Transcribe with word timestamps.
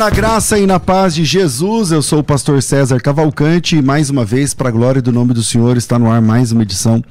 Na 0.00 0.08
graça 0.08 0.58
e 0.58 0.64
na 0.64 0.80
paz 0.80 1.14
de 1.14 1.26
Jesus. 1.26 1.92
Eu 1.92 2.00
sou 2.00 2.20
o 2.20 2.24
pastor 2.24 2.62
César 2.62 2.98
Cavalcante 3.02 3.76
e 3.76 3.82
mais 3.82 4.08
uma 4.08 4.24
vez, 4.24 4.54
para 4.54 4.70
a 4.70 4.72
glória 4.72 5.02
do 5.02 5.12
nome 5.12 5.34
do 5.34 5.42
Senhor, 5.42 5.76
está 5.76 5.98
no 5.98 6.10
ar 6.10 6.22
mais 6.22 6.52
uma 6.52 6.62
edição 6.62 7.04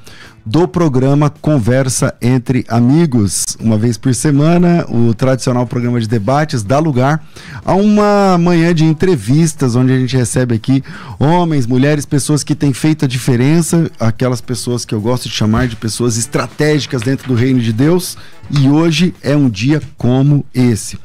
do 0.49 0.67
programa 0.67 1.29
Conversa 1.29 2.15
entre 2.19 2.65
Amigos. 2.67 3.45
Uma 3.59 3.77
vez 3.77 3.97
por 3.97 4.15
semana, 4.15 4.83
o 4.89 5.13
tradicional 5.13 5.67
programa 5.67 6.01
de 6.01 6.07
debates 6.07 6.63
dá 6.63 6.79
lugar 6.79 7.23
a 7.63 7.75
uma 7.75 8.35
manhã 8.39 8.73
de 8.73 8.83
entrevistas, 8.83 9.75
onde 9.75 9.93
a 9.93 9.99
gente 9.99 10.17
recebe 10.17 10.55
aqui 10.55 10.83
homens, 11.19 11.67
mulheres, 11.67 12.03
pessoas 12.03 12.43
que 12.43 12.55
têm 12.55 12.73
feito 12.73 13.05
a 13.05 13.07
diferença, 13.07 13.91
aquelas 13.99 14.41
pessoas 14.41 14.85
que 14.85 14.95
eu 14.95 14.99
gosto 14.99 15.29
de 15.29 15.35
chamar 15.35 15.67
de 15.67 15.75
pessoas 15.75 16.17
estratégicas 16.17 17.03
dentro 17.03 17.27
do 17.27 17.35
reino 17.35 17.59
de 17.59 17.71
Deus. 17.71 18.17
E 18.49 18.67
hoje 18.67 19.13
é 19.21 19.35
um 19.35 19.47
dia 19.47 19.79
como 19.95 20.43
esse. 20.51 20.97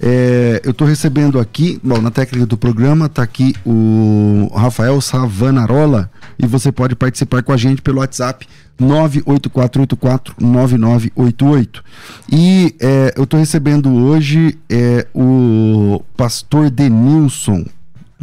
É, 0.00 0.60
eu 0.64 0.70
estou 0.70 0.86
recebendo 0.86 1.40
aqui, 1.40 1.80
bom, 1.82 2.00
na 2.00 2.12
técnica 2.12 2.46
do 2.46 2.56
programa 2.56 3.06
está 3.06 3.24
aqui 3.24 3.56
o 3.66 4.48
Rafael 4.54 5.00
Savanarola 5.00 6.08
e 6.38 6.46
você 6.46 6.70
pode 6.70 6.94
participar 6.94 7.42
com 7.42 7.52
a 7.52 7.56
gente 7.56 7.82
pelo 7.82 7.98
WhatsApp 7.98 8.46
984849988. 8.82 11.80
E 12.30 12.76
é, 12.80 13.14
eu 13.16 13.24
estou 13.24 13.40
recebendo 13.40 13.92
hoje 13.92 14.56
é, 14.68 15.06
o 15.14 16.02
pastor 16.16 16.70
Denilson. 16.70 17.64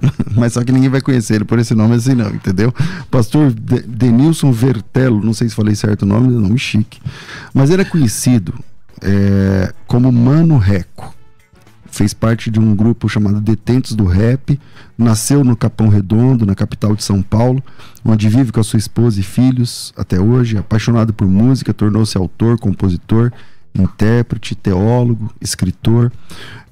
Mas 0.35 0.53
só 0.53 0.63
que 0.63 0.71
ninguém 0.71 0.89
vai 0.89 1.01
conhecer 1.01 1.35
ele 1.35 1.45
por 1.45 1.59
esse 1.59 1.75
nome 1.75 1.95
assim, 1.95 2.13
não, 2.13 2.29
entendeu? 2.29 2.73
Pastor 3.11 3.51
De 3.51 3.81
Denilson 3.81 4.51
Vertelo, 4.51 5.23
não 5.23 5.33
sei 5.33 5.49
se 5.49 5.55
falei 5.55 5.75
certo 5.75 6.03
o 6.03 6.05
nome, 6.05 6.33
nome 6.33 6.57
chique. 6.57 7.01
Mas 7.53 7.69
ele 7.69 7.81
é 7.81 7.85
conhecido 7.85 8.53
é, 9.01 9.73
como 9.87 10.09
Mano 10.11 10.57
Reco 10.57 11.18
fez 11.91 12.13
parte 12.13 12.49
de 12.49 12.59
um 12.59 12.75
grupo 12.75 13.07
chamado 13.07 13.41
Detentos 13.41 13.93
do 13.93 14.05
Rap, 14.05 14.59
nasceu 14.97 15.43
no 15.43 15.55
Capão 15.55 15.89
Redondo, 15.89 16.45
na 16.45 16.55
capital 16.55 16.95
de 16.95 17.03
São 17.03 17.21
Paulo, 17.21 17.63
onde 18.03 18.29
vive 18.29 18.51
com 18.51 18.59
a 18.59 18.63
sua 18.63 18.77
esposa 18.77 19.19
e 19.19 19.23
filhos 19.23 19.93
até 19.97 20.19
hoje, 20.19 20.57
apaixonado 20.57 21.13
por 21.13 21.27
música, 21.27 21.73
tornou-se 21.73 22.17
autor, 22.17 22.59
compositor, 22.59 23.31
intérprete, 23.73 24.55
teólogo, 24.55 25.31
escritor. 25.39 26.11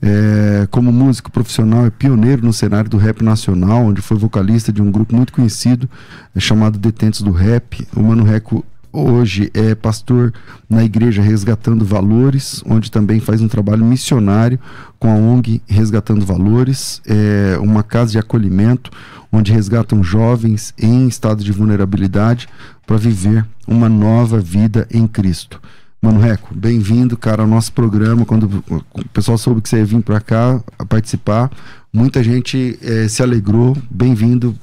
É, 0.01 0.67
como 0.69 0.91
músico 0.91 1.31
profissional, 1.31 1.85
é 1.85 1.89
pioneiro 1.89 2.45
no 2.45 2.53
cenário 2.53 2.89
do 2.89 2.97
rap 2.97 3.23
nacional, 3.23 3.85
onde 3.85 4.01
foi 4.01 4.17
vocalista 4.17 4.71
de 4.71 4.81
um 4.81 4.91
grupo 4.91 5.15
muito 5.15 5.33
conhecido 5.33 5.89
é, 6.35 6.39
chamado 6.39 6.77
Detentos 6.77 7.21
do 7.21 7.31
Rap. 7.31 7.87
O 7.95 8.03
Mano 8.03 8.23
Reco 8.23 8.63
hoje 8.97 9.51
é 9.53 9.75
pastor 9.75 10.33
na 10.69 10.83
igreja 10.83 11.21
Resgatando 11.21 11.85
Valores, 11.85 12.63
onde 12.65 12.89
também 12.89 13.19
faz 13.19 13.41
um 13.41 13.47
trabalho 13.47 13.85
missionário 13.85 14.59
com 14.99 15.09
a 15.09 15.15
ONG 15.15 15.61
Resgatando 15.67 16.25
Valores, 16.25 17.01
é 17.05 17.57
uma 17.59 17.83
casa 17.83 18.13
de 18.13 18.19
acolhimento 18.19 18.89
onde 19.31 19.51
resgatam 19.51 20.03
jovens 20.03 20.73
em 20.77 21.07
estado 21.07 21.43
de 21.43 21.51
vulnerabilidade 21.51 22.47
para 22.85 22.97
viver 22.97 23.45
uma 23.67 23.89
nova 23.89 24.39
vida 24.39 24.87
em 24.91 25.05
Cristo. 25.05 25.61
Mano 26.01 26.19
Reco, 26.19 26.53
bem-vindo, 26.55 27.17
cara, 27.17 27.41
ao 27.41 27.47
nosso 27.47 27.73
programa. 27.73 28.25
Quando 28.25 28.63
o 28.69 29.09
pessoal 29.09 29.37
soube 29.37 29.61
que 29.61 29.67
você 29.67 29.77
ia 29.77 29.85
vir 29.85 30.01
para 30.01 30.21
cá 30.21 30.61
participar, 30.87 31.51
muita 31.91 32.23
gente 32.23 32.77
eh, 32.81 33.07
se 33.07 33.23
alegrou. 33.23 33.75
Bem-vindo 33.89 34.55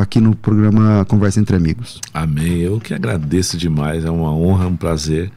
aqui 0.00 0.20
no 0.20 0.34
programa 0.34 1.04
Conversa 1.06 1.40
entre 1.40 1.56
Amigos. 1.56 2.00
Amém. 2.12 2.58
Eu 2.58 2.80
que 2.80 2.94
agradeço 2.94 3.56
demais. 3.56 4.04
É 4.04 4.10
uma 4.10 4.32
honra, 4.32 4.66
um 4.66 4.76
prazer. 4.76 5.30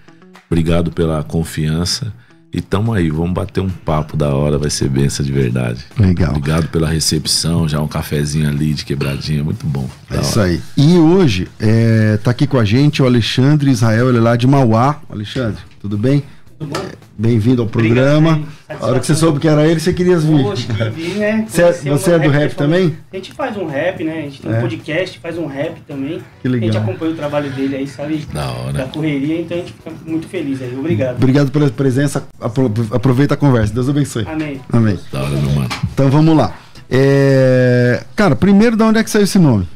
Obrigado 0.49 0.91
pela 0.91 1.23
confiança. 1.23 2.13
E 2.51 2.61
tamo 2.61 2.91
aí, 2.91 3.11
vamos 3.11 3.33
bater 3.33 3.61
um 3.61 3.69
papo 3.69 4.17
da 4.17 4.33
hora, 4.33 4.57
vai 4.57 4.71
ser 4.71 4.89
benção 4.89 5.23
de 5.23 5.31
verdade. 5.31 5.85
Legal. 5.99 6.31
Obrigado 6.31 6.67
pela 6.69 6.89
recepção, 6.89 7.69
já 7.69 7.79
um 7.79 7.87
cafezinho 7.87 8.49
ali 8.49 8.73
de 8.73 8.83
quebradinha, 8.83 9.43
muito 9.43 9.67
bom. 9.67 9.87
É 10.09 10.19
isso 10.19 10.39
aí. 10.39 10.59
E 10.75 10.97
hoje 10.97 11.47
é, 11.59 12.17
tá 12.17 12.31
aqui 12.31 12.47
com 12.47 12.57
a 12.57 12.65
gente 12.65 13.03
o 13.03 13.05
Alexandre 13.05 13.69
Israel, 13.69 14.09
ele 14.09 14.17
é 14.17 14.21
lá 14.21 14.35
de 14.35 14.47
Mauá. 14.47 14.99
Alexandre, 15.07 15.61
tudo 15.79 15.95
bem? 15.95 16.23
Tudo 16.59 16.73
bom? 16.73 16.85
Bem-vindo 17.17 17.61
ao 17.61 17.67
programa. 17.67 18.41
a 18.67 18.85
hora 18.85 18.99
que 18.99 19.05
você 19.05 19.15
soube 19.15 19.39
que 19.39 19.47
era 19.47 19.65
ele, 19.65 19.79
você 19.79 19.93
queria 19.93 20.17
vir. 20.17 20.45
Hoje 20.45 20.67
que 20.67 20.89
vi, 20.89 21.09
né? 21.17 21.45
Você 21.47 21.61
é- 21.63 21.71
você 21.73 22.11
é 22.13 22.19
do 22.19 22.29
rap 22.29 22.53
também? 22.55 22.97
A 23.11 23.15
gente 23.15 23.33
faz 23.33 23.55
um 23.57 23.65
rap, 23.65 24.03
né? 24.03 24.19
A 24.19 24.21
gente 24.23 24.41
tem 24.41 24.51
É. 24.53 24.57
um 24.57 24.61
podcast, 24.61 25.19
faz 25.19 25.37
um 25.37 25.45
rap 25.47 25.79
também. 25.87 26.21
Que 26.41 26.47
legal. 26.49 26.69
A 26.69 26.71
gente 26.73 26.81
acompanha 26.83 27.11
o 27.11 27.15
trabalho 27.15 27.49
dele 27.51 27.77
aí, 27.77 27.87
sabe? 27.87 28.25
Da 28.33 28.51
hora. 28.51 28.73
Da 28.73 28.83
correria, 28.85 29.41
então 29.41 29.57
a 29.57 29.59
gente 29.61 29.73
fica 29.73 29.91
muito 30.05 30.27
feliz 30.27 30.61
aí. 30.61 30.75
Obrigado. 30.77 31.15
Obrigado 31.15 31.51
pela 31.51 31.69
presença. 31.69 32.23
Apro- 32.39 32.71
Aproveita 32.91 33.33
a 33.33 33.37
conversa. 33.37 33.73
Deus 33.73 33.87
abençoe. 33.89 34.25
Amém. 34.27 34.59
Amém. 34.71 34.99
Da 35.11 35.21
hora, 35.23 35.29
meu 35.35 35.51
mano. 35.51 35.69
Então 35.93 36.09
vamos 36.09 36.35
lá. 36.37 36.53
É, 36.89 38.03
Cara, 38.15 38.35
primeiro, 38.35 38.75
de 38.75 38.83
onde 38.83 38.99
é 38.99 39.03
que 39.03 39.09
saiu 39.09 39.23
esse 39.23 39.39
nome? 39.39 39.67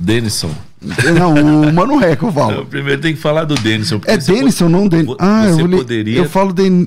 Denison. 0.00 0.50
Não, 0.80 1.34
o 1.68 1.72
Mano 1.72 1.96
Reco, 1.98 2.26
eu 2.26 2.28
Eu 2.28 2.32
falo. 2.34 2.66
primeiro 2.66 3.00
tem 3.00 3.14
que 3.14 3.20
falar 3.20 3.44
do 3.44 3.54
Denison. 3.56 4.00
É 4.06 4.16
Denison, 4.16 4.68
não 4.68 4.86
Den... 4.88 5.04
vo- 5.04 5.16
Ah, 5.18 5.44
eu, 5.46 5.54
você 5.54 5.60
vou 5.60 5.70
ler- 5.70 5.76
poderia- 5.78 6.18
eu 6.18 6.24
falo 6.28 6.52
Den... 6.52 6.86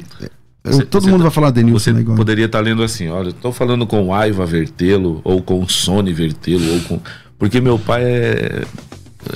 eu- 0.64 0.72
Você- 0.74 0.86
Todo 0.86 1.08
mundo 1.08 1.18
tá- 1.18 1.24
vai 1.24 1.32
falar 1.32 1.52
Denilson, 1.52 1.92
Você 1.94 2.00
igual. 2.00 2.16
poderia 2.16 2.46
estar 2.46 2.60
lendo 2.62 2.84
assim, 2.84 3.10
olha, 3.10 3.30
eu 3.30 3.34
tô 3.34 3.52
falando 3.52 3.86
com 3.86 4.14
Aiva 4.14 4.46
Vertelo, 4.46 5.20
ou 5.24 5.42
com 5.42 5.68
Sony 5.68 6.14
Vertelo, 6.14 6.74
ou 6.74 6.80
com. 6.82 7.00
Porque 7.38 7.60
meu 7.60 7.78
pai 7.80 8.04
é. 8.04 8.62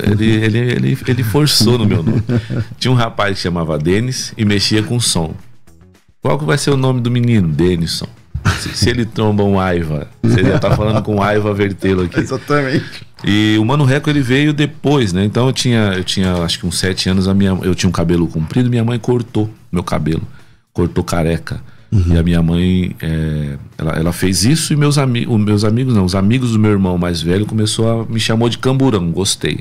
Ele, 0.04 0.26
ele, 0.26 0.58
ele, 0.58 0.98
ele 1.08 1.24
forçou 1.24 1.78
no 1.78 1.86
meu 1.86 2.02
nome. 2.02 2.24
Tinha 2.80 2.92
um 2.92 2.96
rapaz 2.96 3.38
que 3.38 3.44
chamava 3.44 3.78
Denis 3.78 4.34
e 4.38 4.44
mexia 4.46 4.82
com 4.82 5.00
som. 5.00 5.34
Qual 6.22 6.40
que 6.40 6.46
vai 6.46 6.58
ser 6.58 6.72
o 6.72 6.78
nome 6.78 7.02
do 7.02 7.12
menino? 7.12 7.48
Denison. 7.50 8.08
Se, 8.60 8.70
se 8.76 8.90
ele 8.90 9.06
tromba 9.06 9.44
um 9.44 9.60
Aiva, 9.60 10.08
você 10.22 10.44
já 10.44 10.60
tá 10.60 10.76
falando 10.76 11.02
com 11.02 11.22
Aiva 11.22 11.54
Vertelo 11.54 12.04
aqui. 12.04 12.20
Exatamente. 12.20 13.06
E 13.24 13.58
o 13.60 13.66
Mano 13.66 13.86
Reco 13.86 14.10
ele 14.10 14.22
veio 14.22 14.54
depois, 14.54 15.12
né? 15.14 15.26
Então 15.26 15.48
eu 15.48 15.54
tinha, 15.54 15.94
eu 15.96 16.04
tinha 16.04 16.34
acho 16.44 16.60
que 16.60 16.68
uns 16.68 16.78
sete 16.78 17.10
anos, 17.10 17.28
a 17.28 17.34
minha, 17.34 17.58
eu 17.64 17.74
tinha 17.74 17.90
um 17.90 17.94
cabelo 17.94 18.28
comprido, 18.28 18.70
minha 18.70 18.84
mãe 18.84 19.00
cortou 19.00 19.50
meu 19.72 19.84
cabelo, 19.84 20.24
cortou 20.74 21.04
careca. 21.04 21.60
E 22.14 22.18
a 22.18 22.24
minha 22.24 22.44
mãe, 22.44 22.94
é, 23.02 23.58
ela, 23.78 23.92
ela 23.94 24.12
fez 24.12 24.44
isso 24.44 24.74
e 24.74 24.76
meus, 24.76 24.98
ami 24.98 25.26
meus 25.26 25.64
amigos, 25.64 25.94
não, 25.94 26.04
os 26.04 26.14
amigos 26.14 26.52
do 26.52 26.60
meu 26.60 26.72
irmão 26.72 26.98
mais 26.98 27.22
velho 27.22 27.46
começou 27.46 28.02
a 28.02 28.06
me 28.06 28.20
chamou 28.20 28.50
de 28.50 28.58
camburão, 28.58 29.12
gostei. 29.12 29.60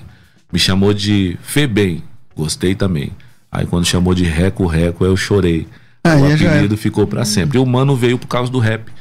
Me 0.53 0.59
chamou 0.59 0.93
de 0.93 1.39
Febem, 1.43 2.03
gostei 2.37 2.75
também. 2.75 3.12
Aí 3.53 3.67
quando 3.67 3.84
chamou 3.84 4.15
de 4.15 4.25
Reco 4.25 4.67
Reco, 4.67 5.05
eu 5.05 5.17
chorei. 5.17 5.69
Ah, 6.04 6.16
o 6.16 6.25
aí 6.26 6.37
já 6.37 6.50
apelido 6.50 6.76
ficou 6.76 7.06
pra 7.06 7.25
sempre. 7.25 7.56
E 7.56 7.60
o 7.60 7.65
Mano 7.65 7.97
veio 7.97 8.19
por 8.19 8.28
causa 8.28 8.53
do 8.53 8.59
rap. 8.59 8.92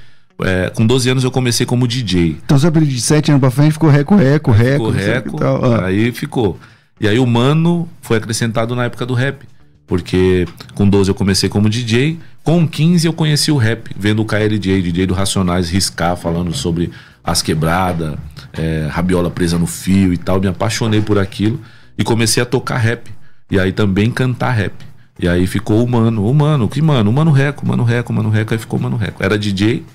É, 0.42 0.72
com 0.74 0.88
12 0.88 1.10
anos 1.10 1.24
eu 1.24 1.30
comecei 1.30 1.66
como 1.66 1.88
DJ. 1.88 2.38
Então 2.44 2.58
seu 2.58 2.70
apelido 2.70 2.92
de 2.92 3.02
7 3.02 3.32
anos 3.32 3.42
pra 3.42 3.52
frente 3.52 3.74
ficou 3.74 3.90
Reco, 3.90 4.16
Reco, 4.16 4.52
Reco. 4.52 4.72
Ficou 4.72 4.88
o 4.88 4.92
reco, 4.92 5.38
tal. 5.38 5.84
Aí 5.84 6.12
ficou. 6.12 6.60
E 7.00 7.08
aí 7.08 7.20
o 7.20 7.28
Mano 7.28 7.88
foi 8.02 8.18
acrescentado 8.18 8.74
na 8.76 8.86
época 8.86 9.06
do 9.06 9.14
rap. 9.14 9.46
Porque 9.86 10.48
com 10.74 10.88
12 10.88 11.10
eu 11.12 11.16
comecei 11.16 11.50
como 11.50 11.70
DJ, 11.70 12.18
com 12.42 12.66
15 12.66 13.06
eu 13.06 13.14
conheci 13.14 13.52
o 13.52 13.58
rap, 13.58 13.92
vendo 13.98 14.22
o 14.22 14.26
KLJ, 14.26 14.82
DJ 14.82 15.06
do 15.06 15.14
Racionais, 15.14 15.70
riscar, 15.70 16.16
falando 16.16 16.54
sobre 16.54 16.90
as 17.22 17.42
quebradas, 17.42 18.16
é, 18.54 18.88
rabiola 18.90 19.30
presa 19.30 19.58
no 19.60 19.68
fio 19.68 20.14
e 20.14 20.18
tal. 20.18 20.40
Me 20.40 20.48
apaixonei 20.48 21.02
por 21.02 21.20
aquilo 21.20 21.60
e 21.98 22.04
comecei 22.04 22.42
a 22.42 22.46
tocar 22.46 22.78
rap. 22.78 23.12
E 23.52 23.60
aí 23.60 23.72
também 23.72 24.10
cantar 24.10 24.52
rap. 24.52 24.74
E 25.20 25.28
aí 25.28 25.46
ficou 25.48 25.84
o 25.84 25.90
Mano, 25.90 26.26
o 26.28 26.34
Mano, 26.34 26.68
que 26.68 26.82
Mano? 26.82 27.10
O 27.10 27.14
Mano 27.14 27.32
Reco, 27.32 27.66
Mano 27.68 27.84
Reco, 27.84 28.12
Mano 28.12 28.30
Reco, 28.30 28.54
aí 28.54 28.60
ficou 28.60 28.80
o 28.80 28.82
Mano 28.82 28.96
Reco. 28.98 29.24
Era 29.24 29.38
DJ, 29.38 29.86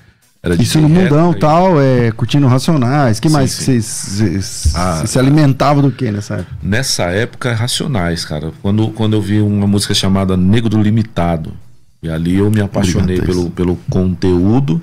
era 0.41 0.53
Isso 0.55 0.79
DJ 0.79 0.81
no 0.81 0.87
Reco, 0.87 1.01
mundão 1.15 1.31
aí- 1.31 1.39
tal, 1.39 1.81
é, 1.81 2.11
curtindo 2.11 2.47
racionais. 2.47 3.19
que 3.19 3.27
Sim, 3.27 3.33
mais 3.33 3.53
que 3.55 3.63
vocês 3.63 3.85
vocês- 3.85 4.73
Ah, 4.75 5.03
se 5.05 5.19
alimentavam 5.19 5.81
do 5.83 5.91
que 5.91 6.09
nessa 6.09 6.35
época? 6.35 6.55
Nessa 6.63 7.03
época, 7.05 7.53
Racionais, 7.53 8.23
cara. 8.23 8.51
Quando, 8.61 8.87
quando 8.91 9.13
eu 9.13 9.21
vi 9.21 9.41
uma 9.41 9.67
música 9.67 9.93
chamada 9.93 10.37
Negro 10.37 10.81
Limitado. 10.81 11.53
E 12.01 12.09
ali 12.09 12.37
eu 12.37 12.49
me 12.49 12.61
apaixonei 12.61 13.17
Obrigado, 13.17 13.27
pelo, 13.35 13.49
pelo 13.51 13.75
conteúdo. 13.89 14.81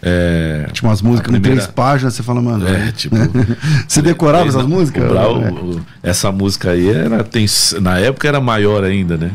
É, 0.00 0.68
Tipo 0.72 0.86
umas 0.86 1.02
músicas 1.02 1.30
primeira- 1.32 1.48
com 1.56 1.60
três 1.62 1.66
páginas, 1.74 2.14
você 2.14 2.22
fala, 2.22 2.40
mano. 2.40 2.66
é, 2.68 2.92
tipo. 2.92 3.16
Você 3.88 4.00
decorava 4.00 4.48
essas 4.48 4.62
não, 4.62 4.68
músicas? 4.68 5.08
Brau- 5.08 5.42
É. 5.42 6.08
essa 6.08 6.30
música 6.30 6.70
aí 6.70 6.88
era. 6.88 7.24
Tem, 7.24 7.46
na 7.80 7.98
época 7.98 8.28
era 8.28 8.40
maior 8.40 8.84
ainda, 8.84 9.16
né? 9.16 9.32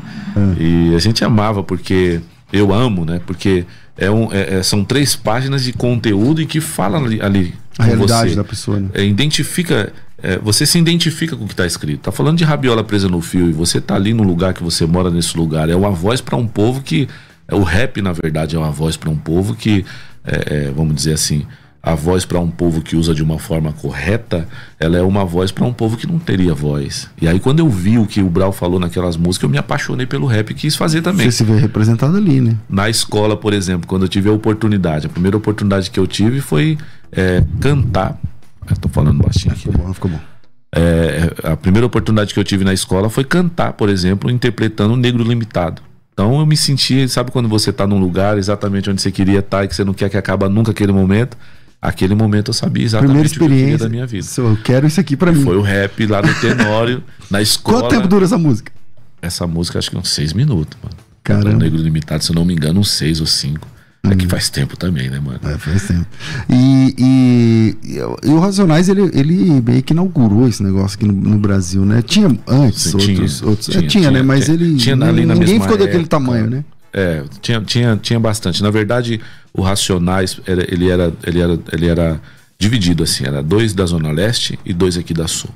É. 0.57 0.63
E 0.63 0.95
a 0.95 0.99
gente 0.99 1.23
amava, 1.23 1.63
porque. 1.63 2.21
Eu 2.51 2.71
amo, 2.71 3.03
né? 3.03 3.19
Porque 3.25 3.65
é 3.97 4.09
um, 4.11 4.31
é- 4.31 4.59
é- 4.59 4.63
são 4.63 4.83
três 4.85 5.15
páginas 5.15 5.63
de 5.63 5.73
conteúdo 5.73 6.39
e 6.39 6.45
que 6.45 6.61
fala 6.61 6.99
ali, 6.99 7.19
ali 7.19 7.53
A 7.79 7.83
realidade 7.83 8.29
você. 8.29 8.35
da 8.35 8.43
pessoa, 8.43 8.79
né? 8.79 8.89
É, 8.93 9.03
identifica. 9.03 9.91
você 10.41 10.65
se 10.65 10.77
identifica 10.79 11.35
com 11.35 11.43
o 11.43 11.47
que 11.47 11.53
está 11.53 11.65
escrito. 11.65 11.99
Tá 12.03 12.11
falando 12.11 12.37
de 12.37 12.45
rabiola 12.45 12.81
presa 12.83 13.09
no 13.09 13.19
fio 13.19 13.49
e 13.49 13.51
você 13.51 13.81
tá 13.81 13.95
ali 13.95 14.13
no 14.13 14.23
lugar 14.23 14.53
que 14.53 14.63
você 14.63 14.85
mora 14.85 15.09
nesse 15.11 15.35
lugar. 15.35 15.67
É 15.69 15.75
uma 15.75 15.89
voz 15.91 16.21
para 16.21 16.37
um 16.37 16.47
povo 16.47 16.81
que. 16.81 17.09
O 17.51 17.61
rap, 17.63 18.01
na 18.01 18.13
verdade, 18.13 18.55
é 18.55 18.59
uma 18.59 18.71
voz 18.71 18.95
para 18.95 19.09
um 19.09 19.17
povo 19.17 19.53
que, 19.53 19.83
é, 20.25 20.67
é, 20.67 20.71
vamos 20.71 20.95
dizer 20.95 21.13
assim, 21.13 21.45
a 21.85 21.95
voz 21.95 22.23
para 22.23 22.39
um 22.39 22.49
povo 22.49 22.81
que 22.81 22.95
usa 22.95 23.13
de 23.13 23.21
uma 23.21 23.37
forma 23.37 23.73
correta, 23.73 24.47
ela 24.79 24.97
é 24.97 25.01
uma 25.01 25.25
voz 25.25 25.51
para 25.51 25.65
um 25.65 25.73
povo 25.73 25.97
que 25.97 26.07
não 26.07 26.17
teria 26.17 26.53
voz. 26.53 27.09
E 27.21 27.27
aí, 27.27 27.41
quando 27.41 27.59
eu 27.59 27.69
vi 27.69 27.97
o 27.97 28.05
que 28.05 28.21
o 28.21 28.29
Brau 28.29 28.53
falou 28.53 28.79
naquelas 28.79 29.17
músicas, 29.17 29.43
eu 29.43 29.49
me 29.49 29.57
apaixonei 29.57 30.05
pelo 30.05 30.25
rap 30.25 30.51
e 30.51 30.53
quis 30.53 30.77
fazer 30.77 31.01
também. 31.01 31.29
Você 31.29 31.39
se 31.39 31.43
vê 31.43 31.57
representado 31.57 32.15
ali, 32.15 32.39
né? 32.39 32.57
Na 32.69 32.89
escola, 32.89 33.35
por 33.35 33.51
exemplo, 33.51 33.85
quando 33.85 34.03
eu 34.03 34.07
tive 34.07 34.29
a 34.29 34.31
oportunidade, 34.31 35.07
a 35.07 35.09
primeira 35.09 35.35
oportunidade 35.35 35.91
que 35.91 35.99
eu 35.99 36.07
tive 36.07 36.39
foi 36.39 36.77
é, 37.11 37.43
cantar. 37.59 38.17
Eu 38.69 38.77
tô 38.77 38.87
falando 38.87 39.21
baixinho 39.21 39.53
aqui. 39.53 39.63
Ficou 39.63 39.85
bom, 39.85 39.93
ficou 39.93 40.11
bom. 40.11 40.19
É, 40.73 41.51
a 41.51 41.57
primeira 41.57 41.85
oportunidade 41.85 42.33
que 42.33 42.39
eu 42.39 42.45
tive 42.45 42.63
na 42.63 42.73
escola 42.73 43.09
foi 43.09 43.25
cantar, 43.25 43.73
por 43.73 43.89
exemplo, 43.89 44.31
interpretando 44.31 44.93
o 44.93 44.97
Negro 44.97 45.21
Limitado. 45.21 45.81
Então 46.13 46.39
eu 46.39 46.45
me 46.45 46.55
senti, 46.55 47.07
sabe 47.09 47.31
quando 47.31 47.49
você 47.49 47.73
tá 47.73 47.87
num 47.87 47.99
lugar 47.99 48.37
exatamente 48.37 48.89
onde 48.89 49.01
você 49.01 49.11
queria 49.11 49.39
estar 49.39 49.65
e 49.65 49.67
que 49.67 49.75
você 49.75 49.83
não 49.83 49.93
quer 49.93 50.09
que 50.09 50.17
acabe 50.17 50.47
nunca 50.47 50.71
aquele 50.71 50.91
momento? 50.91 51.35
Aquele 51.81 52.15
momento 52.15 52.49
eu 52.49 52.53
sabia 52.53 52.85
exatamente 52.85 53.35
o 53.35 53.39
que 53.39 53.43
eu 53.43 53.49
queria 53.49 53.77
da 53.77 53.89
minha 53.89 54.05
vida. 54.05 54.25
Eu 54.37 54.57
quero 54.63 54.87
isso 54.87 55.01
aqui 55.01 55.17
pra 55.17 55.31
mim. 55.33 55.43
Foi 55.43 55.57
o 55.57 55.61
rap 55.61 56.05
lá 56.05 56.21
no 56.21 56.33
Tenório, 56.35 57.03
na 57.29 57.41
escola. 57.41 57.81
Quanto 57.81 57.91
tempo 57.91 58.07
dura 58.07 58.23
essa 58.23 58.37
música? 58.37 58.71
Essa 59.21 59.45
música 59.47 59.79
acho 59.79 59.89
que 59.89 59.97
uns 59.97 60.09
seis 60.09 60.31
minutos, 60.31 60.77
mano. 60.81 60.95
Caramba. 61.23 61.49
O 61.49 61.57
Negro 61.57 61.79
Limitado, 61.79 62.23
se 62.23 62.31
eu 62.31 62.35
não 62.35 62.45
me 62.45 62.53
engano, 62.53 62.79
uns 62.79 62.91
seis 62.91 63.19
ou 63.19 63.25
cinco. 63.25 63.67
É 64.05 64.15
que 64.15 64.27
faz 64.27 64.49
tempo 64.49 64.75
também, 64.75 65.09
né, 65.09 65.17
mano? 65.19 65.39
É, 65.43 65.57
faz 65.57 65.87
tempo. 65.87 66.05
E, 66.49 66.93
e, 66.97 67.97
e 68.27 68.29
o 68.31 68.39
Racionais, 68.39 68.89
ele, 68.89 69.09
ele 69.13 69.61
meio 69.61 69.81
que 69.81 69.93
inaugurou 69.93 70.45
esse 70.47 70.61
negócio 70.61 70.97
aqui 70.97 71.05
no, 71.05 71.13
no 71.13 71.37
Brasil, 71.37 71.85
né? 71.85 72.01
Tinha 72.01 72.27
antes 72.45 72.81
Sim, 72.83 72.97
outros. 72.97 73.37
tinha, 73.39 73.49
outros 73.49 73.69
é, 73.69 73.71
tinha, 73.79 73.87
tinha, 73.87 74.11
né? 74.11 74.17
tinha, 74.19 74.23
Mas 74.23 74.45
tinha. 74.45 74.55
ele. 74.55 74.75
Tinha 74.75 74.95
ali 74.95 75.25
na 75.25 75.35
ninguém 75.35 75.59
ficou 75.59 75.77
daquele 75.77 75.99
época. 76.03 76.09
tamanho, 76.09 76.49
né? 76.49 76.65
É, 76.91 77.23
tinha, 77.41 77.61
tinha, 77.61 77.95
tinha 77.97 78.19
bastante. 78.19 78.61
Na 78.61 78.69
verdade, 78.69 79.21
o 79.53 79.61
Racionais, 79.61 80.37
era- 80.45 80.65
ele, 80.71 80.89
era, 80.89 81.13
ele, 81.25 81.39
era, 81.39 81.59
ele 81.71 81.87
era 81.87 82.21
dividido 82.59 83.03
assim, 83.03 83.25
era 83.25 83.41
dois 83.41 83.73
da 83.73 83.85
Zona 83.85 84.11
Leste 84.11 84.59
e 84.65 84.73
dois 84.73 84.97
aqui 84.97 85.13
da 85.13 85.27
Sul. 85.29 85.49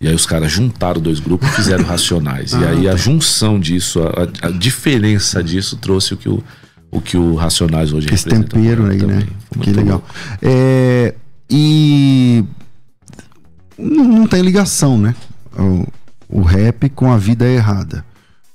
E 0.00 0.06
aí 0.06 0.14
os 0.14 0.26
caras 0.26 0.52
juntaram 0.52 1.00
dois 1.00 1.18
grupos 1.20 1.48
e 1.48 1.52
fizeram 1.52 1.84
Racionais. 1.84 2.52
e 2.52 2.56
aí 2.64 2.86
a 2.88 2.94
junção 2.96 3.58
disso, 3.58 3.98
a, 4.02 4.46
a 4.46 4.50
diferença 4.50 5.42
disso 5.42 5.76
trouxe 5.76 6.14
o 6.14 6.16
que 6.18 6.28
o, 6.28 6.44
o, 6.90 7.00
que 7.00 7.16
o 7.16 7.34
Racionais 7.34 7.92
hoje 7.92 8.12
Esse 8.12 8.26
tempero 8.26 8.86
aí, 8.86 8.98
também. 8.98 9.16
né? 9.16 9.26
Foi 9.52 9.62
Que 9.62 9.70
muito 9.70 9.76
legal. 9.76 10.04
É, 10.42 11.14
e 11.50 12.44
não, 13.78 14.04
não 14.04 14.26
tem 14.26 14.42
ligação, 14.42 14.98
né? 14.98 15.14
O, 15.58 15.86
o 16.28 16.42
rap 16.42 16.88
com 16.90 17.12
a 17.12 17.16
vida 17.16 17.46
errada. 17.46 18.04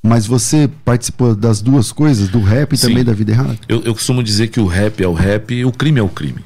Mas 0.01 0.25
você 0.27 0.69
participou 0.83 1.33
das 1.33 1.61
duas 1.61 1.91
coisas, 1.91 2.27
do 2.27 2.41
rap 2.41 2.73
e 2.73 2.77
Sim. 2.77 2.89
também 2.89 3.03
da 3.03 3.13
vida 3.13 3.31
errada? 3.31 3.57
Eu, 3.69 3.81
eu 3.83 3.93
costumo 3.93 4.21
dizer 4.21 4.49
que 4.49 4.59
o 4.59 4.65
rap 4.67 5.01
é 5.01 5.07
o 5.07 5.13
rap 5.13 5.53
e 5.53 5.63
o 5.63 5.71
crime 5.71 5.99
é 5.99 6.03
o 6.03 6.09
crime. 6.09 6.43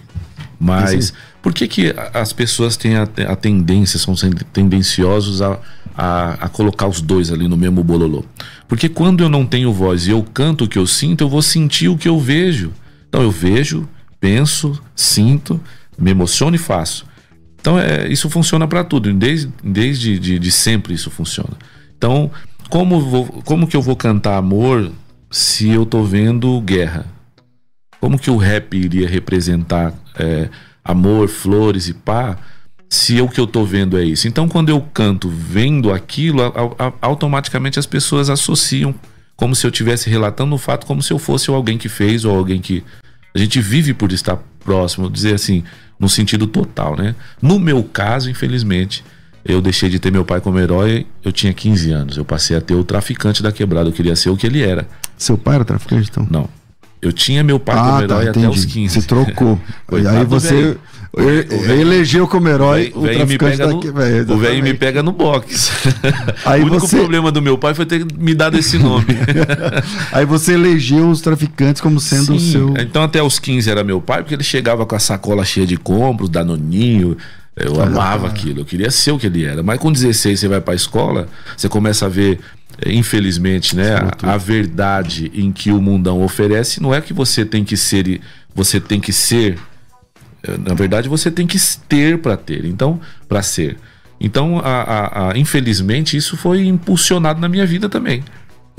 Mas 0.59 0.93
Isso 0.93 1.13
por 1.47 1.53
que, 1.53 1.65
que 1.65 1.95
as 2.13 2.33
pessoas 2.33 2.75
têm 2.75 2.97
a, 2.97 3.07
a 3.29 3.35
tendência, 3.37 3.97
são 3.97 4.13
tendenciosos 4.51 5.41
a, 5.41 5.57
a, 5.97 6.33
a 6.33 6.49
colocar 6.49 6.87
os 6.87 7.01
dois 7.01 7.31
ali 7.31 7.47
no 7.47 7.57
mesmo 7.57 7.83
bololô? 7.83 8.23
Porque 8.67 8.87
quando 8.87 9.23
eu 9.23 9.29
não 9.29 9.45
tenho 9.45 9.73
voz 9.73 10.07
e 10.07 10.11
eu 10.11 10.21
canto 10.21 10.65
o 10.65 10.67
que 10.67 10.77
eu 10.77 10.85
sinto, 10.85 11.23
eu 11.23 11.29
vou 11.29 11.41
sentir 11.41 11.89
o 11.89 11.97
que 11.97 12.07
eu 12.07 12.19
vejo. 12.19 12.71
Então 13.09 13.21
eu 13.21 13.31
vejo, 13.31 13.89
penso, 14.19 14.79
sinto, 14.95 15.59
me 15.97 16.11
emociono 16.11 16.55
e 16.55 16.59
faço. 16.59 17.05
Então 17.59 17.79
é, 17.79 18.07
isso 18.07 18.29
funciona 18.29 18.67
para 18.67 18.83
tudo, 18.83 19.11
desde, 19.13 19.51
desde 19.63 20.19
de, 20.19 20.39
de 20.39 20.51
sempre 20.51 20.93
isso 20.93 21.09
funciona. 21.09 21.57
Então, 21.97 22.29
como, 22.69 22.99
vou, 22.99 23.25
como 23.43 23.67
que 23.67 23.75
eu 23.75 23.81
vou 23.81 23.95
cantar 23.95 24.37
amor 24.37 24.91
se 25.31 25.69
eu 25.69 25.85
tô 25.85 26.03
vendo 26.03 26.61
guerra? 26.61 27.05
Como 27.99 28.19
que 28.19 28.29
o 28.29 28.37
rap 28.37 28.77
iria 28.77 29.09
representar 29.09 29.93
é, 30.17 30.49
amor, 30.83 31.27
flores 31.27 31.87
e 31.87 31.93
pá, 31.93 32.37
se 32.89 33.19
o 33.21 33.27
que 33.27 33.39
eu 33.39 33.47
tô 33.47 33.63
vendo 33.65 33.97
é 33.97 34.03
isso? 34.03 34.27
Então, 34.27 34.47
quando 34.47 34.69
eu 34.69 34.79
canto 34.93 35.29
vendo 35.29 35.91
aquilo, 35.91 36.41
a- 36.41 36.51
a- 36.87 36.93
automaticamente 37.01 37.77
as 37.79 37.85
pessoas 37.85 38.29
associam 38.29 38.93
como 39.35 39.55
se 39.55 39.65
eu 39.65 39.69
estivesse 39.69 40.09
relatando 40.09 40.55
o 40.55 40.57
fato 40.57 40.85
como 40.87 41.01
se 41.01 41.11
eu 41.11 41.19
fosse 41.19 41.49
alguém 41.49 41.77
que 41.77 41.89
fez 41.89 42.25
ou 42.25 42.35
alguém 42.35 42.59
que. 42.61 42.83
A 43.35 43.39
gente 43.39 43.59
vive 43.61 43.93
por 43.93 44.11
estar 44.11 44.37
próximo, 44.63 45.09
dizer 45.11 45.35
assim, 45.35 45.63
no 45.99 46.09
sentido 46.09 46.47
total, 46.47 46.95
né? 46.97 47.13
No 47.41 47.59
meu 47.59 47.83
caso, 47.83 48.31
infelizmente, 48.31 49.03
eu 49.45 49.61
deixei 49.61 49.89
de 49.89 49.99
ter 49.99 50.11
meu 50.11 50.25
pai 50.25 50.41
como 50.41 50.57
herói, 50.59 51.05
eu 51.23 51.31
tinha 51.31 51.53
15 51.53 51.91
anos. 51.91 52.17
Eu 52.17 52.25
passei 52.25 52.57
a 52.57 52.61
ter 52.61 52.73
o 52.73 52.83
traficante 52.83 53.43
da 53.43 53.51
quebrada, 53.51 53.89
eu 53.89 53.93
queria 53.93 54.15
ser 54.15 54.29
o 54.31 54.37
que 54.37 54.47
ele 54.47 54.61
era. 54.63 54.87
Seu 55.17 55.37
pai 55.37 55.55
era 55.55 55.65
traficante, 55.65 56.09
então? 56.09 56.27
Não. 56.31 56.49
Eu 56.99 57.13
tinha 57.13 57.43
meu 57.43 57.59
pai 57.59 57.75
ah, 57.77 57.79
como 57.83 57.97
tá, 57.97 58.03
herói 58.15 58.29
até 58.29 58.49
os 58.49 58.65
15. 58.65 58.95
Você 59.01 59.07
trocou. 59.07 59.59
e 59.91 60.07
aí 60.07 60.25
você 60.25 60.53
velho. 60.55 60.79
E- 61.17 61.55
O 61.55 61.59
velho- 61.61 61.81
elegeu 61.81 62.27
como 62.27 62.47
herói 62.47 62.91
O 62.95 62.99
o 62.99 63.07
traficante 63.07 63.57
pega 63.57 63.67
daqui. 63.73 63.87
no, 63.87 63.93
velho, 63.93 64.33
o 64.33 64.37
velho 64.37 64.63
me 64.63 64.73
pega 64.73 65.01
no 65.03 65.11
box. 65.11 65.71
Aí 66.45 66.61
o 66.61 66.65
único 66.67 66.87
você- 66.87 66.97
problema 66.97 67.31
do 67.31 67.41
meu 67.41 67.57
pai 67.57 67.73
foi 67.73 67.85
ter 67.85 68.05
me 68.17 68.33
dado 68.33 68.57
esse 68.57 68.77
nome. 68.77 69.05
Aí 70.11 70.25
você 70.25 70.53
elegeu 70.53 71.09
os 71.09 71.21
traficantes 71.21 71.81
como 71.81 71.99
sendo 71.99 72.35
o 72.35 72.39
Sim. 72.39 72.51
seu. 72.51 72.73
Então 72.77 73.03
até 73.03 73.21
os 73.21 73.39
15 73.39 73.69
era 73.69 73.83
meu 73.83 74.01
pai, 74.01 74.21
porque 74.21 74.33
ele 74.35 74.43
chegava 74.43 74.85
com 74.85 74.95
a 74.95 74.99
sacola 74.99 75.43
cheia 75.45 75.65
de 75.65 75.77
compras, 75.77 76.29
danoninho. 76.29 77.17
Eu 77.55 77.81
amava 77.81 78.27
aquilo, 78.27 78.59
eu 78.61 78.65
queria 78.65 78.91
ser 78.91 79.11
o 79.11 79.17
que 79.17 79.25
ele 79.25 79.43
era. 79.43 79.63
Mas 79.63 79.79
com 79.79 79.91
16 79.91 80.39
você 80.39 80.47
vai 80.47 80.61
pra 80.61 80.75
escola, 80.75 81.27
você 81.55 81.67
começa 81.67 82.05
a 82.05 82.09
ver, 82.09 82.39
eh, 82.85 82.93
infelizmente, 82.93 83.75
né, 83.75 83.95
a, 84.21 84.33
a 84.33 84.37
verdade 84.37 85.31
em 85.33 85.51
que 85.51 85.71
o 85.71 85.81
mundão 85.81 86.21
oferece 86.21 86.79
não 86.79 86.93
é 86.93 87.01
que 87.01 87.13
você 87.13 87.43
tem 87.43 87.63
que 87.63 87.75
ser, 87.75 88.21
você 88.53 88.79
tem 88.79 88.99
que 88.99 89.11
ser 89.11 89.57
na 90.57 90.73
verdade 90.73 91.09
você 91.09 91.31
tem 91.31 91.47
que 91.47 91.57
ter 91.89 92.19
para 92.19 92.37
ter 92.37 92.63
então 92.65 92.99
para 93.27 93.41
ser. 93.41 93.77
Então 94.19 94.59
a, 94.59 94.81
a- 94.81 95.29
a- 95.31 95.37
infelizmente 95.37 96.15
isso 96.17 96.37
foi 96.37 96.65
impulsionado 96.65 97.39
na 97.39 97.49
minha 97.49 97.65
vida 97.65 97.89
também. 97.89 98.23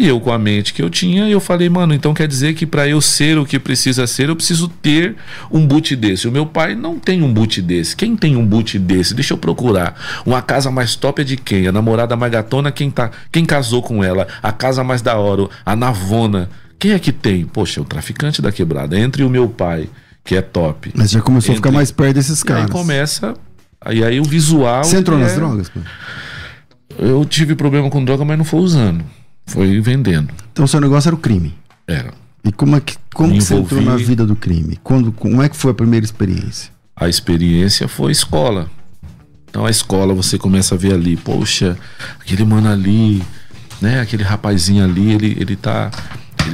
E 0.01 0.07
eu 0.07 0.21
com 0.21 0.31
a 0.31 0.39
mente 0.39 0.73
que 0.73 0.81
eu 0.81 0.89
tinha 0.89 1.29
eu 1.29 1.41
falei 1.41 1.69
mano 1.69 1.93
então 1.93 2.15
quer 2.15 2.29
dizer 2.29 2.55
que 2.55 2.65
para 2.65 2.87
eu 2.89 3.01
ser 3.01 3.37
o 3.37 3.45
que 3.45 3.59
precisa 3.59 4.07
ser 4.07 4.29
eu 4.29 4.37
preciso 4.37 4.69
ter 4.69 5.17
um 5.51 5.67
boot 5.67 5.97
desse. 5.97 6.29
O 6.29 6.33
meu 6.33 6.47
pai 6.47 6.77
não 6.77 6.99
tem 7.01 7.21
um 7.21 7.33
boot 7.35 7.61
desse. 7.61 7.97
Quem 7.97 8.17
tem 8.17 8.37
um 8.37 8.47
boot 8.47 8.79
desse? 8.79 9.13
Deixa 9.13 9.35
eu 9.35 9.39
procurar. 9.39 10.23
Uma 10.25 10.41
casa 10.41 10.71
mais 10.71 10.95
top 10.95 11.21
é 11.23 11.25
de 11.25 11.37
quem? 11.37 11.67
A 11.67 11.73
namorada 11.73 12.15
mais 12.17 12.31
gatona 12.33 12.71
quem 12.71 12.91
tá 12.93 13.11
quem 13.33 13.45
casou 13.45 13.83
com 13.83 14.03
ela? 14.05 14.27
A 14.41 14.53
casa 14.53 14.85
mais 14.85 15.03
da 15.03 15.17
hora 15.17 15.49
a 15.67 15.75
navona. 15.75 16.49
Quem 16.79 16.93
é 16.93 16.99
que 17.01 17.11
tem? 17.11 17.45
Poxa 17.45 17.81
o 17.81 17.85
traficante 17.85 18.41
da 18.41 18.53
quebrada. 18.53 18.97
Entre 18.97 19.25
o 19.25 19.29
meu 19.29 19.49
pai 19.49 19.89
que 20.29 20.37
é 20.37 20.43
top 20.43 20.93
Mas 20.95 21.11
já 21.11 21.23
começou 21.23 21.53
a 21.55 21.57
ficar 21.57 21.71
Entre- 21.71 21.77
mais 21.79 21.91
perto 21.91 22.17
desses 22.17 22.41
e 22.41 22.45
caras. 22.45 22.65
aí 22.65 22.71
começa. 22.71 23.35
Aí, 23.81 24.05
aí 24.05 24.21
o 24.21 24.25
visual. 24.25 24.85
Você 24.85 24.99
entrou 24.99 25.17
ele 25.17 25.25
nas 25.25 25.33
é- 25.33 25.37
drogas? 25.37 25.73
Eu 26.99 27.25
tive 27.25 27.55
problema 27.55 27.89
com 27.89 28.05
droga, 28.05 28.27
mas 28.27 28.37
não 28.37 28.45
foi 28.45 28.61
usando. 28.61 29.03
Foi 29.47 29.81
vendendo. 29.81 30.29
Então 30.53 30.67
seu 30.67 30.81
negócio 30.83 31.09
era 31.09 31.15
o 31.17 31.19
crime. 31.19 31.55
Era. 31.87 32.13
E 32.45 32.53
como 32.53 32.77
é 32.77 32.81
que, 32.81 32.97
como 33.15 33.33
que 33.33 33.41
você 33.41 33.55
entrou 33.55 33.81
na 33.81 33.97
vida 33.97 34.27
do 34.27 34.37
crime? 34.37 34.79
Quando, 34.85 35.13
como 35.13 35.43
é 35.43 35.49
que 35.49 35.57
foi 35.57 35.71
a 35.71 35.75
primeira 35.75 36.05
experiência? 36.05 36.71
A 36.95 37.09
experiência 37.09 37.89
foi 37.89 38.13
escola. 38.13 38.69
Então 39.49 39.65
a 39.65 39.71
escola 39.71 40.13
você 40.13 40.37
começa 40.37 40.75
a 40.75 40.79
ver 40.79 40.93
ali, 40.93 41.17
poxa, 41.17 41.79
aquele 42.21 42.45
mano 42.45 42.69
ali, 42.69 43.23
né? 43.81 44.01
Aquele 44.01 44.25
rapazinho 44.25 44.85
ali, 44.85 45.13
ele, 45.13 45.37
ele 45.41 45.57
tá. 45.57 45.91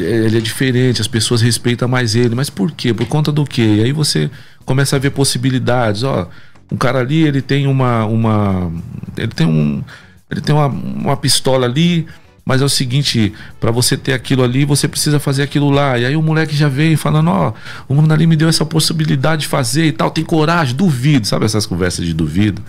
Ele, 0.03 0.39
é- 0.39 0.41
diferente, 0.41 1.01
as 1.01 1.09
pessoas 1.09 1.41
respeitam 1.41 1.89
mais 1.89 2.15
ele. 2.15 2.35
Mas 2.35 2.51
por 2.51 2.71
quê? 2.73 2.93
Por 2.93 3.07
conta 3.07 3.31
do 3.31 3.45
quê? 3.45 3.77
E 3.79 3.85
aí 3.85 3.93
você 3.93 4.31
começa 4.65 4.97
a 4.97 4.99
ver 4.99 5.11
possibilidades. 5.11 6.03
Ó, 6.03 6.29
um 6.71 6.77
cara 6.77 7.01
ali, 7.01 7.23
ele 7.23 7.41
tem 7.41 7.67
uma. 7.67 8.05
uma 8.05 8.71
ele 9.17 9.29
tem 9.29 9.47
um. 9.47 9.83
Ele 10.31 10.41
tem 10.41 10.55
uma, 10.55 10.67
uma 10.67 11.17
pistola 11.17 11.67
ali. 11.67 12.07
Mas 12.47 12.61
é 12.61 12.65
o 12.65 12.69
seguinte, 12.69 13.33
pra 13.59 13.71
você 13.71 13.97
ter 13.97 14.13
aquilo 14.13 14.43
ali, 14.43 14.67
você 14.67 14.87
precisa 14.87 15.19
fazer 15.19 15.43
aquilo 15.43 15.71
lá. 15.71 15.99
E 15.99 16.05
aí 16.05 16.15
o 16.15 16.21
moleque 16.21 16.55
já 16.55 16.69
vem 16.69 16.95
falando, 16.95 17.31
ó, 17.31 17.55
o 17.89 17.95
mano 17.95 18.13
ali 18.13 18.27
me 18.27 18.37
deu 18.37 18.51
essa 18.51 18.67
possibilidade 18.67 19.43
de 19.43 19.49
fazer 19.49 19.87
e 19.87 19.93
tal, 19.93 20.11
tem 20.11 20.23
coragem, 20.23 20.77
duvido. 20.77 21.27
Sabe 21.27 21.47
essas 21.47 21.65
conversas 21.65 22.05
de 22.05 22.13
duvido? 22.13 22.61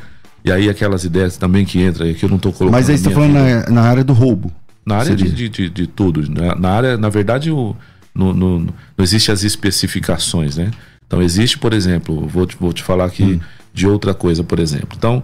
E 0.45 0.51
aí 0.51 0.69
aquelas 0.69 1.03
ideias 1.03 1.35
também 1.35 1.65
que 1.65 1.81
entram, 1.81 2.13
que 2.13 2.23
eu 2.23 2.29
não 2.29 2.37
tô 2.37 2.53
colocando. 2.53 2.77
Mas 2.77 2.89
aí 2.89 2.97
você 2.97 3.03
tá 3.03 3.11
falando 3.11 3.33
na, 3.33 3.69
na 3.69 3.81
área 3.81 4.03
do 4.03 4.13
roubo. 4.13 4.49
Na 4.85 4.97
área 4.97 5.15
de, 5.15 5.29
de, 5.31 5.49
de, 5.49 5.69
de 5.69 5.87
tudo. 5.87 6.29
Na, 6.29 6.55
na 6.55 6.69
área, 6.69 6.97
na 6.97 7.09
verdade, 7.09 7.49
o, 7.49 7.75
no, 8.13 8.33
no, 8.33 8.59
não 8.59 8.73
existe 9.03 9.31
as 9.31 9.43
especificações, 9.43 10.57
né? 10.57 10.71
Então 11.07 11.21
existe, 11.21 11.57
por 11.57 11.73
exemplo, 11.73 12.27
vou 12.27 12.45
te, 12.45 12.55
vou 12.59 12.73
te 12.73 12.83
falar 12.83 13.05
aqui 13.05 13.23
Hum. 13.23 13.39
de 13.73 13.87
outra 13.87 14.13
coisa, 14.13 14.43
por 14.43 14.59
exemplo. 14.59 14.89
Então, 14.97 15.21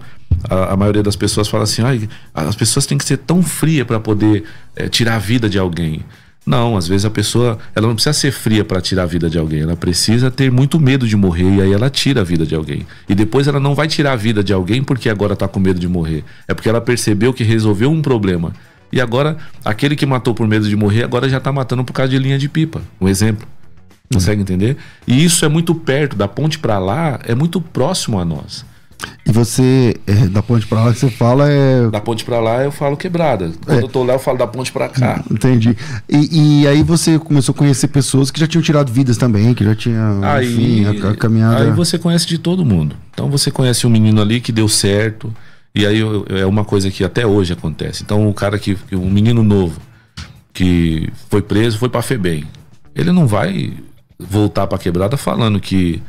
a, 0.49 0.73
a 0.73 0.77
maioria 0.77 1.03
das 1.03 1.15
pessoas 1.15 1.47
fala 1.47 1.63
assim, 1.63 1.81
Ai, 1.81 2.07
as 2.33 2.55
pessoas 2.55 2.85
têm 2.85 2.97
que 2.97 3.05
ser 3.05 3.17
tão 3.17 3.41
frias 3.41 3.85
para 3.87 3.99
poder 3.99 4.43
eh, 4.75 4.87
tirar 4.89 5.15
a 5.15 5.19
vida 5.19 5.49
de 5.49 5.57
alguém. 5.57 6.01
Não, 6.45 6.75
às 6.75 6.87
vezes 6.87 7.05
a 7.05 7.09
pessoa, 7.09 7.59
ela 7.75 7.87
não 7.87 7.93
precisa 7.93 8.13
ser 8.13 8.31
fria 8.31 8.65
para 8.65 8.81
tirar 8.81 9.03
a 9.03 9.05
vida 9.05 9.29
de 9.29 9.37
alguém, 9.37 9.61
ela 9.61 9.75
precisa 9.75 10.31
ter 10.31 10.51
muito 10.51 10.79
medo 10.79 11.07
de 11.07 11.15
morrer 11.15 11.57
e 11.57 11.61
aí 11.61 11.71
ela 11.71 11.87
tira 11.87 12.21
a 12.21 12.23
vida 12.23 12.47
de 12.47 12.55
alguém. 12.55 12.85
E 13.07 13.13
depois 13.13 13.47
ela 13.47 13.59
não 13.59 13.75
vai 13.75 13.87
tirar 13.87 14.13
a 14.13 14.15
vida 14.15 14.43
de 14.43 14.51
alguém 14.51 14.83
porque 14.83 15.07
agora 15.07 15.35
tá 15.35 15.47
com 15.47 15.59
medo 15.59 15.79
de 15.79 15.87
morrer. 15.87 16.23
É 16.47 16.53
porque 16.53 16.67
ela 16.67 16.81
percebeu 16.81 17.31
que 17.31 17.43
resolveu 17.43 17.91
um 17.91 18.01
problema. 18.01 18.53
E 18.91 18.99
agora, 18.99 19.37
aquele 19.63 19.95
que 19.95 20.05
matou 20.05 20.33
por 20.33 20.47
medo 20.47 20.67
de 20.67 20.75
morrer, 20.75 21.03
agora 21.03 21.29
já 21.29 21.39
tá 21.39 21.51
matando 21.51 21.83
por 21.83 21.93
causa 21.93 22.09
de 22.11 22.17
linha 22.19 22.37
de 22.37 22.49
pipa. 22.49 22.81
Um 22.99 23.07
exemplo. 23.07 23.47
Consegue 24.13 24.41
entender? 24.41 24.75
E 25.07 25.23
isso 25.23 25.45
é 25.45 25.47
muito 25.47 25.73
perto, 25.73 26.15
da 26.17 26.27
ponte 26.27 26.59
para 26.59 26.77
lá, 26.79 27.19
é 27.25 27.33
muito 27.33 27.61
próximo 27.61 28.19
a 28.19 28.25
nós. 28.25 28.65
E 29.25 29.31
você, 29.31 29.95
é, 30.05 30.27
da 30.27 30.43
ponte 30.43 30.67
pra 30.67 30.83
lá 30.83 30.93
que 30.93 30.99
você 30.99 31.09
fala 31.09 31.49
é. 31.49 31.89
Da 31.89 31.99
ponte 32.01 32.23
para 32.25 32.39
lá 32.39 32.63
eu 32.63 32.71
falo 32.71 32.95
quebrada. 32.97 33.51
Quando 33.65 33.79
É. 33.79 33.83
eu 33.83 33.87
tô 33.87 34.03
lá 34.03 34.13
eu 34.13 34.19
falo 34.19 34.37
da 34.37 34.45
ponte 34.45 34.71
para 34.71 34.89
cá. 34.89 35.23
Entendi. 35.31 35.75
E, 36.09 36.61
e 36.61 36.67
aí 36.67 36.83
você 36.83 37.17
começou 37.17 37.53
a 37.53 37.57
conhecer 37.57 37.87
pessoas 37.87 38.29
que 38.29 38.39
já 38.39 38.45
tinham 38.45 38.61
tirado 38.61 38.91
vidas 38.91 39.17
também, 39.17 39.53
que 39.55 39.63
já 39.63 39.73
tinham, 39.73 40.23
Aí, 40.23 40.45
enfim, 40.53 40.85
a, 41.07 41.11
a 41.11 41.15
caminhada. 41.15 41.63
aí 41.63 41.71
você 41.71 41.97
conhece 41.97 42.27
de 42.27 42.37
todo 42.37 42.65
mundo. 42.65 42.95
Então 43.13 43.29
você 43.29 43.49
conhece 43.49 43.87
um 43.87 43.89
menino 43.89 44.21
ali 44.21 44.39
que 44.41 44.51
deu 44.51 44.67
certo. 44.67 45.33
E 45.73 45.85
aí 45.85 45.99
eu- 45.99 46.25
é 46.29 46.45
uma 46.45 46.65
coisa 46.65 46.91
que 46.91 47.03
até 47.03 47.25
hoje 47.25 47.53
acontece. 47.53 48.03
Então 48.03 48.27
o 48.27 48.33
cara 48.33 48.59
que. 48.59 48.77
Um 48.91 49.09
menino 49.09 49.43
novo 49.43 49.79
que 50.53 51.09
foi 51.29 51.41
preso 51.41 51.77
foi 51.77 51.89
pra 51.89 52.01
FEBEM. 52.01 52.45
Ele 52.95 53.11
não 53.11 53.25
vai 53.25 53.73
voltar 54.19 54.67
pra 54.67 54.77
quebrada 54.77 55.17
falando 55.17 55.59
que. 55.59 56.01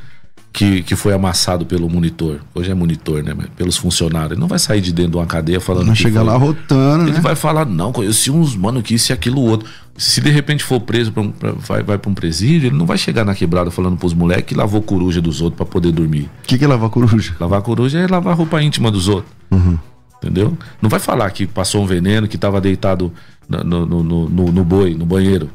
Que, 0.54 0.82
que 0.82 0.94
foi 0.94 1.14
amassado 1.14 1.64
pelo 1.64 1.88
monitor. 1.88 2.40
Hoje 2.54 2.70
é 2.70 2.74
monitor, 2.74 3.22
né? 3.22 3.34
Pelos 3.56 3.78
funcionários. 3.78 4.32
Ele 4.32 4.40
não 4.40 4.46
vai 4.48 4.58
sair 4.58 4.82
de 4.82 4.92
dentro 4.92 5.12
de 5.12 5.16
uma 5.16 5.24
cadeia 5.24 5.58
falando 5.58 5.86
Não 5.86 5.94
chega 5.94 6.18
foi. 6.20 6.28
lá 6.28 6.36
rotando, 6.36 7.04
Ele 7.04 7.12
né? 7.12 7.20
vai 7.22 7.34
falar, 7.34 7.64
não, 7.64 7.90
conheci 7.90 8.30
uns 8.30 8.54
mano 8.54 8.82
que 8.82 8.92
isso 8.94 9.10
e 9.10 9.14
aquilo 9.14 9.40
outro. 9.40 9.66
Se 9.96 10.20
de 10.20 10.30
repente 10.30 10.64
for 10.64 10.80
preso, 10.80 11.12
pra 11.12 11.22
pra- 11.24 11.52
vai, 11.52 11.82
vai 11.82 11.98
pra 11.98 12.10
um 12.10 12.14
presídio, 12.14 12.68
ele 12.68 12.76
não 12.76 12.86
vai 12.86 12.96
chegar 12.96 13.24
na 13.24 13.34
quebrada 13.34 13.70
falando 13.70 13.96
pros 13.96 14.14
moleques 14.14 14.46
que 14.46 14.54
lavou 14.54 14.80
coruja 14.82 15.20
dos 15.20 15.40
outros 15.42 15.56
pra 15.58 15.66
poder 15.66 15.92
dormir. 15.92 16.30
O 16.42 16.46
que, 16.46 16.56
que 16.58 16.64
é 16.64 16.68
lavar 16.68 16.88
coruja? 16.90 17.36
Lavar 17.38 17.60
coruja 17.62 17.98
é 17.98 18.06
lavar 18.06 18.34
roupa 18.36 18.62
íntima 18.62 18.90
dos 18.90 19.06
outros. 19.08 19.32
Entendeu? 20.16 20.56
Não 20.80 20.88
vai 20.88 21.00
falar 21.00 21.30
que 21.30 21.46
passou 21.46 21.82
um 21.82 21.86
veneno, 21.86 22.28
que 22.28 22.38
tava 22.38 22.60
deitado 22.60 23.12
no, 23.48 23.84
no, 23.84 24.02
no- 24.04 24.28
no 24.52 24.64
boi, 24.64 24.94
no 24.94 25.04
banheiro. 25.04 25.50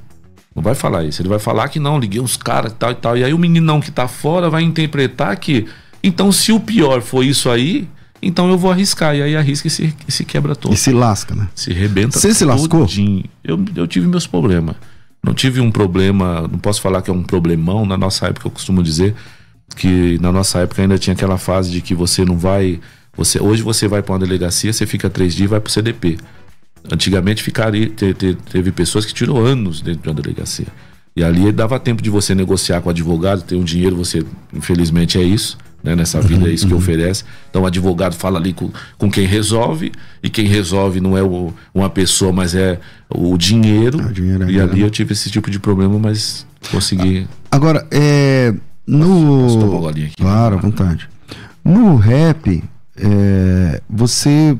Não 0.55 0.61
vai 0.61 0.75
falar 0.75 1.03
isso. 1.05 1.21
Ele 1.21 1.29
vai 1.29 1.39
falar 1.39 1.69
que 1.69 1.79
não, 1.79 1.97
liguei 1.99 2.19
uns 2.19 2.35
caras 2.35 2.71
e 2.71 2.75
tal 2.75 2.91
e 2.91 2.95
tal. 2.95 3.17
E 3.17 3.23
aí 3.23 3.33
o 3.33 3.37
meninão 3.39 3.79
que 3.79 3.91
tá 3.91 4.07
fora 4.07 4.49
vai 4.49 4.63
interpretar 4.63 5.35
que. 5.37 5.65
Então, 6.03 6.31
se 6.31 6.51
o 6.51 6.59
pior 6.59 7.01
foi 7.01 7.27
isso 7.27 7.49
aí, 7.49 7.87
então 8.21 8.49
eu 8.49 8.57
vou 8.57 8.71
arriscar. 8.71 9.15
E 9.15 9.21
aí 9.21 9.35
arrisca 9.35 9.67
e 9.67 9.71
se, 9.71 9.93
se 10.07 10.25
quebra 10.25 10.55
todo. 10.55 10.73
E 10.73 10.77
se 10.77 10.91
lasca, 10.91 11.35
né? 11.35 11.47
Se 11.55 11.71
rebenta 11.73 12.19
Você 12.19 12.33
se 12.33 12.43
lascou? 12.45 12.85
Eu, 13.43 13.63
eu 13.75 13.87
tive 13.87 14.07
meus 14.07 14.25
problemas. 14.27 14.75
Não 15.23 15.33
tive 15.33 15.59
um 15.59 15.71
problema, 15.71 16.41
não 16.43 16.59
posso 16.59 16.79
falar 16.81 17.01
que 17.01 17.09
é 17.09 17.13
um 17.13 17.23
problemão. 17.23 17.85
Na 17.85 17.97
nossa 17.97 18.27
época, 18.27 18.47
eu 18.47 18.51
costumo 18.51 18.81
dizer 18.81 19.13
que 19.75 20.17
na 20.21 20.31
nossa 20.31 20.59
época 20.59 20.81
ainda 20.81 20.97
tinha 20.97 21.13
aquela 21.13 21.37
fase 21.37 21.69
de 21.71 21.81
que 21.81 21.93
você 21.93 22.23
não 22.23 22.37
vai. 22.37 22.79
Você, 23.17 23.41
hoje 23.41 23.61
você 23.63 23.87
vai 23.87 24.01
para 24.01 24.13
uma 24.13 24.19
delegacia, 24.19 24.71
você 24.71 24.85
fica 24.85 25.09
três 25.09 25.33
dias 25.33 25.47
e 25.47 25.49
vai 25.49 25.59
pro 25.59 25.71
CDP. 25.71 26.17
Antigamente 26.91 27.43
ficaria, 27.43 27.87
te- 27.89 28.13
te- 28.13 28.35
teve 28.49 28.71
pessoas 28.71 29.05
que 29.05 29.13
tirou 29.13 29.43
anos 29.45 29.81
dentro 29.81 30.03
de 30.03 30.09
uma 30.09 30.15
delegacia. 30.15 30.67
E 31.15 31.23
ali 31.23 31.51
dava 31.51 31.79
tempo 31.79 32.01
de 32.01 32.09
você 32.09 32.33
negociar 32.35 32.79
com 32.79 32.87
o 32.87 32.91
advogado, 32.91 33.41
ter 33.41 33.55
um 33.55 33.63
dinheiro, 33.63 33.95
você, 33.95 34.23
infelizmente, 34.53 35.17
é 35.17 35.23
isso. 35.23 35.57
Né? 35.83 35.95
Nessa 35.95 36.19
vida 36.19 36.49
é 36.49 36.51
isso 36.51 36.67
que 36.67 36.73
oferece. 36.73 37.23
Então 37.49 37.61
o 37.61 37.65
advogado 37.65 38.13
fala 38.15 38.39
ali 38.39 38.51
com, 38.53 38.69
com 38.97 39.09
quem 39.09 39.25
resolve, 39.25 39.91
e 40.23 40.29
quem 40.29 40.45
resolve 40.47 40.99
não 40.99 41.17
é 41.17 41.21
o- 41.23 41.53
uma 41.73 41.89
pessoa, 41.89 42.31
mas 42.33 42.55
é 42.55 42.79
o 43.09 43.37
dinheiro. 43.37 43.99
Ah, 44.01 44.07
o 44.07 44.13
dinheiro 44.13 44.43
é 44.43 44.51
e 44.51 44.59
ali 44.59 44.81
eu 44.81 44.89
tive 44.89 45.13
esse 45.13 45.29
tipo 45.29 45.49
de 45.51 45.59
problema, 45.59 45.97
mas 45.99 46.45
consegui. 46.71 47.27
Agora, 47.51 47.85
é. 47.91 48.53
No. 48.85 49.41
posso 49.43 49.59
golinha 49.59 50.07
aqui? 50.07 50.15
Claro, 50.17 50.57
à 50.57 50.59
vontade. 50.61 51.07
No 51.63 51.95
rap, 51.97 52.63
é, 52.97 53.81
você. 53.89 54.57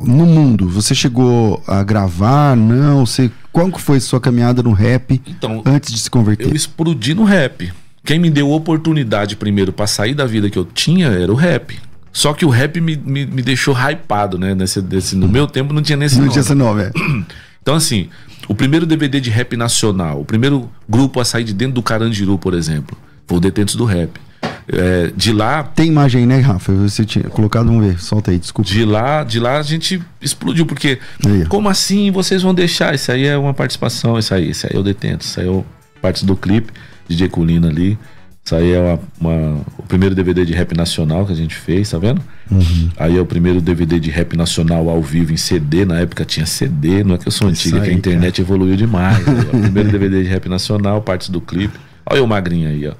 No 0.00 0.24
mundo, 0.26 0.68
você 0.68 0.94
chegou 0.94 1.60
a 1.66 1.82
gravar? 1.82 2.56
Não? 2.56 3.04
Você, 3.04 3.30
qual 3.52 3.70
que 3.70 3.80
foi 3.80 3.98
sua 4.00 4.20
caminhada 4.20 4.62
no 4.62 4.70
rap 4.72 5.20
Então, 5.26 5.60
antes 5.66 5.92
de 5.92 5.98
se 5.98 6.08
converter? 6.08 6.46
eu 6.46 6.54
explodi 6.54 7.14
no 7.14 7.24
rap. 7.24 7.72
Quem 8.08 8.18
me 8.18 8.30
deu 8.30 8.50
oportunidade 8.50 9.36
primeiro 9.36 9.70
pra 9.70 9.86
sair 9.86 10.14
da 10.14 10.24
vida 10.24 10.48
que 10.48 10.58
eu 10.58 10.64
tinha 10.64 11.08
era 11.08 11.30
o 11.30 11.34
rap. 11.34 11.78
Só 12.10 12.32
que 12.32 12.42
o 12.42 12.48
rap 12.48 12.80
me, 12.80 12.96
me, 12.96 13.26
me 13.26 13.42
deixou 13.42 13.74
hypado, 13.74 14.38
né? 14.38 14.54
Nesse, 14.54 14.80
desse, 14.80 15.14
no 15.14 15.28
meu 15.28 15.46
tempo 15.46 15.74
não 15.74 15.82
tinha 15.82 15.98
nesse 15.98 16.14
Não 16.14 16.22
nome. 16.22 16.32
tinha 16.32 16.40
esse 16.40 16.54
nome, 16.54 16.84
é. 16.84 16.90
Então, 17.60 17.74
assim, 17.74 18.08
o 18.48 18.54
primeiro 18.54 18.86
DVD 18.86 19.20
de 19.20 19.28
rap 19.28 19.54
nacional, 19.58 20.22
o 20.22 20.24
primeiro 20.24 20.70
grupo 20.88 21.20
a 21.20 21.24
sair 21.26 21.44
de 21.44 21.52
dentro 21.52 21.74
do 21.74 21.82
Carandiru, 21.82 22.38
por 22.38 22.54
exemplo, 22.54 22.96
foi 23.26 23.36
o 23.36 23.40
Detentos 23.42 23.74
do 23.74 23.84
Rap. 23.84 24.18
É, 24.66 25.12
de 25.14 25.30
lá, 25.30 25.62
Tem 25.62 25.88
imagem 25.88 26.24
né, 26.24 26.40
Rafa? 26.40 26.72
Você 26.72 27.04
tinha 27.04 27.24
colocado, 27.24 27.66
vamos 27.66 27.86
ver. 27.86 28.00
Solta 28.00 28.30
aí, 28.30 28.38
desculpa. 28.38 28.70
de 28.70 28.86
lá, 28.86 29.22
de 29.22 29.38
lá 29.38 29.58
a 29.58 29.62
gente 29.62 30.00
explodiu, 30.22 30.64
porque 30.64 30.98
Aí, 31.26 31.44
como 31.44 31.68
assim 31.68 32.10
vocês 32.10 32.40
vão 32.40 32.54
deixar? 32.54 32.94
Isso 32.94 33.12
aí 33.12 33.26
é 33.26 33.36
uma 33.36 33.52
participação, 33.52 34.18
isso 34.18 34.32
aí, 34.32 34.48
isso 34.48 34.66
aí 34.66 34.74
é 34.74 34.78
o 34.78 34.82
Detento, 34.82 35.26
isso 35.26 35.38
aí 35.38 35.46
é 35.46 35.50
o, 35.50 35.62
parte 36.00 36.24
do 36.24 36.34
clipe, 36.34 36.72
DJ 37.08 37.28
Colina 37.28 37.68
ali. 37.68 37.98
Isso 38.44 38.54
aí 38.56 38.72
é 38.72 38.80
uma, 38.80 39.00
uma- 39.20 39.60
o 39.76 39.82
primeiro 39.82 40.14
DVD 40.14 40.44
de 40.46 40.54
rap 40.54 40.74
nacional 40.74 41.26
que 41.26 41.32
a 41.32 41.36
gente 41.36 41.54
fez, 41.54 41.90
tá 41.90 41.98
vendo? 41.98 42.22
Uhum. 42.50 42.88
Aí 42.96 43.16
é 43.16 43.20
o 43.20 43.26
primeiro 43.26 43.60
DVD 43.60 44.00
de 44.00 44.10
rap 44.10 44.36
nacional 44.36 44.88
ao 44.88 45.02
vivo 45.02 45.32
em 45.32 45.36
CD. 45.36 45.84
Na 45.84 45.98
época 46.00 46.24
tinha 46.24 46.46
CD, 46.46 47.04
não 47.04 47.14
é 47.14 47.18
que 47.18 47.28
eu 47.28 47.32
sou 47.32 47.46
antiga, 47.48 47.80
que 47.80 47.90
a 47.90 47.92
internet 47.92 48.40
evoluiu 48.40 48.74
demais. 48.76 49.18
aí, 49.28 49.34
ó. 49.52 49.60
primeiro 49.60 49.90
DVD 49.90 50.22
de 50.22 50.28
rap 50.30 50.48
nacional, 50.48 51.02
partes 51.02 51.28
do 51.28 51.40
clipe. 51.42 51.78
Olha 52.10 52.24
o 52.24 52.26
magrinho 52.26 52.68
aí, 52.70 52.86
ó. 52.88 52.94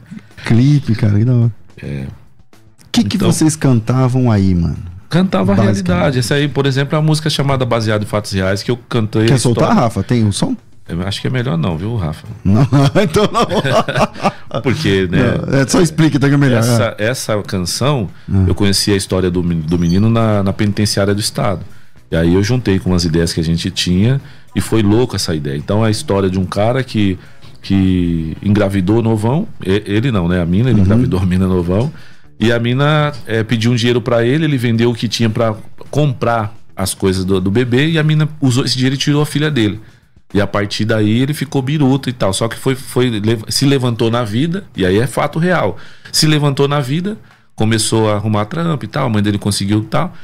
Clipe, 0.44 0.94
cara, 0.94 1.18
que 1.18 1.24
da 1.24 1.34
hora. 1.34 1.52
É. 1.82 2.04
O 2.84 2.90
que, 2.92 3.04
que 3.04 3.16
Então- 3.16 3.32
vocês 3.32 3.56
cantavam 3.56 4.30
aí, 4.30 4.54
mano? 4.54 4.76
Cantava 5.08 5.52
a 5.52 5.54
realidade. 5.54 6.18
Essa 6.18 6.34
aí, 6.34 6.46
por 6.46 6.66
exemplo, 6.66 6.94
é 6.94 6.98
uma 6.98 7.06
música 7.06 7.30
chamada 7.30 7.64
Baseado 7.64 8.02
em 8.02 8.06
Fatos 8.06 8.32
Reais, 8.32 8.62
que 8.62 8.70
eu 8.70 8.76
cantei. 8.76 9.22
a 9.24 9.28
Quer 9.28 9.38
soltar, 9.38 9.74
Rafa? 9.74 10.02
Tem 10.02 10.26
o 10.26 10.32
som? 10.34 10.54
Eu 10.88 11.02
acho 11.02 11.20
que 11.20 11.26
é 11.26 11.30
melhor 11.30 11.58
não, 11.58 11.76
viu, 11.76 11.94
Rafa? 11.96 12.26
Não, 12.42 12.66
então 13.02 13.28
não. 13.30 14.62
Porque, 14.62 15.06
né? 15.10 15.34
Não, 15.46 15.58
é, 15.58 15.66
só 15.66 15.82
explica, 15.82 16.16
então 16.16 16.28
que 16.28 16.34
é 16.34 16.38
melhor. 16.38 16.60
Essa, 16.60 16.94
essa 16.98 17.42
canção, 17.42 18.08
eu 18.46 18.54
conheci 18.54 18.90
a 18.92 18.96
história 18.96 19.30
do, 19.30 19.42
do 19.42 19.78
menino 19.78 20.08
na, 20.08 20.42
na 20.42 20.52
penitenciária 20.52 21.14
do 21.14 21.20
estado. 21.20 21.60
E 22.10 22.16
aí 22.16 22.32
eu 22.32 22.42
juntei 22.42 22.78
com 22.78 22.94
as 22.94 23.04
ideias 23.04 23.34
que 23.34 23.40
a 23.40 23.44
gente 23.44 23.70
tinha 23.70 24.18
e 24.56 24.60
foi 24.60 24.82
louco 24.82 25.14
essa 25.14 25.34
ideia. 25.34 25.56
Então 25.56 25.84
é 25.84 25.88
a 25.88 25.90
história 25.90 26.30
de 26.30 26.38
um 26.38 26.46
cara 26.46 26.82
que, 26.82 27.18
que 27.60 28.34
engravidou 28.42 29.02
novão, 29.02 29.46
ele 29.62 30.10
não, 30.10 30.26
né? 30.26 30.40
A 30.40 30.46
mina, 30.46 30.70
ele 30.70 30.80
engravidou 30.80 31.20
a 31.20 31.26
mina 31.26 31.46
novão. 31.46 31.92
E 32.40 32.52
a 32.52 32.58
mina 32.58 33.12
eh, 33.26 33.42
pediu 33.42 33.72
um 33.72 33.74
dinheiro 33.74 34.00
pra 34.00 34.24
ele, 34.24 34.44
ele 34.44 34.56
vendeu 34.56 34.90
o 34.90 34.94
que 34.94 35.08
tinha 35.08 35.28
pra 35.28 35.56
comprar 35.90 36.54
as 36.74 36.94
coisas 36.94 37.24
do, 37.24 37.40
do 37.40 37.50
bebê 37.50 37.88
e 37.88 37.98
a 37.98 38.02
mina 38.04 38.28
usou 38.40 38.64
esse 38.64 38.76
dinheiro 38.76 38.94
e 38.94 38.98
tirou 38.98 39.20
a 39.20 39.26
filha 39.26 39.50
dele. 39.50 39.80
E 40.32 40.40
a 40.40 40.46
partir 40.46 40.84
daí 40.84 41.20
ele 41.22 41.32
ficou 41.32 41.62
biruta 41.62 42.10
e 42.10 42.12
tal. 42.12 42.32
Só 42.32 42.48
que 42.48 42.56
foi, 42.56 42.74
foi 42.74 43.10
se 43.48 43.64
levantou 43.64 44.10
na 44.10 44.24
vida, 44.24 44.64
e 44.76 44.84
aí 44.84 44.98
é 44.98 45.06
fato 45.06 45.38
real. 45.38 45.78
Se 46.12 46.26
levantou 46.26 46.68
na 46.68 46.80
vida, 46.80 47.16
começou 47.54 48.10
a 48.10 48.16
arrumar 48.16 48.44
trampo 48.44 48.84
e 48.84 48.88
tal, 48.88 49.06
a 49.06 49.08
mãe 49.08 49.22
dele 49.22 49.38
conseguiu 49.38 49.80
e 49.80 49.86
tal. 49.86 50.14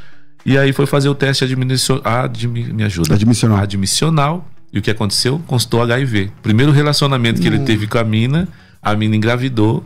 E 0.45 0.59
aí 0.59 0.73
foi 0.73 0.87
fazer 0.87 1.09
o 1.09 1.15
teste 1.15 1.43
admissional. 1.45 2.03
Admi, 2.05 2.65
me 2.65 2.85
ajuda. 2.85 3.15
Admissional. 3.15 3.59
Admissional. 3.59 4.49
E 4.73 4.79
o 4.79 4.83
que 4.83 4.91
aconteceu? 4.91 5.41
Constou 5.47 5.81
HIV. 5.83 6.31
Primeiro 6.43 6.71
relacionamento 6.71 7.41
que 7.41 7.47
ele 7.47 7.61
teve 7.61 7.87
com 7.87 7.97
a 7.97 8.05
mina, 8.05 8.47
a 8.83 8.95
mina 8.95 9.17
engravidou. 9.17 9.85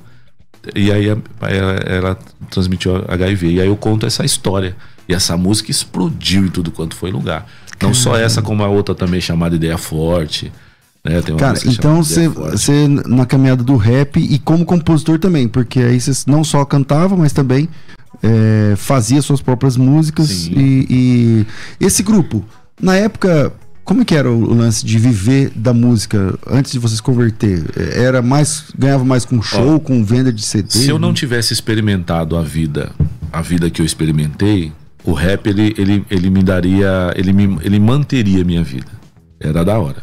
E 0.75 0.91
aí 0.91 1.07
ela, 1.07 1.23
ela 1.87 2.19
transmitiu 2.51 3.05
HIV. 3.07 3.53
E 3.53 3.61
aí 3.61 3.69
eu 3.69 3.77
conto 3.77 4.05
essa 4.05 4.25
história. 4.25 4.75
E 5.09 5.15
essa 5.15 5.37
música 5.37 5.71
explodiu 5.71 6.47
em 6.47 6.49
tudo 6.49 6.71
quanto 6.73 6.97
foi 6.97 7.13
lugar. 7.13 7.47
Não 7.83 7.95
só 7.95 8.17
essa, 8.17 8.43
como 8.43 8.63
a 8.63 8.69
outra 8.69 8.95
também 8.95 9.21
chamada 9.21 9.57
Ideia 9.57 9.79
Forte. 9.79 10.53
Né? 11.05 11.23
Tem 11.23 11.35
uma 11.35 11.39
Cara, 11.39 11.59
então 11.67 12.03
você, 12.03 12.89
na 13.07 13.25
caminhada 13.25 13.63
do 13.63 13.77
rap 13.77 14.19
e 14.19 14.39
como 14.39 14.65
compositor 14.65 15.19
também, 15.19 15.49
porque 15.49 15.81
aí 15.81 16.01
você 16.01 16.13
não 16.27 16.43
só 16.43 16.65
cantava, 16.65 17.17
mas 17.17 17.33
também 17.33 17.69
é, 18.23 18.75
fazia 18.77 19.23
suas 19.23 19.41
próprias 19.41 19.77
músicas 19.77 20.47
e, 20.47 20.87
e 20.91 21.47
esse 21.81 22.03
grupo, 22.03 22.45
na 22.81 22.97
época, 22.97 23.53
como 23.85 24.03
é 24.03 24.05
que 24.05 24.15
era 24.15 24.31
o 24.31 24.55
lance 24.55 24.85
de 24.85 24.99
viver 24.99 25.51
da 25.55 25.73
música 25.73 26.39
antes 26.47 26.73
de 26.73 26.79
você 26.79 26.97
se 26.97 27.03
converter? 27.03 27.65
É, 27.77 28.03
Era 28.03 28.21
mais 28.21 28.65
ganhava 28.77 29.05
mais 29.05 29.25
com 29.25 29.41
show, 29.41 29.81
com 29.81 30.05
venda 30.05 30.33
de 30.33 30.43
CD? 30.43 30.71
Se 30.71 30.89
eu 30.89 30.99
não 30.99 31.15
tivesse 31.15 31.53
experimentado 31.53 32.37
a 32.37 32.43
vida, 32.43 32.91
a 33.33 33.41
vida 33.41 33.71
que 33.71 33.81
eu 33.81 33.87
experimentei, 33.87 34.73
o 35.09 35.15
rap 35.15 35.47
ele, 35.47 35.75
ele, 35.79 36.05
ele 36.11 36.29
me 36.29 36.43
daria, 36.43 37.15
ele 37.17 37.33
me, 37.33 37.59
ele 37.63 37.81
manteria 37.81 38.45
minha 38.45 38.63
vida. 38.63 38.91
Era 39.41 39.65
da 39.65 39.79
hora. 39.79 40.03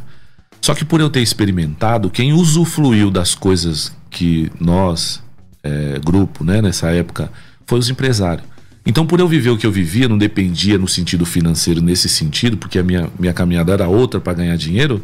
Só 0.59 0.73
que 0.73 0.83
por 0.83 0.99
eu 0.99 1.11
ter 1.11 1.21
experimentado, 1.21 2.09
quem 2.09 2.33
usufruiu 2.33 3.11
das 3.11 3.35
coisas 3.35 3.95
que 4.09 4.51
nós, 4.59 5.21
é, 5.61 5.99
grupo, 6.03 6.43
né, 6.43 6.59
nessa 6.59 6.89
época, 6.89 7.31
foi 7.67 7.77
os 7.77 7.87
empresários. 7.87 8.47
Então, 8.83 9.05
por 9.05 9.19
eu 9.19 9.27
viver 9.27 9.51
o 9.51 9.57
que 9.57 9.67
eu 9.67 9.71
vivia, 9.71 10.09
não 10.09 10.17
dependia 10.17 10.75
no 10.75 10.87
sentido 10.87 11.23
financeiro, 11.23 11.83
nesse 11.83 12.09
sentido, 12.09 12.57
porque 12.57 12.79
a 12.79 12.83
minha, 12.83 13.07
minha 13.19 13.33
caminhada 13.33 13.73
era 13.73 13.87
outra 13.87 14.19
para 14.19 14.33
ganhar 14.33 14.57
dinheiro, 14.57 15.03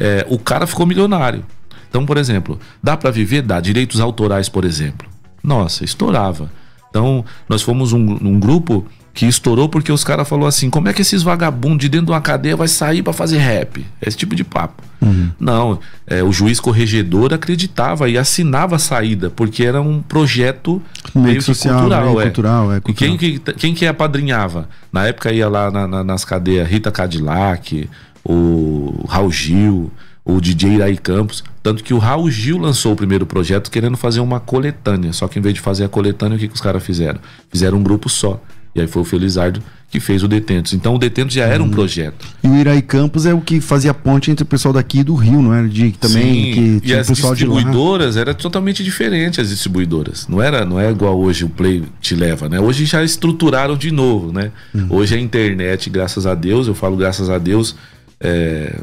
é, 0.00 0.26
o 0.30 0.38
cara 0.38 0.66
ficou 0.66 0.86
milionário. 0.86 1.44
Então, 1.90 2.06
por 2.06 2.16
exemplo, 2.16 2.58
dá 2.82 2.96
para 2.96 3.10
viver? 3.10 3.42
Dá. 3.42 3.60
Direitos 3.60 4.00
autorais, 4.00 4.48
por 4.48 4.64
exemplo. 4.64 5.06
Nossa, 5.44 5.84
estourava. 5.84 6.50
Então, 6.88 7.22
nós 7.46 7.60
fomos 7.60 7.92
um, 7.92 8.16
um 8.22 8.40
grupo 8.40 8.86
que 9.16 9.24
estourou 9.26 9.66
porque 9.66 9.90
os 9.90 10.04
caras 10.04 10.28
falaram 10.28 10.46
assim: 10.46 10.68
como 10.68 10.88
é 10.88 10.92
que 10.92 11.00
esses 11.00 11.22
vagabundos 11.22 11.78
de 11.78 11.88
dentro 11.88 12.06
de 12.06 12.12
uma 12.12 12.20
cadeia 12.20 12.54
vai 12.54 12.68
sair 12.68 13.02
para 13.02 13.14
fazer 13.14 13.38
rap? 13.38 13.84
Esse 14.00 14.14
tipo 14.14 14.36
de 14.36 14.44
papo. 14.44 14.82
Uhum. 15.00 15.30
Não, 15.40 15.80
é, 16.06 16.22
o 16.22 16.30
juiz 16.30 16.60
corregedor 16.60 17.32
acreditava 17.32 18.10
e 18.10 18.18
assinava 18.18 18.76
a 18.76 18.78
saída, 18.78 19.30
porque 19.30 19.64
era 19.64 19.80
um 19.80 20.02
projeto 20.02 20.82
meio, 21.14 21.28
meio 21.28 21.42
social, 21.42 21.80
cultural. 21.80 22.02
Meio 22.02 22.20
é. 22.20 22.24
cultural, 22.24 22.72
é 22.74 22.80
cultural. 22.80 23.14
E 23.14 23.18
quem, 23.18 23.38
quem 23.38 23.74
que 23.74 23.86
apadrinhava? 23.86 24.68
Na 24.92 25.06
época 25.06 25.32
ia 25.32 25.48
lá 25.48 25.70
na, 25.70 25.88
na, 25.88 26.04
nas 26.04 26.22
cadeias 26.22 26.68
Rita 26.68 26.92
Cadillac, 26.92 27.88
o 28.22 29.02
Raul 29.08 29.32
Gil, 29.32 29.90
o 30.26 30.40
DJ 30.40 30.74
Iraí 30.74 30.98
Campos. 30.98 31.42
Tanto 31.62 31.82
que 31.82 31.94
o 31.94 31.98
Raul 31.98 32.30
Gil 32.30 32.58
lançou 32.58 32.92
o 32.92 32.96
primeiro 32.96 33.24
projeto 33.24 33.70
querendo 33.70 33.96
fazer 33.96 34.20
uma 34.20 34.40
coletânea. 34.40 35.12
Só 35.14 35.26
que 35.26 35.38
em 35.38 35.42
vez 35.42 35.54
de 35.54 35.60
fazer 35.62 35.84
a 35.84 35.88
coletânea, 35.88 36.36
o 36.36 36.38
que, 36.38 36.48
que 36.48 36.54
os 36.54 36.60
caras 36.60 36.82
fizeram? 36.82 37.18
Fizeram 37.48 37.78
um 37.78 37.82
grupo 37.82 38.10
só. 38.10 38.38
E 38.76 38.80
aí 38.82 38.86
foi 38.86 39.00
o 39.00 39.04
Felizardo 39.04 39.62
que 39.88 39.98
fez 40.00 40.22
o 40.22 40.28
Detentos. 40.28 40.74
Então 40.74 40.94
o 40.94 40.98
Detentos 40.98 41.34
já 41.34 41.44
era 41.44 41.62
um 41.62 41.66
uhum. 41.66 41.72
projeto. 41.72 42.26
E 42.42 42.48
o 42.48 42.56
Iraí 42.56 42.82
Campos 42.82 43.24
é 43.24 43.32
o 43.32 43.40
que 43.40 43.60
fazia 43.60 43.94
ponte 43.94 44.30
entre 44.30 44.42
o 44.42 44.46
pessoal 44.46 44.74
daqui 44.74 44.98
e 44.98 45.04
do 45.04 45.14
Rio, 45.14 45.40
não 45.40 45.54
era? 45.54 45.66
De, 45.66 45.92
também 45.92 46.52
Sim, 46.54 46.80
que 46.80 46.88
e 46.90 46.94
as 46.94 47.06
distribuidoras 47.06 48.14
de 48.14 48.20
era 48.20 48.34
totalmente 48.34 48.84
diferente 48.84 49.40
as 49.40 49.48
distribuidoras. 49.48 50.28
Não 50.28 50.42
era, 50.42 50.64
não 50.64 50.78
é 50.78 50.90
igual 50.90 51.18
hoje 51.18 51.44
o 51.44 51.48
Play 51.48 51.84
te 52.00 52.14
leva, 52.14 52.48
né? 52.48 52.60
Hoje 52.60 52.84
já 52.84 53.02
estruturaram 53.02 53.76
de 53.76 53.90
novo, 53.90 54.32
né? 54.32 54.50
Uhum. 54.74 54.88
Hoje 54.90 55.14
a 55.14 55.18
internet, 55.18 55.88
graças 55.88 56.26
a 56.26 56.34
Deus, 56.34 56.66
eu 56.66 56.74
falo 56.74 56.96
graças 56.96 57.30
a 57.30 57.38
Deus, 57.38 57.76
é, 58.20 58.78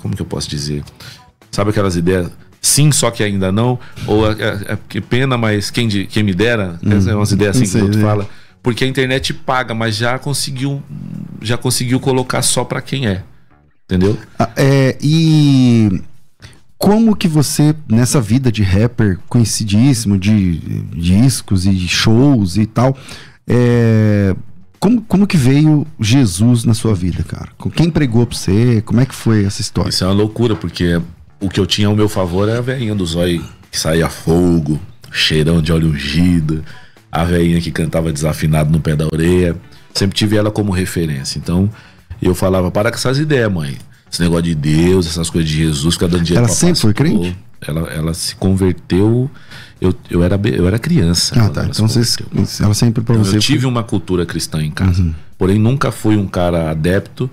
como 0.00 0.16
que 0.16 0.22
eu 0.22 0.26
posso 0.26 0.48
dizer? 0.48 0.82
Sabe 1.52 1.70
aquelas 1.70 1.96
ideias 1.96 2.28
sim, 2.60 2.90
só 2.90 3.12
que 3.12 3.22
ainda 3.22 3.52
não, 3.52 3.78
ou 4.08 4.28
é, 4.28 4.32
é, 4.32 4.72
é 4.72 4.78
que 4.88 5.00
pena, 5.00 5.38
mas 5.38 5.70
quem, 5.70 5.88
quem 5.88 6.22
me 6.24 6.34
dera, 6.34 6.80
uhum. 6.82 7.08
é 7.08 7.14
umas 7.14 7.30
ideias 7.30 7.56
assim 7.56 7.70
que 7.70 7.78
o 7.78 7.84
outro 7.84 8.00
fala 8.00 8.26
porque 8.66 8.82
a 8.82 8.88
internet 8.88 9.32
paga, 9.32 9.72
mas 9.72 9.94
já 9.94 10.18
conseguiu 10.18 10.82
já 11.40 11.56
conseguiu 11.56 12.00
colocar 12.00 12.42
só 12.42 12.64
para 12.64 12.82
quem 12.82 13.06
é. 13.06 13.22
Entendeu? 13.84 14.18
Ah, 14.36 14.50
é, 14.56 14.98
e 15.00 16.02
como 16.76 17.14
que 17.14 17.28
você, 17.28 17.76
nessa 17.88 18.20
vida 18.20 18.50
de 18.50 18.64
rapper 18.64 19.20
conhecidíssimo, 19.28 20.18
de, 20.18 20.56
discos 20.96 21.64
e 21.64 21.78
shows 21.86 22.56
e 22.56 22.66
tal, 22.66 22.98
é, 23.46 24.34
como, 24.80 25.00
como 25.02 25.28
que 25.28 25.36
veio 25.36 25.86
Jesus 26.00 26.64
na 26.64 26.74
sua 26.74 26.92
vida, 26.92 27.22
cara? 27.22 27.50
Quem 27.72 27.88
pregou 27.88 28.26
pra 28.26 28.36
você? 28.36 28.82
Como 28.84 29.00
é 29.00 29.06
que 29.06 29.14
foi 29.14 29.44
essa 29.44 29.60
história? 29.60 29.90
Isso 29.90 30.02
é 30.02 30.08
uma 30.08 30.12
loucura, 30.12 30.56
porque 30.56 31.00
o 31.38 31.48
que 31.48 31.60
eu 31.60 31.66
tinha 31.66 31.86
ao 31.86 31.94
meu 31.94 32.08
favor 32.08 32.48
era 32.48 32.58
a 32.58 32.62
velhinha 32.62 32.96
do 32.96 33.06
zóio 33.06 33.44
que 33.70 33.78
saía 33.78 34.08
fogo, 34.10 34.80
cheirão 35.12 35.62
de 35.62 35.72
óleo 35.72 35.90
ungido 35.90 36.64
a 37.10 37.24
velhinha 37.24 37.60
que 37.60 37.70
cantava 37.70 38.12
desafinado 38.12 38.70
no 38.70 38.80
pé 38.80 38.94
da 38.96 39.06
orelha. 39.06 39.56
Sempre 39.94 40.16
tive 40.16 40.36
ela 40.36 40.50
como 40.50 40.72
referência. 40.72 41.38
Então, 41.38 41.70
eu 42.20 42.34
falava, 42.34 42.70
para 42.70 42.90
com 42.90 42.96
essas 42.96 43.18
ideias, 43.18 43.50
mãe. 43.50 43.76
Esse 44.10 44.22
negócio 44.22 44.44
de 44.44 44.54
Deus, 44.54 45.06
essas 45.06 45.28
coisas 45.30 45.50
de 45.50 45.56
Jesus, 45.56 45.94
ficar 45.94 46.06
dando 46.06 46.22
dinheiro 46.22 46.46
Ela 46.46 46.54
sempre 46.54 46.80
foi 46.80 46.94
crente? 46.94 47.36
Ela, 47.60 47.80
ela 47.88 48.14
se 48.14 48.36
converteu. 48.36 49.30
Eu, 49.80 49.94
eu, 50.10 50.22
era, 50.22 50.38
eu 50.44 50.66
era 50.66 50.78
criança. 50.78 51.34
Ah, 51.38 51.48
tá. 51.48 51.66
Então 51.66 51.88
você, 51.88 52.22
ela 52.62 52.74
sempre 52.74 53.02
você. 53.02 53.36
Eu 53.36 53.40
tive 53.40 53.60
foi... 53.60 53.70
uma 53.70 53.82
cultura 53.82 54.24
cristã 54.24 54.62
em 54.62 54.70
casa. 54.70 55.02
Uhum. 55.02 55.14
Porém, 55.36 55.58
nunca 55.58 55.90
fui 55.90 56.16
um 56.16 56.26
cara 56.26 56.70
adepto 56.70 57.30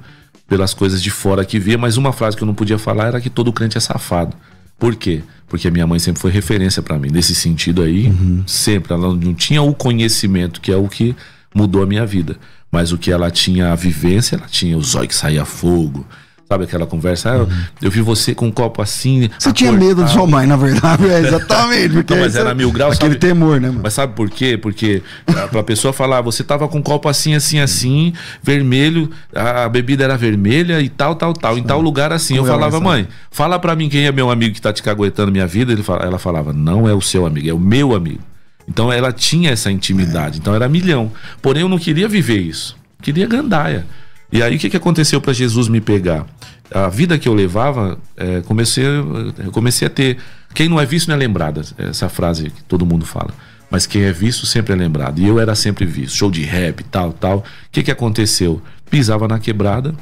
pelas 0.47 0.73
coisas 0.73 1.01
de 1.01 1.11
fora 1.11 1.45
que 1.45 1.59
via. 1.59 1.77
Mas 1.77 1.97
uma 1.97 2.11
frase 2.11 2.35
que 2.35 2.43
eu 2.43 2.47
não 2.47 2.53
podia 2.53 2.77
falar 2.77 3.07
era 3.07 3.21
que 3.21 3.29
todo 3.29 3.53
crente 3.53 3.77
é 3.77 3.81
safado. 3.81 4.35
Por 4.83 4.97
quê? 4.97 5.21
Porque 5.47 5.65
a 5.65 5.71
minha 5.71 5.87
mãe 5.87 5.97
sempre 5.97 6.21
foi 6.21 6.29
referência 6.29 6.81
para 6.81 6.99
mim. 6.99 7.07
Nesse 7.09 7.33
sentido 7.33 7.81
aí, 7.81 8.07
uhum. 8.07 8.43
sempre. 8.45 8.93
Ela 8.93 9.15
não 9.15 9.33
tinha 9.33 9.61
o 9.61 9.73
conhecimento, 9.73 10.59
que 10.59 10.73
é 10.73 10.75
o 10.75 10.89
que 10.89 11.15
mudou 11.55 11.81
a 11.81 11.85
minha 11.85 12.05
vida. 12.05 12.35
Mas 12.69 12.91
o 12.91 12.97
que 12.97 13.09
ela 13.09 13.31
tinha 13.31 13.71
a 13.71 13.75
vivência, 13.75 14.35
ela 14.35 14.45
tinha 14.45 14.77
o 14.77 14.83
zóio 14.83 15.07
que 15.07 15.15
saía 15.15 15.45
fogo, 15.45 16.05
Sabe 16.47 16.65
aquela 16.65 16.85
conversa? 16.85 17.31
Ah, 17.31 17.47
eu 17.81 17.89
vi 17.89 18.01
você 18.01 18.35
com 18.35 18.47
um 18.47 18.51
copo 18.51 18.81
assim. 18.81 19.29
Você 19.39 19.51
tinha 19.51 19.71
medo 19.71 20.03
de 20.03 20.11
sua 20.11 20.27
mãe, 20.27 20.45
na 20.45 20.55
verdade. 20.55 21.09
É, 21.09 21.19
exatamente. 21.19 21.93
Porque 21.93 22.13
não, 22.13 22.21
mas 22.21 22.35
era 22.35 22.53
mil 22.53 22.71
graus. 22.71 22.95
Aquele 22.95 23.13
sabe? 23.13 23.27
temor, 23.27 23.59
né, 23.59 23.69
mano? 23.69 23.81
Mas 23.81 23.93
sabe 23.93 24.13
por 24.13 24.29
quê? 24.29 24.57
Porque 24.57 25.01
pra 25.49 25.63
pessoa 25.63 25.93
falar, 25.93 26.21
você 26.21 26.43
tava 26.43 26.67
com 26.67 26.77
um 26.77 26.81
copo 26.81 27.07
assim, 27.07 27.33
assim, 27.33 27.59
assim, 27.59 28.13
vermelho, 28.41 29.09
a 29.33 29.67
bebida 29.69 30.03
era 30.03 30.17
vermelha 30.17 30.81
e 30.81 30.89
tal, 30.89 31.15
tal, 31.15 31.33
tal, 31.33 31.57
em 31.57 31.63
tal 31.63 31.81
lugar 31.81 32.11
assim. 32.11 32.35
Como 32.35 32.47
eu 32.47 32.51
falava, 32.51 32.79
mãe, 32.79 33.07
fala 33.31 33.57
pra 33.57 33.75
mim 33.75 33.89
quem 33.89 34.05
é 34.05 34.11
meu 34.11 34.29
amigo 34.29 34.53
que 34.53 34.61
tá 34.61 34.73
te 34.73 34.83
caguetando 34.83 35.31
minha 35.31 35.47
vida. 35.47 35.71
Ele 35.71 35.81
fala, 35.81 36.03
ela 36.05 36.19
falava, 36.19 36.53
não 36.53 36.87
é 36.87 36.93
o 36.93 37.01
seu 37.01 37.25
amigo, 37.25 37.49
é 37.49 37.53
o 37.53 37.59
meu 37.59 37.95
amigo. 37.95 38.21
Então 38.67 38.91
ela 38.91 39.11
tinha 39.11 39.51
essa 39.51 39.71
intimidade, 39.71 40.37
é. 40.37 40.39
então 40.39 40.53
era 40.53 40.67
milhão. 40.69 41.11
Porém, 41.41 41.63
eu 41.63 41.69
não 41.69 41.79
queria 41.79 42.07
viver 42.07 42.39
isso. 42.39 42.75
Queria 43.01 43.27
gandaia. 43.27 43.85
E 44.33 44.41
aí 44.41 44.55
o 44.55 44.59
que, 44.59 44.67
que 44.67 44.75
aconteceu 44.75 45.21
para 45.21 45.31
Jesus 45.31 45.67
me 45.67 45.79
pegar? 45.79 46.25
A 46.71 46.89
vida 46.89 47.19
que 47.19 47.29
eu 47.29 47.35
levava, 47.35 47.99
é, 48.17 48.41
comecei, 48.41 48.83
eu 48.83 49.51
comecei 49.51 49.87
a 49.87 49.91
ter. 49.91 50.17
Quem 50.55 50.67
não 50.67 50.81
é 50.81 50.87
visto 50.87 51.07
não 51.07 51.13
é 51.13 51.17
lembrado, 51.19 51.61
essa 51.77 52.09
frase 52.09 52.49
que 52.49 52.63
todo 52.63 52.83
mundo 52.83 53.05
fala. 53.05 53.31
Mas 53.69 53.85
quem 53.85 54.01
é 54.01 54.11
visto 54.11 54.47
sempre 54.47 54.73
é 54.73 54.75
lembrado. 54.75 55.19
E 55.19 55.27
eu 55.27 55.39
era 55.39 55.53
sempre 55.53 55.85
visto. 55.85 56.15
Show 56.15 56.31
de 56.31 56.41
rap, 56.41 56.83
tal, 56.85 57.13
tal. 57.13 57.37
O 57.37 57.43
que, 57.71 57.83
que 57.83 57.91
aconteceu? 57.91 58.59
Pisava 58.89 59.27
na 59.27 59.37
quebrada 59.37 59.93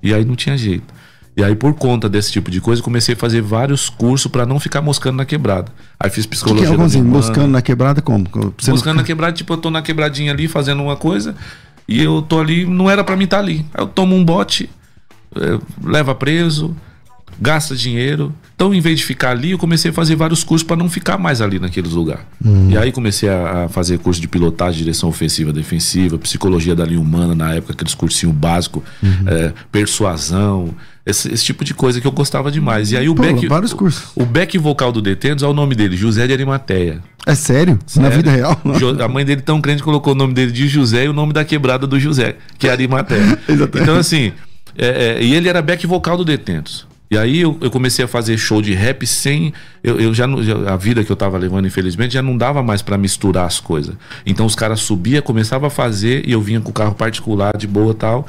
e 0.00 0.14
aí 0.14 0.24
não 0.24 0.36
tinha 0.36 0.56
jeito. 0.56 0.94
E 1.36 1.42
aí, 1.42 1.54
por 1.54 1.74
conta 1.74 2.08
desse 2.08 2.30
tipo 2.30 2.50
de 2.50 2.60
coisa, 2.60 2.82
comecei 2.82 3.14
a 3.14 3.16
fazer 3.16 3.40
vários 3.40 3.88
cursos 3.88 4.30
para 4.30 4.44
não 4.44 4.60
ficar 4.60 4.82
moscando 4.82 5.16
na 5.16 5.24
quebrada. 5.24 5.72
Aí 5.98 6.10
fiz 6.10 6.26
psicologia. 6.26 6.68
Que 6.68 6.76
que 6.76 6.98
é, 6.98 7.02
moscando 7.02 7.48
na 7.48 7.62
quebrada 7.62 8.02
como? 8.02 8.26
Você 8.58 8.70
moscando 8.70 8.96
não... 8.96 9.02
na 9.02 9.06
quebrada, 9.06 9.32
tipo, 9.32 9.52
eu 9.52 9.56
tô 9.56 9.70
na 9.70 9.80
quebradinha 9.80 10.32
ali 10.32 10.48
fazendo 10.48 10.82
uma 10.82 10.96
coisa, 10.96 11.34
e 11.90 12.00
eu 12.00 12.22
tô 12.22 12.38
ali, 12.38 12.64
não 12.64 12.88
era 12.88 13.02
para 13.02 13.16
mim 13.16 13.24
estar 13.24 13.38
tá 13.38 13.42
ali. 13.42 13.66
Aí 13.74 13.82
eu 13.82 13.88
tomo 13.88 14.14
um 14.14 14.24
bote, 14.24 14.70
é, 15.34 15.58
leva 15.82 16.14
preso, 16.14 16.76
gasta 17.40 17.74
dinheiro. 17.74 18.32
Então, 18.54 18.72
em 18.72 18.80
vez 18.80 19.00
de 19.00 19.04
ficar 19.04 19.30
ali, 19.30 19.50
eu 19.50 19.58
comecei 19.58 19.90
a 19.90 19.94
fazer 19.94 20.14
vários 20.14 20.44
cursos 20.44 20.64
para 20.64 20.76
não 20.76 20.88
ficar 20.88 21.18
mais 21.18 21.40
ali 21.40 21.58
naqueles 21.58 21.90
lugares. 21.90 22.22
Uhum. 22.44 22.70
E 22.70 22.78
aí 22.78 22.92
comecei 22.92 23.28
a, 23.28 23.64
a, 23.64 23.68
fazer 23.68 23.98
curso 23.98 24.20
de 24.20 24.28
pilotagem, 24.28 24.78
direção 24.78 25.08
ofensiva, 25.08 25.52
defensiva, 25.52 26.16
psicologia 26.16 26.76
da 26.76 26.84
linha 26.84 27.00
humana 27.00 27.34
na 27.34 27.54
época, 27.54 27.72
aqueles 27.72 27.94
cursinhos 27.94 28.36
básicos, 28.36 28.84
uhum. 29.02 29.24
é, 29.26 29.52
persuasão, 29.72 30.72
esse, 31.10 31.32
esse, 31.32 31.44
tipo 31.44 31.64
de 31.64 31.74
coisa 31.74 32.00
que 32.00 32.06
eu 32.06 32.12
gostava 32.12 32.50
demais. 32.50 32.92
E 32.92 32.96
aí 32.96 33.08
o 33.08 33.14
Pô, 33.14 33.22
back, 33.22 33.46
vários 33.46 33.72
cursos. 33.72 34.10
O, 34.14 34.24
back 34.24 34.56
vocal 34.58 34.92
do 34.92 35.02
Detentos 35.02 35.42
é 35.42 35.46
o 35.46 35.52
nome 35.52 35.74
dele, 35.74 35.96
José 35.96 36.26
de 36.26 36.32
Arimateia. 36.32 37.00
É 37.26 37.34
sério? 37.34 37.78
sério? 37.86 38.08
Na 38.08 38.16
vida 38.16 38.30
real? 38.30 38.60
A 39.04 39.08
mãe 39.08 39.24
dele 39.24 39.42
tão 39.42 39.60
crente 39.60 39.82
colocou 39.82 40.12
o 40.12 40.16
nome 40.16 40.32
dele 40.32 40.52
de 40.52 40.68
José 40.68 41.04
e 41.04 41.08
o 41.08 41.12
nome 41.12 41.32
da 41.32 41.44
quebrada 41.44 41.86
do 41.86 41.98
José, 42.00 42.36
que 42.58 42.68
é 42.68 42.70
Arimateia. 42.70 43.38
então 43.48 43.96
assim, 43.96 44.32
é, 44.76 45.18
é, 45.18 45.22
e 45.22 45.34
ele 45.34 45.48
era 45.48 45.60
back 45.60 45.86
vocal 45.86 46.16
do 46.16 46.24
Detentos. 46.24 46.88
E 47.10 47.18
aí 47.18 47.40
eu, 47.40 47.58
eu, 47.60 47.72
comecei 47.72 48.04
a 48.04 48.08
fazer 48.08 48.38
show 48.38 48.62
de 48.62 48.72
rap 48.72 49.04
sem. 49.04 49.52
Eu, 49.82 49.98
eu 49.98 50.14
já, 50.14 50.26
A 50.68 50.76
vida 50.76 51.02
que 51.02 51.10
eu 51.10 51.16
tava 51.16 51.36
levando, 51.36 51.66
infelizmente, 51.66 52.14
já 52.14 52.22
não 52.22 52.36
dava 52.36 52.62
mais 52.62 52.82
para 52.82 52.96
misturar 52.96 53.46
as 53.46 53.58
coisas. 53.58 53.96
Então 54.24 54.46
os 54.46 54.54
caras 54.54 54.78
subia, 54.80 55.20
começava 55.20 55.66
a 55.66 55.70
fazer 55.70 56.22
e 56.24 56.30
eu 56.30 56.40
vinha 56.40 56.60
com 56.60 56.70
o 56.70 56.72
carro 56.72 56.94
particular 56.94 57.56
de 57.56 57.66
boa 57.66 57.92
tal. 57.94 58.28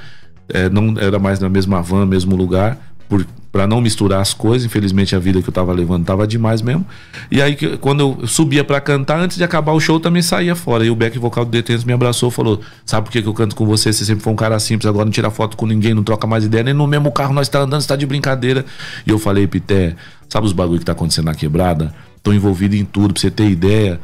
É, 0.53 0.69
não 0.69 0.95
era 0.97 1.19
mais 1.19 1.39
na 1.39 1.49
mesma 1.49 1.81
van, 1.81 2.05
mesmo 2.05 2.35
lugar 2.35 2.77
para 3.51 3.67
não 3.67 3.81
misturar 3.81 4.21
as 4.21 4.33
coisas. 4.33 4.65
Infelizmente 4.65 5.15
a 5.15 5.19
vida 5.19 5.41
que 5.41 5.49
eu 5.49 5.53
tava 5.53 5.73
levando 5.73 6.05
tava 6.05 6.25
demais 6.25 6.61
mesmo. 6.61 6.85
E 7.29 7.41
aí 7.41 7.55
quando 7.77 7.99
eu 7.99 8.27
subia 8.27 8.63
para 8.63 8.79
cantar, 8.79 9.19
antes 9.19 9.37
de 9.37 9.43
acabar 9.43 9.73
o 9.73 9.79
show, 9.79 9.99
também 9.99 10.21
saía 10.21 10.55
fora. 10.55 10.85
E 10.85 10.89
o 10.89 10.95
back 10.95 11.17
vocal 11.19 11.43
do 11.43 11.51
Detentos 11.51 11.83
me 11.83 11.93
abraçou, 11.93 12.31
falou: 12.31 12.61
"Sabe 12.85 13.05
por 13.05 13.11
que, 13.11 13.21
que 13.21 13.27
eu 13.27 13.33
canto 13.33 13.55
com 13.55 13.65
você? 13.65 13.91
Você 13.91 14.05
sempre 14.05 14.23
foi 14.23 14.31
um 14.31 14.35
cara 14.35 14.57
simples, 14.59 14.87
agora 14.87 15.05
não 15.05 15.11
tira 15.11 15.29
foto 15.29 15.57
com 15.57 15.65
ninguém, 15.65 15.93
não 15.93 16.03
troca 16.03 16.25
mais 16.25 16.45
ideia, 16.45 16.63
nem 16.63 16.73
no 16.73 16.87
mesmo 16.87 17.11
carro 17.11 17.33
nós 17.33 17.49
tá 17.49 17.59
andando, 17.59 17.81
está 17.81 17.95
de 17.95 18.05
brincadeira". 18.05 18.65
E 19.05 19.09
eu 19.09 19.19
falei: 19.19 19.45
"Pité, 19.47 19.95
sabe 20.29 20.47
os 20.47 20.53
bagulho 20.53 20.79
que 20.79 20.85
tá 20.85 20.93
acontecendo 20.93 21.25
na 21.25 21.35
quebrada? 21.35 21.93
Tô 22.23 22.31
envolvido 22.31 22.75
em 22.75 22.85
tudo, 22.85 23.13
pra 23.13 23.21
você 23.21 23.29
ter 23.29 23.49
ideia". 23.49 23.99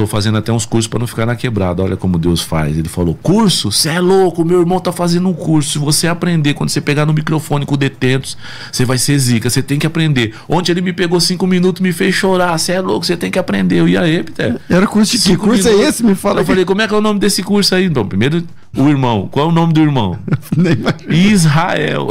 Tô 0.00 0.06
fazendo 0.06 0.38
até 0.38 0.50
uns 0.50 0.64
cursos 0.64 0.88
para 0.88 0.98
não 0.98 1.06
ficar 1.06 1.26
na 1.26 1.36
quebrada. 1.36 1.82
Olha 1.82 1.94
como 1.94 2.18
Deus 2.18 2.40
faz. 2.40 2.78
Ele 2.78 2.88
falou: 2.88 3.14
curso? 3.22 3.70
Você 3.70 3.90
é 3.90 4.00
louco, 4.00 4.42
meu 4.46 4.58
irmão 4.58 4.80
tá 4.80 4.90
fazendo 4.90 5.28
um 5.28 5.34
curso. 5.34 5.72
Se 5.72 5.78
você 5.78 6.08
aprender, 6.08 6.54
quando 6.54 6.70
você 6.70 6.80
pegar 6.80 7.04
no 7.04 7.12
microfone 7.12 7.66
com 7.66 7.76
detentos, 7.76 8.34
você 8.72 8.86
vai 8.86 8.96
ser 8.96 9.18
zica. 9.18 9.50
Você 9.50 9.62
tem 9.62 9.78
que 9.78 9.86
aprender. 9.86 10.34
Ontem 10.48 10.72
ele 10.72 10.80
me 10.80 10.94
pegou 10.94 11.20
cinco 11.20 11.46
minutos 11.46 11.82
me 11.82 11.92
fez 11.92 12.14
chorar. 12.14 12.56
Você 12.56 12.72
é 12.72 12.80
louco, 12.80 13.04
você 13.04 13.14
tem 13.14 13.30
que 13.30 13.38
aprender. 13.38 13.86
E 13.86 13.98
aí, 13.98 14.22
Peter? 14.22 14.58
Era 14.70 14.86
curso 14.86 15.18
de 15.18 15.22
que 15.22 15.36
curso 15.36 15.68
é 15.68 15.70
minutos. 15.70 15.86
é 15.86 15.90
esse? 15.90 16.02
Me 16.02 16.14
fala. 16.14 16.40
Eu 16.40 16.46
falei: 16.46 16.64
como 16.64 16.80
é 16.80 16.88
que 16.88 16.94
é 16.94 16.96
o 16.96 17.02
nome 17.02 17.20
desse 17.20 17.42
curso 17.42 17.74
aí? 17.74 17.84
Então, 17.84 18.08
primeiro, 18.08 18.42
o 18.74 18.88
irmão. 18.88 19.28
Qual 19.30 19.44
é 19.44 19.48
o 19.50 19.52
nome 19.52 19.74
do 19.74 19.82
irmão? 19.82 20.18
Israel. 21.10 22.08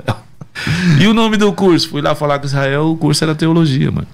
e 0.98 1.06
o 1.06 1.12
nome 1.12 1.36
do 1.36 1.52
curso? 1.52 1.90
Fui 1.90 2.00
lá 2.00 2.14
falar 2.14 2.38
com 2.38 2.46
Israel, 2.46 2.86
o 2.86 2.96
curso 2.96 3.22
era 3.22 3.34
teologia, 3.34 3.90
mano. 3.90 4.06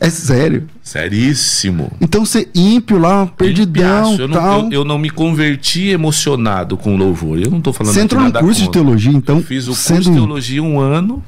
É 0.00 0.10
sério? 0.10 0.68
Seríssimo. 0.82 1.90
Então 2.00 2.24
você 2.24 2.48
ímpio 2.54 2.98
lá, 2.98 3.26
perdidão, 3.26 4.16
eu 4.16 4.28
não, 4.28 4.36
tal. 4.36 4.60
Eu, 4.66 4.72
eu, 4.72 4.84
não 4.84 4.96
me 4.96 5.10
converti 5.10 5.88
emocionado 5.88 6.76
com 6.76 6.96
louvor. 6.96 7.38
Eu 7.38 7.50
não 7.50 7.60
tô 7.60 7.72
falando 7.72 7.94
Você 7.94 8.02
entrou 8.02 8.22
num 8.22 8.30
curso 8.30 8.64
contra. 8.64 8.64
de 8.64 8.70
teologia, 8.70 9.12
então? 9.12 9.38
Eu 9.38 9.42
fiz 9.42 9.66
o 9.66 9.74
sendo... 9.74 9.96
curso 9.96 10.10
de 10.10 10.16
teologia 10.16 10.62
um 10.62 10.78
ano 10.78 11.22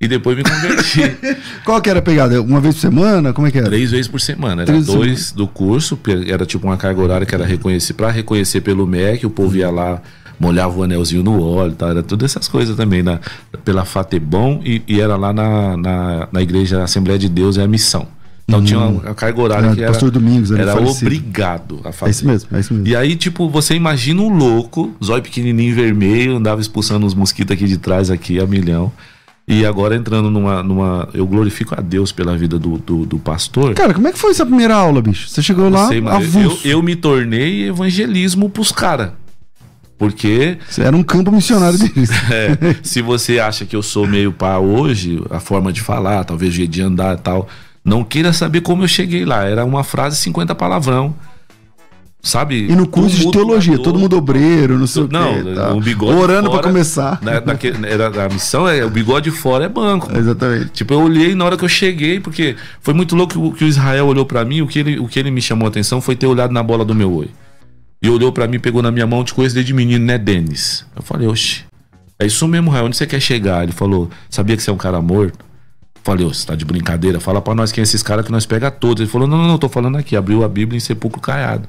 e 0.00 0.08
depois 0.08 0.36
me 0.36 0.42
converti. 0.42 1.16
Qual 1.64 1.80
que 1.82 1.90
era 1.90 1.98
a 1.98 2.02
pegada? 2.02 2.40
Uma 2.40 2.60
vez 2.60 2.74
por 2.76 2.80
semana? 2.80 3.32
Como 3.34 3.46
é 3.46 3.50
que 3.50 3.58
era? 3.58 3.68
Três 3.68 3.90
vezes 3.90 4.08
por 4.08 4.20
semana. 4.20 4.62
Era 4.62 4.72
Três 4.72 4.86
dois 4.86 5.32
do 5.32 5.46
curso, 5.46 5.98
era 6.26 6.46
tipo 6.46 6.66
uma 6.66 6.78
carga 6.78 7.00
horária 7.02 7.26
que 7.26 7.34
era 7.34 7.44
reconhecer, 7.44 7.92
pra 7.92 8.10
reconhecer 8.10 8.62
pelo 8.62 8.86
MEC, 8.86 9.26
o 9.26 9.30
povo 9.30 9.56
ia 9.56 9.70
lá, 9.70 10.00
molhava 10.38 10.78
o 10.78 10.82
anelzinho 10.82 11.22
no 11.22 11.42
óleo, 11.42 11.72
tá? 11.72 11.88
era 11.88 12.02
tudo 12.02 12.24
essas 12.24 12.48
coisas 12.48 12.76
também, 12.76 13.02
na, 13.02 13.20
pela 13.64 13.84
Fatebom 13.84 14.60
e, 14.64 14.82
e 14.86 15.00
era 15.00 15.16
lá 15.16 15.32
na, 15.32 15.76
na, 15.76 16.28
na 16.32 16.42
igreja 16.42 16.82
Assembleia 16.82 17.18
de 17.18 17.28
Deus, 17.28 17.58
é 17.58 17.62
a 17.62 17.68
missão. 17.68 18.06
Então 18.46 18.62
tinha 18.62 18.78
uma, 18.78 19.10
a 19.10 19.14
carga 19.14 19.40
horária 19.40 19.70
Ah, 19.70 19.74
que 19.74 19.82
era, 19.82 19.90
Pastor 19.90 20.10
Domingos, 20.10 20.50
era 20.50 20.72
falecido. 20.74 21.06
obrigado 21.06 21.80
a 21.82 21.92
fazer. 21.92 22.08
É 22.08 22.10
isso 22.10 22.26
mesmo, 22.26 22.48
é 22.52 22.60
isso 22.60 22.74
mesmo. 22.74 22.88
E 22.88 22.94
aí, 22.94 23.16
tipo, 23.16 23.48
você 23.48 23.74
imagina 23.74 24.20
um 24.20 24.28
louco, 24.28 24.94
zóio 25.02 25.22
pequenininho 25.22 25.74
vermelho, 25.74 26.36
andava 26.36 26.60
expulsando 26.60 27.06
os 27.06 27.14
mosquitos 27.14 27.54
aqui 27.54 27.66
de 27.66 27.78
trás, 27.78 28.10
aqui 28.10 28.38
a 28.38 28.46
milhão. 28.46 28.92
E 29.48 29.64
agora 29.64 29.94
entrando 29.96 30.30
numa. 30.30 30.62
numa 30.62 31.08
eu 31.12 31.26
glorifico 31.26 31.74
a 31.76 31.80
Deus 31.82 32.12
pela 32.12 32.36
vida 32.36 32.58
do, 32.58 32.78
do, 32.78 33.04
do 33.06 33.18
pastor. 33.18 33.74
Cara, 33.74 33.92
como 33.94 34.08
é 34.08 34.12
que 34.12 34.18
foi 34.18 34.30
essa 34.30 34.44
primeira 34.44 34.74
aula, 34.74 35.02
bicho? 35.02 35.28
Você 35.28 35.42
chegou 35.42 35.68
lá 35.68 35.88
Sei, 35.88 36.02
avulso. 36.06 36.66
eu, 36.66 36.72
eu 36.78 36.82
me 36.82 36.96
tornei 36.96 37.68
evangelismo 37.68 38.48
pros 38.48 38.72
caras. 38.72 39.10
Porque 39.96 40.58
Você 40.68 40.82
era 40.82 40.96
um 40.96 41.02
campo 41.02 41.30
missionário 41.30 41.78
de 41.78 41.88
Cristo. 41.90 42.14
é, 42.32 42.76
se 42.82 43.00
você 43.00 43.38
acha 43.38 43.64
que 43.64 43.76
eu 43.76 43.82
sou 43.82 44.06
meio 44.06 44.32
pá 44.32 44.58
hoje, 44.58 45.22
a 45.30 45.38
forma 45.40 45.72
de 45.72 45.80
falar, 45.80 46.24
talvez 46.24 46.52
o 46.52 46.56
jeito 46.56 46.70
de 46.70 46.82
andar 46.82 47.16
e 47.16 47.20
tal, 47.20 47.48
não 47.84 48.02
queira 48.02 48.32
saber 48.32 48.60
como 48.62 48.82
eu 48.84 48.88
cheguei 48.88 49.24
lá. 49.24 49.44
Era 49.44 49.64
uma 49.64 49.84
frase 49.84 50.16
50 50.16 50.54
palavrão. 50.54 51.14
Sabe? 52.22 52.68
E 52.70 52.74
no 52.74 52.86
curso 52.86 53.14
de 53.18 53.30
teologia, 53.30 53.78
todo 53.78 53.98
mundo 53.98 54.16
obreiro, 54.16 54.78
não 54.78 54.86
sei 54.86 55.02
o 55.02 55.08
Não, 55.12 55.42
quê. 55.44 55.52
tá. 55.54 55.74
o 55.74 55.80
bigode 55.80 56.18
Orando 56.18 56.50
pra 56.50 56.60
começar. 56.62 57.18
né, 57.20 57.38
daquele- 57.38 57.86
era, 57.86 58.06
a 58.24 58.28
missão 58.30 58.66
é 58.66 58.82
o 58.82 58.88
bigode 58.88 59.30
fora 59.30 59.66
é 59.66 59.68
banco. 59.68 60.08
Exatamente. 60.16 60.70
Tipo, 60.70 60.94
eu 60.94 61.02
olhei 61.02 61.34
na 61.34 61.44
hora 61.44 61.54
que 61.58 61.64
eu 61.66 61.68
cheguei, 61.68 62.18
porque 62.20 62.56
foi 62.80 62.94
muito 62.94 63.14
louco 63.14 63.34
que 63.34 63.38
o, 63.38 63.52
que 63.52 63.64
o 63.64 63.68
Israel 63.68 64.06
olhou 64.06 64.24
pra 64.24 64.42
mim, 64.42 64.62
o 64.62 64.66
que, 64.66 64.78
ele, 64.78 64.98
o 64.98 65.06
que 65.06 65.18
ele 65.18 65.30
me 65.30 65.42
chamou 65.42 65.66
a 65.66 65.68
atenção 65.68 66.00
foi 66.00 66.16
ter 66.16 66.26
olhado 66.26 66.50
na 66.50 66.62
bola 66.62 66.82
do 66.82 66.94
meu 66.94 67.12
oi. 67.12 67.28
E 68.04 68.10
olhou 68.10 68.30
pra 68.30 68.46
mim, 68.46 68.60
pegou 68.60 68.82
na 68.82 68.90
minha 68.90 69.06
mão, 69.06 69.24
te 69.24 69.32
conheço 69.32 69.54
desde 69.54 69.72
menino, 69.72 70.04
né, 70.04 70.18
Denis? 70.18 70.84
Eu 70.94 71.00
falei, 71.02 71.26
oxe, 71.26 71.64
é 72.18 72.26
isso 72.26 72.46
mesmo, 72.46 72.70
Rael, 72.70 72.84
onde 72.84 72.98
você 72.98 73.06
quer 73.06 73.18
chegar? 73.18 73.62
Ele 73.62 73.72
falou, 73.72 74.10
sabia 74.28 74.54
que 74.58 74.62
você 74.62 74.68
é 74.68 74.72
um 74.74 74.76
cara 74.76 75.00
morto? 75.00 75.38
Eu 75.38 76.00
Falei, 76.02 76.26
você 76.26 76.46
tá 76.46 76.54
de 76.54 76.66
brincadeira? 76.66 77.18
Fala 77.18 77.40
pra 77.40 77.54
nós 77.54 77.72
quem 77.72 77.80
é 77.80 77.82
esses 77.82 78.02
caras 78.02 78.26
que 78.26 78.30
nós 78.30 78.44
pega 78.44 78.70
todos. 78.70 79.00
Ele 79.00 79.10
falou, 79.10 79.26
não, 79.26 79.38
não, 79.38 79.48
não, 79.48 79.56
tô 79.56 79.70
falando 79.70 79.96
aqui. 79.96 80.14
Abriu 80.16 80.44
a 80.44 80.48
Bíblia 80.50 80.76
em 80.76 80.80
sepulcro 80.80 81.18
caiado. 81.18 81.66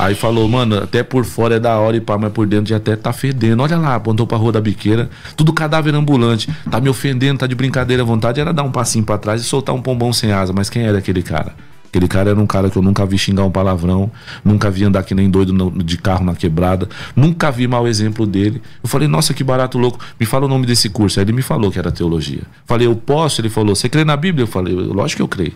Aí 0.00 0.16
falou, 0.16 0.48
mano, 0.48 0.78
até 0.78 1.04
por 1.04 1.24
fora 1.24 1.54
é 1.54 1.60
da 1.60 1.78
hora 1.78 1.96
e 1.96 2.00
pá, 2.00 2.18
mas 2.18 2.32
por 2.32 2.44
dentro 2.48 2.66
já 2.70 2.78
até 2.78 2.96
tá 2.96 3.12
fedendo. 3.12 3.62
Olha 3.62 3.78
lá, 3.78 3.94
apontou 3.94 4.26
pra 4.26 4.36
rua 4.36 4.50
da 4.50 4.60
biqueira, 4.60 5.08
tudo 5.36 5.52
cadáver 5.52 5.94
ambulante. 5.94 6.50
Tá 6.68 6.80
me 6.80 6.88
ofendendo, 6.88 7.38
tá 7.38 7.46
de 7.46 7.54
brincadeira. 7.54 8.02
A 8.02 8.06
vontade 8.06 8.40
era 8.40 8.52
dar 8.52 8.64
um 8.64 8.72
passinho 8.72 9.04
pra 9.04 9.16
trás 9.16 9.42
e 9.42 9.44
soltar 9.44 9.76
um 9.76 9.80
pombom 9.80 10.12
sem 10.12 10.32
asa. 10.32 10.52
Mas 10.52 10.68
quem 10.68 10.82
era 10.82 10.98
aquele 10.98 11.22
cara? 11.22 11.54
Aquele 11.96 12.08
cara 12.08 12.28
era 12.30 12.38
um 12.38 12.46
cara 12.46 12.68
que 12.68 12.76
eu 12.76 12.82
nunca 12.82 13.06
vi 13.06 13.16
xingar 13.16 13.44
um 13.44 13.50
palavrão, 13.50 14.10
nunca 14.44 14.70
vi 14.70 14.84
andar 14.84 15.02
que 15.02 15.14
nem 15.14 15.30
doido 15.30 15.50
no- 15.54 15.70
de 15.82 15.96
carro 15.96 16.22
na 16.26 16.34
quebrada, 16.34 16.86
nunca 17.16 17.50
vi 17.50 17.66
mau 17.66 17.88
exemplo 17.88 18.26
dele. 18.26 18.60
Eu 18.82 18.88
falei, 18.88 19.08
nossa, 19.08 19.32
que 19.32 19.42
barato 19.42 19.78
louco. 19.78 19.98
Me 20.20 20.26
fala 20.26 20.44
o 20.44 20.48
nome 20.48 20.66
desse 20.66 20.90
curso. 20.90 21.18
Aí 21.18 21.24
ele 21.24 21.32
me 21.32 21.40
falou 21.40 21.70
que 21.70 21.78
era 21.78 21.90
teologia. 21.90 22.42
Falei, 22.66 22.86
eu 22.86 22.94
posso? 22.94 23.40
Ele 23.40 23.48
falou, 23.48 23.74
você 23.74 23.88
crê 23.88 24.04
na 24.04 24.14
Bíblia? 24.14 24.42
Eu 24.42 24.46
falei, 24.46 24.74
lógico 24.74 25.16
que 25.16 25.22
eu 25.22 25.28
creio. 25.28 25.54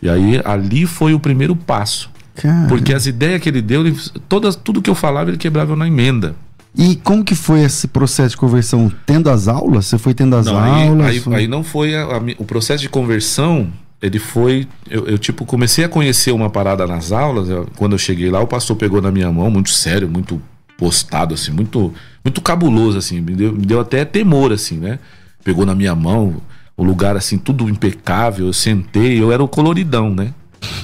E 0.00 0.08
aí, 0.08 0.40
ali 0.44 0.86
foi 0.86 1.12
o 1.14 1.18
primeiro 1.18 1.56
passo. 1.56 2.08
Cara. 2.36 2.68
Porque 2.68 2.94
as 2.94 3.06
ideias 3.06 3.40
que 3.42 3.48
ele 3.48 3.60
deu, 3.60 3.84
ele, 3.84 3.96
todas, 4.28 4.54
tudo 4.54 4.80
que 4.80 4.88
eu 4.88 4.94
falava, 4.94 5.30
ele 5.30 5.36
quebrava 5.36 5.74
na 5.74 5.88
emenda. 5.88 6.36
E 6.76 6.94
como 6.94 7.24
que 7.24 7.34
foi 7.34 7.62
esse 7.62 7.88
processo 7.88 8.30
de 8.30 8.36
conversão? 8.36 8.92
Tendo 9.04 9.28
as 9.28 9.48
aulas? 9.48 9.86
Você 9.86 9.98
foi 9.98 10.14
tendo 10.14 10.36
as 10.36 10.46
Não, 10.46 10.56
aí, 10.56 10.86
aulas? 10.88 11.06
aí, 11.08 11.18
Foi- 11.18 11.34
aí 11.34 11.48
não 11.48 11.64
foi 11.64 11.96
a- 11.96 12.04
a 12.04 12.20
o 12.38 12.44
processo 12.44 12.80
de 12.82 12.88
conversão. 12.88 13.66
Ele 14.00 14.18
foi. 14.18 14.66
Eu, 14.88 15.06
eu, 15.08 15.18
tipo, 15.18 15.44
comecei 15.44 15.84
a 15.84 15.88
conhecer 15.88 16.30
uma 16.32 16.48
parada 16.50 16.86
nas 16.86 17.10
aulas. 17.12 17.48
eu- 17.48 17.66
quando 17.76 17.92
eu 17.92 17.98
cheguei 17.98 18.30
lá, 18.30 18.40
o 18.40 18.46
pastor 18.46 18.76
pegou 18.76 19.02
na 19.02 19.10
minha 19.10 19.30
mão, 19.32 19.50
muito 19.50 19.70
sério, 19.70 20.08
muito 20.08 20.40
postado, 20.76 21.34
assim, 21.34 21.50
muito, 21.50 21.92
muito 22.24 22.40
cabuloso, 22.40 22.96
assim. 22.98 23.20
Me 23.20 23.32
deu, 23.34 23.52
me 23.52 23.66
deu 23.66 23.80
até 23.80 24.04
temor, 24.04 24.52
assim, 24.52 24.76
né? 24.78 24.98
Pegou 25.42 25.66
na 25.66 25.74
minha 25.74 25.94
mão, 25.96 26.36
o 26.76 26.84
lugar, 26.84 27.16
assim, 27.16 27.36
tudo 27.38 27.68
impecável. 27.68 28.46
Eu 28.46 28.52
sentei, 28.52 29.20
eu 29.20 29.32
era 29.32 29.42
o 29.42 29.48
coloridão, 29.48 30.14
né? 30.14 30.32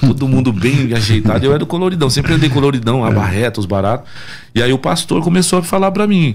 Todo 0.01 0.27
mundo 0.27 0.53
bem 0.53 0.93
ajeitado. 0.93 1.45
Eu 1.47 1.53
era 1.55 1.63
o 1.63 1.67
coloridão, 1.67 2.11
sempre 2.11 2.33
andei 2.35 2.49
coloridão, 2.51 3.05
a 3.05 3.11
barreta, 3.11 3.61
os 3.61 3.67
baratos. 3.67 4.09
E 4.55 4.61
aí 4.63 4.73
o 4.73 4.79
pastor 4.79 5.23
começou 5.23 5.61
a 5.61 5.63
falar 5.63 5.93
pra 5.93 6.07
mim. 6.07 6.35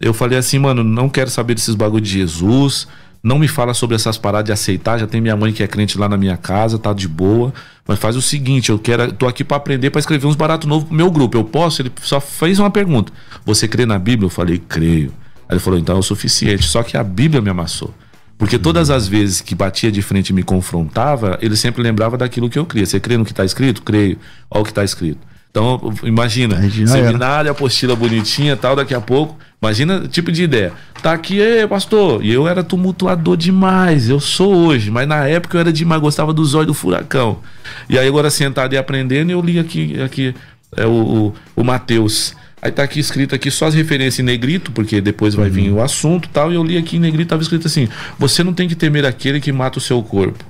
Eu 0.00 0.14
falei 0.14 0.38
assim, 0.38 0.58
mano, 0.60 0.82
não 0.84 1.08
quero 1.08 1.28
saber 1.30 1.54
desses 1.54 1.74
bagulho 1.74 2.00
de 2.02 2.10
Jesus. 2.10 2.86
Não 3.22 3.38
me 3.38 3.46
fala 3.46 3.74
sobre 3.74 3.96
essas 3.96 4.16
paradas 4.16 4.46
de 4.46 4.52
aceitar. 4.52 4.98
Já 4.98 5.06
tem 5.06 5.20
minha 5.20 5.36
mãe 5.36 5.52
que 5.52 5.62
é 5.62 5.66
crente 5.66 5.98
lá 5.98 6.08
na 6.08 6.16
minha 6.16 6.36
casa, 6.36 6.78
tá 6.78 6.92
de 6.92 7.06
boa. 7.06 7.52
Mas 7.86 7.98
faz 7.98 8.16
o 8.16 8.22
seguinte, 8.22 8.70
eu 8.70 8.78
quero, 8.78 9.12
tô 9.12 9.26
aqui 9.26 9.44
pra 9.44 9.56
aprender 9.56 9.90
pra 9.90 9.98
escrever 9.98 10.26
uns 10.26 10.36
baratos 10.36 10.68
novos 10.68 10.88
pro 10.88 10.96
meu 10.96 11.10
grupo. 11.10 11.36
Eu 11.36 11.44
posso? 11.44 11.82
Ele 11.82 11.92
só 12.00 12.20
fez 12.20 12.58
uma 12.58 12.70
pergunta. 12.70 13.12
Você 13.44 13.68
crê 13.68 13.84
na 13.84 13.98
Bíblia? 13.98 14.26
Eu 14.26 14.30
falei, 14.30 14.58
creio. 14.58 15.12
Aí 15.48 15.54
ele 15.54 15.60
falou, 15.60 15.78
então 15.78 15.96
é 15.96 15.98
o 15.98 16.02
suficiente. 16.02 16.64
Só 16.64 16.82
que 16.82 16.96
a 16.96 17.04
Bíblia 17.04 17.42
me 17.42 17.50
amassou. 17.50 17.92
Porque 18.38 18.58
todas 18.58 18.88
as 18.88 19.06
vezes 19.06 19.42
que 19.42 19.54
batia 19.54 19.92
de 19.92 20.00
frente 20.00 20.30
e 20.30 20.32
me 20.32 20.42
confrontava, 20.42 21.38
ele 21.42 21.56
sempre 21.56 21.82
lembrava 21.82 22.16
daquilo 22.16 22.48
que 22.48 22.58
eu 22.58 22.64
cria. 22.64 22.86
Você 22.86 22.98
crê 22.98 23.18
no 23.18 23.24
que 23.24 23.32
está 23.32 23.44
escrito? 23.44 23.82
Creio. 23.82 24.18
Olha 24.50 24.62
o 24.62 24.64
que 24.64 24.70
está 24.70 24.82
escrito. 24.82 25.18
Então, 25.50 25.92
imagina, 26.04 26.56
seminário, 26.86 27.50
apostila 27.50 27.96
bonitinha 27.96 28.56
tal, 28.56 28.76
daqui 28.76 28.94
a 28.94 29.00
pouco. 29.00 29.36
Imagina 29.62 29.98
o 29.98 30.08
tipo 30.08 30.32
de 30.32 30.42
ideia. 30.42 30.72
Tá 31.02 31.12
aqui, 31.12 31.38
pastor. 31.68 32.24
E 32.24 32.32
eu 32.32 32.48
era 32.48 32.64
tumultuador 32.64 33.36
demais. 33.36 34.08
Eu 34.08 34.18
sou 34.18 34.54
hoje, 34.54 34.90
mas 34.90 35.06
na 35.06 35.26
época 35.26 35.56
eu 35.56 35.60
era 35.60 35.72
demais, 35.72 36.00
gostava 36.00 36.32
do 36.32 36.44
zóio 36.44 36.66
do 36.66 36.74
furacão. 36.74 37.40
E 37.88 37.98
aí, 37.98 38.08
agora 38.08 38.30
sentado 38.30 38.74
e 38.74 38.78
aprendendo, 38.78 39.30
eu 39.30 39.40
li 39.40 39.58
aqui, 39.58 40.00
aqui 40.00 40.34
é, 40.76 40.86
o, 40.86 40.90
o, 40.90 41.34
o 41.56 41.64
Mateus. 41.64 42.34
Aí 42.62 42.70
tá 42.70 42.82
aqui 42.82 43.00
escrito 43.00 43.34
aqui 43.34 43.50
só 43.50 43.66
as 43.66 43.74
referências 43.74 44.18
em 44.18 44.22
negrito, 44.22 44.70
porque 44.72 45.00
depois 45.00 45.34
vai 45.34 45.48
vir 45.48 45.70
o 45.70 45.82
assunto 45.82 46.26
e 46.26 46.28
tal. 46.28 46.52
E 46.52 46.54
eu 46.54 46.64
li 46.64 46.76
aqui 46.76 46.96
em 46.96 47.00
negrito, 47.00 47.28
tava 47.28 47.42
escrito 47.42 47.66
assim: 47.66 47.88
Você 48.18 48.42
não 48.42 48.52
tem 48.52 48.68
que 48.68 48.74
temer 48.74 49.04
aquele 49.04 49.40
que 49.40 49.52
mata 49.52 49.78
o 49.78 49.80
seu 49.80 50.02
corpo. 50.02 50.44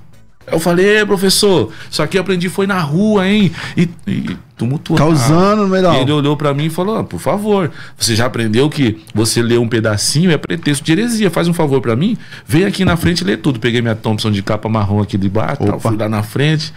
Eu 0.46 0.58
falei, 0.58 0.98
"Ê, 0.98 1.06
professor, 1.06 1.72
isso 1.90 2.02
aqui 2.02 2.16
eu 2.16 2.22
aprendi 2.22 2.48
foi 2.48 2.66
na 2.66 2.80
rua, 2.80 3.28
hein? 3.28 3.52
E, 3.76 3.88
e 4.06 4.36
tumultuou. 4.56 4.98
Causando 4.98 5.62
no 5.62 5.68
meio 5.68 5.82
da 5.82 5.94
E 5.96 6.02
ele 6.02 6.12
olhou 6.12 6.36
pra 6.36 6.52
mim 6.52 6.66
e 6.66 6.70
falou: 6.70 6.98
ah, 6.98 7.04
por 7.04 7.20
favor, 7.20 7.70
você 7.96 8.14
já 8.16 8.26
aprendeu 8.26 8.68
que 8.68 9.00
você 9.14 9.42
lê 9.42 9.56
um 9.56 9.68
pedacinho 9.68 10.30
é 10.30 10.36
pretexto 10.36 10.84
de 10.84 10.92
heresia. 10.92 11.30
Faz 11.30 11.46
um 11.48 11.52
favor 11.54 11.80
pra 11.80 11.94
mim, 11.94 12.16
vem 12.46 12.64
aqui 12.64 12.84
na 12.84 12.96
frente 12.96 13.20
e 13.20 13.24
lê 13.24 13.36
tudo. 13.36 13.60
Peguei 13.60 13.80
minha 13.80 13.94
Thompson 13.94 14.30
de 14.30 14.42
capa 14.42 14.68
marrom 14.68 15.00
aqui 15.00 15.16
de 15.16 15.28
baixo, 15.28 15.64
tal, 15.64 15.78
fui 15.80 15.96
lá 15.96 16.08
na 16.08 16.22
frente. 16.22 16.72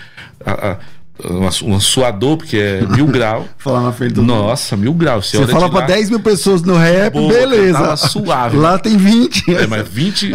A, 0.45 0.51
a, 0.71 0.77
um 1.63 1.79
suador, 1.79 2.37
porque 2.37 2.57
é 2.57 2.81
mil 2.87 3.05
grau. 3.11 3.47
Falar 3.57 3.81
na 3.81 3.91
frente 3.91 4.13
do 4.13 4.23
Nossa, 4.23 4.75
mil 4.75 4.93
graus. 4.93 5.29
Você 5.29 5.37
olha 5.37 5.47
fala 5.47 5.69
pra 5.69 5.79
lá- 5.81 5.85
10 5.85 6.09
mil 6.09 6.19
pessoas 6.19 6.61
no 6.63 6.75
rap, 6.75 7.13
Boa, 7.13 7.31
beleza. 7.31 7.95
suave. 7.97 8.57
Lá 8.57 8.77
tem 8.79 8.97
20. 8.97 9.53
É, 9.55 9.67
mas 9.67 9.87
20. 9.87 10.31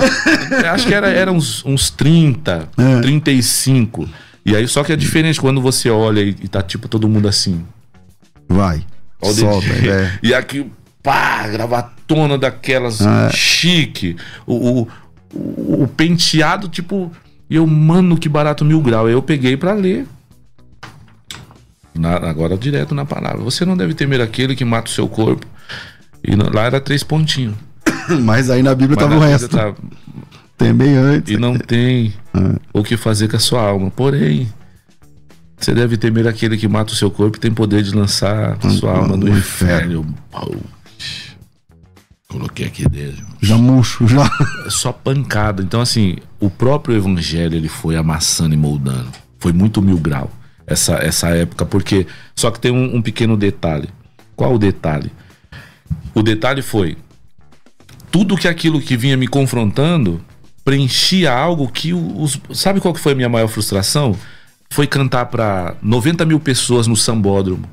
acho 0.73 0.87
que 0.87 0.95
era, 0.95 1.09
era 1.09 1.33
uns, 1.33 1.65
uns 1.65 1.91
30, 1.91 2.69
É. 2.79 3.01
35. 3.01 4.09
E 4.47 4.57
aí, 4.57 4.67
só 4.69 4.83
que 4.85 4.93
é 4.93 4.97
diferente 4.97 5.41
quando 5.41 5.61
você 5.61 5.91
olha 5.91 6.21
e, 6.21 6.31
e 6.31 6.49
tá 6.49 6.63
tipo 6.63 6.89
todo 6.89 7.09
mundo 7.09 7.29
assim. 7.29 7.65
Vai. 8.49 8.83
Solta, 9.23 9.67
é. 9.85 10.13
E 10.23 10.33
aqui, 10.33 10.71
pá, 11.03 11.47
gravatona 11.49 12.39
daquelas 12.39 13.03
Ah. 13.05 13.29
chique. 13.33 14.17
O, 14.47 14.55
o, 14.55 14.89
o- 15.35 15.83
o 15.83 15.89
penteado, 15.89 16.69
tipo. 16.69 17.11
E 17.51 17.57
eu, 17.57 17.67
mano, 17.67 18.17
que 18.17 18.29
barato 18.29 18.65
mil 18.65 18.81
grau. 18.81 19.07
Aí 19.07 19.13
eu 19.13 19.21
peguei 19.23 19.57
pra 19.57 19.73
ler. 19.75 20.07
Na- 21.99 22.17
agora 22.29 22.57
direto 22.57 22.95
na 22.95 23.05
palavra. 23.05 23.39
Você 23.43 23.65
não 23.65 23.77
deve 23.77 23.93
temer 23.95 24.21
aquele 24.21 24.55
que 24.55 24.65
mata 24.65 24.89
o 24.91 24.95
seu 24.95 25.09
corpo. 25.09 25.45
E 26.23 26.35
na- 26.37 26.49
lá 26.53 26.65
era 26.65 26.81
três 26.81 27.03
pontinhos. 27.03 27.55
Mas 28.23 28.49
aí 28.51 28.63
na 28.63 28.75
Bíblia 28.75 28.97
Mas 28.97 29.05
tava 29.05 29.15
na 29.21 29.27
o 29.27 29.29
resto. 29.29 29.49
tá- 29.49 29.75
Tem 30.57 30.73
bem 30.75 30.97
antes. 30.97 31.33
e 31.35 31.37
não 31.39 31.57
tem 31.59 32.13
o 32.73 32.83
que 32.83 32.97
fazer 32.97 33.29
com 33.29 33.37
a 33.37 33.41
sua 33.41 33.63
alma. 33.63 33.91
Porém, 33.91 34.49
você 35.59 35.73
deve 35.75 35.97
temer 35.97 36.27
aquele 36.27 36.57
que 36.57 36.67
mata 36.69 36.93
o 36.93 36.97
seu 36.97 37.11
corpo 37.11 37.37
e 37.37 37.41
tem 37.41 37.53
poder 37.53 37.83
de 37.83 37.95
lançar 37.95 38.57
a 38.65 38.71
sua 38.71 38.93
alma 38.97 39.17
no 39.17 39.27
no 39.27 39.39
inferno. 39.39 40.07
Coloquei 42.29 42.67
aqui 42.67 42.87
dentro. 42.89 43.25
Já 43.41 43.57
murcho, 43.57 44.07
já. 44.07 44.29
É 44.67 44.71
só 44.71 44.93
pancada. 44.93 45.63
Então, 45.63 45.81
assim, 45.81 46.17
o 46.39 46.51
próprio 46.51 46.95
evangelho 46.97 47.57
ele 47.57 47.69
foi 47.69 47.97
amassando 47.97 48.53
e 48.55 48.57
moldando. 48.59 49.09
Foi 49.39 49.53
muito 49.53 49.81
mil 49.81 49.97
grau 49.97 50.31
essa, 50.69 50.95
essa 50.97 51.29
época, 51.31 51.65
porque. 51.67 52.07
Só 52.37 52.51
que 52.51 52.61
tem 52.61 52.71
um, 52.71 52.97
um 52.97 53.03
pequeno 53.03 53.37
detalhe. 53.37 53.89
Qual 54.37 54.55
o 54.55 54.59
detalhe? 54.59 55.11
O 56.15 56.23
detalhe 56.23 56.63
foi. 56.63 56.97
Tudo 58.11 58.37
que 58.37 58.49
aquilo 58.49 58.81
que 58.81 58.97
vinha 58.97 59.17
me 59.17 59.27
confrontando 59.27 60.21
preenchia 60.65 61.33
algo 61.33 61.69
que 61.69 61.93
os. 61.93 62.39
Sabe 62.53 62.81
qual 62.81 62.95
que 62.95 63.01
foi 63.01 63.13
a 63.13 63.15
minha 63.17 63.29
maior 63.29 63.49
frustração? 63.49 64.15
Foi 64.71 64.87
cantar 64.87 65.27
pra 65.27 65.75
90 65.83 66.25
mil 66.25 66.39
pessoas 66.41 66.87
no 66.87 66.97
sambódromo. 66.97 67.65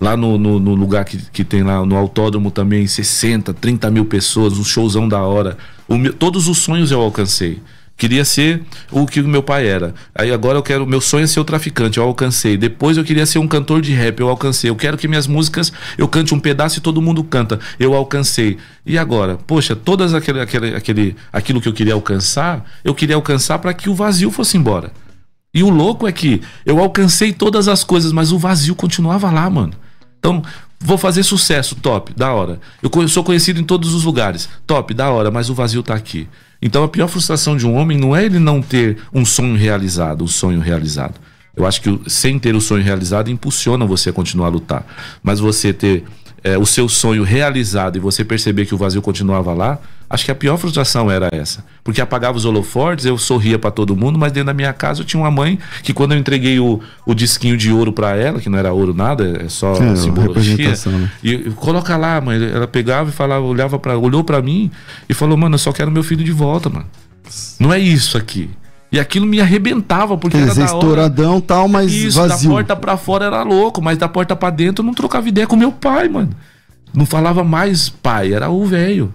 Lá 0.00 0.16
no, 0.16 0.38
no, 0.38 0.60
no 0.60 0.74
lugar 0.74 1.04
que, 1.04 1.16
que 1.32 1.42
tem 1.42 1.62
lá 1.64 1.84
no 1.84 1.96
autódromo 1.96 2.50
também, 2.52 2.86
60, 2.86 3.52
30 3.54 3.90
mil 3.90 4.04
pessoas, 4.04 4.56
um 4.56 4.62
showzão 4.64 5.08
da 5.08 5.20
hora. 5.22 5.58
Meu- 5.88 6.12
todos 6.12 6.46
os 6.46 6.58
sonhos 6.58 6.90
eu 6.92 7.00
alcancei. 7.00 7.60
Queria 7.98 8.24
ser 8.24 8.62
o 8.92 9.04
que 9.04 9.20
meu 9.20 9.42
pai 9.42 9.66
era. 9.66 9.92
Aí 10.14 10.30
agora 10.30 10.56
eu 10.56 10.62
quero. 10.62 10.86
Meu 10.86 11.00
sonho 11.00 11.24
é 11.24 11.26
ser 11.26 11.40
o 11.40 11.44
traficante, 11.44 11.98
eu 11.98 12.04
alcancei. 12.04 12.56
Depois 12.56 12.96
eu 12.96 13.02
queria 13.02 13.26
ser 13.26 13.40
um 13.40 13.48
cantor 13.48 13.80
de 13.80 13.92
rap, 13.92 14.20
eu 14.20 14.28
alcancei. 14.28 14.70
Eu 14.70 14.76
quero 14.76 14.96
que 14.96 15.08
minhas 15.08 15.26
músicas 15.26 15.72
eu 15.98 16.06
cante 16.06 16.32
um 16.32 16.38
pedaço 16.38 16.78
e 16.78 16.80
todo 16.80 17.02
mundo 17.02 17.24
canta. 17.24 17.58
Eu 17.76 17.94
alcancei. 17.94 18.56
E 18.86 18.96
agora? 18.96 19.36
Poxa, 19.36 19.74
todas 19.74 20.14
aquele, 20.14 20.40
aquele, 20.40 20.76
aquele, 20.76 21.16
aquilo 21.32 21.60
que 21.60 21.68
eu 21.68 21.72
queria 21.72 21.94
alcançar, 21.94 22.64
eu 22.84 22.94
queria 22.94 23.16
alcançar 23.16 23.58
para 23.58 23.74
que 23.74 23.90
o 23.90 23.94
vazio 23.96 24.30
fosse 24.30 24.56
embora. 24.56 24.92
E 25.52 25.64
o 25.64 25.68
louco 25.68 26.06
é 26.06 26.12
que 26.12 26.40
eu 26.64 26.78
alcancei 26.78 27.32
todas 27.32 27.66
as 27.66 27.82
coisas, 27.82 28.12
mas 28.12 28.30
o 28.30 28.38
vazio 28.38 28.76
continuava 28.76 29.28
lá, 29.28 29.50
mano. 29.50 29.72
Então, 30.20 30.40
vou 30.78 30.96
fazer 30.96 31.24
sucesso, 31.24 31.74
top, 31.74 32.12
da 32.14 32.32
hora. 32.32 32.60
Eu 32.80 33.08
sou 33.08 33.24
conhecido 33.24 33.60
em 33.60 33.64
todos 33.64 33.92
os 33.92 34.04
lugares, 34.04 34.48
top, 34.68 34.94
da 34.94 35.10
hora, 35.10 35.32
mas 35.32 35.50
o 35.50 35.54
vazio 35.54 35.82
tá 35.82 35.94
aqui. 35.94 36.28
Então, 36.60 36.82
a 36.82 36.88
pior 36.88 37.08
frustração 37.08 37.56
de 37.56 37.66
um 37.66 37.74
homem 37.74 37.96
não 37.96 38.14
é 38.14 38.24
ele 38.24 38.38
não 38.38 38.60
ter 38.60 38.98
um 39.12 39.24
sonho 39.24 39.56
realizado, 39.56 40.24
um 40.24 40.28
sonho 40.28 40.60
realizado. 40.60 41.20
Eu 41.56 41.66
acho 41.66 41.80
que 41.80 42.00
sem 42.08 42.38
ter 42.38 42.54
o 42.54 42.60
sonho 42.60 42.84
realizado 42.84 43.30
impulsiona 43.30 43.84
você 43.84 44.10
a 44.10 44.12
continuar 44.12 44.46
a 44.46 44.50
lutar. 44.50 44.86
Mas 45.22 45.40
você 45.40 45.72
ter 45.72 46.04
é, 46.44 46.56
o 46.58 46.64
seu 46.66 46.88
sonho 46.88 47.22
realizado 47.22 47.96
e 47.96 48.00
você 48.00 48.24
perceber 48.24 48.66
que 48.66 48.74
o 48.74 48.78
vazio 48.78 49.02
continuava 49.02 49.52
lá, 49.52 49.78
acho 50.08 50.24
que 50.24 50.30
a 50.30 50.34
pior 50.34 50.56
frustração 50.56 51.10
era 51.10 51.28
essa. 51.32 51.64
Porque 51.84 52.00
apagava 52.00 52.36
os 52.38 52.44
holofortes, 52.44 53.04
eu 53.04 53.18
sorria 53.18 53.58
pra 53.58 53.70
todo 53.70 53.96
mundo, 53.96 54.18
mas 54.18 54.32
dentro 54.32 54.46
da 54.46 54.54
minha 54.54 54.72
casa 54.72 55.00
eu 55.00 55.04
tinha 55.04 55.20
uma 55.22 55.30
mãe 55.30 55.58
que 55.82 55.92
quando 55.92 56.12
eu 56.12 56.18
entreguei 56.18 56.58
o, 56.60 56.80
o 57.04 57.14
disquinho 57.14 57.56
de 57.56 57.70
ouro 57.72 57.92
pra 57.92 58.16
ela, 58.16 58.40
que 58.40 58.48
não 58.48 58.58
era 58.58 58.72
ouro 58.72 58.94
nada, 58.94 59.42
é 59.44 59.48
só 59.48 59.72
É, 59.74 59.96
simbologia. 59.96 60.68
né? 60.68 61.10
E, 61.22 61.50
coloca 61.56 61.96
lá, 61.96 62.20
mãe. 62.20 62.42
Ela 62.42 62.66
pegava 62.66 63.10
e 63.10 63.12
falava, 63.12 63.44
olhava 63.44 63.78
para, 63.78 63.98
olhou 63.98 64.22
pra 64.24 64.40
mim 64.40 64.70
e 65.08 65.14
falou: 65.14 65.36
"Mano, 65.36 65.54
eu 65.54 65.58
só 65.58 65.72
quero 65.72 65.90
meu 65.90 66.02
filho 66.02 66.24
de 66.24 66.32
volta, 66.32 66.68
mano. 66.70 66.86
Não 67.58 67.72
é 67.72 67.78
isso 67.78 68.16
aqui". 68.16 68.48
E 68.90 68.98
aquilo 68.98 69.26
me 69.26 69.40
arrebentava 69.40 70.16
porque 70.16 70.36
Quer 70.38 70.44
era 70.44 70.54
da 70.54 70.62
hora. 70.62 70.72
estouradão 70.74 71.40
tal, 71.40 71.68
mas 71.68 71.92
Isso, 71.92 72.18
vazio. 72.18 72.48
da 72.48 72.54
porta 72.54 72.76
pra 72.76 72.96
fora 72.96 73.26
era 73.26 73.42
louco, 73.42 73.82
mas 73.82 73.98
da 73.98 74.08
porta 74.08 74.34
pra 74.34 74.48
dentro 74.50 74.82
eu 74.82 74.86
não 74.86 74.94
trocava 74.94 75.28
ideia 75.28 75.46
com 75.46 75.56
meu 75.56 75.70
pai, 75.70 76.08
mano. 76.08 76.30
Não 76.94 77.04
falava 77.04 77.44
mais 77.44 77.90
pai, 77.90 78.32
era 78.32 78.48
o 78.48 78.64
velho. 78.64 79.12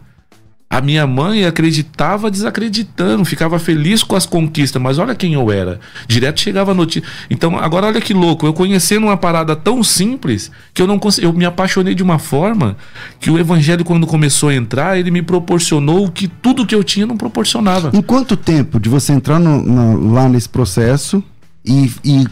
A 0.75 0.81
minha 0.81 1.05
mãe 1.05 1.45
acreditava 1.45 2.31
desacreditando, 2.31 3.23
ficava 3.25 3.59
feliz 3.59 4.01
com 4.03 4.15
as 4.15 4.25
conquistas, 4.25 4.81
mas 4.81 4.97
olha 4.97 5.13
quem 5.13 5.33
eu 5.33 5.51
era. 5.51 5.79
Direto 6.07 6.39
chegava 6.39 6.71
a 6.71 6.73
notícia. 6.73 7.07
Então, 7.29 7.57
agora 7.57 7.87
olha 7.87 8.01
que 8.01 8.13
louco, 8.13 8.45
eu 8.45 8.53
conhecendo 8.53 9.05
uma 9.05 9.17
parada 9.17 9.55
tão 9.55 9.83
simples 9.83 10.51
que 10.73 10.81
eu 10.81 10.87
não 10.87 10.97
cons... 10.97 11.17
eu 11.19 11.31
me 11.31 11.45
apaixonei 11.45 11.93
de 11.93 12.01
uma 12.01 12.17
forma 12.17 12.75
que 13.19 13.29
o 13.29 13.37
evangelho 13.37 13.85
quando 13.85 14.07
começou 14.07 14.49
a 14.49 14.55
entrar, 14.55 14.97
ele 14.97 15.11
me 15.11 15.21
proporcionou 15.21 16.05
o 16.05 16.11
que 16.11 16.27
tudo 16.27 16.65
que 16.65 16.73
eu 16.73 16.83
tinha 16.83 17.05
não 17.05 17.17
proporcionava. 17.17 17.91
Em 17.93 18.01
quanto 18.01 18.35
tempo 18.35 18.79
de 18.79 18.89
você 18.89 19.13
entrar 19.13 19.39
no- 19.39 19.61
na- 19.63 20.21
lá 20.21 20.29
nesse 20.29 20.49
processo 20.49 21.23
e, 21.65 21.91
e 22.03 22.25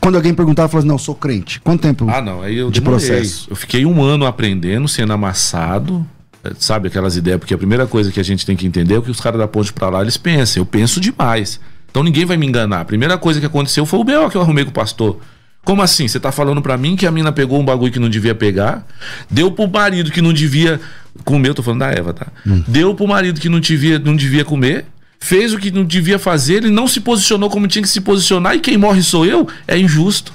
quando 0.00 0.16
alguém 0.16 0.34
perguntava, 0.34 0.68
falava 0.68 0.80
assim, 0.80 0.88
não, 0.88 0.96
eu 0.96 0.98
sou 0.98 1.14
crente. 1.14 1.60
Quanto 1.60 1.80
tempo? 1.82 2.06
Ah, 2.10 2.20
não, 2.20 2.42
aí 2.42 2.56
eu 2.56 2.70
de 2.70 2.80
demorei. 2.80 3.06
processo. 3.06 3.46
Eu 3.48 3.56
fiquei 3.56 3.86
um 3.86 4.02
ano 4.02 4.26
aprendendo, 4.26 4.86
sendo 4.88 5.12
amassado, 5.12 6.06
sabe 6.58 6.88
aquelas 6.88 7.16
ideias, 7.16 7.38
porque 7.38 7.54
a 7.54 7.58
primeira 7.58 7.86
coisa 7.86 8.10
que 8.10 8.20
a 8.20 8.22
gente 8.22 8.44
tem 8.44 8.56
que 8.56 8.66
entender 8.66 8.94
é 8.94 8.98
o 8.98 9.02
que 9.02 9.10
os 9.10 9.20
caras 9.20 9.38
da 9.38 9.48
ponte 9.48 9.72
pra 9.72 9.88
lá, 9.88 10.02
eles 10.02 10.16
pensam, 10.16 10.62
eu 10.62 10.66
penso 10.66 11.00
demais. 11.00 11.60
Então 11.90 12.02
ninguém 12.02 12.24
vai 12.24 12.36
me 12.36 12.46
enganar. 12.46 12.80
A 12.80 12.84
primeira 12.84 13.16
coisa 13.16 13.40
que 13.40 13.46
aconteceu 13.46 13.86
foi 13.86 13.98
o 13.98 14.04
B.O. 14.04 14.30
que 14.30 14.36
eu 14.36 14.42
arrumei 14.42 14.64
com 14.64 14.70
o 14.70 14.74
pastor. 14.74 15.18
Como 15.64 15.82
assim? 15.82 16.06
Você 16.06 16.20
tá 16.20 16.30
falando 16.30 16.62
pra 16.62 16.76
mim 16.76 16.94
que 16.94 17.06
a 17.06 17.10
mina 17.10 17.32
pegou 17.32 17.60
um 17.60 17.64
bagulho 17.64 17.92
que 17.92 17.98
não 17.98 18.08
devia 18.08 18.34
pegar, 18.34 18.86
deu 19.28 19.50
pro 19.50 19.66
marido 19.66 20.12
que 20.12 20.22
não 20.22 20.32
devia 20.32 20.80
comer, 21.24 21.48
eu 21.48 21.54
tô 21.54 21.62
falando 21.62 21.80
da 21.80 21.90
Eva, 21.90 22.12
tá? 22.12 22.26
Deu 22.68 22.94
pro 22.94 23.08
marido 23.08 23.40
que 23.40 23.48
não 23.48 23.58
devia, 23.58 23.98
não 23.98 24.14
devia 24.14 24.44
comer, 24.44 24.84
fez 25.18 25.52
o 25.52 25.58
que 25.58 25.72
não 25.72 25.84
devia 25.84 26.20
fazer, 26.20 26.56
ele 26.56 26.70
não 26.70 26.86
se 26.86 27.00
posicionou 27.00 27.50
como 27.50 27.66
tinha 27.66 27.82
que 27.82 27.88
se 27.88 28.00
posicionar 28.00 28.54
e 28.54 28.60
quem 28.60 28.76
morre 28.76 29.02
sou 29.02 29.26
eu, 29.26 29.48
é 29.66 29.76
injusto. 29.76 30.32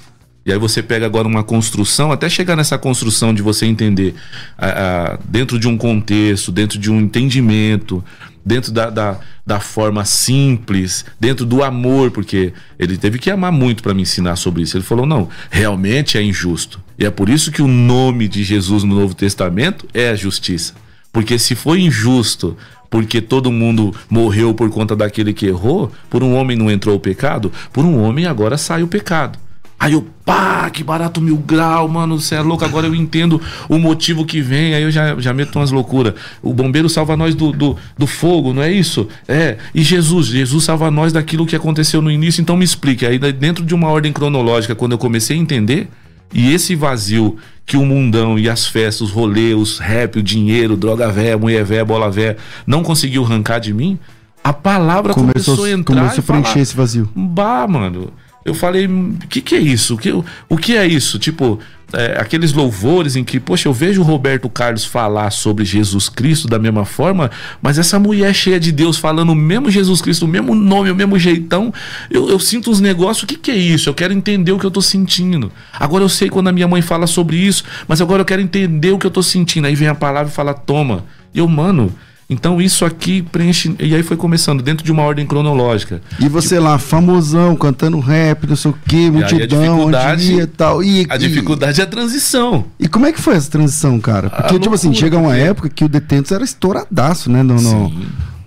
E 0.51 0.53
aí 0.53 0.59
você 0.59 0.83
pega 0.83 1.05
agora 1.05 1.29
uma 1.29 1.45
construção, 1.45 2.11
até 2.11 2.27
chegar 2.27 2.57
nessa 2.57 2.77
construção 2.77 3.33
de 3.33 3.41
você 3.41 3.65
entender 3.65 4.15
ah, 4.57 5.13
ah, 5.15 5.19
dentro 5.23 5.57
de 5.57 5.65
um 5.65 5.77
contexto, 5.77 6.51
dentro 6.51 6.77
de 6.77 6.91
um 6.91 6.99
entendimento, 6.99 8.03
dentro 8.45 8.69
da, 8.69 8.89
da, 8.89 9.19
da 9.47 9.61
forma 9.61 10.03
simples, 10.03 11.05
dentro 11.17 11.45
do 11.45 11.63
amor, 11.63 12.11
porque 12.11 12.51
ele 12.77 12.97
teve 12.97 13.17
que 13.17 13.31
amar 13.31 13.49
muito 13.49 13.81
para 13.81 13.93
me 13.93 14.01
ensinar 14.01 14.35
sobre 14.35 14.63
isso. 14.63 14.75
Ele 14.75 14.83
falou: 14.83 15.05
não, 15.05 15.29
realmente 15.49 16.17
é 16.17 16.21
injusto. 16.21 16.81
E 16.99 17.05
é 17.05 17.09
por 17.09 17.29
isso 17.29 17.49
que 17.49 17.61
o 17.61 17.67
nome 17.67 18.27
de 18.27 18.43
Jesus 18.43 18.83
no 18.83 18.93
Novo 18.93 19.15
Testamento 19.15 19.87
é 19.93 20.09
a 20.09 20.15
justiça. 20.15 20.73
Porque 21.13 21.39
se 21.39 21.55
foi 21.55 21.79
injusto, 21.79 22.57
porque 22.89 23.21
todo 23.21 23.53
mundo 23.53 23.95
morreu 24.09 24.53
por 24.53 24.69
conta 24.69 24.97
daquele 24.97 25.31
que 25.31 25.45
errou, 25.45 25.93
por 26.09 26.21
um 26.21 26.35
homem 26.35 26.57
não 26.57 26.69
entrou 26.69 26.97
o 26.97 26.99
pecado, 26.99 27.53
por 27.71 27.85
um 27.85 28.03
homem 28.03 28.25
agora 28.25 28.57
sai 28.57 28.83
o 28.83 28.87
pecado. 28.87 29.39
Aí 29.81 29.93
eu, 29.93 30.05
pá, 30.23 30.69
que 30.69 30.83
barato 30.83 31.19
mil 31.19 31.37
grau, 31.37 31.87
mano, 31.87 32.19
você 32.19 32.35
é 32.35 32.41
louco, 32.41 32.63
agora 32.63 32.85
eu 32.85 32.93
entendo 32.93 33.41
o 33.67 33.79
motivo 33.79 34.23
que 34.23 34.39
vem, 34.39 34.75
aí 34.75 34.83
eu 34.83 34.91
já, 34.91 35.19
já 35.19 35.33
meto 35.33 35.55
umas 35.55 35.71
loucuras. 35.71 36.13
O 36.39 36.53
bombeiro 36.53 36.87
salva 36.87 37.17
nós 37.17 37.33
do, 37.33 37.51
do, 37.51 37.75
do 37.97 38.05
fogo, 38.05 38.53
não 38.53 38.61
é 38.61 38.71
isso? 38.71 39.07
É, 39.27 39.57
e 39.73 39.81
Jesus, 39.81 40.27
Jesus 40.27 40.65
salva 40.65 40.91
nós 40.91 41.11
daquilo 41.11 41.47
que 41.47 41.55
aconteceu 41.55 41.99
no 41.99 42.11
início, 42.11 42.43
então 42.43 42.55
me 42.55 42.63
explique. 42.63 43.07
Aí 43.07 43.17
dentro 43.17 43.65
de 43.65 43.73
uma 43.73 43.89
ordem 43.89 44.13
cronológica, 44.13 44.75
quando 44.75 44.91
eu 44.91 44.99
comecei 44.99 45.35
a 45.35 45.39
entender, 45.39 45.89
e 46.31 46.53
esse 46.53 46.75
vazio 46.75 47.37
que 47.65 47.75
o 47.75 47.83
mundão 47.83 48.37
e 48.37 48.47
as 48.47 48.67
festas, 48.67 49.01
os 49.01 49.11
rolês, 49.11 49.55
os 49.55 49.79
rap, 49.79 50.19
o 50.19 50.21
dinheiro, 50.21 50.77
droga 50.77 51.11
véia, 51.11 51.35
mulher 51.39 51.65
véia, 51.65 51.83
bola 51.83 52.11
véia, 52.11 52.37
não 52.67 52.83
conseguiu 52.83 53.25
arrancar 53.25 53.57
de 53.57 53.73
mim, 53.73 53.97
a 54.43 54.53
palavra 54.53 55.15
Começou, 55.15 55.55
começou 55.55 55.65
a 55.65 55.71
entrar 55.71 55.95
começou 55.95 56.17
a 56.17 56.19
e 56.19 56.21
falar, 56.21 56.41
preencher 56.41 56.59
esse 56.59 56.75
vazio. 56.75 57.09
Bah, 57.15 57.67
mano. 57.67 58.11
Eu 58.43 58.53
falei, 58.53 58.87
o 58.87 59.27
que, 59.29 59.41
que 59.41 59.55
é 59.55 59.59
isso? 59.59 59.95
O 59.95 59.97
que, 59.97 60.11
o 60.11 60.57
que 60.57 60.75
é 60.75 60.85
isso? 60.85 61.19
Tipo, 61.19 61.59
é, 61.93 62.17
aqueles 62.19 62.53
louvores 62.53 63.15
em 63.15 63.23
que, 63.23 63.39
poxa, 63.39 63.67
eu 63.67 63.73
vejo 63.73 64.01
o 64.01 64.03
Roberto 64.03 64.49
Carlos 64.49 64.85
falar 64.85 65.29
sobre 65.31 65.65
Jesus 65.65 66.09
Cristo 66.09 66.47
da 66.47 66.57
mesma 66.57 66.85
forma, 66.85 67.29
mas 67.61 67.77
essa 67.77 67.99
mulher 67.99 68.33
cheia 68.33 68.59
de 68.59 68.71
Deus 68.71 68.97
falando 68.97 69.31
o 69.31 69.35
mesmo 69.35 69.69
Jesus 69.69 70.01
Cristo, 70.01 70.25
o 70.25 70.27
mesmo 70.27 70.55
nome, 70.55 70.89
o 70.89 70.95
mesmo 70.95 71.19
jeitão, 71.19 71.73
eu, 72.09 72.29
eu 72.29 72.39
sinto 72.39 72.71
uns 72.71 72.79
negócios, 72.79 73.23
o 73.23 73.27
que, 73.27 73.35
que 73.35 73.51
é 73.51 73.55
isso? 73.55 73.89
Eu 73.89 73.93
quero 73.93 74.13
entender 74.13 74.51
o 74.51 74.59
que 74.59 74.65
eu 74.65 74.71
tô 74.71 74.81
sentindo. 74.81 75.51
Agora 75.73 76.03
eu 76.03 76.09
sei 76.09 76.29
quando 76.29 76.47
a 76.47 76.51
minha 76.51 76.67
mãe 76.67 76.81
fala 76.81 77.07
sobre 77.07 77.37
isso, 77.37 77.63
mas 77.87 78.01
agora 78.01 78.21
eu 78.21 78.25
quero 78.25 78.41
entender 78.41 78.91
o 78.91 78.97
que 78.97 79.05
eu 79.05 79.11
tô 79.11 79.21
sentindo. 79.21 79.67
Aí 79.67 79.75
vem 79.75 79.87
a 79.87 79.95
palavra 79.95 80.31
e 80.31 80.35
fala, 80.35 80.53
toma. 80.53 81.05
E 81.33 81.39
eu, 81.39 81.47
mano. 81.47 81.93
Então 82.33 82.61
isso 82.61 82.85
aqui 82.85 83.21
preenche. 83.21 83.75
E 83.77 83.93
aí 83.93 84.01
foi 84.03 84.15
começando, 84.15 84.63
dentro 84.63 84.85
de 84.85 84.91
uma 84.91 85.03
ordem 85.03 85.27
cronológica. 85.27 86.01
E 86.17 86.29
você 86.29 86.57
lá, 86.59 86.79
famosão, 86.79 87.57
cantando 87.57 87.99
rap, 87.99 88.47
não 88.47 88.55
sei 88.55 88.71
o 88.71 88.73
a 88.73 89.11
multidão, 89.11 89.79
onde 89.81 90.33
ia 90.33 90.43
e 90.43 90.47
tal. 90.47 90.81
E, 90.81 91.05
A 91.09 91.17
dificuldade 91.17 91.81
é 91.81 91.83
a 91.83 91.87
transição. 91.87 92.63
E, 92.79 92.85
e 92.85 92.87
como 92.87 93.05
é 93.05 93.11
que 93.11 93.19
foi 93.19 93.35
essa 93.35 93.51
transição, 93.51 93.99
cara? 93.99 94.29
Porque, 94.29 94.55
A 94.55 94.59
tipo 94.59 94.73
assim, 94.73 94.87
loucura, 94.87 95.05
chega 95.05 95.17
uma 95.17 95.35
época 95.35 95.67
que 95.67 95.83
o 95.83 95.89
Detentos 95.89 96.31
era 96.31 96.41
estouradaço, 96.45 97.29
né? 97.29 97.43
No, 97.43 97.55
no, 97.61 97.89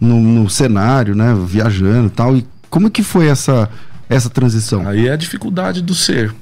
no- 0.00 0.20
no 0.22 0.48
cenário, 0.48 1.14
né? 1.14 1.36
Viajando 1.46 2.06
e 2.06 2.10
tal. 2.10 2.34
E 2.38 2.46
como 2.70 2.90
que 2.90 3.02
foi 3.02 3.26
essa, 3.26 3.68
essa 4.08 4.30
transição? 4.30 4.88
Aí 4.88 5.08
é 5.08 5.12
a 5.12 5.16
dificuldade 5.16 5.82
do 5.82 5.94
ser. 5.94 6.34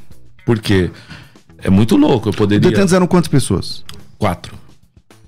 Porque 0.46 0.90
é 1.58 1.68
muito 1.68 1.96
louco. 1.96 2.28
Eu 2.28 2.32
O 2.32 2.36
poderia. 2.36 2.70
Detentos 2.70 2.92
eram 2.92 3.08
quantas 3.08 3.26
pessoas? 3.28 3.84
Quatro. 4.16 4.61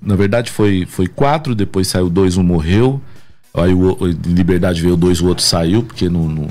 Na 0.05 0.17
verdade 0.17 0.51
foi, 0.51 0.87
foi 0.87 1.07
quatro, 1.07 1.55
depois 1.55 1.88
saiu 1.88 2.09
dois, 2.11 2.37
um 2.37 2.43
morreu. 2.43 3.01
Aí 3.55 3.73
o, 3.73 3.97
o- 4.01 4.12
de 4.12 4.31
Liberdade 4.33 4.83
veio 4.83 4.97
dois, 4.97 5.21
o 5.21 5.27
outro 5.29 5.45
saiu, 5.45 5.83
porque 5.83 6.09
não, 6.09 6.29
não- 6.29 6.49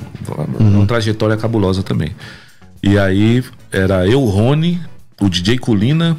é 0.59 0.63
uma 0.63 0.85
trajetória 0.85 1.35
cabulosa 1.37 1.83
também. 1.83 2.11
E 2.81 2.97
aí 2.97 3.43
era 3.71 4.07
eu, 4.07 4.21
o 4.21 4.25
Rony, 4.29 4.79
o 5.21 5.29
DJ 5.29 5.57
Colina 5.57 6.17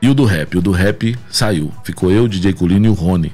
e 0.00 0.08
o 0.08 0.14
do 0.14 0.24
rap. 0.24 0.56
O 0.58 0.62
do 0.62 0.70
rap 0.70 1.16
saiu. 1.30 1.72
Ficou 1.84 2.10
eu, 2.10 2.24
o 2.24 2.28
DJ 2.28 2.52
Colina 2.52 2.86
e 2.86 2.90
o 2.90 2.94
Rony. 2.94 3.32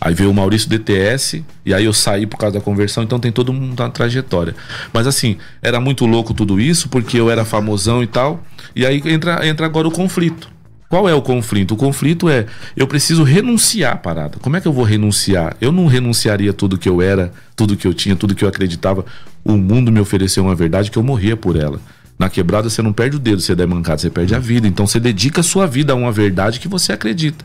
Aí 0.00 0.12
veio 0.14 0.30
o 0.30 0.34
Maurício 0.34 0.68
DTS, 0.68 1.44
e 1.64 1.72
aí 1.72 1.84
eu 1.84 1.92
saí 1.92 2.26
por 2.26 2.36
causa 2.36 2.58
da 2.58 2.64
conversão, 2.64 3.02
então 3.04 3.20
tem 3.20 3.30
toda 3.30 3.50
uma 3.52 3.88
trajetória. 3.88 4.54
Mas 4.92 5.06
assim, 5.06 5.36
era 5.62 5.80
muito 5.80 6.04
louco 6.06 6.34
tudo 6.34 6.60
isso, 6.60 6.88
porque 6.88 7.18
eu 7.20 7.30
era 7.30 7.44
famosão 7.44 8.02
e 8.02 8.06
tal. 8.06 8.42
E 8.74 8.84
aí 8.84 9.00
entra, 9.06 9.46
entra 9.46 9.64
agora 9.66 9.86
o 9.86 9.92
conflito. 9.92 10.50
Qual 10.92 11.08
é 11.08 11.14
o 11.14 11.22
conflito? 11.22 11.72
O 11.72 11.76
conflito 11.78 12.28
é 12.28 12.44
eu 12.76 12.86
preciso 12.86 13.22
renunciar 13.22 13.94
à 13.94 13.96
parada. 13.96 14.36
Como 14.42 14.58
é 14.58 14.60
que 14.60 14.68
eu 14.68 14.74
vou 14.74 14.84
renunciar? 14.84 15.56
Eu 15.58 15.72
não 15.72 15.86
renunciaria 15.86 16.52
tudo 16.52 16.76
que 16.76 16.86
eu 16.86 17.00
era, 17.00 17.32
tudo 17.56 17.78
que 17.78 17.86
eu 17.86 17.94
tinha, 17.94 18.14
tudo 18.14 18.34
que 18.34 18.44
eu 18.44 18.48
acreditava. 18.50 19.02
O 19.42 19.52
mundo 19.52 19.90
me 19.90 19.98
ofereceu 19.98 20.44
uma 20.44 20.54
verdade 20.54 20.90
que 20.90 20.98
eu 20.98 21.02
morria 21.02 21.34
por 21.34 21.56
ela. 21.56 21.80
Na 22.18 22.28
quebrada 22.28 22.68
você 22.68 22.82
não 22.82 22.92
perde 22.92 23.16
o 23.16 23.18
dedo, 23.18 23.40
você 23.40 23.54
der 23.54 23.66
mancada, 23.66 24.02
você 24.02 24.10
perde 24.10 24.34
a 24.34 24.38
vida. 24.38 24.68
Então 24.68 24.86
você 24.86 25.00
dedica 25.00 25.40
a 25.40 25.42
sua 25.42 25.66
vida 25.66 25.94
a 25.94 25.96
uma 25.96 26.12
verdade 26.12 26.60
que 26.60 26.68
você 26.68 26.92
acredita. 26.92 27.42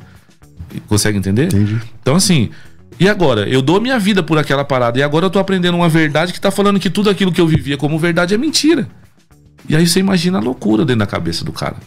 Consegue 0.89 1.17
entender? 1.17 1.45
Entendi. 1.45 1.79
Então 2.01 2.17
assim, 2.17 2.49
e 2.99 3.07
agora? 3.07 3.47
Eu 3.47 3.61
dou 3.61 3.79
minha 3.79 3.97
vida 3.97 4.21
por 4.21 4.37
aquela 4.37 4.65
parada 4.65 4.99
e 4.99 5.03
agora 5.03 5.25
eu 5.25 5.29
tô 5.29 5.39
aprendendo 5.39 5.77
uma 5.77 5.87
verdade 5.87 6.33
que 6.33 6.41
tá 6.41 6.51
falando 6.51 6.81
que 6.81 6.89
tudo 6.89 7.09
aquilo 7.09 7.31
que 7.31 7.39
eu 7.39 7.47
vivia 7.47 7.77
como 7.77 7.97
verdade 7.97 8.33
é 8.33 8.37
mentira. 8.37 8.89
E 9.69 9.73
aí 9.73 9.87
você 9.87 10.01
imagina 10.01 10.37
a 10.37 10.41
loucura 10.41 10.83
dentro 10.83 10.99
da 10.99 11.07
cabeça 11.07 11.45
do 11.45 11.53
cara. 11.53 11.77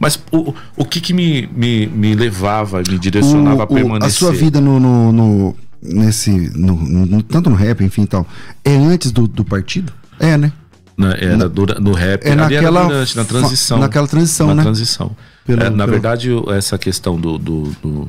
Mas 0.00 0.18
o, 0.32 0.54
o 0.76 0.84
que 0.84 1.00
que 1.00 1.12
me, 1.12 1.46
me, 1.54 1.86
me 1.86 2.14
levava, 2.14 2.78
me 2.88 2.98
direcionava 2.98 3.60
O- 3.60 3.62
a 3.62 3.66
permanecer? 3.66 4.08
a 4.08 4.10
sua 4.10 4.32
vida 4.32 4.60
no, 4.60 4.80
no- 4.80 5.12
no- 5.12 5.56
nesse 5.82 6.30
no, 6.58 6.74
no- 6.74 7.22
tanto 7.22 7.48
no 7.50 7.56
rap 7.56 7.84
enfim 7.84 8.02
e 8.02 8.06
tal 8.06 8.26
é 8.64 8.74
antes 8.74 9.12
do, 9.12 9.26
do 9.28 9.44
partido 9.44 9.92
é 10.18 10.36
né 10.36 10.52
Na- 10.96 11.12
era 11.14 11.48
dura- 11.48 11.78
no 11.80 11.92
rap, 11.92 12.24
É 12.26 12.32
ali 12.32 12.36
naquela 12.40 12.80
era 12.80 12.88
durante, 12.88 13.16
na 13.16 13.24
transição. 13.24 13.78
naquela 13.78 14.06
transição, 14.08 14.46
na 14.48 14.54
né? 14.56 14.62
transição. 14.62 15.16
Pelo- 15.46 15.62
É, 15.62 15.70
na 15.70 15.84
pelo- 15.84 15.92
verdade, 15.92 16.30
essa 16.48 16.76
questão 16.76 17.18
do, 17.18 17.38
do- 17.38 17.72
do- 17.82 18.08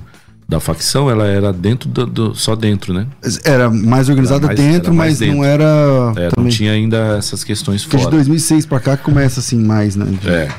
da 0.52 0.60
facção, 0.60 1.10
ela 1.10 1.26
era 1.26 1.54
dentro 1.54 1.88
do, 1.88 2.06
do- 2.06 2.36
só 2.36 2.58
dentro, 2.58 2.94
né? 2.94 3.08
era 3.46 3.70
mais 3.70 4.10
organizada 4.10 4.48
Era 4.48 4.56
mais- 4.56 4.60
dentro 4.60 4.94
mais 4.94 5.20
mas 5.22 5.30
não 5.30 5.36
dentro. 5.38 5.46
era 5.50 6.14
É, 6.18 6.30
não 6.38 6.50
tinha 6.50 6.74
ainda 6.74 7.16
essas 7.18 7.42
questões 7.42 7.84
Porque 7.84 7.96
de 7.96 8.04
fora. 8.04 8.16
2006 8.18 8.66
pra 8.66 8.82
cá 8.82 8.98
que 8.98 9.04
começa 9.04 9.40
assim 9.40 9.56
mais 9.58 9.96
né 9.96 10.06
de- 10.06 10.30
É. 10.30 10.50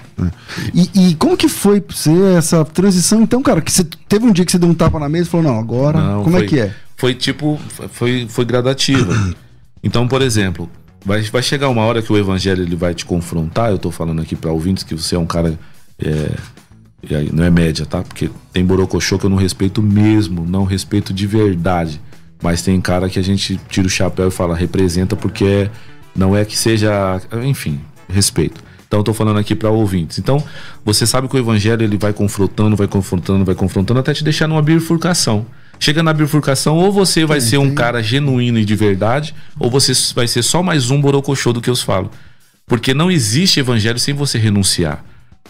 E, 0.73 1.11
e 1.11 1.15
como 1.17 1.37
que 1.37 1.47
foi 1.47 1.79
pra 1.79 1.95
você 1.95 2.11
essa 2.39 2.65
transição 2.65 3.21
então 3.23 3.43
cara 3.43 3.61
que 3.61 3.71
você 3.71 3.85
teve 4.09 4.25
um 4.25 4.33
dia 4.33 4.47
que 4.47 4.53
você 4.53 4.59
deu 4.59 4.69
um 4.71 4.73
tapa 4.75 4.99
na 4.99 5.11
mesa 5.11 5.29
e 5.29 5.31
falou 5.31 5.53
não 5.53 5.59
agora 5.61 6.01
Não, 6.01 6.23
como 6.25 6.37
foi- 6.39 6.47
é 6.47 6.49
que 6.49 6.59
é 6.59 6.75
Foi 6.97 7.15
tipo, 7.15 7.61
foi, 7.93 8.27
foi 8.31 8.45
gradativa. 8.47 9.13
então, 9.85 10.09
por 10.09 10.23
exemplo, 10.23 10.71
vai, 11.05 11.21
vai 11.21 11.43
chegar 11.43 11.69
uma 11.69 11.83
hora 11.83 12.01
que 12.01 12.11
o 12.11 12.17
evangelho 12.17 12.63
ele 12.63 12.77
vai 12.77 12.95
te 12.95 13.05
confrontar. 13.05 13.71
Eu 13.71 13.79
tô 13.79 13.91
falando 13.91 14.23
aqui 14.23 14.35
para 14.37 14.51
ouvintes 14.53 14.85
que 14.85 14.95
você 14.95 15.17
é 15.17 15.19
um 15.19 15.27
cara. 15.27 15.59
é, 16.03 16.31
e 17.09 17.15
aí, 17.15 17.31
não 17.33 17.45
é 17.45 17.51
média, 17.51 17.85
tá? 17.85 18.03
Porque 18.03 18.31
tem 18.53 18.65
borocochô 18.65 19.19
que 19.19 19.27
eu 19.27 19.31
não 19.31 19.37
respeito 19.37 19.83
mesmo, 19.83 20.47
não 20.47 20.65
respeito 20.65 21.13
de 21.13 21.27
verdade. 21.27 22.01
Mas 22.43 22.63
tem 22.63 22.81
cara 22.81 23.09
que 23.09 23.19
a 23.19 23.23
gente 23.23 23.59
tira 23.69 23.87
o 23.87 23.91
chapéu 23.91 24.29
e 24.29 24.31
fala, 24.31 24.57
representa 24.57 25.15
porque 25.17 25.45
é- 25.45 25.71
não 26.15 26.37
é 26.37 26.45
que 26.45 26.57
seja. 26.57 27.21
Enfim, 27.45 27.81
respeito. 28.09 28.63
Então 28.87 29.01
eu 29.01 29.05
tô 29.05 29.15
falando 29.15 29.39
aqui 29.39 29.55
para 29.55 29.71
ouvintes. 29.71 30.19
Então, 30.19 30.43
você 30.85 31.07
sabe 31.07 31.27
que 31.27 31.35
o 31.35 31.39
evangelho 31.39 31.83
ele 31.83 31.97
vai 31.97 32.13
confrontando, 32.13 32.77
vai 32.77 32.87
confrontando, 32.87 33.45
vai 33.45 33.55
confrontando 33.55 34.01
até 34.01 34.13
te 34.13 34.23
deixar 34.23 34.47
numa 34.47 34.61
bifurcação. 34.61 35.47
Chega 35.81 36.03
na 36.03 36.13
bifurcação, 36.13 36.77
ou 36.77 36.93
você 36.93 37.25
vai 37.25 37.41
ser 37.41 37.57
um 37.59 37.75
cara 37.75 38.03
genuíno 38.03 38.59
e 38.59 38.65
de 38.65 38.77
verdade, 38.77 39.35
ou 39.59 39.71
você 39.71 39.93
vai 40.15 40.29
ser 40.29 40.43
só 40.43 40.63
mais 40.63 40.91
um 40.91 41.01
borocochô 41.01 41.53
do 41.53 41.61
que 41.61 41.71
eu 41.71 41.75
falo. 41.75 42.11
Porque 42.67 42.93
não 42.95 43.11
existe 43.11 43.59
evangelho 43.59 43.99
sem 43.99 44.15
você 44.15 44.39
renunciar. 44.39 45.05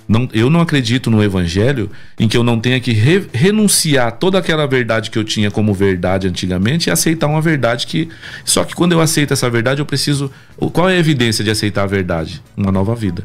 Não, 0.08 0.28
eu 0.32 0.50
não 0.50 0.60
acredito 0.60 1.10
no 1.10 1.22
evangelho 1.22 1.90
em 2.18 2.28
que 2.28 2.36
eu 2.36 2.42
não 2.42 2.58
tenha 2.58 2.80
que 2.80 2.92
re- 2.92 3.26
renunciar 3.32 4.12
toda 4.12 4.38
aquela 4.38 4.66
verdade 4.66 5.10
que 5.10 5.18
eu 5.18 5.24
tinha 5.24 5.50
como 5.50 5.72
verdade 5.72 6.26
antigamente 6.26 6.88
e 6.88 6.90
aceitar 6.92 7.26
uma 7.28 7.40
verdade 7.40 7.86
que. 7.86 8.08
Só 8.44 8.64
que 8.64 8.74
quando 8.74 8.92
eu 8.92 9.00
aceito 9.00 9.32
essa 9.32 9.48
verdade, 9.48 9.80
eu 9.80 9.86
preciso. 9.86 10.30
Qual 10.72 10.88
é 10.88 10.96
a 10.96 10.98
evidência 10.98 11.44
de 11.44 11.50
aceitar 11.50 11.84
a 11.84 11.86
verdade? 11.86 12.42
Uma 12.56 12.72
nova 12.72 12.94
vida. 12.94 13.24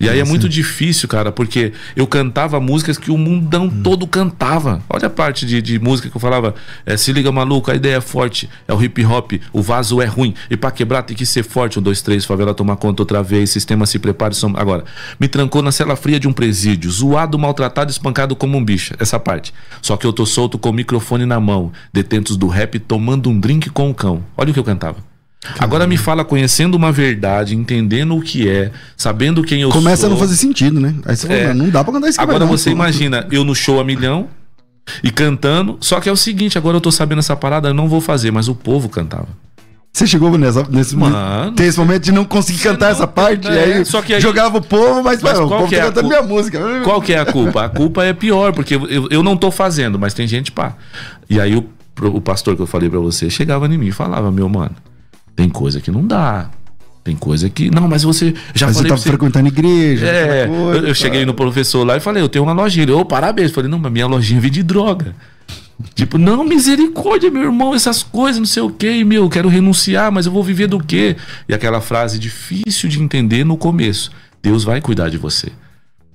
E 0.00 0.08
aí 0.08 0.20
é 0.20 0.24
muito 0.24 0.48
difícil, 0.48 1.08
cara, 1.08 1.32
porque 1.32 1.72
eu 1.96 2.06
cantava 2.06 2.60
músicas 2.60 2.96
que 2.96 3.10
o 3.10 3.18
mundão 3.18 3.68
todo 3.68 4.06
cantava. 4.06 4.80
Olha 4.88 5.08
a 5.08 5.10
parte 5.10 5.44
de, 5.44 5.60
de 5.60 5.76
música 5.80 6.08
que 6.08 6.16
eu 6.16 6.20
falava. 6.20 6.54
é, 6.86 6.96
se 6.96 7.12
liga, 7.12 7.32
maluco, 7.32 7.68
a 7.68 7.74
ideia 7.74 7.96
é 7.96 8.00
forte. 8.00 8.48
É 8.68 8.72
o 8.72 8.80
hip 8.80 9.04
hop, 9.04 9.32
o 9.52 9.60
vaso 9.60 10.00
é 10.00 10.06
ruim. 10.06 10.34
E 10.48 10.56
pra 10.56 10.70
quebrar 10.70 11.02
tem 11.02 11.16
que 11.16 11.26
ser 11.26 11.42
forte. 11.42 11.80
Um, 11.80 11.82
dois, 11.82 12.00
três, 12.00 12.24
favela 12.24 12.54
tomar 12.54 12.76
conta 12.76 13.02
outra 13.02 13.24
vez. 13.24 13.50
Sistema 13.50 13.86
se 13.86 13.98
prepare. 13.98 14.36
Som... 14.36 14.52
Agora, 14.56 14.84
me 15.18 15.26
trancou 15.26 15.62
na 15.62 15.72
cela 15.72 15.96
fria 15.96 16.20
de 16.20 16.28
um 16.28 16.32
presídio. 16.32 16.88
Zoado, 16.92 17.36
maltratado, 17.36 17.90
espancado 17.90 18.36
como 18.36 18.56
um 18.56 18.64
bicho. 18.64 18.94
Essa 19.00 19.18
parte. 19.18 19.52
Só 19.82 19.96
que 19.96 20.06
eu 20.06 20.12
tô 20.12 20.24
solto 20.24 20.58
com 20.58 20.70
o 20.70 20.72
microfone 20.72 21.26
na 21.26 21.40
mão. 21.40 21.72
Detentos 21.92 22.36
do 22.36 22.46
rap 22.46 22.78
tomando 22.78 23.28
um 23.30 23.40
drink 23.40 23.68
com 23.70 23.90
o 23.90 23.94
cão. 23.94 24.24
Olha 24.36 24.50
o 24.50 24.54
que 24.54 24.60
eu 24.60 24.64
cantava. 24.64 25.07
Agora 25.58 25.86
me 25.86 25.96
fala 25.96 26.24
conhecendo 26.24 26.74
uma 26.74 26.90
verdade, 26.90 27.54
entendendo 27.54 28.16
o 28.16 28.20
que 28.20 28.48
é, 28.48 28.72
sabendo 28.96 29.42
quem 29.44 29.60
eu 29.62 29.68
começa 29.70 29.98
sou. 30.02 30.06
a 30.08 30.10
não 30.10 30.16
fazer 30.18 30.34
sentido 30.34 30.80
né 30.80 30.94
aí 31.06 31.16
você 31.16 31.32
É. 31.32 31.42
fala, 31.42 31.54
não 31.54 31.70
dá 31.70 31.84
pra 31.84 31.92
cantar 31.92 32.08
isso 32.08 32.20
Agora 32.20 32.44
você 32.44 32.70
imagina, 32.70 33.26
eu 33.30 33.44
no 33.44 33.54
show 33.54 33.78
a 33.80 33.84
milhão 33.84 34.26
e 35.02 35.10
cantando, 35.12 35.76
só 35.80 36.00
que 36.00 36.08
é 36.08 36.12
o 36.12 36.16
seguinte, 36.16 36.58
agora 36.58 36.76
eu 36.76 36.80
tô 36.80 36.90
sabendo 36.90 37.20
essa 37.20 37.36
parada, 37.36 37.68
eu 37.68 37.74
não 37.74 37.88
vou 37.88 38.00
fazer, 38.00 38.32
mas 38.32 38.48
o 38.48 38.54
povo 38.54 38.88
cantava. 38.88 39.28
Você 39.92 40.06
chegou 40.06 40.36
nessa, 40.36 40.64
nesse 40.68 40.96
Mano. 40.96 41.16
momento, 41.16 41.54
tem 41.56 41.66
esse 41.66 41.78
momento 41.78 42.02
de 42.02 42.12
não 42.12 42.24
conseguir 42.24 42.58
cantar 42.58 42.86
não- 42.86 42.92
essa 42.92 43.06
parte, 43.06 43.48
é, 43.48 43.76
aí, 43.76 43.84
só 43.84 44.02
que 44.02 44.14
aí- 44.14 44.20
jogava 44.20 44.58
o 44.58 44.62
povo, 44.62 45.02
mas, 45.04 45.22
Mas 45.22 45.34
mano, 45.34 45.46
o 45.46 45.48
qual 45.48 45.60
povo 45.60 45.70
que 45.70 45.76
tá 45.76 45.82
é 45.82 45.84
a 45.84 45.88
cantando 45.88 46.08
minha 46.08 46.22
música. 46.22 46.60
Qual 46.84 47.00
que 47.00 47.12
é 47.12 47.18
a 47.18 47.24
culpa? 47.24 47.64
A 47.64 47.68
culpa 47.68 48.04
é 48.04 48.12
pior, 48.12 48.52
porque 48.52 48.74
eu, 48.74 49.08
eu 49.10 49.22
não 49.22 49.36
tô 49.36 49.50
fazendo, 49.50 49.98
mas 49.98 50.14
tem 50.14 50.26
gente, 50.26 50.50
pá. 50.52 50.74
E 51.30 51.40
aí 51.40 51.56
o, 51.56 51.64
o 52.02 52.20
pastor 52.20 52.54
que 52.56 52.62
eu 52.62 52.66
falei 52.66 52.88
pra 52.90 52.98
você 53.00 53.30
chegava 53.30 53.66
em 53.66 53.78
mim 53.78 53.86
e 53.86 53.92
falava, 53.92 54.30
meu 54.30 54.48
mano, 54.48 54.74
tem 55.38 55.48
coisa 55.48 55.80
que 55.80 55.88
não 55.88 56.04
dá. 56.04 56.50
Tem 57.04 57.14
coisa 57.14 57.48
que. 57.48 57.70
Não, 57.70 57.86
mas 57.86 58.02
você 58.02 58.34
já 58.52 58.66
Mas 58.66 58.76
você 58.76 58.82
falei 58.82 58.88
tava 58.88 58.88
pra 58.88 58.96
você. 58.96 59.08
frequentando 59.08 59.46
igreja. 59.46 60.04
É, 60.04 60.48
coisa, 60.48 60.80
eu, 60.80 60.88
eu 60.88 60.94
cheguei 60.96 61.24
no 61.24 61.32
professor 61.32 61.86
lá 61.86 61.96
e 61.96 62.00
falei, 62.00 62.20
eu 62.20 62.28
tenho 62.28 62.44
uma 62.44 62.52
lojinha. 62.52 62.82
Ele, 62.82 62.90
ô, 62.90 63.04
parabéns. 63.04 63.50
Eu 63.50 63.54
falei, 63.54 63.70
não, 63.70 63.78
mas 63.78 63.92
minha 63.92 64.08
lojinha 64.08 64.40
vende 64.40 64.64
droga. 64.64 65.14
Tipo, 65.94 66.18
não, 66.18 66.42
misericórdia, 66.42 67.30
meu 67.30 67.44
irmão, 67.44 67.72
essas 67.72 68.02
coisas, 68.02 68.40
não 68.40 68.46
sei 68.46 68.64
o 68.64 68.70
quê, 68.70 68.90
e, 68.90 69.04
meu, 69.04 69.22
eu 69.22 69.30
quero 69.30 69.48
renunciar, 69.48 70.10
mas 70.10 70.26
eu 70.26 70.32
vou 70.32 70.42
viver 70.42 70.66
do 70.66 70.80
quê? 70.80 71.16
E 71.48 71.54
aquela 71.54 71.80
frase 71.80 72.18
difícil 72.18 72.88
de 72.88 73.00
entender 73.00 73.44
no 73.44 73.56
começo. 73.56 74.10
Deus 74.42 74.64
vai 74.64 74.80
cuidar 74.80 75.08
de 75.08 75.18
você. 75.18 75.52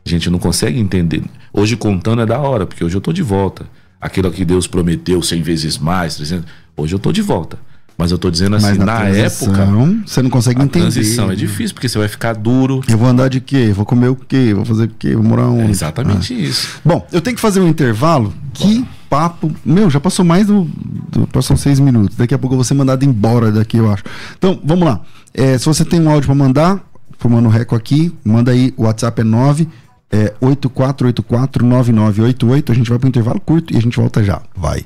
A 0.06 0.10
gente 0.10 0.30
não 0.30 0.38
consegue 0.38 0.78
entender. 0.78 1.24
Hoje 1.54 1.78
contando 1.78 2.22
é 2.22 2.26
da 2.26 2.40
hora, 2.40 2.66
porque 2.66 2.84
hoje 2.84 2.98
eu 2.98 3.02
tô 3.02 3.14
de 3.14 3.24
volta. 3.24 3.66
Aquilo 4.02 4.30
que 4.30 4.44
Deus 4.44 4.68
prometeu 4.68 5.22
100 5.22 5.42
vezes 5.42 5.78
mais, 5.78 6.18
300. 6.18 6.46
Hoje 6.76 6.94
eu 6.94 7.00
tô 7.00 7.14
de 7.14 7.22
volta. 7.22 7.58
Mas 8.04 8.12
eu 8.12 8.18
tô 8.18 8.30
dizendo 8.30 8.58
assim, 8.58 8.78
na, 8.80 8.86
na, 8.86 9.08
época, 9.08 9.66
você 10.06 10.22
não 10.22 10.30
consegue 10.30 10.60
a 10.60 10.66
entender. 10.66 10.92
transição 10.92 11.32
é 11.32 11.36
difícil, 11.36 11.74
porque 11.74 11.88
você 11.88 11.98
vai 11.98 12.10
ficar 12.10 12.34
duro. 12.34 12.82
Eu 12.86 12.98
vou 12.98 13.08
andar 13.08 13.30
de 13.30 13.40
quê? 13.40 13.72
Vou 13.74 13.86
comer 13.86 14.10
o 14.10 14.16
quê? 14.16 14.54
Vou 14.54 14.66
fazer 14.66 14.84
o 14.84 14.90
quê? 14.90 15.16
Vou 15.16 15.24
morar 15.24 15.48
onde? 15.48 15.68
É 15.68 15.70
exatamente 15.70 16.34
isso. 16.34 16.82
Bom, 16.84 17.08
eu 17.14 17.22
tenho 17.22 17.34
que 17.34 17.42
fazer 17.42 17.62
um 17.62 17.68
intervalo. 17.70 18.34
Que 18.54 18.86
papo. 19.10 19.50
Meu, 19.64 19.90
já 19.90 20.02
passou 20.02 20.26
mais 20.26 20.48
do. 20.48 20.70
do 21.10 21.26
passou 21.28 21.56
seis 21.56 21.80
minutos. 21.80 22.18
Daqui 22.18 22.34
a 22.34 22.38
pouco 22.38 22.56
eu 22.56 22.58
vou 22.58 22.66
ser 22.66 22.74
mandado 22.74 23.06
embora 23.06 23.54
daqui, 23.54 23.78
eu 23.78 23.90
acho. 23.90 24.04
Então, 24.38 24.60
vamos 24.66 24.86
lá. 24.86 25.00
É, 25.34 25.58
se 25.58 25.66
você 25.66 25.86
tem 25.86 26.02
um 26.02 26.10
áudio 26.10 26.28
pra 26.28 26.36
mandar, 26.36 26.84
pro 27.18 27.30
Mano 27.30 27.48
Reco 27.48 27.74
aqui, 27.74 28.14
manda 28.22 28.52
aí. 28.52 28.74
O 28.76 28.84
WhatsApp 28.84 29.22
é 29.22 29.24
9 29.24 29.66
é 30.12 30.34
84849988. 30.42 32.70
A 32.70 32.74
gente 32.74 32.90
vai 32.90 33.00
pro 33.00 33.08
intervalo 33.08 33.40
curto 33.40 33.74
e 33.74 33.78
a 33.78 33.82
gente 33.82 33.96
volta 33.96 34.22
já. 34.22 34.42
Vai. 34.54 34.86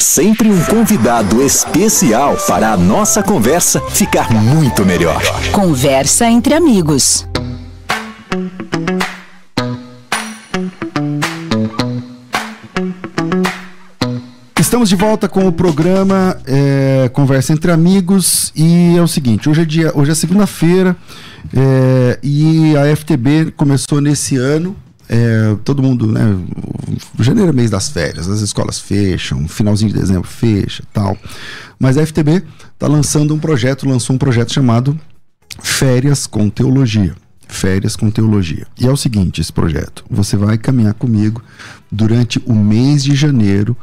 Sempre 0.00 0.48
um 0.48 0.64
convidado 0.66 1.42
especial 1.42 2.36
para 2.46 2.70
a 2.70 2.76
nossa 2.76 3.20
conversa 3.20 3.80
ficar 3.80 4.32
muito 4.32 4.86
melhor. 4.86 5.20
Conversa 5.50 6.30
entre 6.30 6.54
amigos. 6.54 7.26
Estamos 14.56 14.88
de 14.88 14.94
volta 14.94 15.28
com 15.28 15.48
o 15.48 15.52
programa 15.52 16.40
é, 16.46 17.10
Conversa 17.12 17.52
entre 17.52 17.72
Amigos 17.72 18.52
e 18.54 18.96
é 18.96 19.02
o 19.02 19.08
seguinte, 19.08 19.48
hoje 19.48 19.62
é 19.62 19.64
dia, 19.64 19.92
hoje 19.96 20.12
é 20.12 20.14
segunda-feira 20.14 20.96
é, 21.52 22.20
e 22.22 22.76
a 22.76 22.94
FTB 22.94 23.52
começou 23.56 24.00
nesse 24.00 24.36
ano 24.36 24.76
é, 25.08 25.56
todo 25.64 25.82
mundo, 25.82 26.06
né? 26.06 26.38
Janeiro 27.18 27.50
é 27.50 27.52
mês 27.52 27.70
das 27.70 27.88
férias, 27.88 28.28
as 28.28 28.40
escolas 28.40 28.78
fecham, 28.78 29.48
finalzinho 29.48 29.90
de 29.90 29.98
dezembro 29.98 30.28
fecha 30.28 30.82
tal. 30.92 31.16
Mas 31.78 31.96
a 31.96 32.04
FTB 32.04 32.42
está 32.74 32.86
lançando 32.86 33.34
um 33.34 33.38
projeto, 33.38 33.88
lançou 33.88 34.14
um 34.14 34.18
projeto 34.18 34.52
chamado 34.52 34.98
Férias 35.60 36.26
com 36.26 36.50
Teologia. 36.50 37.14
Férias 37.48 37.96
com 37.96 38.10
Teologia. 38.10 38.66
E 38.78 38.86
é 38.86 38.90
o 38.90 38.96
seguinte: 38.96 39.40
esse 39.40 39.52
projeto. 39.52 40.04
Você 40.10 40.36
vai 40.36 40.58
caminhar 40.58 40.94
comigo 40.94 41.42
durante 41.90 42.40
o 42.44 42.52
mês 42.52 43.02
de 43.02 43.14
janeiro, 43.14 43.74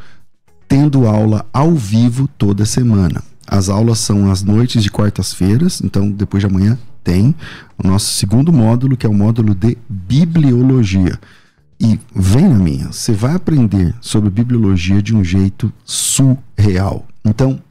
tendo 0.67 1.07
aula 1.07 1.45
ao 1.51 1.73
vivo 1.73 2.27
toda 2.37 2.65
semana. 2.65 3.23
As 3.47 3.69
aulas 3.69 3.99
são 3.99 4.31
às 4.31 4.43
noites 4.43 4.83
de 4.83 4.91
quartas-feiras, 4.91 5.81
então 5.81 6.09
depois 6.09 6.41
de 6.41 6.47
amanhã 6.47 6.77
tem 7.05 7.35
o 7.81 7.87
nosso 7.87 8.11
segundo 8.13 8.51
módulo, 8.51 8.97
que 8.97 9.05
é 9.05 9.09
o 9.09 9.13
módulo 9.13 9.53
de 9.53 9.77
bibliologia. 9.87 11.17
E 11.79 11.99
vem 12.13 12.49
na 12.49 12.57
minha, 12.57 12.91
você 12.91 13.13
vai 13.13 13.35
aprender 13.35 13.93
sobre 14.01 14.29
bibliologia 14.29 15.01
de 15.01 15.15
um 15.15 15.23
jeito 15.23 15.71
surreal. 15.85 17.05
Então, 17.23 17.61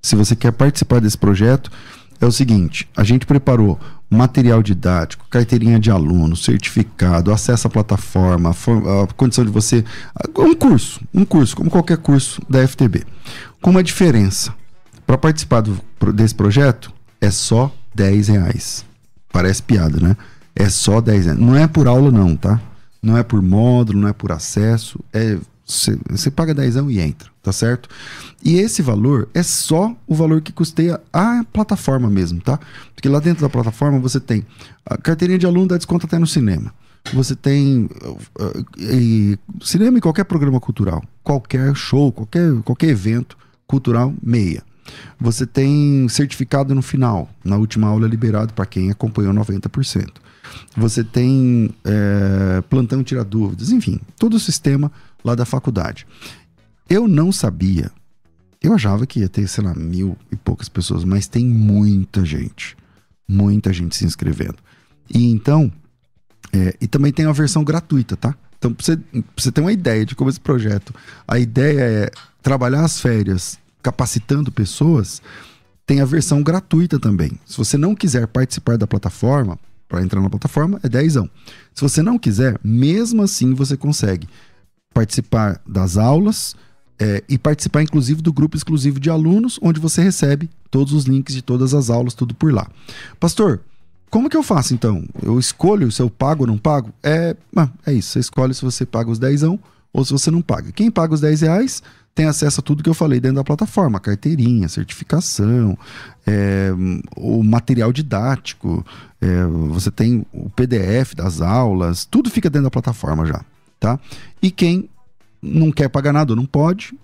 se 0.00 0.14
você 0.14 0.36
quer 0.36 0.52
participar 0.52 1.00
desse 1.00 1.18
projeto, 1.18 1.70
é 2.20 2.26
o 2.26 2.32
seguinte: 2.32 2.88
a 2.96 3.02
gente 3.02 3.26
preparou 3.26 3.80
material 4.08 4.62
didático, 4.62 5.26
carteirinha 5.28 5.80
de 5.80 5.90
aluno, 5.90 6.36
certificado, 6.36 7.32
acesso 7.32 7.66
à 7.66 7.70
plataforma, 7.70 8.50
a, 8.50 9.12
condição 9.14 9.44
de 9.44 9.50
você. 9.50 9.84
Um 10.36 10.54
curso, 10.54 11.00
um 11.12 11.24
curso, 11.24 11.56
como 11.56 11.70
qualquer 11.70 11.96
curso 11.96 12.40
da 12.48 12.66
FTB. 12.66 13.02
Com 13.60 13.70
uma 13.70 13.82
diferença. 13.82 14.54
Para 15.06 15.18
participar 15.18 15.60
do, 15.60 15.78
desse 16.14 16.34
projeto, 16.34 16.92
é 17.20 17.30
só 17.30 17.70
10 17.94 18.28
reais. 18.28 18.84
Parece 19.32 19.62
piada, 19.62 19.98
né? 20.00 20.16
É 20.54 20.68
só 20.68 21.00
10 21.00 21.24
reais. 21.24 21.40
Não 21.40 21.56
é 21.56 21.66
por 21.66 21.86
aula, 21.86 22.10
não, 22.10 22.36
tá? 22.36 22.60
Não 23.02 23.16
é 23.16 23.22
por 23.22 23.42
módulo, 23.42 24.00
não 24.00 24.08
é 24.08 24.12
por 24.12 24.32
acesso. 24.32 24.98
É 25.12 25.38
você 25.66 26.30
paga 26.30 26.52
10 26.52 26.76
e 26.90 27.00
entra, 27.00 27.30
tá 27.42 27.50
certo? 27.50 27.88
E 28.44 28.56
esse 28.56 28.82
valor 28.82 29.28
é 29.32 29.42
só 29.42 29.96
o 30.06 30.14
valor 30.14 30.42
que 30.42 30.52
custeia 30.52 31.00
a 31.10 31.42
plataforma 31.52 32.10
mesmo, 32.10 32.40
tá? 32.40 32.60
Porque 32.94 33.08
lá 33.08 33.18
dentro 33.18 33.42
da 33.42 33.48
plataforma 33.48 33.98
você 33.98 34.20
tem 34.20 34.44
a 34.84 34.98
carteirinha 34.98 35.38
de 35.38 35.46
aluno 35.46 35.68
dá 35.68 35.78
desconto 35.78 36.04
até 36.04 36.18
no 36.18 36.26
cinema. 36.26 36.72
Você 37.12 37.34
tem 37.34 37.88
uh, 38.02 39.64
cinema 39.64 39.98
e 39.98 40.00
qualquer 40.00 40.24
programa 40.24 40.60
cultural, 40.60 41.02
qualquer 41.22 41.74
show, 41.74 42.12
qualquer, 42.12 42.52
qualquer 42.62 42.88
evento 42.88 43.36
cultural, 43.66 44.12
meia. 44.22 44.62
Você 45.20 45.46
tem 45.46 46.08
certificado 46.08 46.74
no 46.74 46.82
final, 46.82 47.28
na 47.44 47.56
última 47.56 47.88
aula 47.88 48.06
liberado 48.06 48.52
para 48.52 48.66
quem 48.66 48.90
acompanhou 48.90 49.32
90%. 49.32 50.10
Você 50.76 51.02
tem 51.02 51.70
é, 51.84 52.62
plantão 52.68 53.02
tirar 53.02 53.24
dúvidas, 53.24 53.70
enfim, 53.70 54.00
todo 54.18 54.34
o 54.34 54.40
sistema 54.40 54.90
lá 55.24 55.34
da 55.34 55.44
faculdade. 55.44 56.06
Eu 56.88 57.08
não 57.08 57.32
sabia, 57.32 57.90
eu 58.62 58.72
achava 58.72 59.06
que 59.06 59.20
ia 59.20 59.28
ter, 59.28 59.46
sei 59.48 59.64
lá, 59.64 59.74
mil 59.74 60.16
e 60.30 60.36
poucas 60.36 60.68
pessoas, 60.68 61.04
mas 61.04 61.26
tem 61.26 61.46
muita 61.46 62.24
gente, 62.24 62.76
muita 63.26 63.72
gente 63.72 63.96
se 63.96 64.04
inscrevendo. 64.04 64.56
E 65.08 65.30
então, 65.30 65.72
é, 66.52 66.74
e 66.80 66.86
também 66.86 67.12
tem 67.12 67.26
a 67.26 67.32
versão 67.32 67.64
gratuita, 67.64 68.16
tá? 68.16 68.34
Então, 68.58 68.72
pra 68.72 68.84
você, 68.84 68.96
pra 68.96 69.22
você 69.36 69.52
ter 69.52 69.60
uma 69.60 69.72
ideia 69.72 70.06
de 70.06 70.14
como 70.14 70.30
esse 70.30 70.40
projeto, 70.40 70.94
a 71.28 71.38
ideia 71.38 71.80
é 71.80 72.10
trabalhar 72.42 72.84
as 72.84 73.00
férias 73.00 73.58
capacitando 73.84 74.50
pessoas, 74.50 75.20
tem 75.86 76.00
a 76.00 76.06
versão 76.06 76.42
gratuita 76.42 76.98
também. 76.98 77.32
Se 77.44 77.58
você 77.58 77.76
não 77.76 77.94
quiser 77.94 78.26
participar 78.26 78.78
da 78.78 78.86
plataforma, 78.86 79.58
para 79.86 80.02
entrar 80.02 80.22
na 80.22 80.30
plataforma 80.30 80.80
é 80.82 80.88
10. 80.88 81.12
Se 81.12 81.82
você 81.82 82.02
não 82.02 82.18
quiser, 82.18 82.58
mesmo 82.64 83.22
assim 83.22 83.52
você 83.52 83.76
consegue 83.76 84.26
participar 84.94 85.60
das 85.66 85.98
aulas 85.98 86.56
é, 86.98 87.22
e 87.28 87.36
participar 87.36 87.82
inclusive 87.82 88.22
do 88.22 88.32
grupo 88.32 88.56
exclusivo 88.56 88.98
de 88.98 89.10
alunos, 89.10 89.58
onde 89.60 89.78
você 89.78 90.02
recebe 90.02 90.48
todos 90.70 90.94
os 90.94 91.04
links 91.04 91.34
de 91.34 91.42
todas 91.42 91.74
as 91.74 91.90
aulas, 91.90 92.14
tudo 92.14 92.34
por 92.34 92.52
lá. 92.54 92.66
Pastor, 93.20 93.60
como 94.08 94.30
que 94.30 94.36
eu 94.36 94.42
faço 94.42 94.72
então? 94.72 95.04
Eu 95.22 95.38
escolho 95.38 95.92
se 95.92 96.00
eu 96.00 96.08
pago 96.08 96.44
ou 96.44 96.46
não 96.46 96.56
pago? 96.56 96.90
É, 97.02 97.36
é 97.84 97.92
isso, 97.92 98.12
você 98.12 98.20
escolhe 98.20 98.54
se 98.54 98.62
você 98.62 98.86
paga 98.86 99.10
os 99.10 99.18
10 99.18 99.42
ou 99.92 100.04
se 100.04 100.12
você 100.12 100.30
não 100.30 100.40
paga. 100.40 100.72
Quem 100.72 100.90
paga 100.90 101.12
os 101.12 101.20
10 101.20 101.42
reais 101.42 101.82
tem 102.14 102.26
acesso 102.26 102.60
a 102.60 102.62
tudo 102.62 102.82
que 102.82 102.88
eu 102.88 102.94
falei 102.94 103.20
dentro 103.20 103.36
da 103.36 103.44
plataforma: 103.44 103.98
carteirinha, 103.98 104.68
certificação, 104.68 105.76
é, 106.26 106.70
o 107.16 107.42
material 107.42 107.92
didático, 107.92 108.84
é, 109.20 109.44
você 109.70 109.90
tem 109.90 110.24
o 110.32 110.48
PDF 110.50 111.14
das 111.14 111.40
aulas, 111.40 112.04
tudo 112.04 112.30
fica 112.30 112.48
dentro 112.48 112.64
da 112.64 112.70
plataforma 112.70 113.26
já, 113.26 113.44
tá? 113.80 113.98
E 114.40 114.50
quem 114.50 114.88
não 115.42 115.72
quer 115.72 115.88
pagar 115.88 116.12
nada 116.12 116.32
ou 116.32 116.36
não 116.36 116.46
pode, 116.46 116.94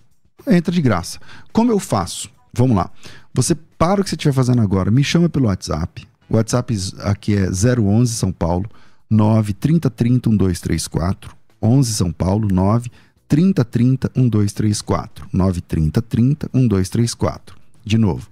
entra 0.46 0.72
de 0.72 0.80
graça. 0.80 1.18
Como 1.52 1.72
eu 1.72 1.78
faço? 1.78 2.30
Vamos 2.52 2.76
lá. 2.76 2.90
Você 3.34 3.54
para 3.54 4.00
o 4.00 4.04
que 4.04 4.10
você 4.10 4.16
estiver 4.16 4.32
fazendo 4.32 4.62
agora, 4.62 4.90
me 4.90 5.02
chama 5.02 5.28
pelo 5.28 5.46
WhatsApp. 5.46 6.06
O 6.28 6.36
WhatsApp 6.36 6.76
aqui 7.00 7.34
é 7.34 7.48
011 7.48 8.14
São 8.14 8.30
Paulo 8.30 8.68
9 9.08 9.52
30 9.54 9.90
30 9.90 10.30
1234. 10.30 11.34
11 11.62 11.94
São 11.94 12.12
Paulo 12.12 12.48
9 12.48 12.90
3030 13.30 14.10
1234. 14.12 15.28
930 15.32 16.02
30 16.02 16.50
1234. 16.52 17.56
De 17.84 17.96
novo, 17.96 18.28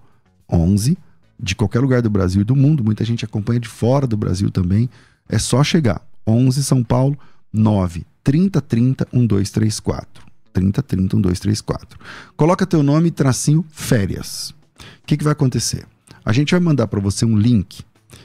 11 0.51 0.99
de 1.39 1.55
qualquer 1.55 1.79
lugar 1.79 2.03
do 2.03 2.11
Brasil 2.11 2.43
e 2.43 2.45
do 2.45 2.57
mundo, 2.57 2.83
muita 2.83 3.05
gente 3.05 3.25
acompanha 3.25 3.61
de 3.61 3.69
fora 3.69 4.09
do 4.09 4.17
Brasil 4.17 4.51
também. 4.51 4.91
É 5.29 5.39
só 5.39 5.63
chegar. 5.63 6.05
11 6.27 6.65
São 6.65 6.83
Paulo 6.83 7.17
9 7.53 8.05
3030 8.25 9.07
1234. 9.13 10.27
3030 10.53 11.17
1234. 11.17 11.99
Coloca 12.37 12.67
teu 12.67 12.83
nome 12.83 13.13
tracinho 13.13 13.65
férias. 13.71 14.51
O 14.51 15.07
que, 15.07 15.17
que 15.17 15.23
vai 15.23 15.33
acontecer? 15.33 15.87
A 16.25 16.33
gente 16.33 16.51
vai 16.51 16.61
mandar 16.61 16.89
para 16.89 17.01
você 17.01 17.25
um 17.25 17.39
link 17.39 17.85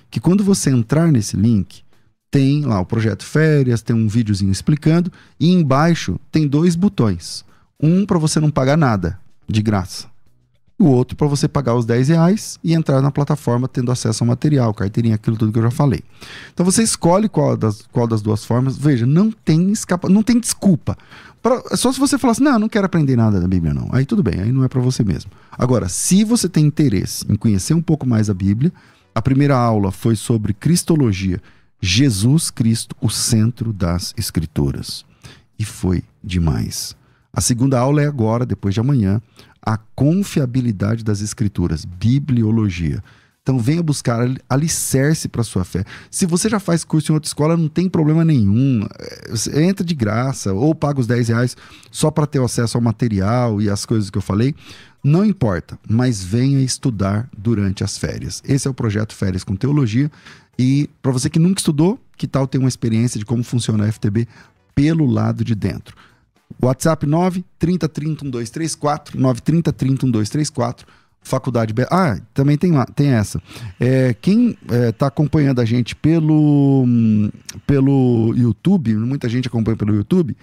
que 0.10 0.20
quando 0.20 0.44
você 0.44 0.72
entrar 0.72 1.12
nesse 1.12 1.38
link, 1.38 1.83
tem 2.34 2.66
lá 2.66 2.80
o 2.80 2.86
projeto 2.86 3.24
férias, 3.24 3.84
tem 3.84 3.96
um 3.96 4.08
videozinho 4.08 4.52
explicando 4.52 5.12
e 5.40 5.54
embaixo 5.54 6.20
tem 6.32 6.48
dois 6.48 6.76
botões. 6.76 7.46
Um 7.80 8.08
para 8.08 8.18
você 8.18 8.40
não 8.40 8.50
pagar 8.50 8.76
nada, 8.76 9.20
de 9.48 9.62
graça. 9.62 10.08
O 10.80 10.86
outro 10.86 11.16
para 11.16 11.28
você 11.28 11.48
pagar 11.48 11.76
os 11.76 11.86
10 11.86 12.08
reais 12.08 12.60
e 12.64 12.74
entrar 12.74 13.04
na 13.04 13.12
plataforma 13.12 13.68
tendo 13.68 13.92
acesso 13.92 14.24
ao 14.24 14.28
material, 14.28 14.74
carteirinha, 14.74 15.14
aquilo 15.14 15.38
tudo 15.38 15.52
que 15.52 15.60
eu 15.60 15.64
já 15.64 15.70
falei. 15.70 16.02
Então 16.52 16.66
você 16.66 16.82
escolhe 16.82 17.30
qual 17.30 17.56
das, 17.56 17.84
qual 17.92 18.08
das 18.08 18.24
duas 18.24 18.44
formas. 18.44 18.76
Veja, 18.76 19.06
não 19.06 19.32
tem 19.32 19.72
escapa, 19.72 20.10
não 20.10 20.24
tem 20.24 20.40
desculpa. 20.40 20.98
Pra, 21.40 21.62
só 21.78 21.94
se 21.94 22.00
você 22.00 22.18
falar 22.18 22.32
assim, 22.32 22.44
não, 22.44 22.58
não 22.58 22.68
quero 22.68 22.88
aprender 22.88 23.16
nada 23.16 23.40
da 23.40 23.48
Bíblia, 23.48 23.76
não. 23.76 23.90
Aí 23.92 24.08
tudo 24.08 24.24
bem, 24.24 24.42
aí 24.42 24.52
não 24.52 24.64
é 24.64 24.68
para 24.68 24.82
você 24.82 25.04
mesmo. 25.04 25.30
Agora, 25.52 25.88
se 25.88 26.24
você 26.24 26.50
tem 26.50 26.66
interesse 26.66 27.24
em 27.30 27.36
conhecer 27.36 27.76
um 27.76 27.82
pouco 27.82 28.08
mais 28.08 28.28
a 28.28 28.34
Bíblia, 28.34 28.74
a 29.14 29.22
primeira 29.22 29.56
aula 29.56 29.92
foi 29.92 30.16
sobre 30.16 30.52
Cristologia 30.52 31.40
Jesus 31.86 32.50
Cristo, 32.50 32.96
o 33.02 33.10
centro 33.10 33.74
das 33.74 34.14
Escrituras. 34.18 35.04
E 35.60 35.66
foi 35.66 36.02
demais. 36.24 36.96
A 37.34 37.42
segunda 37.42 37.78
aula 37.78 38.02
é 38.02 38.08
agora, 38.08 38.46
depois 38.46 38.74
de 38.74 38.80
amanhã, 38.80 39.22
a 39.62 39.76
confiabilidade 39.76 41.04
das 41.04 41.20
Escrituras, 41.20 41.84
bibliologia. 41.84 43.04
Então 43.42 43.60
venha 43.60 43.84
buscar 43.84 44.26
alicerce 44.48 45.28
para 45.28 45.44
sua 45.44 45.66
fé. 45.66 45.84
Se 46.10 46.26
você 46.26 46.48
já 46.48 46.58
faz 46.58 46.86
curso 46.86 47.12
em 47.12 47.16
outra 47.16 47.28
escola, 47.28 47.58
não 47.58 47.68
tem 47.68 47.90
problema 47.90 48.24
nenhum. 48.24 48.88
É, 48.98 49.62
entra 49.62 49.86
de 49.86 49.94
graça 49.94 50.54
ou 50.54 50.74
paga 50.74 51.02
os 51.02 51.08
10 51.08 51.28
reais 51.28 51.58
só 51.92 52.10
para 52.10 52.26
ter 52.26 52.42
acesso 52.42 52.78
ao 52.78 52.82
material 52.82 53.62
e 53.62 53.70
as 53.70 53.86
coisas 53.86 54.10
que 54.10 54.18
eu 54.18 54.22
falei. 54.22 54.56
Não 55.04 55.26
importa, 55.26 55.78
mas 55.90 56.24
venha 56.24 56.62
estudar 56.62 57.30
durante 57.38 57.84
as 57.84 57.98
férias. 57.98 58.42
Esse 58.48 58.70
é 58.70 58.72
o 58.72 58.74
projeto 58.74 59.14
Férias 59.14 59.44
com 59.44 59.54
Teologia. 59.54 60.10
E 60.58 60.90
para 61.02 61.12
você 61.12 61.30
que 61.30 61.40
nunca 61.40 61.60
estudou, 61.60 62.00
que 62.18 62.28
tal 62.28 62.48
ter 62.48 62.58
uma 62.58 62.68
experiência 62.68 63.20
de 63.20 63.26
como 63.26 63.44
funciona 63.44 63.86
a 63.86 63.92
FTB 63.92 64.28
pelo 64.76 65.06
lado 65.06 65.44
de 65.44 65.56
dentro? 65.56 65.96
WhatsApp 66.62 67.06
9 67.06 67.44
30 67.58 67.90
30 67.90 68.26
1234, 68.26 69.20
9 69.20 69.42
30 69.42 69.74
30 69.74 70.06
1234. 70.06 70.88
Faculdade 71.26 71.74
B. 71.74 71.88
Ah, 71.90 72.20
também 72.34 72.58
tem, 72.58 72.74
tem 72.94 73.12
essa. 73.12 73.42
É, 73.80 74.14
quem 74.14 74.58
está 74.90 75.06
é, 75.06 75.08
acompanhando 75.08 75.62
a 75.62 75.66
gente 75.66 75.96
pelo, 75.96 76.86
pelo 77.66 78.34
YouTube, 78.36 78.94
muita 78.96 79.30
gente 79.30 79.48
acompanha 79.48 79.78
pelo 79.78 79.96
YouTube, 79.96 80.36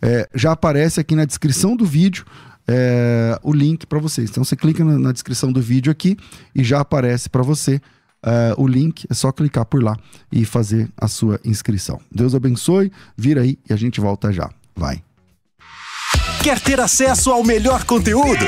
é, 0.00 0.28
já 0.32 0.52
aparece 0.52 1.00
aqui 1.00 1.16
na 1.16 1.24
descrição 1.24 1.74
do 1.74 1.84
vídeo 1.84 2.24
é, 2.68 3.38
o 3.42 3.52
link 3.52 3.86
para 3.86 3.98
vocês. 3.98 4.30
Então 4.30 4.44
você 4.44 4.54
clica 4.54 4.84
na, 4.84 4.98
na, 4.98 5.12
descrição 5.12 5.50
do 5.50 5.60
vídeo 5.60 5.90
aqui 5.90 6.16
e 6.54 6.62
já 6.62 6.80
aparece 6.80 7.28
para 7.28 7.42
você 7.42 7.80
Uh, 8.24 8.60
o 8.60 8.66
link 8.66 9.06
é 9.08 9.14
só 9.14 9.30
clicar 9.30 9.64
por 9.64 9.82
lá 9.82 9.96
e 10.30 10.44
fazer 10.44 10.88
a 10.96 11.06
sua 11.06 11.40
inscrição. 11.44 12.00
Deus 12.10 12.34
abençoe, 12.34 12.92
vira 13.16 13.42
aí 13.42 13.58
e 13.68 13.72
a 13.72 13.76
gente 13.76 14.00
volta 14.00 14.32
já. 14.32 14.50
Vai. 14.74 15.02
Quer 16.42 16.60
ter 16.60 16.80
acesso 16.80 17.30
ao 17.30 17.44
melhor 17.44 17.84
conteúdo? 17.84 18.44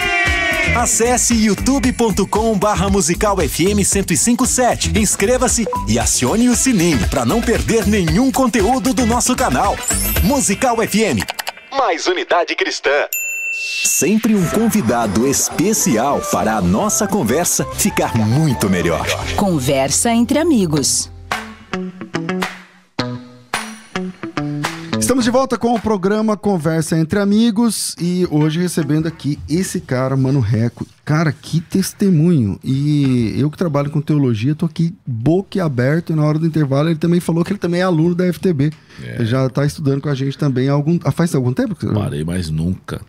Acesse 0.76 1.34
youtube.com 1.34 2.56
barra 2.56 2.88
musical 2.88 3.36
FM 3.36 3.76
1057. 3.76 4.98
Inscreva-se 4.98 5.66
e 5.88 5.98
acione 5.98 6.48
o 6.48 6.54
sininho 6.54 7.08
para 7.08 7.24
não 7.24 7.40
perder 7.40 7.86
nenhum 7.86 8.30
conteúdo 8.30 8.94
do 8.94 9.04
nosso 9.04 9.34
canal. 9.34 9.76
Musical 10.22 10.76
FM. 10.76 11.24
Mais 11.76 12.06
unidade 12.06 12.54
cristã. 12.54 12.90
Sempre 13.62 14.34
um 14.34 14.48
convidado 14.48 15.26
especial 15.26 16.22
para 16.32 16.56
a 16.56 16.62
nossa 16.62 17.06
conversa 17.06 17.62
ficar 17.74 18.16
muito 18.16 18.70
melhor. 18.70 19.06
Conversa 19.36 20.10
entre 20.10 20.38
amigos. 20.38 21.10
Estamos 25.10 25.24
de 25.24 25.30
volta 25.32 25.58
com 25.58 25.74
o 25.74 25.80
programa 25.80 26.36
Conversa 26.36 26.96
Entre 26.96 27.18
Amigos 27.18 27.96
e 28.00 28.28
hoje 28.30 28.60
recebendo 28.60 29.08
aqui 29.08 29.40
esse 29.48 29.80
cara, 29.80 30.16
Mano 30.16 30.38
Reco. 30.38 30.86
Cara, 31.04 31.32
que 31.32 31.60
testemunho. 31.60 32.60
E 32.62 33.34
eu 33.36 33.50
que 33.50 33.58
trabalho 33.58 33.90
com 33.90 34.00
teologia, 34.00 34.54
tô 34.54 34.66
aqui 34.66 34.94
boca 35.04 35.64
aberto 35.64 36.12
e 36.12 36.14
na 36.14 36.22
hora 36.22 36.38
do 36.38 36.46
intervalo 36.46 36.90
ele 36.90 36.96
também 36.96 37.18
falou 37.18 37.44
que 37.44 37.50
ele 37.50 37.58
também 37.58 37.80
é 37.80 37.82
aluno 37.82 38.14
da 38.14 38.32
FTB. 38.32 38.70
Ele 39.02 39.26
já 39.26 39.48
tá 39.48 39.66
estudando 39.66 40.00
com 40.00 40.08
a 40.08 40.14
gente 40.14 40.38
também 40.38 40.68
há 40.68 40.72
algum... 40.74 40.96
ah, 41.02 41.10
faz 41.10 41.34
algum 41.34 41.52
tempo? 41.52 41.74
Parei, 41.92 42.22
mas 42.22 42.48
nunca. 42.48 43.00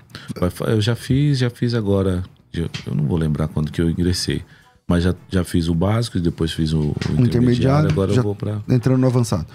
Eu 0.67 0.81
já 0.81 0.95
fiz, 0.95 1.37
já 1.37 1.51
fiz 1.51 1.75
agora. 1.75 2.23
Eu 2.51 2.67
não 2.95 3.03
vou 3.03 3.15
lembrar 3.19 3.47
quando 3.47 3.71
que 3.71 3.79
eu 3.79 3.87
ingressei. 3.87 4.41
Mas 4.87 5.03
já, 5.03 5.13
já 5.29 5.43
fiz 5.43 5.67
o 5.67 5.75
básico 5.75 6.17
e 6.17 6.19
depois 6.19 6.51
fiz 6.51 6.73
o, 6.73 6.79
o 6.79 6.89
intermediário. 7.11 7.27
intermediário, 7.27 7.91
Agora 7.91 8.11
já 8.11 8.21
eu 8.21 8.23
vou 8.23 8.35
pra. 8.35 8.59
entrando 8.67 8.97
no 8.97 9.05
avançado. 9.05 9.45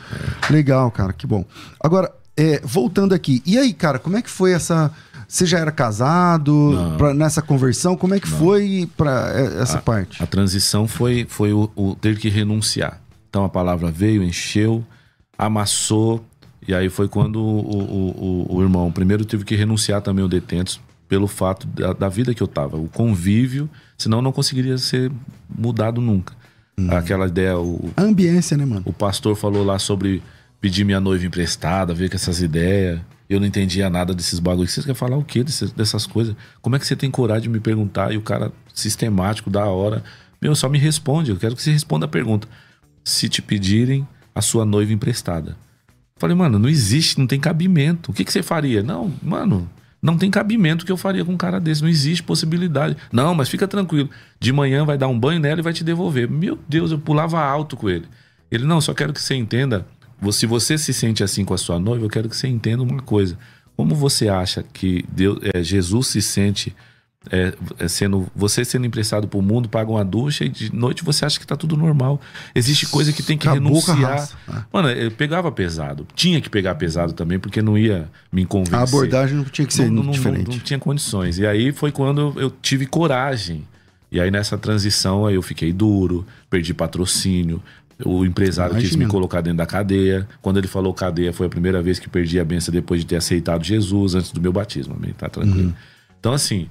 Legal, 0.48 0.88
cara, 0.92 1.12
que 1.12 1.26
bom. 1.26 1.44
Agora, 1.80 2.10
é, 2.36 2.60
voltando 2.62 3.14
aqui, 3.14 3.42
e 3.46 3.56
aí, 3.58 3.72
cara, 3.72 3.98
como 3.98 4.16
é 4.16 4.22
que 4.22 4.30
foi 4.30 4.52
essa. 4.52 4.90
Você 5.28 5.44
já 5.44 5.58
era 5.58 5.72
casado 5.72 6.52
Não. 6.72 6.96
pra- 6.96 7.12
nessa 7.14 7.42
conversão? 7.42 7.96
Como 7.96 8.14
é 8.14 8.20
que 8.20 8.28
foi 8.28 8.88
pra 8.96 9.32
é, 9.34 9.60
essa 9.62 9.78
A- 9.78 9.82
parte? 9.82 10.22
A 10.22 10.26
transição 10.26 10.86
foi, 10.86 11.26
foi 11.28 11.52
o, 11.52 11.68
o 11.74 11.96
ter 11.96 12.16
que 12.16 12.28
renunciar. 12.28 13.00
Então 13.28 13.44
a 13.44 13.48
palavra 13.48 13.90
veio, 13.90 14.22
encheu, 14.22 14.84
amassou, 15.36 16.24
e 16.66 16.74
aí 16.74 16.88
foi 16.88 17.08
quando 17.08 17.36
o, 17.40 17.60
o, 17.60 18.46
o, 18.52 18.56
o 18.56 18.62
irmão 18.62 18.90
primeiro 18.90 19.24
teve 19.24 19.44
que 19.44 19.54
renunciar 19.56 20.00
também 20.00 20.24
o 20.24 20.28
detentos 20.28 20.80
pelo 21.08 21.26
fato 21.28 21.66
da, 21.68 21.92
da 21.92 22.08
vida 22.08 22.34
que 22.34 22.42
eu 22.42 22.48
tava, 22.48 22.76
o 22.76 22.88
convívio, 22.88 23.68
senão 23.96 24.20
não 24.22 24.32
conseguiria 24.32 24.76
ser 24.78 25.10
mudado 25.48 26.00
nunca. 26.00 26.34
Aquela 26.90 27.26
ideia, 27.26 27.58
o, 27.58 27.90
A 27.96 28.02
ambiência, 28.02 28.56
né, 28.56 28.64
mano? 28.66 28.82
o 28.84 28.92
pastor 28.92 29.34
falou 29.34 29.64
lá 29.64 29.78
sobre 29.78 30.22
pedir 30.60 30.84
minha 30.84 31.00
noiva 31.00 31.24
emprestada, 31.26 31.94
ver 31.94 32.08
com 32.08 32.16
essas 32.16 32.40
ideias. 32.40 33.00
Eu 33.28 33.40
não 33.40 33.46
entendia 33.46 33.90
nada 33.90 34.14
desses 34.14 34.38
bagulhos. 34.38 34.72
Você 34.72 34.82
quer 34.82 34.94
falar 34.94 35.16
o 35.16 35.24
quê 35.24 35.42
desses- 35.42 35.72
dessas 35.72 36.06
coisas? 36.06 36.36
Como 36.62 36.76
é 36.76 36.78
que 36.78 36.86
você 36.86 36.94
tem 36.94 37.10
coragem 37.10 37.42
de 37.44 37.48
me 37.48 37.58
perguntar? 37.60 38.12
E 38.12 38.16
o 38.16 38.22
cara, 38.22 38.52
sistemático, 38.72 39.50
da 39.50 39.64
hora. 39.66 40.04
Meu, 40.40 40.54
só 40.54 40.68
me 40.68 40.78
responde. 40.78 41.30
Eu 41.30 41.36
quero 41.36 41.56
que 41.56 41.62
você 41.62 41.72
responda 41.72 42.04
a 42.06 42.08
pergunta. 42.08 42.46
Se 43.04 43.28
te 43.28 43.42
pedirem 43.42 44.06
a 44.34 44.40
sua 44.40 44.64
noiva 44.64 44.92
emprestada. 44.92 45.56
Falei, 46.18 46.36
mano, 46.36 46.58
não 46.58 46.68
existe, 46.68 47.18
não 47.18 47.26
tem 47.26 47.38
cabimento. 47.40 48.10
O 48.10 48.14
que, 48.14 48.24
que 48.24 48.32
você 48.32 48.42
faria? 48.42 48.82
Não, 48.82 49.12
mano, 49.22 49.68
não 50.00 50.16
tem 50.16 50.30
cabimento 50.30 50.86
que 50.86 50.92
eu 50.92 50.96
faria 50.96 51.24
com 51.24 51.32
um 51.32 51.36
cara 51.36 51.58
desse. 51.60 51.82
Não 51.82 51.88
existe 51.88 52.22
possibilidade. 52.22 52.96
Não, 53.12 53.34
mas 53.34 53.48
fica 53.48 53.66
tranquilo. 53.66 54.08
De 54.38 54.52
manhã 54.52 54.84
vai 54.84 54.96
dar 54.96 55.08
um 55.08 55.18
banho 55.18 55.40
nela 55.40 55.60
e 55.60 55.62
vai 55.62 55.72
te 55.72 55.82
devolver. 55.82 56.30
Meu 56.30 56.58
Deus, 56.68 56.90
eu 56.90 56.98
pulava 56.98 57.40
alto 57.40 57.76
com 57.76 57.88
ele. 57.90 58.06
Ele, 58.50 58.64
não, 58.64 58.80
só 58.80 58.94
quero 58.94 59.12
que 59.12 59.20
você 59.20 59.34
entenda. 59.34 59.86
Se 60.30 60.46
você 60.46 60.78
se 60.78 60.92
sente 60.92 61.22
assim 61.22 61.44
com 61.44 61.54
a 61.54 61.58
sua 61.58 61.78
noiva, 61.78 62.04
eu 62.04 62.10
quero 62.10 62.28
que 62.28 62.36
você 62.36 62.48
entenda 62.48 62.82
uma 62.82 63.02
coisa. 63.02 63.38
Como 63.76 63.94
você 63.94 64.28
acha 64.28 64.62
que 64.62 65.04
Deus, 65.08 65.38
é, 65.54 65.62
Jesus 65.62 66.06
se 66.08 66.22
sente 66.22 66.74
é, 67.30 67.52
é 67.78 67.88
sendo 67.88 68.26
você 68.34 68.64
sendo 68.64 68.86
emprestado 68.86 69.26
pro 69.26 69.42
mundo, 69.42 69.68
paga 69.68 69.90
uma 69.90 70.04
ducha 70.04 70.44
e 70.44 70.48
de 70.48 70.74
noite 70.74 71.04
você 71.04 71.24
acha 71.24 71.38
que 71.38 71.46
tá 71.46 71.56
tudo 71.56 71.76
normal. 71.76 72.20
Existe 72.54 72.86
coisa 72.86 73.12
que 73.12 73.22
tem 73.22 73.36
que 73.36 73.48
Acabou 73.48 73.72
a 73.72 73.80
renunciar. 73.80 74.10
raça. 74.12 74.36
É. 74.48 74.62
Mano, 74.72 74.90
eu 74.90 75.10
pegava 75.10 75.50
pesado. 75.50 76.06
Tinha 76.14 76.40
que 76.40 76.48
pegar 76.48 76.74
pesado 76.76 77.12
também, 77.12 77.38
porque 77.38 77.60
não 77.60 77.76
ia 77.76 78.08
me 78.30 78.46
convencer. 78.46 78.78
A 78.78 78.82
abordagem 78.82 79.36
não 79.36 79.44
tinha 79.44 79.66
que 79.66 79.74
ser 79.74 79.90
não, 79.90 80.04
não- 80.04 80.12
diferente. 80.12 80.48
Não, 80.48 80.54
não 80.56 80.62
tinha 80.62 80.78
condições. 80.78 81.38
E 81.38 81.46
aí 81.46 81.72
foi 81.72 81.90
quando 81.90 82.20
eu, 82.20 82.42
eu 82.42 82.50
tive 82.62 82.86
coragem. 82.86 83.64
E 84.10 84.20
aí 84.20 84.30
nessa 84.30 84.56
transição 84.56 85.26
aí 85.26 85.34
eu 85.34 85.42
fiquei 85.42 85.72
duro, 85.72 86.24
perdi 86.48 86.72
patrocínio. 86.72 87.60
O 88.04 88.24
empresário 88.24 88.74
quis 88.74 88.84
Imagina. 88.90 89.04
me 89.04 89.10
colocar 89.10 89.40
dentro 89.40 89.58
da 89.58 89.66
cadeia. 89.66 90.28
Quando 90.42 90.58
ele 90.58 90.66
falou 90.66 90.92
cadeia, 90.92 91.32
foi 91.32 91.46
a 91.46 91.50
primeira 91.50 91.82
vez 91.82 91.98
que 91.98 92.08
perdi 92.08 92.38
a 92.38 92.44
benção 92.44 92.72
depois 92.72 93.00
de 93.00 93.06
ter 93.06 93.16
aceitado 93.16 93.64
Jesus 93.64 94.14
antes 94.14 94.32
do 94.32 94.40
meu 94.40 94.52
batismo. 94.52 94.94
Amém? 94.94 95.14
Tá 95.16 95.28
tranquilo. 95.28 95.68
Uhum. 95.68 95.74
Então, 96.20 96.32
assim, 96.32 96.68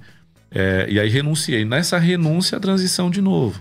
é, 0.51 0.85
e 0.89 0.99
aí 0.99 1.09
renunciei. 1.09 1.65
Nessa 1.65 1.97
renúncia, 1.97 2.57
a 2.57 2.61
transição 2.61 3.09
de 3.09 3.21
novo. 3.21 3.59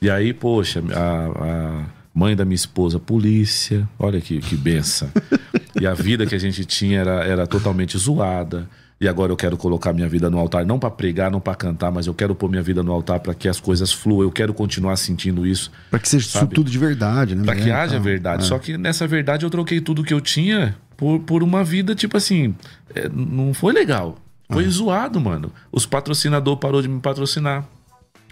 E 0.00 0.08
aí, 0.08 0.32
poxa, 0.32 0.82
a, 0.94 1.80
a 1.82 1.86
mãe 2.14 2.36
da 2.36 2.44
minha 2.44 2.54
esposa, 2.54 2.98
polícia, 2.98 3.88
olha 3.98 4.20
que, 4.20 4.40
que 4.40 4.56
benção. 4.56 5.10
e 5.80 5.86
a 5.86 5.94
vida 5.94 6.24
que 6.26 6.34
a 6.34 6.38
gente 6.38 6.64
tinha 6.64 7.00
era, 7.00 7.24
era 7.24 7.46
totalmente 7.46 7.98
zoada. 7.98 8.68
E 9.02 9.08
agora 9.08 9.32
eu 9.32 9.36
quero 9.36 9.56
colocar 9.56 9.94
minha 9.94 10.06
vida 10.06 10.28
no 10.28 10.38
altar, 10.38 10.66
não 10.66 10.78
para 10.78 10.90
pregar, 10.90 11.30
não 11.30 11.40
para 11.40 11.54
cantar, 11.54 11.90
mas 11.90 12.06
eu 12.06 12.12
quero 12.12 12.34
pôr 12.34 12.50
minha 12.50 12.62
vida 12.62 12.82
no 12.82 12.92
altar 12.92 13.18
para 13.20 13.32
que 13.32 13.48
as 13.48 13.58
coisas 13.58 13.90
fluam. 13.90 14.22
Eu 14.22 14.30
quero 14.30 14.52
continuar 14.52 14.94
sentindo 14.96 15.46
isso, 15.46 15.72
Pra 15.88 15.98
que 15.98 16.06
seja 16.06 16.26
isso 16.26 16.46
tudo 16.48 16.70
de 16.70 16.78
verdade, 16.78 17.34
né? 17.34 17.44
para 17.44 17.56
que 17.56 17.70
haja 17.70 17.94
então, 17.94 18.02
verdade. 18.04 18.42
é. 18.42 18.46
Só 18.46 18.58
que 18.58 18.76
nessa 18.76 19.06
verdade 19.06 19.46
eu 19.46 19.48
troquei 19.48 19.80
tudo 19.80 20.04
que 20.04 20.12
eu 20.12 20.20
tinha 20.20 20.76
por, 20.98 21.18
por 21.20 21.42
uma 21.42 21.64
vida, 21.64 21.94
tipo 21.94 22.14
assim, 22.18 22.54
é, 22.94 23.08
não 23.08 23.54
foi 23.54 23.72
legal. 23.72 24.18
Foi 24.52 24.68
zoado, 24.68 25.18
mano. 25.18 25.50
Os 25.72 25.86
patrocinadores 25.86 26.60
parou 26.60 26.82
de 26.82 26.88
me 26.88 27.00
patrocinar. 27.00 27.64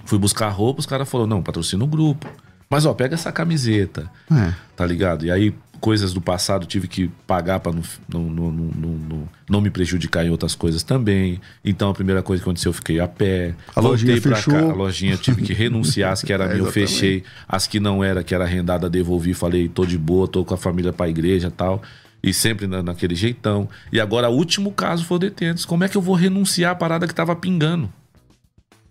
Fui 0.05 0.19
buscar 0.19 0.49
roupa, 0.51 0.81
os 0.81 0.87
caras 0.87 1.09
falaram, 1.09 1.29
não, 1.31 1.43
patrocina 1.43 1.83
o 1.83 1.87
grupo. 1.87 2.29
Mas 2.71 2.85
ó, 2.85 2.93
pega 2.93 3.15
essa 3.15 3.33
camiseta, 3.33 4.11
É. 4.31 4.53
tá 4.77 4.85
ligado? 4.85 5.25
E 5.25 5.31
aí, 5.31 5.55
coisas 5.81 6.13
do 6.13 6.21
passado 6.21 6.67
tive 6.67 6.87
que 6.89 7.09
pagar 7.27 7.61
pra 7.61 7.73
não, 7.73 7.83
não, 8.09 8.51
não, 8.51 9.29
não, 9.49 9.61
me 9.61 9.71
prejudicar 9.71 10.27
em 10.27 10.29
outras 10.31 10.55
coisas 10.55 10.83
também. 10.83 11.41
Então 11.65 11.89
a 11.89 11.95
primeira 11.95 12.23
coisa 12.23 12.43
que 12.43 12.49
aconteceu, 12.49 12.71
eu 12.71 12.75
fiquei 12.75 13.01
a 13.01 13.09
pé. 13.09 13.55
A 13.75 13.81
lojinha 13.81 14.21
fechou. 14.21 14.53
cá, 14.53 14.61
a 14.61 14.73
lojinha 14.75 15.17
tive 15.17 15.41
que 15.43 15.53
renunciar, 15.55 16.13
as 16.13 16.23
que 16.23 16.33
era 16.33 16.45
É, 16.45 16.49
minha 16.55 16.59
eu 16.67 16.71
fechei. 16.73 17.23
As 17.49 17.67
que 17.67 17.81
não 17.81 18.03
era, 18.05 18.23
que 18.25 18.35
era 18.35 18.45
arrendada, 18.45 18.91
devolvi. 18.91 19.33
Falei, 19.35 19.69
tô 19.69 19.87
de 19.87 19.97
boa, 19.97 20.27
tô 20.29 20.45
com 20.45 20.53
a 20.53 20.59
família 20.59 20.93
pra 20.93 21.09
igreja 21.09 21.49
e 21.49 21.51
tal. 21.53 21.81
E 22.23 22.35
sempre 22.35 22.67
na- 22.67 22.83
naquele 22.83 23.15
jeitão. 23.15 23.69
E 23.93 24.01
agora, 24.01 24.29
o 24.29 24.35
último 24.35 24.73
caso 24.73 25.05
foi 25.05 25.17
o 25.17 25.21
detentos. 25.21 25.65
Como 25.65 25.85
é 25.85 25.89
que 25.89 25.97
eu 25.97 26.03
vou 26.03 26.17
renunciar 26.17 26.73
à 26.73 26.75
parada 26.75 27.07
que 27.07 27.15
tava 27.15 27.35
pingando? 27.37 27.89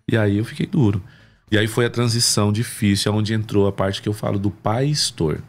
E 0.09 0.15
aí 0.15 0.37
eu 0.37 0.45
fiquei 0.45 0.65
duro. 0.65 1.03
E 1.49 1.57
aí 1.57 1.67
foi 1.67 1.85
a 1.85 1.89
transição 1.89 2.51
difícil, 2.51 3.13
onde 3.13 3.33
entrou 3.33 3.67
a 3.67 3.71
parte 3.71 4.01
que 4.01 4.09
eu 4.09 4.13
falo 4.13 4.37
do 4.37 4.51
pastor. 4.51 5.41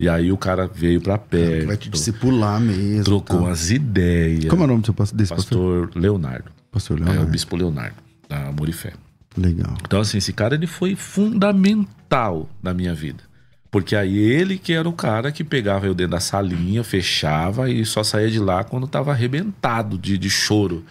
E 0.00 0.08
aí 0.08 0.32
o 0.32 0.36
cara 0.36 0.66
veio 0.66 1.00
pra 1.00 1.16
perto, 1.16 1.66
Vai 1.66 1.76
te 1.76 1.88
discipular 1.88 2.60
mesmo. 2.60 3.04
trocou 3.04 3.38
tá. 3.38 3.44
umas 3.44 3.70
ideias. 3.70 4.46
Como 4.46 4.62
é 4.62 4.64
o 4.64 4.68
nome 4.68 4.80
do 4.80 4.86
seu 4.86 4.94
pastor, 4.94 5.16
desse 5.16 5.34
pastor? 5.34 5.86
Pastor 5.86 6.02
Leonardo. 6.02 6.50
Pastor 6.72 6.98
É, 6.98 7.02
o 7.02 7.04
Leonardo. 7.04 7.30
Bispo 7.30 7.56
Leonardo, 7.56 7.96
da 8.28 8.48
Amor 8.48 8.68
e 8.68 8.72
Fé. 8.72 8.94
Legal. 9.36 9.76
Então, 9.84 10.00
assim, 10.00 10.18
esse 10.18 10.32
cara 10.32 10.54
ele 10.54 10.66
foi 10.66 10.96
fundamental 10.96 12.48
na 12.62 12.74
minha 12.74 12.94
vida. 12.94 13.22
Porque 13.70 13.96
aí 13.96 14.18
ele 14.18 14.58
que 14.58 14.72
era 14.72 14.86
o 14.88 14.92
cara 14.92 15.32
que 15.32 15.42
pegava 15.42 15.86
eu 15.86 15.94
dentro 15.94 16.12
da 16.12 16.20
salinha, 16.20 16.84
fechava 16.84 17.70
e 17.70 17.86
só 17.86 18.02
saía 18.02 18.30
de 18.30 18.38
lá 18.38 18.64
quando 18.64 18.86
tava 18.86 19.12
arrebentado 19.12 19.96
de, 19.96 20.18
de 20.18 20.28
choro. 20.28 20.84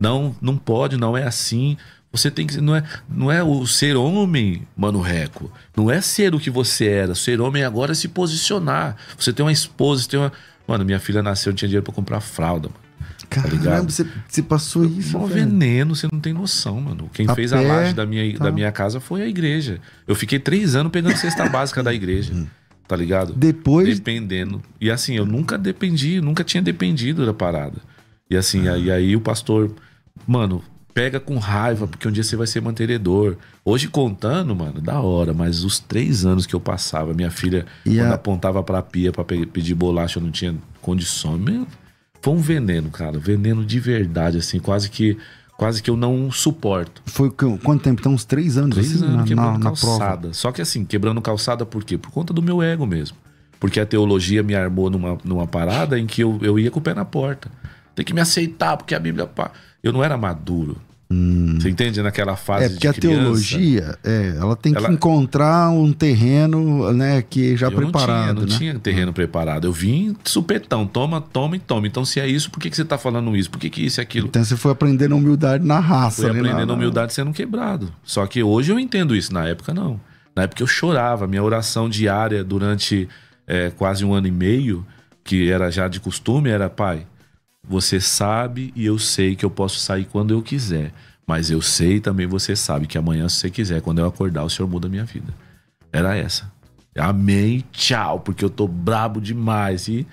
Não, 0.00 0.34
não 0.40 0.56
pode, 0.56 0.96
não 0.96 1.16
é 1.16 1.24
assim. 1.24 1.76
Você 2.14 2.30
tem 2.30 2.46
que. 2.46 2.60
Não 2.60 2.76
é, 2.76 2.84
não 3.08 3.32
é 3.32 3.42
o 3.42 3.66
ser 3.66 3.96
homem, 3.96 4.62
mano 4.76 5.00
Reco. 5.00 5.50
Não 5.76 5.90
é 5.90 6.00
ser 6.00 6.32
o 6.32 6.38
que 6.38 6.48
você 6.48 6.86
era. 6.86 7.12
Ser 7.12 7.40
homem 7.40 7.64
agora 7.64 7.90
é 7.90 7.94
se 7.94 8.06
posicionar. 8.06 8.96
Você 9.18 9.32
tem 9.32 9.44
uma 9.44 9.50
esposa, 9.50 10.02
você 10.02 10.10
tem 10.10 10.20
uma. 10.20 10.32
Mano, 10.66 10.84
minha 10.84 11.00
filha 11.00 11.24
nasceu, 11.24 11.50
não 11.50 11.56
tinha 11.56 11.68
dinheiro 11.68 11.84
pra 11.84 11.92
comprar 11.92 12.20
fralda, 12.20 12.68
mano. 12.68 12.84
Caramba, 13.28 13.56
ligado? 13.56 13.90
você, 13.90 14.06
você 14.28 14.42
passou 14.42 14.84
isso, 14.84 15.18
velho. 15.18 15.26
veneno, 15.26 15.96
você 15.96 16.06
não 16.10 16.20
tem 16.20 16.32
noção, 16.32 16.80
mano. 16.80 17.10
Quem 17.12 17.26
A 17.28 17.34
fez 17.34 17.52
a 17.52 17.58
pé, 17.58 17.66
laje 17.66 17.94
da 17.94 18.06
minha, 18.06 18.38
tá. 18.38 18.44
da 18.44 18.52
minha 18.52 18.70
casa 18.70 19.00
foi 19.00 19.22
a 19.22 19.26
igreja. 19.26 19.80
Eu 20.06 20.14
fiquei 20.14 20.38
três 20.38 20.76
anos 20.76 20.92
pegando 20.92 21.16
cesta 21.16 21.48
básica 21.48 21.82
da 21.82 21.92
igreja. 21.92 22.32
Tá 22.86 22.94
ligado? 22.94 23.32
Depois, 23.32 23.98
Dependendo. 23.98 24.62
E 24.80 24.88
assim, 24.88 25.16
eu 25.16 25.26
nunca 25.26 25.58
dependi, 25.58 26.20
nunca 26.20 26.44
tinha 26.44 26.62
dependido 26.62 27.26
da 27.26 27.34
parada. 27.34 27.78
E 28.30 28.36
assim, 28.36 28.68
aí, 28.68 28.90
aí 28.90 29.16
o 29.16 29.20
pastor, 29.20 29.74
mano, 30.26 30.62
pega 30.94 31.18
com 31.18 31.36
raiva, 31.38 31.86
porque 31.88 32.06
um 32.06 32.12
dia 32.12 32.22
você 32.22 32.36
vai 32.36 32.46
ser 32.46 32.62
mantenedor. 32.62 33.36
Hoje 33.64 33.88
contando, 33.88 34.54
mano, 34.54 34.80
da 34.80 35.00
hora, 35.00 35.34
mas 35.34 35.64
os 35.64 35.80
três 35.80 36.24
anos 36.24 36.46
que 36.46 36.54
eu 36.54 36.60
passava, 36.60 37.12
minha 37.12 37.30
filha, 37.30 37.66
E 37.84 37.96
quando 37.96 38.12
a- 38.12 38.14
apontava 38.14 38.62
pra 38.62 38.80
pia 38.80 39.10
pra 39.10 39.24
pe- 39.24 39.44
pedir 39.46 39.74
bolacha, 39.74 40.18
eu 40.18 40.22
não 40.22 40.30
tinha 40.30 40.54
condições. 40.80 41.40
Meu, 41.40 41.66
foi 42.22 42.32
um 42.34 42.38
veneno, 42.38 42.90
cara. 42.90 43.18
Veneno 43.18 43.64
de 43.64 43.80
verdade, 43.80 44.38
assim, 44.38 44.58
quase 44.60 44.88
que. 44.88 45.18
Quase 45.56 45.80
que 45.80 45.88
eu 45.88 45.96
não 45.96 46.32
suporto. 46.32 47.00
foi 47.06 47.30
qu- 47.30 47.56
quanto 47.62 47.82
tempo? 47.84 48.00
Então, 48.00 48.12
uns 48.12 48.24
três 48.24 48.56
anos, 48.58 48.74
Três 48.74 48.96
assim, 48.96 49.04
anos 49.04 49.16
na, 49.18 49.22
quebrando 49.24 49.46
na, 49.52 49.70
na 49.70 49.72
prova. 49.72 49.98
calçada. 49.98 50.32
Só 50.32 50.50
que 50.50 50.60
assim, 50.60 50.84
quebrando 50.84 51.20
calçada 51.22 51.64
por 51.64 51.84
quê? 51.84 51.96
Por 51.96 52.10
conta 52.10 52.32
do 52.34 52.42
meu 52.42 52.60
ego 52.60 52.84
mesmo. 52.84 53.16
Porque 53.60 53.78
a 53.78 53.86
teologia 53.86 54.42
me 54.42 54.52
armou 54.56 54.90
numa, 54.90 55.16
numa 55.24 55.46
parada 55.46 55.96
em 55.96 56.06
que 56.08 56.22
eu, 56.24 56.40
eu 56.42 56.58
ia 56.58 56.72
com 56.72 56.80
o 56.80 56.82
pé 56.82 56.92
na 56.92 57.04
porta. 57.04 57.48
Tem 57.94 58.04
que 58.04 58.12
me 58.12 58.20
aceitar, 58.20 58.76
porque 58.76 58.96
a 58.96 58.98
Bíblia. 58.98 59.26
pá. 59.28 59.52
Eu 59.84 59.92
não 59.92 60.02
era 60.02 60.16
maduro. 60.16 60.76
Você 61.60 61.68
entende? 61.68 62.02
Naquela 62.02 62.34
fase 62.34 62.64
É 62.64 62.68
porque 62.70 62.88
a 62.88 62.92
de 62.92 63.00
criança. 63.00 63.20
teologia, 63.22 63.98
é, 64.02 64.34
ela 64.36 64.56
tem 64.56 64.74
Ela- 64.74 64.88
que 64.88 64.94
encontrar 64.94 65.70
um 65.70 65.92
terreno, 65.92 66.92
né, 66.92 67.22
que 67.22 67.56
já 67.56 67.68
eu 67.68 67.72
preparado, 67.72 68.08
não 68.40 68.46
tinha, 68.46 68.46
não 68.46 68.52
né? 68.52 68.58
tinha 68.58 68.78
terreno 68.80 69.12
preparado. 69.12 69.64
Eu 69.66 69.72
vim 69.72 70.16
supetão, 70.24 70.84
toma, 70.86 71.20
toma 71.20 71.54
e 71.54 71.58
toma. 71.60 71.86
Então, 71.86 72.04
se 72.04 72.18
é 72.18 72.26
isso, 72.26 72.50
por 72.50 72.58
que, 72.58 72.68
que 72.68 72.74
você 72.74 72.84
tá 72.84 72.98
falando 72.98 73.36
isso? 73.36 73.48
Por 73.48 73.60
que, 73.60 73.70
que 73.70 73.82
isso 73.84 74.00
e 74.00 74.02
aquilo? 74.02 74.26
Então 74.26 74.42
você 74.42 74.56
foi 74.56 74.72
aprendendo 74.72 75.14
humildade 75.14 75.64
na 75.64 75.78
raça, 75.78 76.22
Fui 76.22 76.30
ali, 76.30 76.40
aprendendo 76.40 76.68
na- 76.68 76.74
humildade 76.74 77.12
sendo 77.14 77.32
quebrado. 77.32 77.92
Só 78.02 78.26
que 78.26 78.42
hoje 78.42 78.72
eu 78.72 78.78
entendo 78.80 79.14
isso, 79.14 79.32
na 79.32 79.46
época 79.46 79.72
não. 79.72 80.00
Na 80.34 80.42
época 80.44 80.62
eu 80.64 80.66
chorava. 80.66 81.28
Minha 81.28 81.44
oração 81.44 81.88
diária 81.88 82.42
durante 82.42 83.08
é, 83.46 83.70
quase 83.70 84.04
um 84.04 84.12
ano 84.12 84.26
e 84.26 84.32
meio, 84.32 84.84
que 85.22 85.48
era 85.48 85.70
já 85.70 85.86
de 85.86 86.00
costume, 86.00 86.50
era: 86.50 86.68
Pai, 86.68 87.06
você 87.68 88.00
sabe 88.00 88.72
e 88.76 88.84
eu 88.86 88.98
sei 88.98 89.34
que 89.36 89.44
eu 89.44 89.50
posso 89.50 89.78
sair 89.78 90.04
quando 90.04 90.32
eu 90.32 90.42
quiser. 90.42 90.92
Mas 91.26 91.50
eu 91.50 91.62
sei 91.62 92.00
também 92.00 92.26
você 92.26 92.54
sabe 92.54 92.86
que 92.86 92.98
amanhã, 92.98 93.28
se 93.28 93.36
você 93.36 93.50
quiser, 93.50 93.80
quando 93.80 93.98
eu 94.00 94.06
acordar, 94.06 94.44
o 94.44 94.50
Senhor 94.50 94.68
muda 94.68 94.86
a 94.86 94.90
minha 94.90 95.04
vida. 95.04 95.32
Era 95.92 96.14
essa. 96.16 96.52
Amém, 96.96 97.64
tchau, 97.72 98.20
porque 98.20 98.44
eu 98.44 98.50
tô 98.50 98.68
brabo 98.68 99.20
demais. 99.20 99.88
E, 99.88 99.92
E 100.00 100.06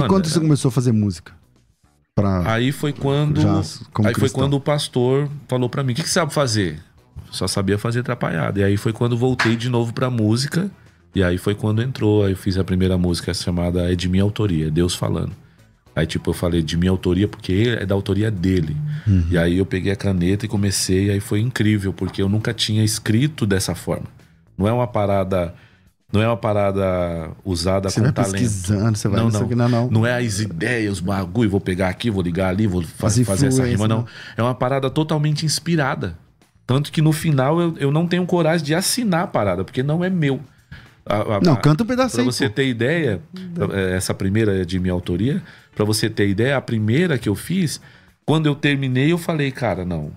Mano, 0.00 0.08
quando 0.08 0.24
era- 0.24 0.32
você 0.34 0.40
começou 0.40 0.68
a 0.68 0.72
fazer 0.72 0.92
música? 0.92 1.32
Pra... 2.14 2.50
Aí 2.54 2.72
foi 2.72 2.92
quando. 2.92 3.40
Já 3.40 3.58
aí 3.58 3.64
foi 3.64 4.12
cristão. 4.14 4.40
quando 4.42 4.54
o 4.54 4.60
pastor 4.60 5.28
falou 5.48 5.68
pra 5.68 5.82
mim: 5.82 5.92
o 5.92 5.96
que, 5.96 6.02
que 6.02 6.08
você 6.08 6.14
sabe 6.14 6.32
fazer? 6.32 6.80
Só 7.30 7.46
sabia 7.46 7.76
fazer 7.76 8.00
atrapalhada. 8.00 8.60
E 8.60 8.64
aí 8.64 8.76
foi 8.76 8.92
quando 8.92 9.16
voltei 9.16 9.56
de 9.56 9.68
novo 9.68 9.92
pra 9.92 10.08
música. 10.08 10.70
E 11.14 11.22
aí 11.22 11.36
foi 11.36 11.54
quando 11.54 11.82
entrou. 11.82 12.24
Aí 12.24 12.32
eu 12.32 12.36
fiz 12.36 12.56
a 12.56 12.64
primeira 12.64 12.96
música 12.96 13.34
chamada 13.34 13.90
É 13.92 13.94
de 13.94 14.08
minha 14.08 14.22
autoria, 14.22 14.70
Deus 14.70 14.94
falando. 14.94 15.32
Aí, 15.96 16.06
tipo, 16.06 16.28
eu 16.28 16.34
falei 16.34 16.62
de 16.62 16.76
minha 16.76 16.90
autoria 16.90 17.26
porque 17.26 17.74
é 17.80 17.86
da 17.86 17.94
autoria 17.94 18.30
dele. 18.30 18.76
Uhum. 19.06 19.24
E 19.30 19.38
aí 19.38 19.56
eu 19.56 19.64
peguei 19.64 19.90
a 19.90 19.96
caneta 19.96 20.44
e 20.44 20.48
comecei. 20.48 21.06
E 21.06 21.10
aí 21.12 21.20
foi 21.20 21.40
incrível, 21.40 21.90
porque 21.90 22.20
eu 22.20 22.28
nunca 22.28 22.52
tinha 22.52 22.84
escrito 22.84 23.46
dessa 23.46 23.74
forma. 23.74 24.04
Não 24.58 24.68
é 24.68 24.72
uma 24.72 24.86
parada. 24.86 25.54
Não 26.12 26.20
é 26.22 26.26
uma 26.28 26.36
parada 26.36 27.30
usada 27.44 27.88
Você 27.88 27.98
com 27.98 28.04
vai 28.04 28.12
talento. 28.12 28.32
pesquisando, 28.34 28.96
você 28.96 29.08
vai 29.08 29.20
Não, 29.20 29.30
não, 29.30 29.40
não. 29.48 29.68
não, 29.68 29.90
não. 29.90 30.06
É 30.06 30.18
as 30.24 30.38
ideias, 30.38 30.92
os 30.94 31.00
bagulho, 31.00 31.48
vou 31.50 31.60
pegar 31.60 31.88
aqui, 31.88 32.10
vou 32.10 32.22
ligar 32.22 32.50
ali, 32.50 32.66
vou 32.66 32.82
fa- 32.82 33.06
As 33.08 33.18
fazer 33.20 33.46
essa 33.48 33.64
rima, 33.66 33.88
não. 33.88 34.02
né? 34.02 34.04
É 34.36 34.42
uma 34.42 34.54
parada 34.54 34.88
totalmente 34.90 35.44
inspirada. 35.46 36.16
Tanto 36.66 36.92
que 36.92 37.00
no 37.02 37.12
final 37.12 37.60
eu, 37.60 37.74
eu 37.78 37.90
não 37.90 38.06
tenho 38.06 38.24
coragem 38.26 38.64
de 38.66 38.74
assinar 38.74 39.22
a 39.24 39.26
parada, 39.26 39.64
porque 39.64 39.82
não 39.82 40.04
é 40.04 40.10
meu. 40.10 40.40
A- 41.08 41.36
a- 41.36 41.40
Não, 41.40 41.54
canta 41.56 41.84
um 41.84 41.86
Pra 41.86 41.96
pedacinho. 41.96 42.24
você 42.24 42.48
pô. 42.48 42.54
ter 42.56 42.66
ideia, 42.68 43.20
eh, 43.72 43.96
essa 43.96 44.12
primeira 44.12 44.60
é 44.60 44.64
de 44.64 44.78
minha 44.78 44.92
autoria, 44.92 45.40
pra 45.74 45.84
você 45.84 46.10
ter 46.10 46.28
ideia, 46.28 46.56
a 46.56 46.60
primeira 46.60 47.16
que 47.16 47.28
eu 47.28 47.34
fiz, 47.34 47.80
quando 48.24 48.46
eu 48.46 48.54
terminei, 48.56 49.12
eu 49.12 49.18
falei, 49.18 49.50
cara, 49.52 49.84
não. 49.84 50.10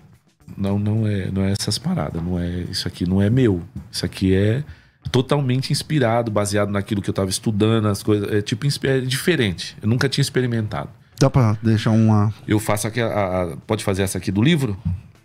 Não, 0.58 0.80
não 0.80 1.08
é, 1.08 1.30
não 1.32 1.44
é 1.44 1.52
essas 1.52 1.78
paradas, 1.78 2.22
não 2.24 2.40
é 2.40 2.48
isso 2.72 2.88
aqui 2.88 3.08
não 3.08 3.22
é 3.22 3.30
meu. 3.30 3.62
Isso 3.92 4.04
aqui 4.04 4.34
é 4.34 4.64
totalmente 5.12 5.72
inspirado, 5.72 6.32
baseado 6.32 6.70
naquilo 6.72 7.02
que 7.04 7.10
eu 7.10 7.14
tava 7.14 7.30
estudando, 7.30 7.88
as 7.88 8.02
coisas, 8.02 8.32
é 8.34 8.42
tipo 8.42 8.66
é 8.88 9.00
diferente. 9.00 9.78
Eu 9.82 9.88
nunca 9.88 10.10
tinha 10.10 10.24
experimentado. 10.24 10.90
Dá 11.20 11.30
pra 11.30 11.56
deixar 11.62 11.92
uma. 11.92 12.34
Eu 12.48 12.60
faço 12.60 12.88
aqui 12.88 13.00
a, 13.00 13.08
a- 13.08 13.44
a- 13.44 13.58
pode 13.68 13.84
fazer 13.84 14.02
essa 14.02 14.18
aqui 14.18 14.32
do 14.32 14.42
livro? 14.42 14.76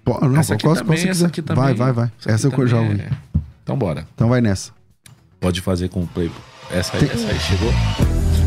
Pô, 0.05 0.21
Não, 0.21 0.37
essa 0.39 0.55
aqui 0.55 0.65
qual- 0.65 0.75
qual 0.75 0.85
também, 0.85 1.09
essa 1.09 1.27
aqui 1.27 1.41
também. 1.41 1.65
Vai, 1.65 1.75
vai, 1.75 1.93
vai. 1.93 2.13
Essa, 2.27 2.49
aqui 2.49 2.61
eu 2.61 2.67
já 2.67 2.81
ouvi. 2.81 3.01
é. 3.01 3.11
Então 3.63 3.79
bora. 3.79 4.07
Então 4.15 4.29
vai 4.29 4.41
nessa. 4.43 4.73
Pode 5.45 5.61
fazer 5.61 5.91
com 5.91 6.01
o 6.01 6.07
play. 6.07 6.31
Essa 6.71 6.97
aí, 6.97 7.05
essa 7.05 7.29
aí 7.29 7.39
chegou. 7.39 7.71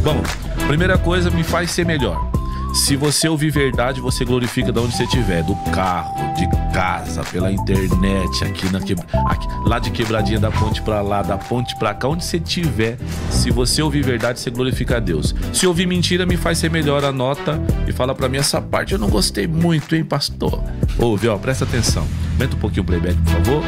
Bom, 0.03 0.19
primeira 0.65 0.97
coisa, 0.97 1.29
me 1.29 1.43
faz 1.43 1.69
ser 1.69 1.85
melhor. 1.85 2.31
Se 2.85 2.95
você 2.95 3.27
ouvir 3.27 3.49
verdade, 3.51 3.99
você 3.99 4.23
glorifica 4.23 4.71
de 4.71 4.79
onde 4.79 4.95
você 4.95 5.03
estiver. 5.03 5.43
Do 5.43 5.55
carro, 5.71 6.15
de 6.35 6.47
casa, 6.73 7.23
pela 7.23 7.51
internet, 7.51 8.43
aqui 8.45 8.71
na 8.71 8.79
quebra... 8.79 9.05
aqui- 9.25 9.47
lá 9.65 9.77
de 9.79 9.91
quebradinha 9.91 10.39
da 10.39 10.49
ponte 10.51 10.81
pra 10.81 11.01
lá, 11.01 11.21
da 11.21 11.37
ponte 11.37 11.75
pra 11.77 11.93
cá, 11.93 12.07
onde 12.07 12.23
você 12.23 12.37
estiver. 12.37 12.97
Se 13.29 13.49
você 13.51 13.81
ouvir 13.81 14.03
verdade, 14.03 14.39
você 14.39 14.49
glorifica 14.49 14.97
a 14.97 14.99
Deus. 14.99 15.35
Se 15.51 15.67
ouvir 15.67 15.85
mentira, 15.85 16.25
me 16.25 16.37
faz 16.37 16.59
ser 16.59 16.69
melhor. 16.69 17.03
Anota 17.03 17.59
e 17.87 17.91
fala 17.91 18.13
pra 18.15 18.29
mim 18.29 18.37
essa 18.37 18.61
parte. 18.61 18.93
Eu 18.93 18.99
não 18.99 19.09
gostei 19.09 19.47
muito, 19.47 19.95
hein, 19.95 20.03
pastor? 20.05 20.63
Ouve, 20.97 21.27
ó, 21.27 21.37
presta 21.37 21.63
atenção. 21.65 22.07
Aumenta 22.33 22.55
um 22.55 22.59
pouquinho 22.59 22.83
o 22.83 22.85
playback, 22.85 23.17
por 23.17 23.31
favor. 23.33 23.63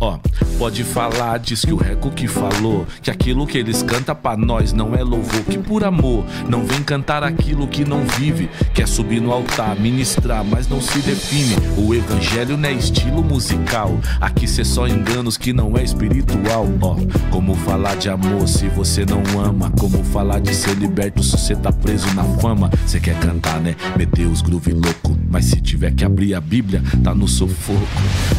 Ó, 0.00 0.18
pode 0.58 0.82
falar, 0.84 1.38
diz 1.38 1.64
que 1.64 1.72
o 1.72 1.76
Reco 1.76 2.10
que 2.10 2.26
falou 2.26 2.84
Que 3.00 3.08
aquilo 3.10 3.46
que 3.46 3.56
eles 3.56 3.84
cantam 3.84 4.16
pra 4.16 4.36
nós 4.36 4.72
não 4.72 4.96
é 4.96 5.02
louvor 5.02 5.44
Que 5.44 5.58
por 5.58 5.84
amor 5.84 6.24
não 6.48 6.64
vem 6.64 6.82
cantar 6.82 7.22
aquilo 7.22 7.68
que 7.68 7.84
não 7.84 8.00
vive 8.04 8.41
Quer 8.74 8.86
subir 8.86 9.20
no 9.20 9.32
altar, 9.32 9.78
ministrar, 9.78 10.44
mas 10.44 10.68
não 10.68 10.80
se 10.80 10.98
define 11.00 11.56
O 11.76 11.94
evangelho 11.94 12.56
não 12.56 12.68
é 12.68 12.72
estilo 12.72 13.22
musical 13.22 13.98
Aqui 14.20 14.46
cê 14.46 14.64
só 14.64 14.86
enganos 14.86 15.36
que 15.36 15.52
não 15.52 15.76
é 15.76 15.82
espiritual 15.82 16.66
Ó, 16.80 16.96
como 17.30 17.54
falar 17.54 17.96
de 17.96 18.08
amor 18.08 18.46
se 18.48 18.68
você 18.68 19.04
não 19.04 19.22
ama 19.40 19.70
Como 19.78 20.02
falar 20.04 20.40
de 20.40 20.54
ser 20.54 20.74
liberto 20.74 21.22
se 21.22 21.38
você 21.38 21.54
tá 21.56 21.72
preso 21.72 22.12
na 22.14 22.24
fama 22.24 22.70
Cê 22.86 23.00
quer 23.00 23.18
cantar, 23.18 23.60
né? 23.60 23.74
Meter 23.96 24.26
os 24.26 24.42
groove 24.42 24.72
louco 24.72 25.16
Mas 25.28 25.46
se 25.46 25.60
tiver 25.60 25.92
que 25.92 26.04
abrir 26.04 26.34
a 26.34 26.40
Bíblia, 26.40 26.82
tá 27.02 27.14
no 27.14 27.26
sufoco 27.26 27.80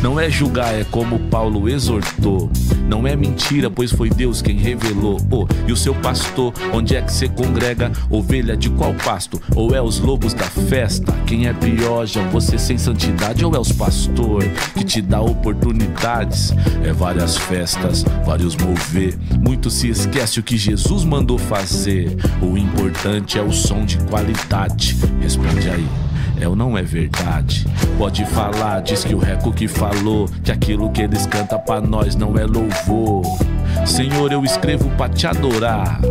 Não 0.02 0.20
é 0.20 0.30
julgar, 0.30 0.74
é 0.74 0.84
como 0.84 1.20
Paulo 1.20 1.68
exortou. 1.68 2.52
Não 2.88 3.08
é 3.08 3.16
mentira, 3.16 3.70
pois 3.70 3.92
foi 3.92 4.10
Deus 4.10 4.42
quem 4.42 4.58
revelou. 4.58 5.18
Oh, 5.32 5.48
e 5.68 5.72
o 5.72 5.76
seu 5.76 5.96
pastor, 5.96 6.54
onde 6.72 6.96
é 6.96 7.02
que 7.02 7.12
você 7.12 7.28
congrega? 7.28 7.92
Ovelha 8.10 8.56
de 8.56 8.70
qual 8.70 8.94
pasto? 8.94 9.42
Ou 9.56 9.74
é 9.74 9.82
os 9.84 10.00
lobos 10.00 10.34
da 10.34 10.46
festa? 10.46 11.12
Quem 11.26 11.48
é 11.48 11.54
pior, 11.54 12.06
já 12.06 12.22
você 12.30 12.58
sem 12.58 12.78
santidade? 12.78 13.46
Ou 13.46 13.54
é 13.56 13.60
os 13.60 13.72
pastor 13.72 14.44
que 14.74 14.84
te 14.84 15.02
dá 15.02 15.22
oportunidades? 15.22 16.54
É 16.84 16.92
várias 16.92 17.38
festas, 17.38 18.04
vários 18.26 18.56
mover. 18.56 19.18
Muito 19.40 19.70
se 19.70 19.90
esquece 19.90 20.40
o 20.40 20.44
que 20.44 20.58
Jesus 20.58 21.04
mandou 21.04 21.38
fazer. 21.38 22.16
O 22.42 22.58
importante 22.58 23.38
é 23.38 23.42
o 23.42 23.52
som 23.52 23.86
de 23.86 23.98
qualidade. 24.06 24.98
Responde 25.22 25.70
aí 25.70 25.88
é 26.44 26.48
ou 26.48 26.56
não 26.56 26.78
é 26.78 26.84
verdade? 26.84 27.66
Pode 27.98 28.26
falar, 28.26 28.82
diz 28.82 29.04
que 29.04 29.16
o 29.16 29.18
Reco 29.18 29.54
que 29.54 29.68
falou 29.68 30.28
que 30.44 30.52
aquilo 30.52 30.92
que 30.92 31.02
eles 31.02 31.26
cantam 31.26 31.60
pra 31.60 31.80
nós 31.80 32.16
não 32.16 32.38
é 32.38 32.46
louvor. 32.46 33.24
Senhor, 33.86 34.32
eu 34.32 34.44
escrevo 34.44 34.90
pra 34.98 35.08
te 35.08 35.26
adorar. 35.26 36.02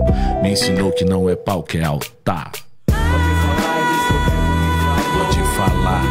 Me 0.43 0.53
ensinou 0.53 0.91
que 0.93 1.05
não 1.05 1.29
é 1.29 1.37
pau, 1.37 1.63
que 1.63 1.79
é 1.79 1.85
altar. 1.85 2.53
Pode 5.63 5.71
falar. 5.71 6.03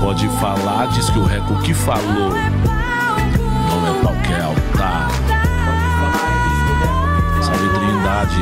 Pode 0.00 0.28
falar, 0.28 0.86
diz 0.88 1.10
que 1.10 1.18
o 1.18 1.24
Reco 1.24 1.60
que 1.62 1.74
falou. 1.74 2.30
Não 2.30 3.86
é 3.88 4.02
pau, 4.02 4.14
que 4.24 4.32
é 4.32 4.40
altar. 4.40 5.10
Salve 7.42 7.68
Trindade. 7.70 8.36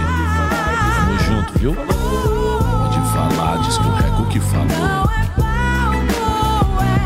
Tamo 0.96 1.18
junto, 1.20 1.58
viu? 1.58 1.74
Pode 1.74 3.00
falar, 3.12 3.58
diz 3.62 3.78
que 3.78 3.86
o 3.86 3.94
Reco 3.94 4.26
que 4.26 4.40
falou. 4.40 5.19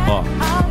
Ó, 0.09 0.23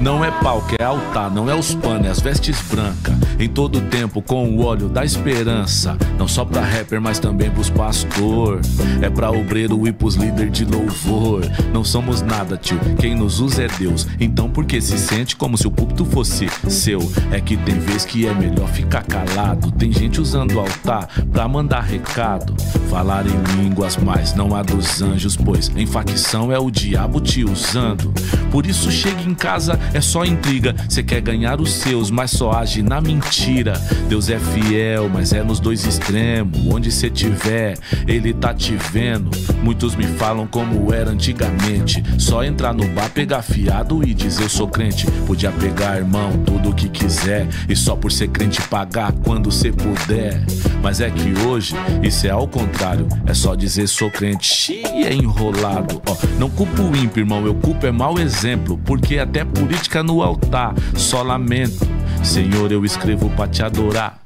não 0.01 0.23
é 0.23 0.31
pau 0.31 0.61
que 0.61 0.75
é 0.79 0.83
altar, 0.83 1.31
não 1.31 1.49
é 1.49 1.55
os 1.55 1.73
panos, 1.75 2.07
é 2.07 2.09
as 2.09 2.19
vestes 2.19 2.61
brancas. 2.61 3.15
Em 3.39 3.49
todo 3.49 3.81
tempo 3.81 4.21
com 4.21 4.47
o 4.49 4.63
óleo 4.63 4.87
da 4.87 5.03
esperança. 5.03 5.97
Não 6.17 6.27
só 6.27 6.45
pra 6.45 6.61
rapper, 6.61 7.01
mas 7.01 7.19
também 7.19 7.49
pros 7.49 7.69
pastor. 7.69 8.61
É 9.01 9.09
pra 9.09 9.31
obreiro 9.31 9.87
e 9.87 9.91
pros 9.91 10.15
líder 10.15 10.49
de 10.49 10.65
louvor. 10.65 11.41
Não 11.73 11.83
somos 11.83 12.21
nada, 12.21 12.55
tio. 12.55 12.79
Quem 12.99 13.15
nos 13.15 13.39
usa 13.39 13.63
é 13.63 13.67
Deus. 13.67 14.07
Então 14.19 14.49
por 14.49 14.65
que 14.65 14.79
se 14.79 14.97
sente 14.97 15.35
como 15.35 15.57
se 15.57 15.67
o 15.67 15.71
púlpito 15.71 16.05
fosse 16.05 16.47
seu? 16.69 16.99
É 17.31 17.41
que 17.41 17.57
tem 17.57 17.79
vez 17.79 18.05
que 18.05 18.27
é 18.27 18.33
melhor 18.33 18.69
ficar 18.69 19.03
calado. 19.03 19.71
Tem 19.71 19.91
gente 19.91 20.21
usando 20.21 20.53
o 20.53 20.59
altar 20.59 21.07
pra 21.31 21.47
mandar 21.47 21.81
recado. 21.81 22.55
Falar 22.89 23.25
em 23.25 23.61
línguas, 23.61 23.97
mas 23.97 24.35
não 24.35 24.55
a 24.55 24.61
dos 24.61 25.01
anjos, 25.01 25.35
pois 25.35 25.71
em 25.75 25.87
facção 25.87 26.51
é 26.51 26.59
o 26.59 26.69
diabo 26.69 27.19
te 27.19 27.43
usando. 27.43 28.13
Por 28.51 28.65
isso 28.67 28.91
chega 28.91 29.22
em 29.27 29.33
casa, 29.33 29.79
é 29.93 30.01
só 30.01 30.25
intriga. 30.25 30.75
Cê 30.89 31.03
quer 31.03 31.21
ganhar 31.21 31.59
os 31.59 31.71
seus, 31.73 32.09
mas 32.09 32.31
só 32.31 32.51
age 32.51 32.81
na 32.81 33.01
mentira. 33.01 33.73
Deus 34.07 34.29
é 34.29 34.39
fiel, 34.39 35.09
mas 35.09 35.33
é 35.33 35.43
nos 35.43 35.59
dois 35.59 35.85
extremos. 35.85 36.59
Onde 36.67 36.91
cê 36.91 37.09
tiver, 37.09 37.77
ele 38.07 38.33
tá 38.33 38.53
te 38.53 38.75
vendo. 38.75 39.31
Muitos 39.61 39.95
me 39.95 40.05
falam 40.05 40.47
como 40.47 40.93
era 40.93 41.11
antigamente. 41.11 42.03
Só 42.17 42.43
entrar 42.43 42.73
no 42.73 42.87
bar, 42.89 43.09
pegar 43.09 43.41
fiado 43.41 44.03
e 44.07 44.13
dizer 44.13 44.43
eu 44.43 44.49
sou 44.49 44.67
crente. 44.67 45.09
Podia 45.25 45.51
pegar, 45.51 45.97
irmão, 45.97 46.31
tudo 46.45 46.69
o 46.69 46.75
que 46.75 46.89
quiser. 46.89 47.47
E 47.69 47.75
só 47.75 47.95
por 47.95 48.11
ser 48.11 48.27
crente 48.29 48.61
pagar 48.67 49.13
quando 49.23 49.51
cê 49.51 49.71
puder. 49.71 50.43
Mas 50.81 50.99
é 50.99 51.09
que 51.09 51.33
hoje, 51.47 51.73
isso 52.01 52.27
é 52.27 52.29
ao 52.29 52.47
contrário. 52.47 53.07
É 53.25 53.33
só 53.33 53.55
dizer 53.55 53.87
sou 53.87 54.11
crente. 54.11 54.47
Xiii, 54.53 55.05
é 55.05 55.13
enrolado. 55.13 56.01
Ó, 56.05 56.15
não 56.37 56.49
culpo 56.49 56.83
o 56.83 56.95
ímpio, 56.95 57.21
irmão. 57.21 57.45
Eu 57.45 57.55
culpo 57.55 57.85
é 57.85 57.91
mau 57.91 58.19
exemplo. 58.19 58.77
Porque 58.83 59.12
até 59.19 59.43
política 59.45 60.03
no 60.03 60.21
altar. 60.21 60.73
Só 60.95 61.21
lamento. 61.21 61.87
Senhor, 62.23 62.71
eu 62.71 62.85
escrevo 62.85 63.29
pra 63.31 63.47
te 63.47 63.63
adorar. 63.63 64.19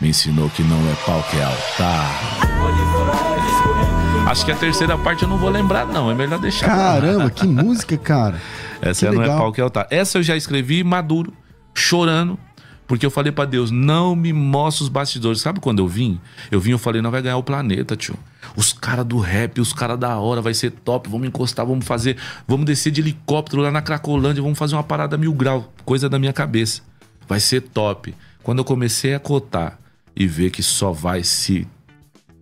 Me 0.00 0.08
ensinou 0.08 0.50
que 0.50 0.62
não 0.62 0.78
é 0.90 0.94
pau 1.06 1.22
que 1.30 1.36
é 1.36 1.44
altar. 1.44 2.36
Acho 4.26 4.44
que 4.44 4.52
a 4.52 4.56
terceira 4.56 4.98
parte 4.98 5.22
eu 5.22 5.28
não 5.28 5.38
vou 5.38 5.48
lembrar, 5.48 5.86
não. 5.86 6.10
É 6.10 6.14
melhor 6.14 6.38
deixar. 6.38 6.66
Caramba, 6.66 7.30
que 7.30 7.46
música, 7.46 7.96
cara. 7.96 8.40
Essa 8.82 9.06
que 9.06 9.12
não 9.14 9.22
é 9.22 9.24
legal. 9.24 9.38
pau 9.38 9.52
que 9.52 9.60
é 9.60 9.64
altar. 9.64 9.86
Essa 9.90 10.18
eu 10.18 10.22
já 10.22 10.36
escrevi 10.36 10.82
maduro, 10.82 11.32
chorando. 11.74 12.38
Porque 12.86 13.04
eu 13.04 13.10
falei 13.10 13.32
pra 13.32 13.44
Deus, 13.44 13.70
não 13.70 14.14
me 14.14 14.32
mostra 14.32 14.84
os 14.84 14.88
bastidores. 14.88 15.40
Sabe 15.40 15.60
quando 15.60 15.80
eu 15.80 15.88
vim? 15.88 16.20
Eu 16.50 16.60
vim, 16.60 16.70
eu 16.70 16.78
falei, 16.78 17.02
não 17.02 17.10
vai 17.10 17.20
ganhar 17.20 17.36
o 17.36 17.42
planeta, 17.42 17.96
tio. 17.96 18.16
Os 18.54 18.72
caras 18.72 19.04
do 19.04 19.18
rap, 19.18 19.60
os 19.60 19.72
caras 19.72 19.98
da 19.98 20.16
hora, 20.18 20.40
vai 20.40 20.54
ser 20.54 20.70
top. 20.70 21.08
Vamos 21.08 21.26
encostar, 21.26 21.66
vamos 21.66 21.84
fazer. 21.84 22.16
Vamos 22.46 22.64
descer 22.64 22.92
de 22.92 23.00
helicóptero 23.00 23.62
lá 23.62 23.70
na 23.70 23.82
Cracolândia, 23.82 24.42
vamos 24.42 24.58
fazer 24.58 24.76
uma 24.76 24.84
parada 24.84 25.16
mil 25.16 25.32
grau. 25.32 25.72
Coisa 25.84 26.08
da 26.08 26.18
minha 26.18 26.32
cabeça. 26.32 26.82
Vai 27.28 27.40
ser 27.40 27.62
top. 27.62 28.14
Quando 28.42 28.58
eu 28.58 28.64
comecei 28.64 29.14
a 29.14 29.18
cotar 29.18 29.78
e 30.14 30.26
ver 30.26 30.50
que 30.50 30.62
só 30.62 30.92
vai 30.92 31.24
se. 31.24 31.66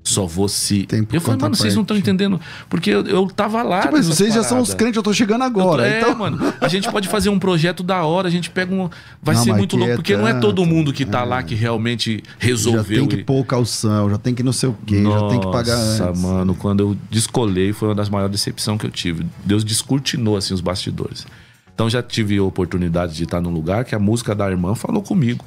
Só 0.06 0.26
vou 0.26 0.48
se. 0.48 0.86
Eu 1.10 1.18
falei, 1.18 1.40
mano, 1.40 1.56
vocês 1.56 1.74
não 1.74 1.80
estão 1.80 1.96
entendendo. 1.96 2.38
Porque 2.68 2.90
eu, 2.90 3.06
eu 3.06 3.26
tava 3.26 3.62
lá. 3.62 3.80
Tipo, 3.80 3.94
mas 3.94 4.06
vocês 4.06 4.34
já 4.34 4.44
são 4.44 4.60
os 4.60 4.74
crentes, 4.74 4.98
eu 4.98 5.02
tô 5.02 5.14
chegando 5.14 5.42
agora. 5.44 5.88
É, 5.88 6.00
então, 6.00 6.14
mano. 6.14 6.52
A 6.60 6.68
gente 6.68 6.90
pode 6.90 7.08
fazer 7.08 7.30
um 7.30 7.38
projeto 7.38 7.82
da 7.82 8.04
hora, 8.04 8.28
a 8.28 8.30
gente 8.30 8.50
pega 8.50 8.74
um. 8.74 8.90
Vai 9.22 9.34
Não, 9.34 9.42
ser 9.42 9.54
muito 9.54 9.78
louco, 9.78 9.92
é 9.92 9.96
porque 9.96 10.14
não 10.14 10.28
é 10.28 10.34
todo 10.34 10.60
tanto, 10.60 10.66
mundo 10.66 10.92
que 10.92 11.06
tá 11.06 11.24
lá 11.24 11.42
que 11.42 11.54
realmente 11.54 12.22
já 12.22 12.46
resolveu. 12.46 13.00
tem 13.00 13.08
que 13.08 13.16
e- 13.16 13.24
pôr 13.24 13.40
o 13.40 13.44
calção, 13.44 14.10
já 14.10 14.18
tem 14.18 14.34
que 14.34 14.42
não 14.42 14.52
sei 14.52 14.68
o 14.68 14.76
quê, 14.84 15.02
já 15.02 15.28
tem 15.28 15.40
que 15.40 15.50
pagar 15.50 15.74
Nossa, 15.74 16.12
mano, 16.12 16.54
quando 16.54 16.80
eu 16.80 16.96
descolei 17.10 17.72
foi 17.72 17.88
uma 17.88 17.94
das 17.94 18.10
maiores 18.10 18.30
decepções 18.32 18.78
que 18.78 18.84
eu 18.86 18.90
tive. 18.90 19.24
Deus 19.42 19.64
descortinou 19.64 20.36
assim 20.36 20.52
os 20.52 20.60
bastidores. 20.60 21.26
Então 21.74 21.88
já 21.88 22.02
tive 22.02 22.36
a 22.36 22.42
oportunidade 22.42 23.14
de 23.16 23.24
estar 23.24 23.40
num 23.40 23.50
lugar 23.50 23.86
que 23.86 23.94
a 23.94 23.98
música 23.98 24.34
da 24.34 24.50
irmã 24.50 24.74
falou 24.74 25.02
comigo. 25.02 25.44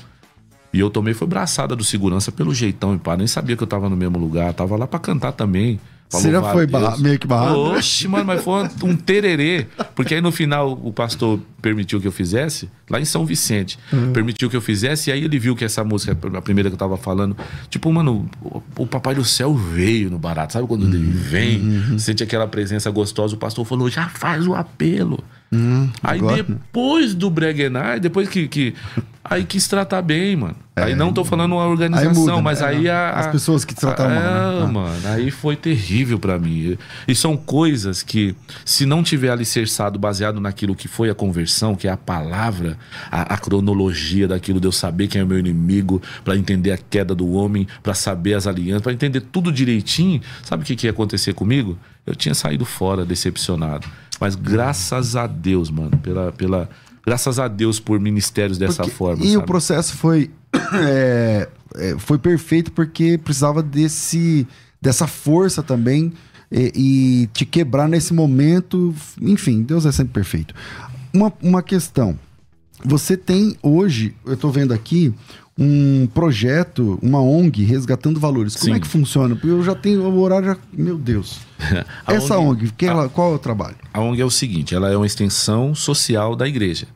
E 0.78 0.80
eu 0.80 0.90
tomei 0.90 1.14
foi 1.14 1.28
braçada 1.28 1.76
do 1.76 1.84
segurança 1.84 2.32
pelo 2.32 2.54
jeitão 2.54 2.94
e 2.94 3.00
pá, 3.00 3.18
nem 3.18 3.26
sabia 3.28 3.58
que 3.58 3.64
eu 3.64 3.68
tava 3.68 3.90
no 3.90 3.98
mesmo 3.98 4.18
lugar, 4.20 4.54
tava 4.54 4.76
lá 4.78 4.86
pra 4.86 5.00
cantar 5.00 5.32
também. 5.32 5.80
Você 6.10 6.32
já 6.32 6.42
foi 6.54 6.66
barra- 6.66 6.96
meio 6.98 7.20
que 7.20 7.28
barrado? 7.28 7.60
Oxe, 7.60 8.08
mano, 8.08 8.24
mas 8.24 8.42
foi 8.42 8.64
um 8.84 8.96
tererê. 8.96 9.66
Porque 9.94 10.16
aí 10.16 10.22
no 10.22 10.32
final 10.32 10.72
o 10.82 10.94
pastor 10.94 11.38
permitiu 11.62 12.00
que 12.00 12.08
eu 12.08 12.14
fizesse, 12.14 12.70
lá 12.90 12.98
em 13.02 13.04
São 13.04 13.26
Vicente, 13.26 13.78
Uhum. 13.92 14.14
permitiu 14.14 14.50
que 14.50 14.56
eu 14.56 14.62
fizesse, 14.62 15.10
e 15.10 15.14
aí 15.14 15.22
ele 15.26 15.38
viu 15.38 15.54
que 15.54 15.66
essa 15.66 15.84
música, 15.84 16.18
a 16.38 16.42
primeira 16.42 16.70
que 16.70 16.76
eu 16.76 16.80
tava 16.80 16.96
falando, 16.96 17.36
tipo, 17.70 17.92
mano, 17.92 18.26
o, 18.42 18.62
o 18.78 18.88
Papai 18.88 19.16
do 19.16 19.26
Céu 19.26 19.54
veio 19.54 20.10
no 20.10 20.18
barato. 20.18 20.54
Sabe 20.54 20.66
quando 20.66 20.84
Uhum. 20.84 20.94
ele 20.94 21.12
vem, 21.12 22.00
sente 22.00 22.24
aquela 22.24 22.48
presença 22.48 22.90
gostosa, 22.90 23.36
o 23.36 23.38
pastor 23.38 23.66
falou, 23.66 23.90
já 23.90 24.08
faz 24.08 24.48
o 24.48 24.54
apelo. 24.56 25.22
Aí 26.04 26.20
agora- 26.20 26.44
depois 26.44 27.14
do 27.16 27.30
Breguenar, 27.30 28.00
depois 28.00 28.28
que, 28.30 28.48
que. 28.48 28.74
Aí 29.30 29.44
quis 29.44 29.68
tratar 29.68 30.02
bem, 30.02 30.38
mano. 30.38 30.56
aí 30.74 30.96
não 30.96 31.12
tô 31.12 31.26
falando 31.26 31.56
a 31.56 31.58
É. 31.58 31.66
Aí 31.66 31.70
organização, 31.70 32.14
muda, 32.14 32.42
mas 32.42 32.62
né? 32.62 32.68
aí 32.68 32.90
a, 32.90 33.10
As 33.10 33.28
pessoas 33.28 33.66
que 33.66 33.76
trataram 33.76 34.16
mal, 34.16 34.24
né? 34.24 34.60
É, 34.60 34.64
Ah. 34.64 34.68
mano, 34.68 35.08
aí 35.10 35.32
foi 35.32 35.58
terrível 35.58 36.18
pra 36.18 36.40
mim. 36.40 36.78
E 37.06 37.14
são 37.14 37.36
coisas 37.36 38.02
que, 38.02 38.34
se 38.64 38.86
não 38.86 39.04
tiver 39.04 39.30
alicerçado, 39.30 40.00
baseado 40.00 40.40
naquilo 40.40 40.74
que 40.74 40.88
foi 40.88 41.10
a 41.10 41.14
conversão, 41.14 41.76
que 41.76 41.90
é 41.90 41.92
a 41.92 41.98
palavra, 41.98 42.78
a, 43.12 43.34
a 43.34 43.38
cronologia 43.38 44.30
daquilo 44.30 44.62
de 44.62 44.68
eu 44.68 44.72
saber 44.72 45.08
quem 45.08 45.20
é 45.20 45.24
o 45.26 45.28
meu 45.28 45.40
inimigo, 45.40 46.02
pra 46.24 46.38
entender 46.38 46.72
a 46.72 46.78
queda 46.78 47.14
do 47.14 47.30
homem, 47.34 47.68
pra 47.84 47.94
saber 47.94 48.34
as 48.34 48.48
alianças, 48.48 48.82
pra 48.82 48.94
entender 48.94 49.20
tudo 49.20 49.52
direitinho, 49.52 50.22
sabe 50.42 50.64
o 50.64 50.66
que, 50.66 50.74
que 50.74 50.88
ia 50.88 50.92
acontecer 50.92 51.34
comigo? 51.34 51.78
Eu 52.06 52.16
tinha 52.16 52.34
saído 52.34 52.64
fora, 52.64 53.06
decepcionado. 53.06 53.86
Mas 54.20 54.36
graças 54.36 55.16
a 55.16 55.28
Deus, 55.28 55.70
mano, 55.70 55.98
pela. 55.98 56.32
pela 56.32 56.70
Graças 57.06 57.40
a 57.40 57.48
Deus 57.48 57.80
por 57.80 58.02
ministérios 58.02 58.58
dessa 58.58 58.84
Porque- 58.84 58.98
forma. 58.98 59.24
E 59.24 59.30
o 59.30 59.34
sabe? 59.36 59.46
processo 59.46 59.96
foi, 59.96 60.30
é, 60.74 61.48
é, 61.76 61.96
foi 61.98 62.18
perfeito 62.18 62.70
porque 62.74 63.18
precisava 63.18 63.64
desse, 63.64 64.46
dessa 64.82 65.08
força 65.08 65.64
também 65.64 66.12
e, 66.52 66.72
e 67.24 67.28
te 67.28 67.46
quebrar 67.46 67.88
nesse 67.88 68.14
momento. 68.14 68.94
Enfim, 69.22 69.62
Deus 69.64 69.86
é 69.86 69.92
sempre 69.94 70.12
perfeito. 70.12 70.54
Uma, 71.14 71.32
uma 71.42 71.64
questão. 71.64 72.20
Você 72.84 73.16
tem 73.16 73.56
hoje, 73.64 74.14
eu 74.26 74.34
estou 74.34 74.52
vendo 74.52 74.74
aqui, 74.74 75.14
um 75.58 76.08
projeto, 76.14 77.00
uma 77.02 77.20
ONG 77.22 77.64
resgatando 77.64 78.20
valores. 78.20 78.56
Como 78.56 78.66
Sim. 78.74 78.78
é 78.78 78.80
que 78.80 78.88
funciona? 78.88 79.36
Porque 79.36 79.50
eu 79.50 79.64
já 79.64 79.74
tenho 79.76 80.04
o 80.04 80.20
horário. 80.20 80.48
já- 80.48 80.58
Meu 80.72 80.98
Deus. 80.98 81.40
Essa 82.08 82.38
ONG, 82.38 82.72
que 82.78 82.86
ela- 82.86 83.10
qual 83.10 83.32
é 83.32 83.36
o 83.36 83.40
trabalho? 83.40 83.76
A 83.94 84.00
ONG 84.00 84.22
é 84.22 84.26
o 84.26 84.30
seguinte, 84.30 84.76
ela 84.76 84.92
é 84.92 84.96
uma 84.96 85.06
extensão 85.06 85.74
social 85.74 86.36
da 86.36 86.48
igreja. 86.48 86.88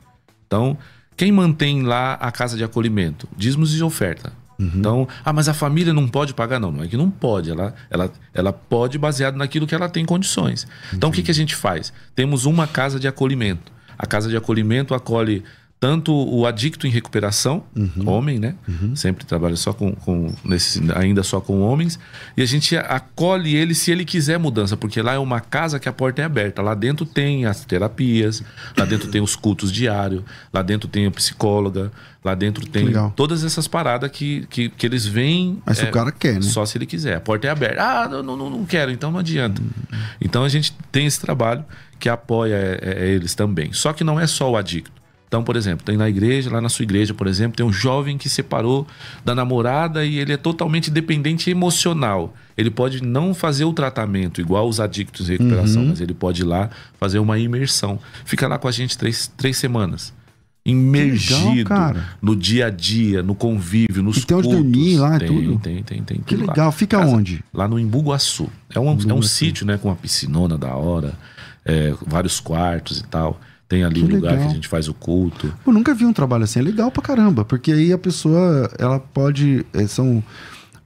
Então, 0.46 0.78
quem 1.18 1.32
mantém 1.32 1.84
lá 1.84 2.14
a 2.16 2.32
casa 2.32 2.56
de 2.58 2.64
acolhimento? 2.64 3.28
Dízimos 3.36 3.76
e 3.76 3.82
oferta. 3.84 4.34
Então, 4.60 5.08
ah, 5.26 5.34
mas 5.34 5.50
a 5.50 5.56
família 5.56 5.92
não 5.92 6.08
pode 6.08 6.36
pagar? 6.36 6.60
Não, 6.60 6.72
não 6.72 6.84
é 6.84 6.88
que 6.88 6.96
não 6.96 7.10
pode. 7.10 7.50
Ela, 7.50 7.74
ela, 7.90 8.12
ela 8.32 8.54
pode 8.54 8.96
baseado 9.00 9.36
naquilo 9.36 9.66
que 9.66 9.74
ela 9.74 9.90
tem 9.90 10.06
condições. 10.06 10.68
Então, 10.94 11.10
o 11.10 11.12
que, 11.12 11.24
que 11.24 11.32
a 11.32 11.34
gente 11.34 11.56
faz? 11.56 11.92
Temos 12.14 12.46
uma 12.46 12.68
casa 12.68 13.00
de 13.00 13.08
acolhimento. 13.08 13.72
A 13.98 14.06
casa 14.06 14.30
de 14.30 14.38
acolhimento 14.38 14.94
acolhe 14.94 15.44
tanto 15.82 16.14
o 16.14 16.46
adicto 16.46 16.86
em 16.86 16.92
recuperação, 16.92 17.64
homem, 18.06 18.38
né? 18.38 18.54
Sempre 18.94 19.26
trabalha 19.26 19.56
só 19.56 19.74
com, 19.74 19.92
com 19.94 20.32
nesse, 20.46 20.80
ainda 20.94 21.24
só 21.24 21.42
com 21.42 21.60
homens. 21.62 21.98
E 22.38 22.44
a 22.44 22.46
gente 22.46 22.78
acolhe 22.78 23.56
ele 23.56 23.74
se 23.74 23.90
ele 23.90 24.06
quiser 24.06 24.38
mudança, 24.38 24.78
porque 24.78 25.02
lá 25.02 25.14
é 25.14 25.18
uma 25.18 25.40
casa 25.40 25.80
que 25.80 25.90
a 25.90 25.92
porta 25.92 26.22
é 26.22 26.26
aberta. 26.26 26.62
Lá 26.62 26.76
dentro 26.76 27.04
tem 27.04 27.48
as 27.48 27.66
terapias, 27.66 28.44
lá 28.78 28.86
dentro 28.86 29.10
tem 29.10 29.22
os 29.22 29.36
cultos 29.36 29.72
diários, 29.72 30.24
lá 30.54 30.62
dentro 30.62 30.88
tem 30.88 31.08
a 31.08 31.12
psicóloga, 31.12 31.92
lá 32.24 32.36
dentro 32.36 32.64
tem 32.64 32.86
legal. 32.86 33.12
todas 33.16 33.44
essas 33.44 33.68
paradas 33.68 34.12
que, 34.12 34.46
que, 34.52 34.70
que 34.70 34.86
eles 34.86 35.08
vêm. 35.08 35.64
Mas 35.66 35.80
se 35.80 35.86
é, 35.86 35.90
o 35.90 35.92
cara 35.92 36.12
quer, 36.12 36.36
né? 36.36 36.44
Só 36.44 36.64
se 36.64 36.78
ele 36.78 36.86
quiser. 36.86 37.16
A 37.16 37.20
porta 37.20 37.48
é 37.48 37.50
aberta. 37.50 37.82
Ah, 37.82 38.08
não, 38.08 38.22
não, 38.22 38.52
não 38.52 38.66
quero, 38.66 38.92
então 38.92 39.10
não 39.10 39.18
adianta. 39.18 39.60
Então 40.22 40.44
a 40.44 40.50
gente 40.50 40.78
tem 40.92 41.08
esse 41.08 41.20
trabalho 41.20 41.66
que 42.00 42.08
apoia 42.08 42.54
é, 42.54 42.80
é, 42.84 43.08
eles 43.10 43.34
também. 43.34 43.74
Só 43.74 43.94
que 43.94 44.04
não 44.04 44.20
é 44.20 44.28
só 44.28 44.48
o 44.52 44.56
adicto. 44.56 45.01
Então, 45.32 45.46
por 45.46 45.56
exemplo, 45.56 45.86
tem 45.86 45.96
na 45.96 46.10
igreja, 46.10 46.52
lá 46.52 46.60
na 46.60 46.68
sua 46.68 46.84
igreja, 46.84 47.14
por 47.14 47.26
exemplo, 47.26 47.56
tem 47.56 47.66
um 47.66 47.72
jovem 47.72 48.18
que 48.18 48.28
separou 48.28 48.86
da 49.24 49.34
namorada 49.34 50.04
e 50.04 50.18
ele 50.20 50.34
é 50.34 50.36
totalmente 50.36 50.92
dependente 50.92 51.50
emocional. 51.50 52.34
Ele 52.58 52.70
pode 52.70 53.02
não 53.02 53.34
fazer 53.34 53.64
o 53.64 53.72
tratamento 53.72 54.42
igual 54.42 54.68
os 54.68 54.82
adictos 54.82 55.30
Uhum. 55.30 55.38
recuperação, 55.38 55.86
mas 55.86 56.02
ele 56.02 56.14
pode 56.14 56.42
ir 56.42 56.44
lá 56.44 56.70
fazer 57.00 57.20
uma 57.20 57.40
imersão. 57.40 57.98
Fica 58.26 58.46
lá 58.46 58.58
com 58.60 58.68
a 58.68 58.72
gente 58.74 58.98
três, 58.98 59.32
três 59.38 59.56
semanas. 59.56 60.14
Imergido 60.66 61.54
legal, 61.54 61.96
no 62.22 62.36
dia 62.36 62.68
a 62.68 62.70
dia, 62.70 63.24
no 63.24 63.34
convívio, 63.34 64.04
nos 64.04 64.18
E 64.18 64.26
tem 64.26 64.36
onde 64.38 64.48
cultos. 64.50 64.64
dormir 64.64 64.98
lá 64.98 65.16
e 65.16 65.20
tem, 65.20 65.28
tudo? 65.28 65.60
Tem, 65.60 65.84
tem, 65.84 66.04
tem. 66.04 66.18
Que 66.18 66.36
tudo 66.36 66.46
lá. 66.48 66.52
legal. 66.54 66.72
Fica 66.74 66.98
Casa- 67.00 67.10
onde? 67.16 67.42
Lá 67.54 67.68
no 67.70 67.80
Embuguaçu. 67.80 68.50
É 68.70 68.80
um, 68.82 68.98
é 69.10 69.14
um 69.14 69.22
sítio, 69.22 69.66
né? 69.66 69.78
Com 69.78 69.88
uma 69.88 69.96
piscinona 69.96 70.58
da 70.58 70.76
hora, 70.76 71.14
é, 71.66 71.94
vários 72.06 72.40
quartos 72.42 73.00
e 73.00 73.04
tal. 73.08 73.40
Tem 73.72 73.86
ali 73.86 74.02
Que 74.02 74.06
o 74.06 74.16
lugar 74.16 74.32
legal. 74.34 74.46
que 74.48 74.52
a 74.52 74.56
gente 74.56 74.68
faz 74.68 74.90
o 74.90 74.94
culto. 74.94 75.54
Eu 75.66 75.72
nunca 75.72 75.94
vi 75.96 76.06
um 76.06 76.12
trabalho 76.12 76.44
assim, 76.44 76.60
é 76.60 76.62
legal 76.62 76.92
pra 76.92 77.02
caramba, 77.02 77.46
porque 77.46 77.72
aí 77.72 77.94
a 77.94 77.98
pessoa, 77.98 78.70
ela 78.78 79.00
pode, 79.00 79.66
eh, 79.74 79.88
são 79.88 80.22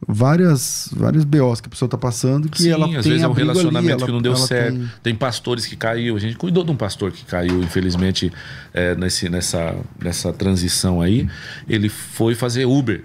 várias, 0.08 0.90
várias 0.96 1.24
BOs 1.24 1.60
que 1.62 1.68
a 1.68 1.70
pessoa 1.72 1.90
tá 1.90 1.98
passando 1.98 2.48
que 2.48 2.62
Sim, 2.62 2.70
ela 2.70 2.86
às 2.86 2.92
tem 2.92 3.02
vezes 3.02 3.24
é 3.24 3.28
um 3.28 3.32
abrigo 3.32 3.50
ali, 3.50 3.58
relacionamento 3.60 3.98
ela- 3.98 4.06
que 4.06 4.12
não 4.12 4.22
deu 4.22 4.36
certo. 4.36 4.78
tem- 4.78 4.92
Tem... 5.02 5.16
pastores 5.16 5.66
que 5.66 5.76
caiu. 5.76 6.16
A 6.16 6.20
gente 6.20 6.36
cuidou 6.38 6.64
de 6.64 6.70
um 6.72 6.76
pastor 6.76 7.12
que 7.12 7.26
caiu, 7.26 7.60
infelizmente, 7.64 8.32
é, 8.72 8.94
nesse, 8.96 9.30
nessa, 9.30 9.76
nessa 10.00 10.32
transição 10.32 11.02
aí. 11.02 11.28
Ele 11.68 11.90
foi 11.90 12.36
fazer 12.36 12.66
Uber. 12.66 13.04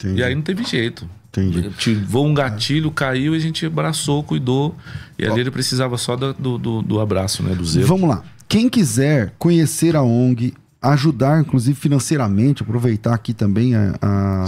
Entendi. 0.00 0.20
E 0.20 0.24
aí 0.24 0.34
não 0.34 0.42
teve 0.42 0.64
jeito. 0.64 1.06
Entendi. 1.28 1.68
Tivou 1.76 2.26
um 2.26 2.32
gatilho, 2.32 2.90
caiu 2.92 3.34
e 3.34 3.36
a 3.36 3.40
gente 3.40 3.66
abraçou, 3.66 4.22
cuidou. 4.22 4.74
E 5.18 5.26
ali 5.26 5.40
ele 5.40 5.50
precisava 5.50 5.98
só 5.98 6.14
do, 6.16 6.32
do, 6.32 6.58
do- 6.58 6.82
do 6.82 7.00
abraço, 7.00 7.42
né? 7.42 7.54
Do 7.54 7.64
zelo. 7.64 7.86
Vamos 7.86 8.08
lá. 8.08 8.22
Quem 8.48 8.68
quiser 8.68 9.32
conhecer 9.38 9.96
a 9.96 10.02
ONG, 10.02 10.54
ajudar, 10.80 11.40
inclusive 11.40 11.74
financeiramente, 11.78 12.62
aproveitar 12.62 13.14
aqui 13.14 13.32
também 13.32 13.74
a- 13.74 13.94
a- 14.02 14.44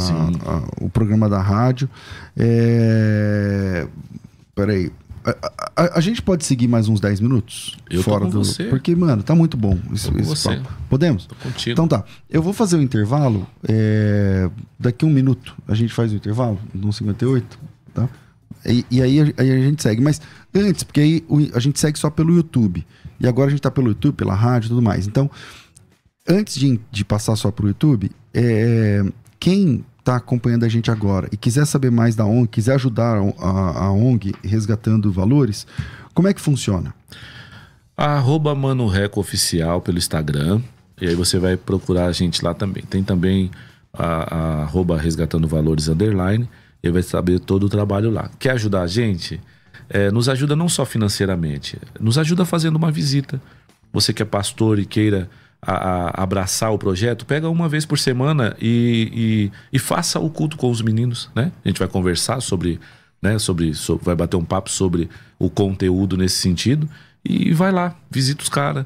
a- 0.46 0.84
o 0.84 0.88
programa 0.90 1.28
da 1.28 1.40
rádio. 1.40 1.88
É... 2.36 3.86
Peraí. 4.54 4.90
A, 5.74 6.00
gente 6.00 6.22
pode 6.22 6.44
seguir 6.44 6.68
mais 6.68 6.86
uns 6.88 7.00
10 7.00 7.18
minutos? 7.18 7.76
Eu 7.90 8.00
tô 8.04 8.10
com 8.20 8.30
você. 8.30 8.64
Porque, 8.64 8.94
mano, 8.94 9.24
tá 9.24 9.34
muito 9.34 9.56
bom 9.56 9.76
esse, 9.92 10.08
esse 10.10 10.22
você. 10.22 10.54
papo. 10.56 10.72
Podemos? 10.88 11.26
Tô 11.26 11.34
contigo. 11.34 11.72
Então 11.72 11.88
tá. 11.88 12.04
Eu 12.30 12.40
vou 12.40 12.52
fazer 12.52 12.76
o 12.76 12.82
intervalo. 12.82 13.44
é, 13.68 14.48
Daqui 14.78 15.04
um 15.04 15.10
minuto 15.10 15.56
a 15.66 15.74
gente 15.74 15.92
faz 15.92 16.12
o 16.12 16.14
intervalo, 16.14 16.60
no 16.72 16.92
58, 16.92 17.58
tá? 17.92 18.08
E, 18.64 18.86
e 18.88 19.02
aí, 19.02 19.20
a- 19.20 19.42
aí 19.42 19.50
a 19.50 19.60
gente 19.62 19.82
segue. 19.82 20.00
Mas 20.00 20.20
antes, 20.54 20.84
porque 20.84 21.00
aí 21.00 21.24
a 21.52 21.58
gente 21.58 21.80
segue 21.80 21.98
só 21.98 22.08
pelo 22.08 22.32
YouTube. 22.32 22.86
E 23.20 23.26
agora 23.26 23.48
a 23.48 23.50
gente 23.50 23.60
tá 23.62 23.70
pelo 23.70 23.88
YouTube, 23.88 24.14
pela 24.14 24.34
rádio 24.34 24.66
e 24.66 24.68
tudo 24.70 24.82
mais. 24.82 25.06
Então, 25.06 25.30
antes 26.28 26.56
de, 26.56 26.80
de 26.90 27.04
passar 27.04 27.36
só 27.36 27.50
pro 27.50 27.68
YouTube, 27.68 28.10
é, 28.34 29.02
quem 29.40 29.84
tá 30.04 30.16
acompanhando 30.16 30.64
a 30.64 30.68
gente 30.68 30.90
agora 30.90 31.28
e 31.32 31.36
quiser 31.36 31.64
saber 31.66 31.90
mais 31.90 32.14
da 32.14 32.24
ONG, 32.24 32.46
quiser 32.48 32.74
ajudar 32.76 33.16
a, 33.18 33.44
a- 33.44 33.84
a 33.86 33.92
ONG 33.92 34.34
resgatando 34.44 35.10
valores, 35.10 35.66
como 36.14 36.28
é 36.28 36.32
que 36.34 36.40
funciona? 36.40 36.94
Arroba 37.96 38.54
Mano 38.54 38.86
Reco 38.86 39.20
Oficial 39.20 39.80
pelo 39.80 39.98
Instagram. 39.98 40.60
E 41.00 41.06
aí 41.08 41.14
você 41.14 41.38
vai 41.38 41.56
procurar 41.56 42.06
a 42.06 42.12
gente 42.12 42.44
lá 42.44 42.54
também. 42.54 42.82
Tem 42.84 43.02
também 43.02 43.50
a, 43.92 44.34
a 44.34 44.62
arroba 44.62 44.98
Resgatando 44.98 45.48
Valores 45.48 45.88
Underline. 45.88 46.48
E 46.82 46.90
vai 46.90 47.02
saber 47.02 47.40
todo 47.40 47.64
o 47.64 47.68
trabalho 47.68 48.10
lá. 48.10 48.30
Quer 48.38 48.50
ajudar 48.52 48.82
a 48.82 48.86
gente? 48.86 49.40
É, 49.88 50.10
nos 50.10 50.28
ajuda 50.28 50.56
não 50.56 50.68
só 50.68 50.84
financeiramente, 50.84 51.78
nos 52.00 52.18
ajuda 52.18 52.44
fazendo 52.44 52.76
uma 52.76 52.90
visita. 52.90 53.40
Você 53.92 54.12
que 54.12 54.22
é 54.22 54.26
pastor 54.26 54.78
e 54.78 54.84
queira 54.84 55.28
a, 55.62 55.72
a, 55.72 56.22
abraçar 56.22 56.72
o 56.72 56.78
projeto, 56.78 57.24
pega 57.24 57.48
uma 57.48 57.68
vez 57.68 57.86
por 57.86 57.98
semana 57.98 58.56
e, 58.60 59.50
e, 59.72 59.76
e, 59.76 59.78
faça 59.78 60.18
o 60.18 60.28
culto 60.28 60.56
com 60.56 60.70
os 60.70 60.82
meninos, 60.82 61.30
né? 61.34 61.52
A 61.64 61.68
gente 61.68 61.78
vai 61.78 61.88
conversar 61.88 62.40
sobre, 62.40 62.78
né, 63.22 63.38
sobre, 63.38 63.74
sobre 63.74 64.04
vai 64.04 64.14
bater 64.14 64.36
um 64.36 64.44
papo 64.44 64.70
sobre 64.70 65.08
o 65.38 65.48
conteúdo 65.48 66.16
nesse 66.16 66.36
sentido 66.36 66.88
e 67.24 67.52
vai 67.52 67.72
lá, 67.72 67.96
visita 68.10 68.42
os 68.42 68.48
caras. 68.48 68.84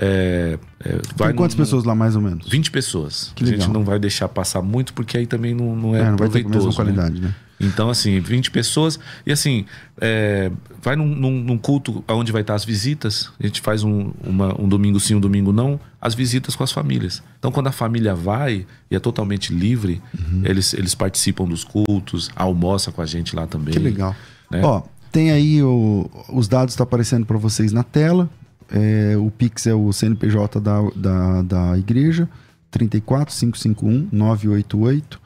É, 0.00 0.58
é, 0.80 0.98
Tem 1.16 1.34
quantas 1.34 1.54
no, 1.54 1.62
pessoas 1.62 1.84
lá, 1.84 1.94
mais 1.94 2.16
ou 2.16 2.22
menos? 2.22 2.48
20 2.48 2.70
pessoas. 2.70 3.32
Que 3.34 3.44
a 3.44 3.46
gente 3.46 3.68
não 3.68 3.84
vai 3.84 3.98
deixar 3.98 4.28
passar 4.28 4.62
muito, 4.62 4.94
porque 4.94 5.18
aí 5.18 5.26
também 5.26 5.54
não, 5.54 5.76
não 5.76 5.94
é, 5.94 6.00
é 6.00 6.10
não 6.10 6.16
vai 6.16 6.28
ter 6.28 6.44
a 6.44 6.48
mesma 6.48 6.72
qualidade, 6.72 7.20
né? 7.20 7.28
né? 7.28 7.34
Então, 7.62 7.88
assim, 7.88 8.18
20 8.18 8.50
pessoas. 8.50 8.98
E 9.24 9.32
assim, 9.32 9.64
é, 10.00 10.50
vai 10.82 10.96
num, 10.96 11.06
num, 11.06 11.40
num, 11.40 11.58
culto 11.58 12.04
onde 12.08 12.32
vai 12.32 12.40
estar 12.40 12.54
as 12.54 12.64
visitas. 12.64 13.30
A 13.38 13.46
gente 13.46 13.60
faz 13.60 13.84
um, 13.84 14.12
uma, 14.24 14.60
um 14.60 14.68
domingo 14.68 14.98
sim, 14.98 15.14
um 15.14 15.20
domingo 15.20 15.52
não. 15.52 15.78
As 16.00 16.14
visitas 16.14 16.56
com 16.56 16.64
as 16.64 16.72
famílias. 16.72 17.22
Então, 17.38 17.52
quando 17.52 17.68
a 17.68 17.72
família 17.72 18.14
vai 18.14 18.66
e 18.90 18.96
é 18.96 18.98
totalmente 18.98 19.54
livre, 19.54 20.02
uhum. 20.18 20.42
eles, 20.44 20.74
eles 20.74 20.94
participam 20.94 21.44
dos 21.44 21.62
cultos, 21.62 22.30
almoçam 22.34 22.92
com 22.92 23.00
a 23.00 23.06
gente 23.06 23.36
lá 23.36 23.46
também. 23.46 23.72
Que 23.72 23.78
legal. 23.78 24.14
Né? 24.50 24.60
Ó, 24.64 24.82
tem 25.12 25.30
aí 25.30 25.62
o, 25.62 26.10
os 26.28 26.48
dados 26.48 26.72
estão 26.72 26.84
tá 26.84 26.88
aparecendo 26.88 27.24
para 27.24 27.38
vocês 27.38 27.72
na 27.72 27.84
tela. 27.84 28.28
É, 28.70 29.16
o 29.16 29.30
Pix 29.30 29.66
é 29.66 29.74
o 29.74 29.92
CNPJ 29.92 30.60
da, 30.60 30.80
da, 30.96 31.42
da 31.42 31.78
igreja. 31.78 32.28
34 32.70 33.34
551 33.34 34.08
988 34.10 35.20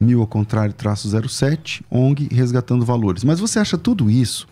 mil 0.00 0.20
ao 0.20 0.26
contrário, 0.26 0.74
traço 0.74 1.08
07, 1.28 1.84
ONG 1.90 2.28
Resgatando 2.30 2.84
Valores. 2.84 3.24
Mas 3.24 3.40
você 3.40 3.58
acha 3.58 3.78
tudo 3.78 4.10
isso 4.10 4.46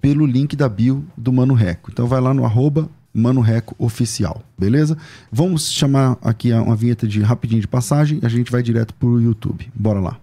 pelo 0.00 0.26
link 0.26 0.56
da 0.56 0.68
bio 0.68 1.04
do 1.16 1.32
Mano 1.32 1.54
Reco. 1.54 1.90
Então 1.90 2.06
vai 2.06 2.20
lá 2.20 2.32
no 2.32 2.44
arroba 2.44 2.88
Mano 3.12 3.40
Reco 3.40 3.74
Oficial, 3.78 4.42
beleza? 4.56 4.96
Vamos 5.30 5.70
chamar 5.70 6.16
aqui 6.22 6.52
uma 6.52 6.76
vinheta 6.76 7.06
de 7.06 7.20
rapidinho 7.20 7.60
de 7.60 7.68
passagem 7.68 8.20
e 8.22 8.26
a 8.26 8.28
gente 8.28 8.50
vai 8.50 8.62
direto 8.62 8.94
pro 8.94 9.20
YouTube. 9.20 9.70
Bora 9.74 10.00
lá. 10.00 10.16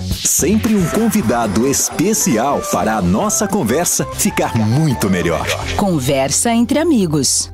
Sempre 0.00 0.74
um 0.74 0.86
convidado 0.90 1.66
especial 1.66 2.60
para 2.72 2.96
a 2.96 3.02
nossa 3.02 3.46
conversa 3.46 4.04
ficar 4.14 4.56
muito 4.56 5.10
melhor. 5.10 5.46
Conversa 5.76 6.52
entre 6.52 6.78
amigos. 6.78 7.52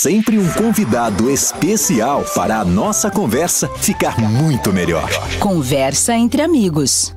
Sempre 0.08 0.40
um 0.40 0.48
convidado 0.54 1.30
especial 1.30 2.24
para 2.34 2.60
a 2.60 2.64
nossa 2.64 3.12
conversa 3.12 3.68
ficar 3.76 4.18
muito 4.18 4.72
melhor. 4.72 5.10
Conversa 5.42 6.16
entre 6.16 6.42
amigos. 6.42 7.17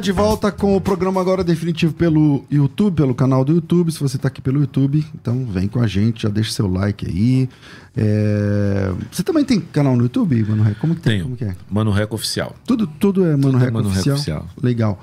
De 0.00 0.12
volta 0.12 0.50
com 0.50 0.74
o 0.74 0.80
programa 0.80 1.20
agora 1.20 1.44
definitivo 1.44 1.92
pelo 1.92 2.44
YouTube, 2.50 2.96
pelo 2.96 3.14
canal 3.14 3.44
do 3.44 3.52
YouTube. 3.52 3.92
Se 3.92 4.00
você 4.00 4.16
está 4.16 4.28
aqui 4.28 4.40
pelo 4.40 4.60
YouTube, 4.60 5.04
então 5.14 5.44
vem 5.44 5.68
com 5.68 5.78
a 5.78 5.86
gente, 5.86 6.22
já 6.22 6.30
deixa 6.30 6.52
seu 6.52 6.66
like 6.66 7.06
aí. 7.06 7.48
É... 7.94 8.90
Você 9.12 9.22
também 9.22 9.44
tem 9.44 9.60
canal 9.60 9.94
no 9.96 10.04
YouTube, 10.04 10.42
Mano 10.44 10.62
Reco? 10.62 10.80
Como 10.80 10.94
que 10.94 11.02
tem? 11.02 11.12
Tenho. 11.12 11.24
Como 11.24 11.36
que 11.36 11.44
é? 11.44 11.54
Mano 11.70 11.90
Reco 11.90 12.14
Oficial. 12.14 12.56
Tudo, 12.64 12.86
tudo 12.86 13.26
é 13.26 13.36
Mano, 13.36 13.52
tudo 13.52 13.64
é 13.64 13.70
Mano 13.70 13.88
Oficial? 13.90 14.16
Oficial. 14.16 14.48
Legal. 14.62 14.98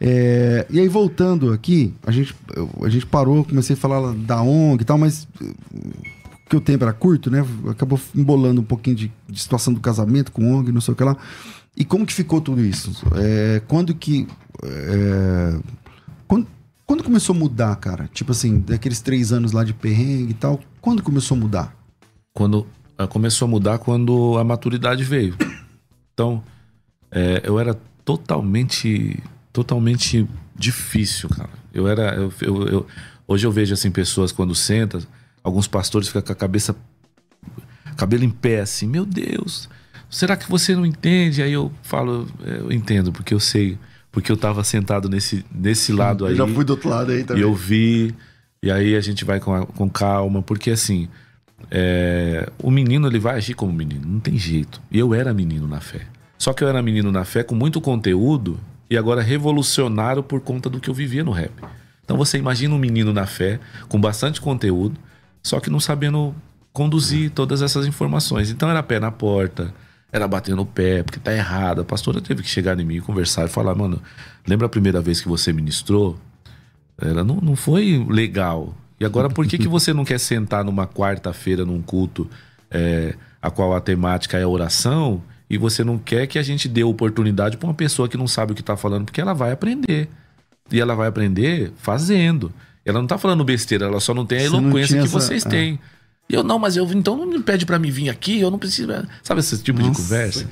É... 0.00 0.66
E 0.68 0.80
aí, 0.80 0.88
voltando 0.88 1.52
aqui, 1.52 1.94
a 2.04 2.10
gente, 2.10 2.34
a 2.82 2.88
gente 2.88 3.06
parou, 3.06 3.44
comecei 3.44 3.74
a 3.74 3.78
falar 3.78 4.12
da 4.14 4.42
ONG 4.42 4.82
e 4.82 4.84
tal, 4.84 4.98
mas 4.98 5.28
que 6.48 6.56
o 6.56 6.60
tempo 6.60 6.82
era 6.82 6.92
curto, 6.92 7.30
né? 7.30 7.46
Acabou 7.68 8.00
embolando 8.16 8.60
um 8.60 8.64
pouquinho 8.64 8.96
de, 8.96 9.12
de 9.28 9.40
situação 9.40 9.72
do 9.72 9.78
casamento 9.78 10.32
com 10.32 10.52
ONG, 10.52 10.72
não 10.72 10.80
sei 10.80 10.92
o 10.92 10.96
que 10.96 11.04
lá. 11.04 11.16
E 11.76 11.84
como 11.84 12.04
que 12.06 12.12
ficou 12.12 12.40
tudo 12.40 12.64
isso? 12.64 12.92
É, 13.14 13.60
quando 13.66 13.94
que. 13.94 14.26
É, 14.62 15.58
quando, 16.26 16.46
quando 16.86 17.04
começou 17.04 17.34
a 17.34 17.38
mudar, 17.38 17.76
cara? 17.76 18.08
Tipo 18.12 18.32
assim, 18.32 18.60
daqueles 18.60 19.00
três 19.00 19.32
anos 19.32 19.52
lá 19.52 19.64
de 19.64 19.72
perrengue 19.72 20.32
e 20.32 20.34
tal, 20.34 20.60
quando 20.80 21.02
começou 21.02 21.36
a 21.36 21.40
mudar? 21.40 21.76
Quando 22.32 22.66
ah, 22.98 23.06
começou 23.06 23.46
a 23.46 23.48
mudar 23.48 23.78
quando 23.78 24.36
a 24.38 24.44
maturidade 24.44 25.04
veio. 25.04 25.36
Então, 26.12 26.42
é, 27.10 27.40
eu 27.44 27.58
era 27.58 27.74
totalmente, 28.04 29.18
totalmente 29.52 30.28
difícil, 30.54 31.28
cara. 31.30 31.48
Eu 31.72 31.88
era, 31.88 32.14
eu, 32.14 32.32
eu, 32.42 32.68
eu, 32.68 32.86
hoje 33.26 33.46
eu 33.46 33.52
vejo 33.52 33.72
assim 33.72 33.90
pessoas 33.90 34.32
quando 34.32 34.54
sentam, 34.54 35.00
alguns 35.42 35.66
pastores 35.66 36.08
ficam 36.08 36.20
com 36.20 36.32
a 36.32 36.36
cabeça, 36.36 36.76
cabelo 37.96 38.22
em 38.22 38.30
pé, 38.30 38.60
assim, 38.60 38.86
meu 38.86 39.06
Deus 39.06 39.68
será 40.10 40.36
que 40.36 40.50
você 40.50 40.74
não 40.74 40.84
entende? 40.84 41.42
Aí 41.42 41.52
eu 41.52 41.72
falo, 41.82 42.28
é, 42.44 42.58
eu 42.58 42.72
entendo, 42.72 43.12
porque 43.12 43.32
eu 43.32 43.40
sei, 43.40 43.78
porque 44.10 44.30
eu 44.30 44.34
estava 44.34 44.64
sentado 44.64 45.08
nesse, 45.08 45.44
nesse 45.54 45.92
lado 45.92 46.26
aí. 46.26 46.32
Eu 46.32 46.46
já 46.46 46.48
fui 46.48 46.64
do 46.64 46.70
outro 46.70 46.88
lado 46.88 47.12
aí 47.12 47.24
também. 47.24 47.42
E 47.42 47.46
eu 47.46 47.54
vi, 47.54 48.14
e 48.62 48.70
aí 48.70 48.96
a 48.96 49.00
gente 49.00 49.24
vai 49.24 49.38
com, 49.38 49.64
com 49.64 49.88
calma, 49.88 50.42
porque 50.42 50.70
assim, 50.70 51.08
é, 51.70 52.50
o 52.58 52.70
menino 52.70 53.06
ele 53.06 53.18
vai 53.18 53.36
agir 53.36 53.54
como 53.54 53.72
menino, 53.72 54.06
não 54.06 54.20
tem 54.20 54.36
jeito. 54.36 54.82
E 54.90 54.98
eu 54.98 55.14
era 55.14 55.32
menino 55.32 55.66
na 55.66 55.80
fé. 55.80 56.00
Só 56.36 56.52
que 56.52 56.64
eu 56.64 56.68
era 56.68 56.82
menino 56.82 57.12
na 57.12 57.24
fé 57.24 57.42
com 57.42 57.54
muito 57.54 57.80
conteúdo 57.80 58.58
e 58.88 58.96
agora 58.96 59.22
revolucionário 59.22 60.22
por 60.22 60.40
conta 60.40 60.68
do 60.68 60.80
que 60.80 60.90
eu 60.90 60.94
vivia 60.94 61.22
no 61.22 61.30
rap. 61.30 61.52
Então 62.04 62.16
você 62.16 62.38
imagina 62.38 62.74
um 62.74 62.78
menino 62.78 63.12
na 63.12 63.26
fé 63.26 63.60
com 63.88 64.00
bastante 64.00 64.40
conteúdo, 64.40 64.98
só 65.42 65.60
que 65.60 65.70
não 65.70 65.78
sabendo 65.78 66.34
conduzir 66.72 67.30
todas 67.30 67.62
essas 67.62 67.86
informações. 67.86 68.50
Então 68.50 68.68
era 68.68 68.82
pé 68.82 68.98
na 68.98 69.12
porta, 69.12 69.72
era 70.12 70.26
bater 70.26 70.56
no 70.56 70.66
pé, 70.66 71.02
porque 71.02 71.20
tá 71.20 71.32
errado. 71.32 71.80
A 71.80 71.84
pastora 71.84 72.20
teve 72.20 72.42
que 72.42 72.48
chegar 72.48 72.78
em 72.80 72.84
mim 72.84 72.96
e 72.96 73.00
conversar 73.00 73.46
e 73.46 73.48
falar, 73.48 73.74
mano, 73.74 74.00
lembra 74.46 74.66
a 74.66 74.68
primeira 74.70 75.00
vez 75.00 75.20
que 75.20 75.28
você 75.28 75.52
ministrou? 75.52 76.18
Ela 77.00 77.24
não, 77.24 77.36
não 77.36 77.56
foi 77.56 78.04
legal. 78.08 78.74
E 78.98 79.04
agora, 79.04 79.28
por 79.30 79.46
que, 79.46 79.56
que 79.56 79.68
você 79.68 79.92
não 79.92 80.04
quer 80.04 80.18
sentar 80.18 80.64
numa 80.64 80.86
quarta-feira 80.86 81.64
num 81.64 81.80
culto 81.80 82.28
é, 82.70 83.14
a 83.40 83.50
qual 83.50 83.74
a 83.74 83.80
temática 83.80 84.36
é 84.36 84.46
oração 84.46 85.22
e 85.48 85.56
você 85.56 85.82
não 85.82 85.98
quer 85.98 86.26
que 86.26 86.38
a 86.38 86.42
gente 86.42 86.68
dê 86.68 86.84
oportunidade 86.84 87.56
para 87.56 87.66
uma 87.66 87.74
pessoa 87.74 88.08
que 88.08 88.16
não 88.16 88.28
sabe 88.28 88.52
o 88.52 88.54
que 88.54 88.62
tá 88.62 88.76
falando, 88.76 89.06
porque 89.06 89.20
ela 89.20 89.32
vai 89.32 89.50
aprender. 89.52 90.08
E 90.70 90.80
ela 90.80 90.94
vai 90.94 91.08
aprender 91.08 91.72
fazendo. 91.76 92.52
Ela 92.84 93.00
não 93.00 93.06
tá 93.06 93.18
falando 93.18 93.42
besteira, 93.44 93.86
ela 93.86 94.00
só 94.00 94.14
não 94.14 94.24
tem 94.24 94.38
a 94.38 94.44
eloquência 94.44 94.98
que 94.98 95.04
essa- 95.06 95.20
vocês 95.20 95.42
têm. 95.44 95.78
E 96.30 96.34
eu, 96.34 96.44
não, 96.44 96.60
mas 96.60 96.76
eu 96.76 96.88
então 96.92 97.16
não 97.16 97.26
me 97.26 97.40
pede 97.42 97.66
para 97.66 97.76
mim 97.76 97.90
vir 97.90 98.08
aqui, 98.08 98.38
eu 98.40 98.52
não 98.52 98.58
preciso. 98.58 98.88
Sabe 99.20 99.40
esse 99.40 99.60
tipo 99.60 99.82
de 99.82 99.88
conversa? 99.90 100.46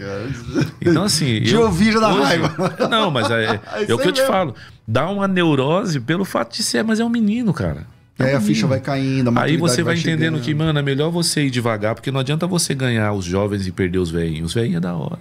Então, 0.81 1.05
assim. 1.05 1.41
De 1.41 1.55
eu- 1.55 1.63
ouvir 1.63 1.93
já 1.93 2.01
dá 2.01 2.11
raiva. 2.11 2.53
Não, 2.91 3.13
mas 3.13 3.31
é, 3.31 3.61
é, 3.89 3.95
o 3.95 3.97
que 3.97 4.09
eu 4.09 4.13
te 4.13 4.27
falo. 4.27 4.57
Dá 4.87 5.09
uma 5.09 5.29
neurose 5.29 6.01
pelo 6.01 6.25
fato 6.25 6.57
de 6.57 6.65
ser, 6.65 6.83
mas 6.83 6.99
é 6.99 7.05
um 7.05 7.09
menino, 7.09 7.55
cara. 7.55 7.87
E 8.19 8.25
aí 8.25 8.35
a 8.35 8.39
um 8.39 8.41
ficha 8.41 8.67
vai 8.67 8.81
caindo, 8.81 9.31
a 9.31 9.43
Aí 9.43 9.57
você 9.57 9.85
vai 9.85 9.95
entendendo 9.95 10.35
chegando. 10.35 10.43
que, 10.43 10.53
mano, 10.53 10.77
é 10.77 10.83
melhor 10.83 11.11
você 11.13 11.45
ir 11.45 11.51
devagar, 11.51 11.95
porque 11.95 12.11
não 12.11 12.19
adianta 12.19 12.45
você 12.45 12.75
ganhar 12.75 13.13
os 13.13 13.25
jovens 13.25 13.65
e 13.69 13.71
perder 13.71 13.99
os 13.99 14.11
velhinhos. 14.11 14.47
Os 14.49 14.55
velhinhos 14.55 14.79
é 14.79 14.81
da 14.81 14.97
hora. 14.97 15.21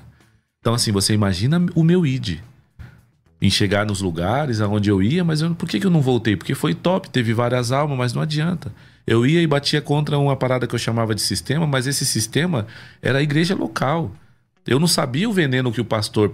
Então, 0.59 0.73
assim, 0.73 0.91
você 0.91 1.13
imagina 1.13 1.63
o 1.75 1.83
meu 1.83 2.03
id. 2.03 2.39
Em 3.39 3.51
chegar 3.51 3.85
nos 3.85 4.01
lugares 4.01 4.59
aonde 4.59 4.89
eu 4.89 5.03
ia, 5.03 5.23
mas 5.23 5.41
eu, 5.43 5.53
por 5.53 5.69
que, 5.69 5.79
que 5.79 5.85
eu 5.85 5.91
não 5.91 6.01
voltei? 6.01 6.35
Porque 6.35 6.55
foi 6.55 6.73
top, 6.73 7.07
teve 7.11 7.31
várias 7.31 7.71
almas, 7.71 7.95
mas 7.95 8.13
não 8.13 8.23
adianta. 8.23 8.71
Eu 9.07 9.25
ia 9.25 9.41
e 9.41 9.47
batia 9.47 9.81
contra 9.81 10.19
uma 10.19 10.35
parada 10.35 10.67
que 10.67 10.75
eu 10.75 10.79
chamava 10.79 11.15
de 11.15 11.21
sistema, 11.21 11.65
mas 11.65 11.87
esse 11.87 12.05
sistema 12.05 12.67
era 13.01 13.19
a 13.19 13.21
igreja 13.23 13.55
local. 13.55 14.11
Eu 14.67 14.79
não 14.81 14.87
sabia 14.87 15.29
o 15.29 15.31
veneno 15.33 15.71
que 15.71 15.79
o 15.79 15.85
pastor. 15.85 16.29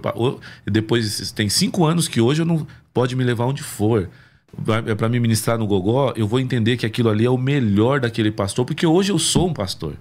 Depois, 0.66 1.30
tem 1.30 1.48
cinco 1.48 1.86
anos 1.86 2.08
que 2.08 2.20
hoje 2.20 2.42
eu 2.42 2.46
não 2.46 2.66
pode 2.92 3.14
me 3.14 3.22
levar 3.22 3.44
onde 3.44 3.62
for. 3.62 4.10
É 4.86 4.94
para 4.94 5.08
me 5.08 5.18
ministrar 5.18 5.58
no 5.58 5.66
Gogó, 5.66 6.12
eu 6.16 6.28
vou 6.28 6.38
entender 6.38 6.76
que 6.76 6.86
aquilo 6.86 7.10
ali 7.10 7.24
é 7.24 7.30
o 7.30 7.36
melhor 7.38 7.98
daquele 8.00 8.30
pastor, 8.30 8.64
porque 8.64 8.86
hoje 8.86 9.10
eu 9.10 9.18
sou 9.18 9.48
um 9.48 9.52
pastor. 9.54 9.94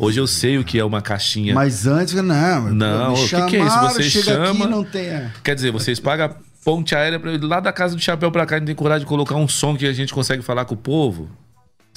Hoje 0.00 0.18
eu 0.20 0.26
sei 0.26 0.58
o 0.58 0.64
que 0.64 0.78
é 0.78 0.84
uma 0.84 1.00
caixinha. 1.00 1.54
Mas 1.54 1.86
antes, 1.86 2.14
não, 2.14 2.72
Não, 2.72 3.14
o 3.14 3.28
que 3.28 3.42
que 3.46 3.56
é 3.56 3.66
isso? 3.66 3.78
Você 3.94 4.02
chama- 4.10 4.66
não 4.66 4.84
tem. 4.84 5.06
é. 5.06 5.30
Quer 5.44 5.54
dizer, 5.54 5.70
vocês 5.70 6.00
pagam 6.00 6.34
ponte 6.64 6.94
aérea 6.94 7.18
pra, 7.20 7.30
lá 7.40 7.60
da 7.60 7.72
casa 7.72 7.94
do 7.94 8.00
chapéu 8.00 8.30
pra 8.30 8.44
cá 8.44 8.56
e 8.56 8.60
não 8.60 8.66
tem 8.66 8.74
coragem 8.74 9.00
de 9.04 9.06
colocar 9.08 9.36
um 9.36 9.46
som 9.48 9.76
que 9.76 9.86
a 9.86 9.92
gente 9.92 10.12
consegue 10.12 10.42
falar 10.42 10.64
com 10.64 10.74
o 10.74 10.76
povo? 10.76 11.28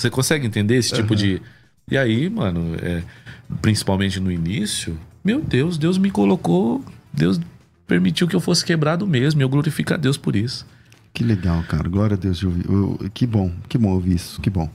Você 0.02 0.10
consegue 0.10 0.46
entender 0.48 0.76
esse 0.78 0.94
tipo 0.94 1.16
de. 1.16 1.42
E 1.90 1.98
aí, 1.98 2.30
mano, 2.30 2.76
é, 2.82 3.04
principalmente 3.62 4.20
no 4.20 4.32
início, 4.32 4.98
meu 5.24 5.42
Deus, 5.42 5.78
Deus 5.78 5.98
me 5.98 6.10
colocou. 6.10 6.84
Deus 7.14 7.40
permitiu 7.86 8.28
que 8.28 8.36
eu 8.36 8.40
fosse 8.40 8.64
quebrado 8.66 9.06
mesmo. 9.06 9.42
E 9.42 9.44
eu 9.44 9.50
glorifico 9.50 9.94
a 9.94 9.98
Deus 9.98 10.18
por 10.18 10.36
isso. 10.36 10.66
Que 11.14 11.26
legal, 11.26 11.62
cara. 11.68 11.90
Glória 11.90 12.14
a 12.16 12.18
Deus 12.18 12.38
de 12.40 12.46
ouvir. 12.48 12.66
Eu- 12.70 12.98
que 13.14 13.28
bom, 13.28 13.52
que 13.68 13.78
bom 13.78 13.90
ouvir 13.90 14.16
isso, 14.16 14.40
que 14.40 14.50
bom. 14.50 14.70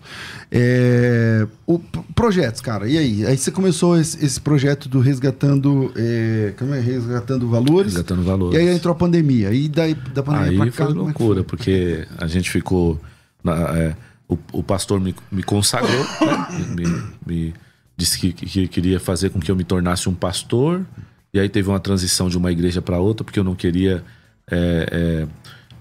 É, 0.51 1.47
o, 1.66 1.79
projetos, 2.14 2.61
cara. 2.61 2.87
E 2.87 2.99
aí? 2.99 3.27
Aí 3.27 3.37
você 3.39 3.51
começou 3.51 3.99
esse, 3.99 4.22
esse 4.24 4.39
projeto 4.41 4.87
do 4.89 5.01
Resgatando. 5.01 5.91
É, 5.97 6.53
como 6.59 6.74
é? 6.74 6.81
Resgatando 6.81 7.49
Valores. 7.49 7.95
Resgatando 7.95 8.22
valores. 8.22 8.59
E 8.59 8.62
aí 8.62 8.74
entrou 8.74 8.93
a 8.93 8.95
pandemia. 8.95 9.51
E 9.53 9.66
daí 9.68 9.95
da 9.95 10.22
pandemia 10.22 10.51
Aí 10.51 10.57
pra 10.57 10.66
cá. 10.66 10.85
foi 10.85 10.93
é 10.93 10.99
loucura, 10.99 11.43
porque 11.43 12.07
a 12.18 12.27
gente 12.27 12.51
ficou. 12.51 13.01
na- 13.43 13.77
é, 13.79 13.97
o, 14.29 14.39
o 14.53 14.62
pastor 14.62 15.01
me, 15.01 15.14
me 15.31 15.43
consagrou, 15.43 16.05
né? 16.20 16.74
me, 16.74 17.12
me 17.27 17.55
disse 17.97 18.18
que, 18.18 18.33
que 18.33 18.68
queria 18.68 19.01
fazer 19.01 19.31
com 19.31 19.41
que 19.41 19.51
eu 19.51 19.57
me 19.57 19.64
tornasse 19.64 20.09
um 20.09 20.14
pastor. 20.14 20.85
E 21.33 21.41
aí 21.41 21.49
teve 21.49 21.68
uma 21.68 21.81
transição 21.81 22.29
de 22.29 22.37
uma 22.37 22.51
igreja 22.51 22.81
para 22.81 22.99
outra, 22.99 23.24
porque 23.24 23.39
eu 23.39 23.45
não 23.45 23.55
queria. 23.55 24.05
é, 24.51 24.89
é, 24.91 25.29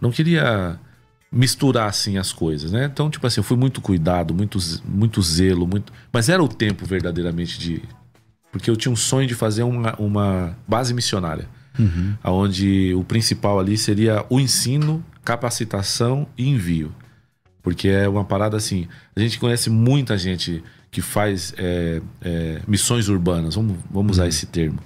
não 0.01 0.11
queria 0.11 0.79
misturar 1.31 1.89
assim 1.89 2.17
as 2.17 2.31
coisas, 2.31 2.71
né? 2.71 2.85
Então, 2.85 3.09
tipo 3.09 3.25
assim, 3.25 3.39
eu 3.39 3.43
fui 3.43 3.57
muito 3.57 3.81
cuidado, 3.81 4.33
muito, 4.33 4.57
muito 4.85 5.21
zelo, 5.21 5.65
muito. 5.67 5.91
Mas 6.11 6.29
era 6.29 6.43
o 6.43 6.47
tempo 6.47 6.85
verdadeiramente 6.85 7.57
de. 7.59 7.81
Porque 8.51 8.69
eu 8.69 8.75
tinha 8.75 8.91
um 8.91 8.95
sonho 8.95 9.27
de 9.27 9.35
fazer 9.35 9.63
uma, 9.63 9.95
uma 9.95 10.57
base 10.67 10.93
missionária 10.93 11.47
onde 12.23 12.93
o 12.95 13.03
principal 13.03 13.59
ali 13.59 13.77
seria 13.77 14.25
o 14.29 14.39
ensino, 14.39 15.03
capacitação 15.23 16.27
e 16.37 16.47
envio. 16.47 16.93
Porque 17.65 17.89
é 17.89 18.07
uma 18.07 18.23
parada 18.23 18.55
assim. 18.55 18.87
A 19.15 19.19
gente 19.19 19.39
conhece 19.39 19.71
muita 19.71 20.17
gente 20.17 20.63
que 20.91 21.01
faz 21.01 21.53
é, 21.57 21.99
é, 22.21 22.61
missões 22.65 23.09
urbanas, 23.09 23.55
vamos, 23.55 23.75
vamos 23.91 24.13
usar 24.13 24.27
esse 24.27 24.45
termo. 24.45 24.79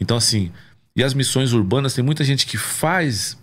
Então, 0.00 0.16
assim, 0.16 0.50
e 0.96 1.02
as 1.02 1.12
missões 1.12 1.52
urbanas, 1.52 1.92
tem 1.92 2.04
muita 2.04 2.22
gente 2.22 2.46
que 2.46 2.56
faz 2.56 3.36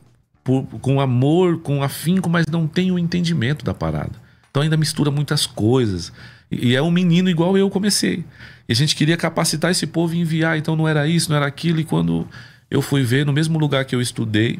por- 0.43 0.63
com 0.81 1.01
amor, 1.01 1.59
com 1.59 1.83
afinco, 1.83 2.29
mas 2.29 2.45
não 2.47 2.65
tem 2.65 2.89
o 2.89 2.97
entendimento 2.97 3.65
da 3.65 3.73
parada. 3.73 4.13
Então 4.49 4.63
ainda 4.63 4.77
mistura 4.77 5.11
muitas 5.11 5.45
coisas. 5.45 6.13
E, 6.49 6.69
e 6.69 6.75
é 6.75 6.81
um 6.81 6.89
menino 6.89 7.29
igual 7.29 7.57
eu 7.57 7.69
comecei. 7.69 8.23
E 8.67 8.71
a 8.71 8.75
gente 8.75 8.95
queria 8.95 9.17
capacitar 9.17 9.69
esse 9.69 9.85
povo 9.85 10.15
e 10.15 10.19
enviar, 10.19 10.57
então 10.57 10.75
não 10.77 10.87
era 10.87 11.05
isso, 11.07 11.29
não 11.29 11.35
era 11.35 11.45
aquilo. 11.45 11.81
E 11.81 11.83
quando 11.83 12.25
eu 12.71 12.81
fui 12.81 13.03
ver, 13.03 13.25
no 13.25 13.33
mesmo 13.33 13.59
lugar 13.59 13.83
que 13.83 13.93
eu 13.93 14.01
estudei, 14.01 14.59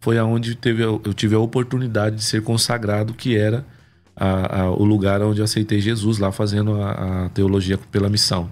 foi 0.00 0.18
aonde 0.18 0.54
teve, 0.54 0.82
eu 0.82 1.00
tive 1.14 1.34
a 1.34 1.38
oportunidade 1.38 2.16
de 2.16 2.24
ser 2.24 2.42
consagrado, 2.42 3.12
que 3.14 3.36
era 3.36 3.64
a- 4.16 4.62
a- 4.62 4.70
o 4.70 4.84
lugar 4.84 5.20
onde 5.22 5.40
eu 5.40 5.44
aceitei 5.44 5.80
Jesus, 5.80 6.18
lá 6.18 6.30
fazendo 6.32 6.80
a, 6.80 7.24
a 7.26 7.28
teologia 7.30 7.78
pela 7.78 8.08
missão. 8.08 8.48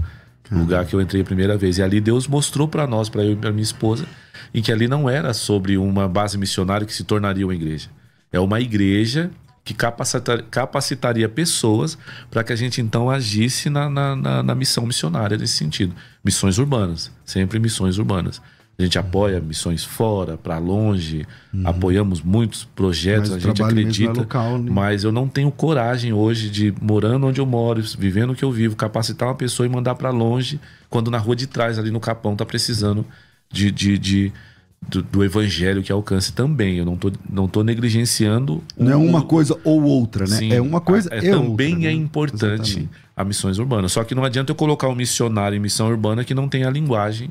O 0.50 0.58
lugar 0.58 0.84
que 0.86 0.94
eu 0.94 1.00
entrei 1.00 1.22
a 1.22 1.24
primeira 1.24 1.56
vez. 1.56 1.78
E 1.78 1.82
ali 1.82 2.00
Deus 2.00 2.28
mostrou 2.28 2.68
para 2.68 2.86
nós, 2.86 3.08
para 3.08 3.24
eu 3.24 3.32
e 3.32 3.36
para 3.36 3.50
minha 3.50 3.64
esposa, 3.64 4.06
em 4.54 4.62
que 4.62 4.70
ali 4.70 4.86
não 4.86 5.10
era 5.10 5.34
sobre 5.34 5.76
uma 5.76 6.06
base 6.08 6.38
missionária 6.38 6.86
que 6.86 6.92
se 6.94 7.02
tornaria 7.02 7.44
uma 7.44 7.54
igreja. 7.54 7.88
É 8.32 8.38
uma 8.38 8.60
igreja 8.60 9.28
que 9.64 9.74
capacita- 9.74 10.44
capacitaria 10.48 11.28
pessoas 11.28 11.98
para 12.30 12.44
que 12.44 12.52
a 12.52 12.56
gente 12.56 12.80
então 12.80 13.10
agisse 13.10 13.68
na, 13.68 13.90
na, 13.90 14.14
na- 14.14 14.42
na 14.44 14.54
missão 14.54 14.86
missionária 14.86 15.36
nesse 15.36 15.54
sentido. 15.54 15.92
Missões 16.24 16.58
urbanas, 16.58 17.10
sempre 17.24 17.58
missões 17.58 17.98
urbanas. 17.98 18.40
A 18.78 18.82
gente 18.82 18.98
apoia 18.98 19.40
missões 19.40 19.82
fora, 19.84 20.36
para 20.36 20.58
longe, 20.58 21.26
apoiamos 21.64 22.20
muitos 22.20 22.64
projetos, 22.64 23.30
Mas 23.30 23.42
a 23.44 23.48
gente 23.48 23.62
é 23.62 23.64
acredita. 23.64 24.12
local, 24.12 24.58
né? 24.58 24.70
Mas 24.70 25.02
eu 25.02 25.10
não 25.10 25.26
tenho 25.26 25.50
coragem 25.50 26.12
hoje 26.12 26.50
de, 26.50 26.74
morando 26.80 27.26
onde 27.26 27.40
eu 27.40 27.46
moro, 27.46 27.82
vivendo 27.98 28.32
o 28.32 28.34
que 28.34 28.44
eu 28.44 28.52
vivo, 28.52 28.76
capacitar 28.76 29.28
uma 29.28 29.34
pessoa 29.34 29.64
e 29.66 29.70
mandar 29.70 29.94
para 29.94 30.10
longe, 30.10 30.60
quando 30.90 31.10
na 31.10 31.16
rua 31.16 31.34
de 31.34 31.46
trás, 31.46 31.78
ali 31.78 31.90
no 31.90 31.98
Capão, 31.98 32.36
tá 32.36 32.44
precisando 32.44 33.06
de, 33.50 33.70
de, 33.70 33.96
de- 33.96 34.32
do, 34.86 35.02
do 35.02 35.24
evangelho 35.24 35.82
que 35.82 35.90
alcance 35.90 36.34
também. 36.34 36.76
Eu 36.76 36.84
não 36.84 36.96
tô, 36.98 37.10
não 37.30 37.48
tô 37.48 37.64
negligenciando. 37.64 38.62
Não 38.76 38.92
é 38.92 38.96
o- 38.96 39.00
uma 39.02 39.22
coisa 39.22 39.58
ou 39.64 39.82
outra, 39.84 40.26
né? 40.26 40.36
Sim, 40.36 40.52
é 40.52 40.60
uma 40.60 40.82
coisa 40.82 41.08
é, 41.14 41.18
e 41.18 41.30
também 41.30 41.72
outra, 41.76 41.88
é 41.88 41.92
né? 41.92 41.92
importante 41.92 42.88
a 43.16 43.24
missões 43.24 43.58
urbanas. 43.58 43.92
Só 43.92 44.04
que 44.04 44.14
não 44.14 44.22
adianta 44.22 44.52
eu 44.52 44.54
colocar 44.54 44.86
um 44.88 44.94
missionário 44.94 45.56
em 45.56 45.60
missão 45.60 45.88
urbana 45.88 46.24
que 46.24 46.34
não 46.34 46.46
tenha 46.46 46.68
a 46.68 46.70
linguagem 46.70 47.30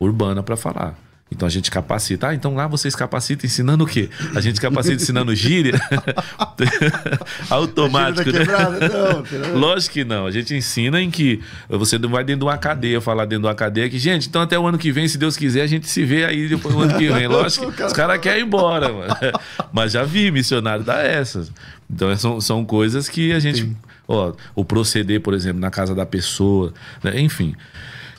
urbana 0.00 0.42
para 0.42 0.56
falar. 0.56 0.96
Então 1.30 1.46
a 1.46 1.50
gente 1.50 1.70
capacita. 1.70 2.28
Ah, 2.28 2.34
então 2.34 2.54
lá 2.54 2.66
vocês 2.66 2.96
capacitam 2.96 3.46
ensinando 3.46 3.84
o 3.84 3.86
quê? 3.86 4.08
A 4.34 4.40
gente 4.40 4.60
capacita 4.60 4.94
ensinando 4.94 5.34
gíria? 5.34 5.78
Automático, 7.50 8.24
Gíria 8.24 8.40
né? 8.40 8.54
da 8.54 8.78
quebrada, 8.78 9.48
não? 9.48 9.58
Lógico 9.58 9.92
que 9.92 10.04
não. 10.04 10.26
A 10.26 10.30
gente 10.30 10.54
ensina 10.54 11.00
em 11.00 11.10
que 11.10 11.40
você 11.68 11.98
não 11.98 12.08
vai 12.08 12.24
dentro 12.24 12.40
de 12.40 12.44
uma 12.46 12.56
cadeia, 12.56 13.00
falar 13.00 13.26
dentro 13.26 13.42
de 13.42 13.46
uma 13.48 13.54
cadeia 13.54 13.90
que, 13.90 13.98
gente, 13.98 14.28
então 14.28 14.40
até 14.40 14.58
o 14.58 14.66
ano 14.66 14.78
que 14.78 14.90
vem, 14.90 15.06
se 15.06 15.18
Deus 15.18 15.36
quiser, 15.36 15.62
a 15.62 15.66
gente 15.66 15.86
se 15.88 16.02
vê 16.04 16.24
aí 16.24 16.48
depois 16.48 16.74
do 16.74 16.80
ano 16.80 16.96
que 16.96 17.08
vem. 17.10 17.26
Lógico 17.28 17.70
que 17.72 17.82
os 17.82 17.92
caras 17.92 18.18
querem 18.20 18.40
ir 18.40 18.46
embora, 18.46 18.90
mano. 18.90 19.14
Mas 19.70 19.92
já 19.92 20.04
vi 20.04 20.30
missionário 20.30 20.82
dar 20.82 21.04
essas. 21.04 21.52
Então 21.90 22.14
são, 22.16 22.40
são 22.40 22.64
coisas 22.64 23.06
que 23.06 23.32
a 23.32 23.38
gente. 23.38 23.70
Ó, 24.06 24.32
o 24.54 24.64
proceder, 24.64 25.20
por 25.20 25.34
exemplo, 25.34 25.60
na 25.60 25.70
casa 25.70 25.94
da 25.94 26.06
pessoa, 26.06 26.72
né? 27.04 27.20
enfim. 27.20 27.54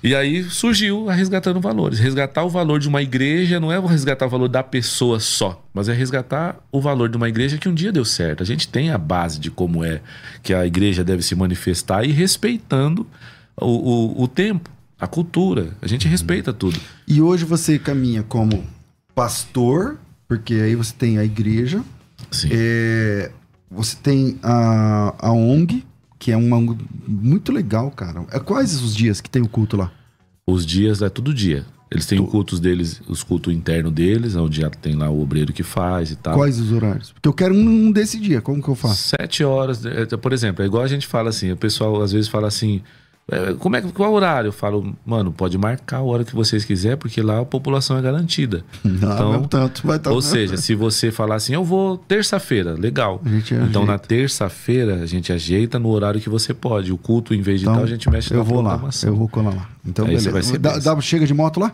E 0.02 0.16
aí 0.16 0.43
surgiu 0.43 1.10
a 1.10 1.14
Resgatando 1.14 1.60
Valores. 1.60 2.00
Resgatar 2.00 2.43
o 2.43 2.50
valor 2.50 2.80
de 2.80 2.88
uma 2.88 3.02
igreja 3.02 3.60
não 3.60 3.72
é 3.72 3.80
resgatar 3.80 4.28
o 4.28 4.30
valor 4.30 4.47
da 4.47 4.64
pessoa 4.64 5.20
só, 5.20 5.62
mas 5.74 5.89
é 5.89 5.93
resgatar 5.93 6.58
o 6.72 6.80
valor 6.80 7.10
de 7.10 7.18
uma 7.18 7.28
igreja 7.28 7.58
que 7.58 7.68
um 7.68 7.74
dia 7.74 7.91
deu 7.91 8.06
certo. 8.06 8.41
A 8.41 8.45
gente 8.45 8.68
tem 8.68 8.91
a 8.91 8.97
base 8.97 9.39
de 9.39 9.52
como 9.52 9.84
é 9.84 10.02
que 10.41 10.54
a 10.54 10.66
igreja 10.66 11.04
deve 11.04 11.22
se 11.22 11.36
manifestar 11.36 12.06
e 12.06 12.12
respeitando 12.12 13.06
o, 13.58 13.66
o, 13.66 14.24
o 14.24 14.28
tempo, 14.28 14.70
a 15.00 15.06
cultura. 15.06 15.72
A 15.82 15.88
gente 15.88 16.08
respeita 16.08 16.54
tudo. 16.54 16.80
E 17.06 17.22
hoje 17.22 17.43
você 17.43 17.78
caminha 17.78 18.24
como 18.24 18.64
pastor, 19.14 19.97
porque 20.30 20.54
aí 20.54 20.76
você 20.76 20.93
tem 20.97 21.18
a 21.18 21.26
igreja, 21.26 21.84
é, 22.50 23.32
você 23.70 23.97
tem 24.02 24.39
a, 24.41 25.14
a 25.28 25.32
ONG, 25.34 25.84
que 26.20 26.32
é 26.32 26.38
uma 26.38 26.78
muito 27.07 27.51
legal, 27.51 27.89
cara. 27.89 28.26
É 28.32 28.39
quais 28.39 28.82
os 28.82 28.93
dias 28.93 29.22
que 29.22 29.30
tem 29.30 29.41
o 29.41 29.47
culto 29.47 29.78
lá? 29.78 29.91
Os 30.45 30.65
dias 30.65 31.01
é 31.01 31.09
todo 31.09 31.34
dia. 31.34 31.65
Eles 31.89 32.05
têm 32.05 32.20
os 32.20 32.30
cultos 32.30 32.59
deles, 32.59 33.01
os 33.07 33.24
cultos 33.24 33.51
internos 33.51 33.91
deles, 33.91 34.36
onde 34.36 34.61
já 34.61 34.70
tem 34.70 34.95
lá 34.95 35.09
o 35.09 35.22
obreiro 35.22 35.51
que 35.51 35.63
faz 35.63 36.11
e 36.11 36.15
tal. 36.15 36.36
Quais 36.36 36.59
os 36.59 36.72
horários? 36.72 37.11
Porque 37.11 37.28
eu 37.28 37.34
quero 37.34 37.55
um, 37.55 37.91
desse 37.91 38.20
dia, 38.20 38.41
como 38.41 38.61
que 38.61 38.70
eu 38.70 38.76
faço? 38.76 39.15
Sete 39.17 39.43
horas, 39.43 39.84
é, 39.84 40.05
por 40.05 40.32
exemplo, 40.32 40.61
é 40.61 40.67
igual 40.67 40.84
a 40.84 40.88
gente 40.88 41.07
fala 41.07 41.30
assim, 41.30 41.51
o 41.51 41.57
pessoal 41.57 41.99
às 42.01 42.11
vezes 42.11 42.28
fala 42.30 42.47
assim, 42.47 42.84
como 43.60 43.76
é 43.76 43.82
que 43.82 43.92
qual 43.92 44.14
horário? 44.14 44.48
Eu 44.50 44.52
falo, 44.54 44.96
mano, 45.06 45.32
pode 45.32 45.58
marcar 45.58 45.98
a 45.98 46.02
hora 46.02 46.24
que 46.24 46.34
vocês 46.36 46.66
quiser, 46.66 46.98
porque 46.98 47.22
lá 47.22 47.40
a 47.42 47.46
população 47.46 47.98
é 47.98 48.02
garantida. 48.02 48.64
Não, 48.84 48.94
Então, 49.14 49.32
mesmo 49.32 49.48
tanto, 49.48 49.86
vai 49.86 49.98
estar 49.98 50.12
Ou 50.12 50.22
seja, 50.22 50.58
se 50.58 50.74
você 50.76 51.12
falar 51.12 51.36
assim, 51.36 51.54
eu 51.54 51.64
vou 51.64 51.98
terça-feira, 51.98 52.74
legal. 52.74 53.22
Então 53.70 53.86
na 53.86 53.98
terça-feira 53.98 54.96
a 55.02 55.06
gente 55.06 55.32
ajeita 55.32 55.78
no 55.80 55.90
horário 55.90 56.20
que 56.20 56.30
você 56.30 56.54
pode. 56.54 56.92
O 56.92 56.98
culto, 56.98 57.34
em 57.34 57.42
vez 57.42 57.60
de 57.60 57.66
tal, 57.66 57.84
a 57.84 57.86
gente 57.86 58.10
mexe 58.10 58.28
Então, 58.28 58.40
eu 58.40 58.44
na 58.44 58.50
vou 58.50 58.62
lá, 58.62 58.90
eu 59.04 59.16
vou 59.16 59.28
colar 59.28 59.54
lá. 59.56 59.70
Então, 59.86 60.06
Aí 60.06 60.20
você 60.20 60.30
beleza. 60.30 60.32
vai 60.32 60.44
ser 60.44 60.58
Dá- 60.60 60.78
dá- 60.96 61.02
chega 61.02 61.26
de 61.26 61.34
moto 61.34 61.60
lá? 61.60 61.72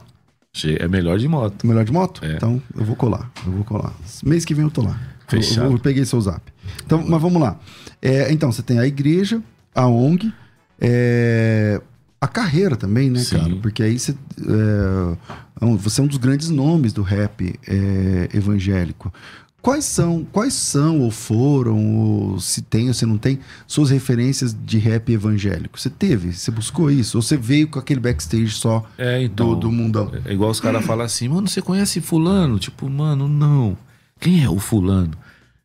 É 0.79 0.87
melhor 0.87 1.17
de 1.19 1.27
moto. 1.27 1.67
Melhor 1.67 1.83
de 1.83 1.91
moto? 1.91 2.23
É. 2.23 2.35
Então 2.35 2.61
eu 2.77 2.85
vou 2.85 2.95
colar. 2.95 3.29
Eu 3.45 3.51
vou 3.51 3.63
colar. 3.65 3.93
Mês 4.23 4.45
que 4.45 4.53
vem 4.53 4.63
eu 4.63 4.71
tô 4.71 4.81
lá. 4.83 4.97
Fechado. 5.27 5.67
Eu, 5.67 5.71
eu 5.73 5.79
peguei 5.79 6.05
seu 6.05 6.21
zap. 6.21 6.41
Então, 6.85 7.03
mas 7.05 7.21
vamos 7.21 7.41
lá. 7.41 7.59
É, 8.01 8.31
então, 8.31 8.51
você 8.51 8.61
tem 8.61 8.79
a 8.79 8.85
igreja, 8.87 9.41
a 9.73 9.87
ONG, 9.87 10.31
é, 10.79 11.81
a 12.19 12.27
carreira 12.27 12.75
também, 12.75 13.09
né, 13.09 13.19
Sim. 13.19 13.37
cara? 13.37 13.55
Porque 13.57 13.83
aí 13.83 13.97
você 13.99 14.15
é, 15.61 15.65
um- 15.65 15.77
você 15.77 16.01
é 16.01 16.03
um 16.03 16.07
dos 16.07 16.17
grandes 16.17 16.49
nomes 16.49 16.93
do 16.93 17.01
rap 17.01 17.53
é, 17.67 18.29
evangélico. 18.33 19.13
Quais 19.61 19.85
são, 19.85 20.23
quais 20.31 20.53
são 20.53 20.99
ou 21.01 21.09
foram, 21.09 21.95
ou 21.95 22.39
se 22.39 22.61
tem 22.61 22.87
ou 22.87 22.93
se 22.93 23.03
não 23.03 23.17
tem, 23.17 23.39
suas 23.65 23.89
referências 23.89 24.55
de 24.63 24.77
rap 24.77 25.11
evangélico? 25.11 25.79
Você 25.79 25.89
teve? 25.89 26.33
Você 26.33 26.51
buscou 26.51 26.91
isso? 26.91 27.17
Ou 27.17 27.21
você 27.23 27.35
veio 27.35 27.67
com 27.67 27.79
aquele 27.79 27.99
backstage 27.99 28.49
só 28.51 28.85
É, 28.95 29.23
então. 29.23 29.49
do, 29.49 29.55
do 29.61 29.71
mundão? 29.71 30.11
É 30.23 30.31
igual 30.33 30.51
os 30.51 30.59
caras 30.59 30.85
falam 30.85 31.03
assim, 31.03 31.27
mano, 31.29 31.47
você 31.47 31.63
conhece 31.63 31.99
fulano? 31.99 32.59
Tipo, 32.59 32.87
mano, 32.87 33.27
não. 33.27 33.75
Quem 34.19 34.43
é 34.43 34.49
o 34.49 34.59
fulano? 34.59 35.13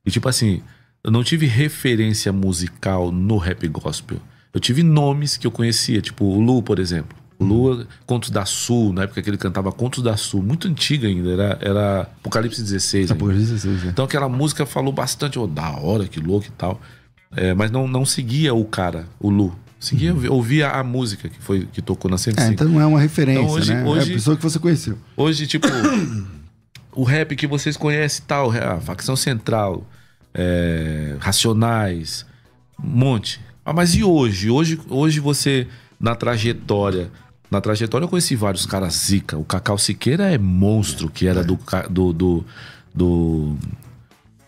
E 0.06 0.10
tipo 0.10 0.26
assim, 0.30 0.62
eu 1.04 1.10
não 1.10 1.22
tive 1.22 1.44
referência 1.46 2.32
musical 2.32 3.12
no 3.12 3.36
rap 3.36 3.68
gospel. 3.68 4.18
Eu 4.52 4.60
tive 4.60 4.82
nomes 4.82 5.36
que 5.36 5.46
eu 5.46 5.50
conhecia, 5.50 6.00
tipo 6.00 6.24
o 6.24 6.40
Lu, 6.40 6.62
por 6.62 6.78
exemplo. 6.78 7.16
O 7.38 7.44
Lu, 7.44 7.86
Contos 8.04 8.28
da 8.30 8.44
Sul, 8.44 8.92
na 8.92 9.04
época 9.04 9.22
que 9.22 9.30
ele 9.30 9.38
cantava 9.38 9.72
Contos 9.72 10.02
da 10.02 10.16
Sul, 10.16 10.42
muito 10.42 10.68
antiga 10.68 11.08
ainda, 11.08 11.30
era, 11.30 11.58
era 11.62 12.00
Apocalipse 12.02 12.60
16. 12.60 13.04
ainda. 13.10 13.14
Apocalipse 13.14 13.52
16, 13.52 13.84
é. 13.86 13.88
Então 13.88 14.04
aquela 14.04 14.28
música 14.28 14.66
falou 14.66 14.92
bastante, 14.92 15.38
oh, 15.38 15.46
da 15.46 15.70
hora, 15.78 16.06
que 16.06 16.20
louco 16.20 16.46
e 16.46 16.50
tal. 16.50 16.80
É, 17.34 17.54
mas 17.54 17.70
não, 17.70 17.86
não 17.88 18.04
seguia 18.04 18.52
o 18.52 18.64
cara, 18.64 19.06
o 19.18 19.30
Lu. 19.30 19.56
Seguia, 19.78 20.12
ouvia 20.30 20.68
a 20.68 20.84
música 20.84 21.30
que 21.30 21.40
foi 21.40 21.66
que 21.72 21.80
tocou 21.80 22.10
na 22.10 22.18
105. 22.18 22.50
É, 22.50 22.52
então 22.52 22.68
não 22.68 22.78
é 22.80 22.84
uma 22.84 23.00
referência, 23.00 23.40
Então, 23.42 23.54
hoje- 23.54 23.72
né? 23.72 23.84
hoje- 23.84 24.10
É 24.10 24.12
a 24.12 24.16
pessoa 24.16 24.36
que 24.36 24.42
você 24.42 24.58
conheceu. 24.58 24.98
Hoje, 25.16 25.46
tipo, 25.46 25.66
o 26.92 27.04
rap 27.04 27.34
que 27.36 27.46
vocês 27.46 27.76
conhecem 27.76 28.20
e 28.22 28.26
tal, 28.26 28.50
a 28.50 28.78
facção 28.80 29.16
central, 29.16 29.86
é, 30.34 31.16
racionais, 31.20 32.26
um 32.82 32.86
monte. 32.88 33.40
Ah, 33.70 33.72
mas 33.72 33.94
e 33.94 34.02
hoje? 34.02 34.50
Hoje, 34.50 34.80
hoje 34.88 35.20
você, 35.20 35.66
na 36.00 36.14
trajetória. 36.16 37.08
Na 37.48 37.60
trajetória 37.60 38.04
eu 38.04 38.08
conheci 38.08 38.34
vários 38.34 38.66
caras 38.66 38.94
zica. 38.94 39.36
O 39.38 39.44
Cacau 39.44 39.78
Siqueira 39.78 40.24
é 40.28 40.36
monstro, 40.36 41.08
que 41.08 41.26
era 41.28 41.44
do, 41.44 41.56
ca- 41.56 41.86
do, 41.88 42.12
do, 42.12 42.44
do, 42.92 43.56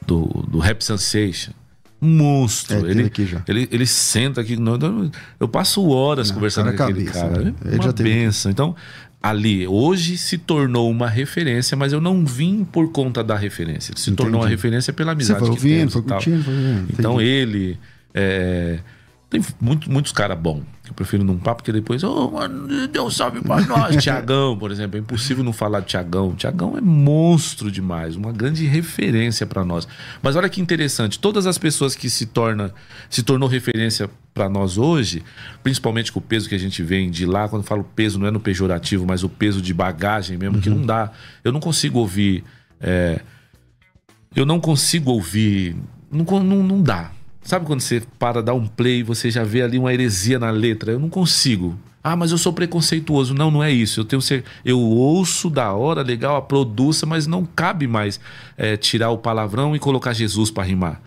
do, 0.06 0.24
do 0.50 0.58
Rap 0.58 0.82
Sensation. 0.82 1.52
Monstro. 2.00 2.84
É, 2.84 2.90
ele. 2.90 3.12
Ele, 3.46 3.68
ele 3.70 3.86
senta 3.86 4.40
aqui. 4.40 4.56
não, 4.56 4.76
não, 4.76 5.08
Eu 5.38 5.46
passo 5.46 5.86
horas 5.88 6.28
Não, 6.28 6.34
conversando 6.34 6.76
com 6.76 6.82
aquele 6.82 7.04
cabeça, 7.04 7.28
cara. 7.28 7.42
né? 7.44 7.54
É 7.64 7.68
Ele 7.68 7.76
uma 7.76 7.84
já 7.84 7.92
teve 7.92 8.10
benção. 8.10 8.50
Então, 8.50 8.74
ali, 9.22 9.68
hoje 9.68 10.18
se 10.18 10.36
tornou 10.36 10.90
uma 10.90 11.08
referência, 11.08 11.76
mas 11.76 11.92
eu 11.92 12.00
não 12.00 12.24
vim 12.24 12.64
por 12.64 12.90
conta 12.90 13.22
da 13.22 13.36
referência. 13.36 13.92
Ele 13.92 14.00
se 14.00 14.10
tornou 14.12 14.40
uma 14.40 14.46
Entendi. 14.46 14.56
referência 14.56 14.92
pela 14.92 15.12
Você 15.12 15.32
amizade 15.32 15.38
foi 15.38 15.48
que 15.48 15.54
ouvindo, 15.54 15.76
temos 15.78 15.92
foi 15.92 16.02
curtindo, 16.02 16.42
foi. 16.42 16.54
Então 16.98 17.14
Entendi. 17.20 17.30
ele. 17.30 17.78
é, 18.12 18.78
tem 19.32 19.42
muito, 19.58 19.90
muitos 19.90 20.12
caras 20.12 20.38
bons. 20.38 20.62
Eu 20.86 20.92
prefiro 20.92 21.24
num 21.24 21.38
papo 21.38 21.62
que 21.62 21.72
depois. 21.72 22.04
Ô, 22.04 22.30
mano, 22.30 22.86
deu 22.88 23.06
um 23.06 23.10
salve 23.10 23.40
pra 23.40 23.62
nós. 23.64 23.96
Tiagão, 24.02 24.58
por 24.58 24.70
exemplo. 24.70 24.98
É 24.98 25.00
impossível 25.00 25.42
não 25.42 25.52
falar 25.52 25.80
de 25.80 25.86
Tiagão. 25.86 26.34
Tiagão 26.34 26.76
é 26.76 26.82
monstro 26.82 27.70
demais. 27.70 28.14
Uma 28.14 28.30
grande 28.30 28.66
referência 28.66 29.46
pra 29.46 29.64
nós. 29.64 29.88
Mas 30.22 30.36
olha 30.36 30.50
que 30.50 30.60
interessante. 30.60 31.18
Todas 31.18 31.46
as 31.46 31.56
pessoas 31.56 31.94
que 31.96 32.10
se 32.10 32.26
torna, 32.26 32.74
se 33.08 33.22
tornou 33.22 33.48
referência 33.48 34.10
pra 34.34 34.50
nós 34.50 34.76
hoje, 34.76 35.22
principalmente 35.62 36.12
com 36.12 36.18
o 36.18 36.22
peso 36.22 36.46
que 36.48 36.54
a 36.54 36.58
gente 36.58 36.82
vem 36.82 37.10
de 37.10 37.24
lá, 37.24 37.48
quando 37.48 37.62
eu 37.62 37.66
falo 37.66 37.84
peso, 37.84 38.18
não 38.18 38.26
é 38.26 38.30
no 38.30 38.40
pejorativo, 38.40 39.06
mas 39.06 39.24
o 39.24 39.28
peso 39.30 39.62
de 39.62 39.72
bagagem 39.72 40.36
mesmo, 40.36 40.60
que 40.60 40.68
não 40.68 40.84
dá. 40.84 41.10
Eu 41.42 41.52
não 41.52 41.60
consigo 41.60 41.98
ouvir. 42.00 42.44
é, 42.80 43.20
eu 44.36 44.44
não 44.44 44.60
consigo 44.60 45.10
ouvir. 45.10 45.74
Não, 46.10 46.24
não, 46.42 46.62
não 46.62 46.82
dá. 46.82 47.10
Sabe 47.42 47.66
quando 47.66 47.80
você 47.80 48.02
para 48.18 48.42
dar 48.42 48.54
um 48.54 48.66
play 48.66 49.00
e 49.00 49.02
você 49.02 49.30
já 49.30 49.44
vê 49.44 49.62
ali 49.62 49.78
uma 49.78 49.92
heresia 49.92 50.38
na 50.38 50.50
letra? 50.50 50.92
Eu 50.92 50.98
não 50.98 51.08
consigo. 51.08 51.76
Ah, 52.04 52.16
mas 52.16 52.32
eu 52.32 52.38
sou 52.38 52.52
preconceituoso. 52.52 53.34
Não, 53.34 53.50
não 53.50 53.62
é 53.62 53.70
isso. 53.70 54.00
Eu 54.00 54.04
tenho 54.04 54.20
ser, 54.20 54.44
eu 54.64 54.80
ouço 54.80 55.48
da 55.48 55.72
hora, 55.72 56.02
legal, 56.02 56.36
a 56.36 56.42
produça, 56.42 57.06
mas 57.06 57.26
não 57.26 57.44
cabe 57.44 57.86
mais 57.86 58.18
é, 58.56 58.76
tirar 58.76 59.10
o 59.10 59.18
palavrão 59.18 59.76
e 59.76 59.78
colocar 59.78 60.12
Jesus 60.12 60.50
para 60.50 60.64
rimar. 60.64 61.00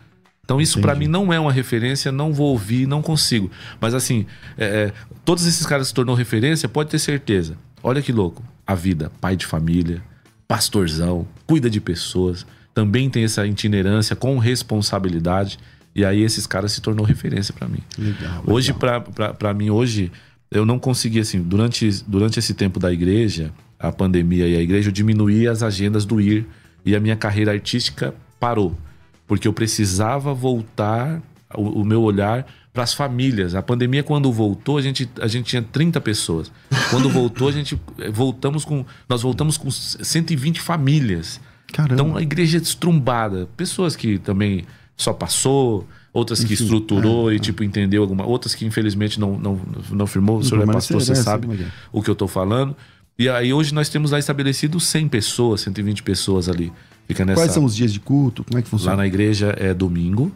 Então 0.46 0.62
isso 0.62 0.80
pra 0.80 0.94
mim 0.94 1.08
não 1.08 1.34
é 1.34 1.40
uma 1.40 1.52
referência, 1.52 2.12
não 2.12 2.32
vou 2.32 2.52
ouvir, 2.52 2.88
não 2.88 3.02
consigo. 3.02 3.50
Mas 3.82 3.96
assim, 3.96 4.28
é, 4.58 4.66
é, 4.66 4.94
todos 5.26 5.46
esses 5.46 5.66
caras 5.66 5.88
se 5.88 5.94
tornou 5.94 6.16
referência, 6.16 6.70
pode 6.70 6.92
ter 6.92 7.00
certeza. 7.00 7.58
Olha 7.82 8.02
que 8.02 8.12
louco. 8.12 8.44
A 8.66 8.76
vida, 8.76 9.12
pai 9.20 9.36
de 9.36 9.46
família, 9.46 10.04
pastorzão, 10.48 11.28
cuida 11.48 11.70
de 11.70 11.82
pessoas, 11.82 12.46
também 12.74 13.10
tem 13.10 13.24
essa 13.24 13.46
itinerância 13.46 14.16
com 14.16 14.38
responsabilidade. 14.38 15.58
E 15.96 16.04
aí 16.04 16.22
esses 16.22 16.46
caras 16.46 16.74
se 16.74 16.82
tornou 16.82 17.06
referência 17.06 17.54
pra 17.54 17.68
mim. 17.68 17.80
Legal, 17.98 18.43
Hoje, 18.46 18.74
pra 18.74 19.54
mim, 19.54 19.70
hoje, 19.70 20.12
eu 20.52 20.66
não 20.66 20.78
consegui, 20.78 21.20
assim, 21.20 21.41
durante, 21.41 22.04
durante 22.06 22.38
esse 22.38 22.54
tempo 22.54 22.80
da 22.80 22.91
igreja, 22.91 23.54
a 23.80 23.91
pandemia 23.91 24.48
e 24.48 24.58
a 24.58 24.62
igreja, 24.62 24.89
eu 24.89 24.93
diminuí 24.93 25.48
as 25.48 25.64
agendas 25.64 26.06
do 26.06 26.20
IR 26.20 26.46
e 26.86 26.96
a 26.96 27.00
minha 27.00 27.16
carreira 27.16 27.52
artística 27.52 28.14
parou. 28.39 28.78
Porque 29.26 29.48
eu 29.48 29.54
precisava 29.54 30.34
voltar 30.34 31.22
o, 31.54 31.82
o 31.82 31.86
meu 31.86 32.02
olhar 32.02 32.46
para 32.74 32.84
as 32.84 32.93
famílias. 32.93 33.56
A 33.56 33.62
pandemia, 33.62 34.04
quando 34.04 34.32
voltou, 34.32 34.78
a 34.78 34.82
gente, 34.82 35.10
a 35.22 35.28
gente 35.28 35.46
tinha 35.46 35.62
30 35.62 36.02
pessoas. 36.02 36.52
Quando 36.89 37.10
voltou, 37.10 37.48
a 37.48 37.52
gente 37.52 37.80
eh, 37.98 38.12
voltamos 38.12 38.66
com. 38.66 38.86
Nós 39.08 39.22
voltamos 39.22 39.58
com 39.58 39.72
120 39.72 40.60
famílias. 40.60 41.39
Caramba. 41.72 41.93
Então 41.93 42.18
a 42.18 42.22
igreja 42.22 42.58
é 42.58 42.62
estrumbada. 42.62 43.48
Pessoas 43.56 43.96
que 43.96 44.20
também 44.20 44.66
só 44.98 45.14
passou, 45.14 45.88
outras 46.14 46.39
que 46.43 46.54
Enfim, 46.54 46.64
estruturou 46.64 47.32
é, 47.32 47.36
e 47.36 47.39
tipo 47.39 47.64
entendeu 47.64 48.02
alguma, 48.02 48.26
outras 48.26 48.56
que 48.56 48.66
infelizmente 48.66 49.20
não 49.20 49.38
não, 49.38 49.60
não 49.91 50.08
firmou. 50.08 50.38
O 50.38 50.43
senhor 50.43 50.64
é 50.64 50.72
pastor, 50.72 51.02
você 51.02 51.12
é, 51.12 51.16
sabe 51.16 51.54
é 51.54 51.58
que 51.58 51.66
o 51.91 52.02
que 52.02 52.10
eu 52.10 52.16
tô 52.16 52.28
falando. 52.28 52.76
E 53.18 53.30
aí 53.30 53.54
hoje 53.54 53.74
nós 53.74 53.88
temos 53.89 54.12
lá 54.12 54.20
estabelecido 54.20 54.80
100 54.80 55.08
pessoas, 55.08 55.62
120 55.62 56.04
pessoas 56.04 56.50
ali. 56.50 56.72
Fica 57.08 57.24
nessa 57.24 57.41
Quais 57.41 57.52
são 57.52 57.64
os 57.64 57.76
dias 57.76 57.93
de 57.93 58.00
culto? 58.00 58.43
Como 58.43 58.58
é 58.58 58.62
que 58.62 58.68
lá 58.68 58.72
funciona? 58.72 58.98
na 58.98 59.08
igreja 59.08 59.56
é 59.58 59.74
domingo, 59.74 60.32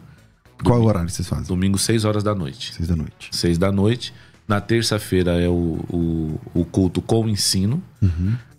Qual 0.64 0.78
é 0.78 0.82
o 0.82 0.84
horário 0.84 1.08
que 1.08 1.12
vocês 1.14 1.28
fazem? 1.28 1.46
domingo 1.46 1.76
6 1.78 2.04
horas 2.04 2.22
da 2.22 2.34
noite. 2.34 2.74
Seis 2.74 2.88
da 2.88 2.96
noite. 2.96 3.28
6 3.32 3.58
da 3.58 3.72
noite. 3.72 4.14
Na 4.46 4.60
terça-feira 4.60 5.40
é 5.40 5.48
o, 5.48 5.78
o, 5.88 6.40
o 6.54 6.64
culto 6.64 7.00
com 7.00 7.28
ensino. 7.28 7.82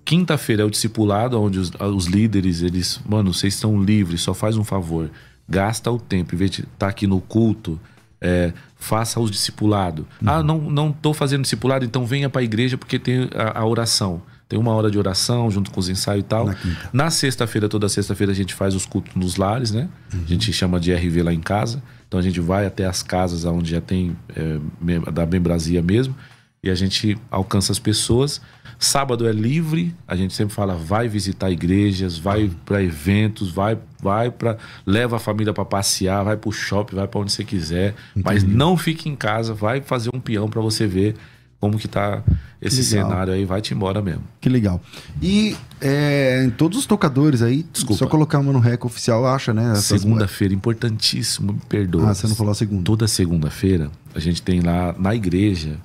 Quinta-feira 0.04 0.64
é 0.64 0.66
o 0.66 0.70
discipulado, 0.70 1.40
onde 1.40 1.60
os, 1.60 1.72
os 1.80 2.06
líderes, 2.06 2.62
eles, 2.62 3.00
mano, 3.08 3.34
vocês 3.34 3.54
estão 3.54 3.82
livres, 3.82 4.22
só 4.22 4.34
faz 4.34 4.58
um 4.58 4.64
favor. 4.64 5.10
Gasta 5.52 5.92
o 5.92 6.00
tempo, 6.00 6.34
em 6.34 6.38
vez 6.38 6.50
de 6.50 6.62
estar 6.62 6.88
aqui 6.88 7.06
no 7.06 7.20
culto, 7.20 7.80
é, 8.22 8.54
faça 8.78 9.20
o 9.20 9.30
discipulado. 9.30 10.08
Ah, 10.26 10.42
não, 10.42 10.60
não 10.60 10.92
tô 10.92 11.14
fazendo 11.14 11.42
discipulado, 11.42 11.84
então 11.84 12.06
venha 12.06 12.30
para 12.30 12.42
a 12.42 12.44
igreja 12.44 12.78
porque 12.78 12.98
tem 12.98 13.30
a, 13.36 13.60
a 13.60 13.66
oração. 13.66 14.22
Tem 14.48 14.60
uma 14.60 14.74
hora 14.74 14.92
de 14.92 14.98
oração 14.98 15.50
junto 15.50 15.72
com 15.72 15.80
os 15.80 15.88
ensaios 15.88 16.24
e 16.24 16.28
tal. 16.28 16.46
Na. 16.46 16.56
Na 16.92 17.10
sexta-feira, 17.10 17.70
toda 17.70 17.88
sexta-feira, 17.88 18.34
a 18.34 18.36
gente 18.36 18.54
faz 18.54 18.76
os 18.76 18.86
cultos 18.86 19.16
nos 19.16 19.38
lares, 19.38 19.72
né? 19.72 19.88
A 20.14 20.28
gente 20.28 20.52
chama 20.52 20.78
de 20.78 20.94
RV 20.94 21.24
lá 21.24 21.34
em 21.34 21.40
casa. 21.40 21.82
Então 22.08 22.20
a 22.20 22.24
gente 22.24 22.42
vai 22.42 22.66
até 22.66 22.86
as 22.86 23.02
casas 23.02 23.46
onde 23.46 23.72
já 23.72 23.80
tem 23.80 24.16
é, 24.36 25.12
da 25.12 25.26
membrazia 25.26 25.82
mesmo. 25.82 26.14
E 26.62 26.70
a 26.70 26.76
gente 26.76 27.18
alcança 27.30 27.72
as 27.72 27.80
pessoas. 27.80 28.42
Sábado 28.84 29.28
é 29.28 29.32
livre, 29.32 29.94
a 30.08 30.16
gente 30.16 30.34
sempre 30.34 30.56
fala, 30.56 30.76
vai 30.76 31.08
visitar 31.08 31.52
igrejas, 31.52 32.18
vai 32.18 32.50
para 32.66 32.82
eventos, 32.82 33.52
vai 33.52 33.78
vai 34.02 34.32
para 34.32 34.58
leva 34.84 35.18
a 35.18 35.20
família 35.20 35.54
para 35.54 35.64
passear, 35.64 36.24
vai 36.24 36.36
pro 36.36 36.52
shopping, 36.52 36.96
vai 36.96 37.08
para 37.08 37.20
onde 37.20 37.32
você 37.32 37.44
quiser, 37.44 37.94
mas 38.16 38.44
não 38.44 38.76
fique 38.76 39.08
em 39.08 39.16
casa, 39.16 39.54
vai 39.54 39.82
fazer 39.82 40.10
um 40.12 40.20
peão 40.20 40.50
para 40.50 40.60
você 40.62 40.88
ver 40.88 41.16
como 41.60 41.78
que 41.78 41.88
tá 41.88 42.24
esse 42.60 42.84
cenário 42.84 43.32
aí, 43.32 43.46
vai-te 43.46 43.72
embora 43.72 44.02
mesmo. 44.02 44.24
Que 44.42 44.50
legal. 44.50 44.82
E 45.22 45.56
é, 45.80 46.44
em 46.44 46.50
todos 46.50 46.80
os 46.80 46.88
tocadores 46.88 47.44
aí, 47.44 47.64
Desculpa. 47.72 48.00
só 48.00 48.08
colocar 48.08 48.40
uma 48.40 48.52
no 48.52 48.58
rec 48.58 48.84
oficial, 48.84 49.28
acha, 49.28 49.54
né? 49.54 49.76
Segunda-feira, 49.76 50.56
importantíssimo, 50.56 51.54
me 51.54 51.60
perdoa. 51.70 52.10
Ah, 52.10 52.16
você 52.16 52.28
não 52.28 52.36
falou 52.36 52.52
a 52.52 52.56
segunda. 52.56 52.84
Toda 52.84 53.08
segunda-feira 53.08 53.92
a 54.16 54.20
gente 54.20 54.42
tem 54.42 54.60
lá 54.60 54.96
na 54.98 55.14
igreja 55.14 55.78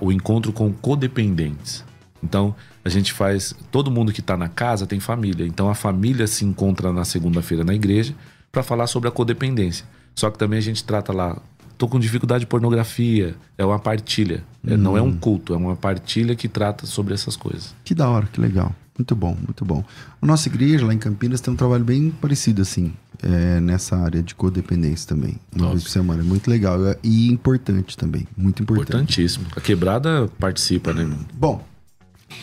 o 0.00 0.12
encontro 0.12 0.52
com 0.52 0.72
codependentes. 0.72 1.84
Então 2.22 2.54
a 2.84 2.88
gente 2.88 3.12
faz. 3.12 3.54
Todo 3.70 3.90
mundo 3.90 4.12
que 4.12 4.20
está 4.20 4.36
na 4.36 4.48
casa 4.48 4.86
tem 4.86 5.00
família. 5.00 5.46
Então 5.46 5.68
a 5.68 5.74
família 5.74 6.26
se 6.26 6.44
encontra 6.44 6.92
na 6.92 7.04
segunda-feira 7.04 7.64
na 7.64 7.74
igreja 7.74 8.14
para 8.50 8.62
falar 8.62 8.86
sobre 8.86 9.08
a 9.08 9.12
codependência. 9.12 9.84
Só 10.14 10.30
que 10.30 10.38
também 10.38 10.58
a 10.58 10.62
gente 10.62 10.82
trata 10.82 11.12
lá 11.12 11.40
tô 11.76 11.86
com 11.86 11.98
dificuldade 11.98 12.40
de 12.40 12.46
pornografia. 12.46 13.34
É 13.56 13.64
uma 13.64 13.78
partilha. 13.78 14.42
É, 14.66 14.76
não 14.76 14.96
é 14.96 15.02
um 15.02 15.16
culto, 15.16 15.54
é 15.54 15.56
uma 15.56 15.76
partilha 15.76 16.34
que 16.34 16.48
trata 16.48 16.86
sobre 16.86 17.14
essas 17.14 17.36
coisas. 17.36 17.74
Que 17.84 17.94
da 17.94 18.08
hora, 18.08 18.26
que 18.32 18.40
legal. 18.40 18.74
Muito 18.98 19.14
bom, 19.14 19.36
muito 19.44 19.64
bom. 19.64 19.84
A 20.20 20.26
nossa 20.26 20.48
igreja 20.48 20.86
lá 20.86 20.94
em 20.94 20.98
Campinas 20.98 21.40
tem 21.40 21.52
um 21.52 21.56
trabalho 21.56 21.84
bem 21.84 22.10
parecido 22.10 22.62
assim, 22.62 22.94
é, 23.22 23.60
nessa 23.60 23.96
área 23.96 24.22
de 24.22 24.34
codependência 24.34 25.08
também. 25.08 25.36
Uma 25.52 25.64
Top. 25.64 25.70
vez 25.72 25.82
por 25.84 25.90
semana. 25.90 26.20
É 26.20 26.24
muito 26.24 26.48
legal 26.50 26.78
e 27.02 27.28
importante 27.30 27.96
também. 27.96 28.26
Muito 28.36 28.62
importante. 28.62 28.88
Importantíssimo. 28.90 29.46
A 29.56 29.60
quebrada 29.60 30.28
participa, 30.38 30.92
né, 30.92 31.02
irmão? 31.02 31.18
Bom, 31.34 31.64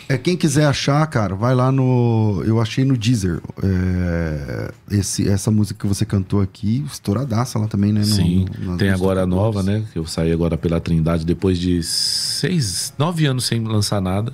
é, 0.08 0.16
quem 0.16 0.36
quiser 0.36 0.64
achar, 0.66 1.06
cara, 1.06 1.34
vai 1.34 1.54
lá 1.54 1.70
no. 1.70 2.42
Eu 2.46 2.60
achei 2.60 2.84
no 2.84 2.96
Deezer. 2.96 3.40
é, 3.62 4.72
esse, 4.90 5.28
essa 5.28 5.50
música 5.50 5.78
que 5.80 5.86
você 5.86 6.04
cantou 6.04 6.40
aqui, 6.40 6.84
estouradaça 6.90 7.58
lá 7.58 7.66
também, 7.68 7.92
né? 7.92 8.00
no- 8.00 8.06
Sim, 8.06 8.46
no- 8.60 8.76
tem 8.76 8.90
agora 8.90 9.22
a 9.22 9.26
nova, 9.26 9.62
né? 9.62 9.84
Que 9.92 9.98
eu 9.98 10.06
saí 10.06 10.32
agora 10.32 10.56
pela 10.56 10.80
Trindade 10.80 11.24
depois 11.26 11.58
de 11.58 11.82
seis, 11.82 12.92
nove 12.98 13.26
anos 13.26 13.44
sem 13.44 13.62
lançar 13.62 14.00
nada. 14.00 14.32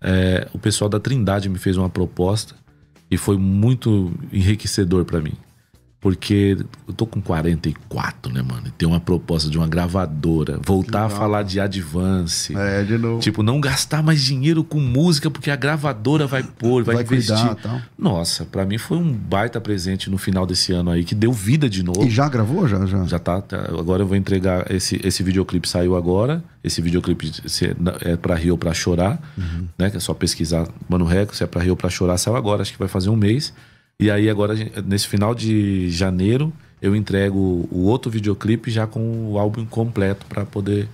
É, 0.00 0.48
o 0.52 0.58
pessoal 0.58 0.88
da 0.88 1.00
Trindade 1.00 1.48
me 1.48 1.58
fez 1.58 1.76
uma 1.76 1.88
proposta 1.88 2.54
e 3.10 3.16
foi 3.16 3.38
muito 3.38 4.12
enriquecedor 4.32 5.04
pra 5.04 5.20
mim. 5.20 5.32
Porque 6.04 6.58
eu 6.86 6.92
tô 6.92 7.06
com 7.06 7.18
44, 7.18 8.30
né, 8.30 8.42
mano? 8.42 8.64
E 8.66 8.70
tem 8.70 8.86
uma 8.86 9.00
proposta 9.00 9.48
de 9.48 9.56
uma 9.56 9.66
gravadora. 9.66 10.60
Voltar 10.62 11.06
a 11.06 11.08
falar 11.08 11.42
de 11.42 11.58
advance. 11.58 12.54
É, 12.54 12.82
de 12.82 12.98
novo. 12.98 13.20
Tipo, 13.20 13.42
não 13.42 13.58
gastar 13.58 14.02
mais 14.02 14.20
dinheiro 14.22 14.62
com 14.62 14.78
música 14.80 15.30
porque 15.30 15.50
a 15.50 15.56
gravadora 15.56 16.26
vai 16.26 16.42
pôr, 16.42 16.84
vai, 16.84 16.96
Vai 16.96 17.04
investir. 17.04 17.34
cuidar, 17.34 17.54
tal. 17.54 17.80
Nossa, 17.98 18.44
pra 18.44 18.66
mim 18.66 18.76
foi 18.76 18.98
um 18.98 19.10
baita 19.14 19.58
presente 19.62 20.10
no 20.10 20.18
final 20.18 20.44
desse 20.44 20.72
ano 20.72 20.90
aí, 20.90 21.04
que 21.04 21.14
deu 21.14 21.32
vida 21.32 21.70
de 21.70 21.82
novo. 21.82 22.04
E 22.04 22.10
já 22.10 22.28
gravou? 22.28 22.68
Já, 22.68 22.84
já. 22.84 23.04
Já 23.06 23.18
tá, 23.18 23.40
tá- 23.40 23.64
Agora 23.78 24.02
eu 24.02 24.06
vou 24.06 24.14
entregar. 24.16 24.70
Esse, 24.70 25.00
esse 25.02 25.22
videoclipe 25.22 25.66
saiu 25.66 25.96
agora. 25.96 26.44
Esse 26.62 26.82
videoclipe 26.82 27.32
é 28.02 28.14
pra 28.16 28.34
rir 28.34 28.50
ou 28.50 28.58
pra 28.58 28.74
chorar. 28.74 29.18
Né? 29.78 29.88
Que 29.88 29.96
é 29.96 30.00
só 30.00 30.12
pesquisar 30.12 30.68
Mano 30.86 31.06
Reco. 31.06 31.34
Se 31.34 31.42
é 31.42 31.46
pra 31.46 31.62
rir 31.62 31.70
ou 31.70 31.76
pra 31.76 31.88
chorar, 31.88 32.18
saiu 32.18 32.36
agora. 32.36 32.60
Acho 32.60 32.72
que 32.72 32.78
vai 32.78 32.88
fazer 32.88 33.08
um 33.08 33.16
mês. 33.16 33.54
E 33.98 34.10
aí, 34.10 34.28
agora, 34.28 34.54
nesse 34.84 35.06
final 35.06 35.34
de 35.34 35.88
janeiro, 35.90 36.52
eu 36.82 36.94
entrego 36.96 37.38
o 37.70 37.84
outro 37.84 38.10
videoclipe 38.10 38.70
já 38.70 38.86
com 38.86 39.30
o 39.32 39.38
álbum 39.38 39.64
completo 39.64 40.26
pra 40.26 40.44
poder 40.44 40.88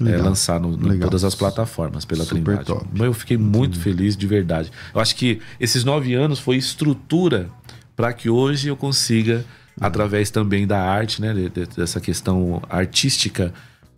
é, 0.00 0.16
lançar 0.16 0.58
no, 0.60 0.94
em 0.94 0.98
todas 0.98 1.24
as 1.24 1.34
plataformas 1.34 2.04
pela 2.04 2.24
Super 2.24 2.42
Trindade. 2.42 2.66
top. 2.66 2.86
Mas 2.92 3.02
eu 3.02 3.14
fiquei 3.14 3.36
muito 3.36 3.78
feliz 3.78 4.16
de 4.16 4.26
verdade. 4.26 4.70
Eu 4.94 5.00
acho 5.00 5.14
que 5.16 5.40
esses 5.60 5.84
nove 5.84 6.14
anos 6.14 6.38
foi 6.38 6.56
estrutura 6.56 7.48
para 7.96 8.12
que 8.12 8.30
hoje 8.30 8.68
eu 8.68 8.76
consiga, 8.76 9.44
através 9.80 10.30
também 10.30 10.66
da 10.66 10.80
arte, 10.80 11.20
né, 11.20 11.32
de- 11.34 11.48
de- 11.48 11.66
dessa 11.76 12.00
questão 12.00 12.62
artística, 12.70 13.52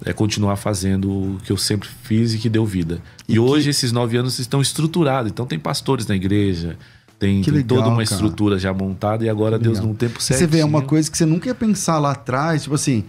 é, 0.05 0.13
continuar 0.13 0.57
fazendo 0.57 1.11
o 1.11 1.39
que 1.45 1.51
eu 1.53 1.57
sempre 1.57 1.89
fiz 2.03 2.35
e 2.35 2.39
que 2.39 2.49
deu 2.51 2.67
vida. 2.67 3.01
E, 3.29 3.39
hoje 3.39 3.71
esses 3.71 3.93
nove 3.93 4.17
anos 4.19 4.39
estão 4.39 4.61
estruturados. 4.61 5.31
Então 5.31 5.47
tem 5.47 5.59
pastores 5.59 6.07
na 6.07 6.15
igreja, 6.17 6.77
tem, 7.19 7.43
tem 7.43 7.55
legal, 7.55 7.79
toda 7.79 7.89
uma 7.89 7.97
cara. 7.97 8.05
estrutura 8.05 8.59
já 8.59 8.73
montada 8.73 9.25
e 9.25 9.29
agora 9.29 9.59
Deus 9.59 9.81
num 9.81 9.95
tempo 9.95 10.21
certo. 10.23 10.41
Você 10.41 10.47
vê, 10.47 10.59
é 10.61 10.65
uma 10.65 10.83
coisa 10.83 11.11
que 11.11 11.17
você 11.17 11.27
nunca 11.27 11.49
ia 11.49 11.55
pensar 11.55 11.99
lá 11.99 12.13
atrás, 12.13 12.63
tipo 12.65 12.75
assim, 12.75 13.05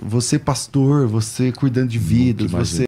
você 0.00 0.38
pastor, 0.38 1.06
você 1.06 1.50
cuidando 1.50 1.88
de 1.88 1.98
vidas, 1.98 2.50
você 2.50 2.84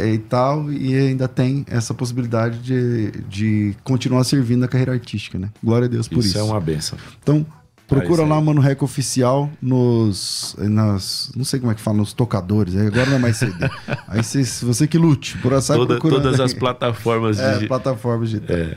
é, 0.00 0.12
e 0.14 0.18
tal, 0.18 0.72
e 0.72 0.94
ainda 0.94 1.26
tem 1.26 1.64
essa 1.68 1.92
possibilidade 1.92 2.58
de, 2.60 3.10
de 3.28 3.76
continuar 3.82 4.22
servindo 4.24 4.60
na 4.60 4.68
carreira 4.68 4.92
artística, 4.92 5.38
né? 5.38 5.50
Glória 5.62 5.86
a 5.86 5.88
Deus 5.88 6.06
por 6.08 6.18
Isso, 6.20 6.28
isso. 6.28 6.38
é 6.38 6.42
uma 6.42 6.60
benção. 6.60 6.96
Então, 7.22 7.44
procura 7.88 8.22
É 8.22 8.26
lá 8.26 8.38
o 8.38 8.44
Mano 8.44 8.60
Rec 8.60 8.80
Oficial 8.82 9.50
nos. 9.60 10.54
Nas, 10.58 11.32
não 11.36 11.44
sei 11.44 11.58
como 11.60 11.72
é 11.72 11.74
que 11.74 11.80
fala, 11.80 11.96
nos 11.98 12.12
tocadores. 12.12 12.76
Agora 12.76 13.06
não 13.06 13.16
é 13.16 13.18
mais 13.18 13.36
CD. 13.38 13.52
aí 14.08 14.22
você, 14.22 14.42
você 14.64 14.86
que 14.86 14.98
lute. 14.98 15.36
Por 15.38 15.60
sai 15.60 15.76
Toda- 15.76 15.98
todas 15.98 16.38
as 16.40 16.54
plataformas 16.54 17.38
É, 17.40 17.58
de. 17.58 17.66
plataformas 17.66 18.30
digitais. 18.30 18.60
É 18.72 18.76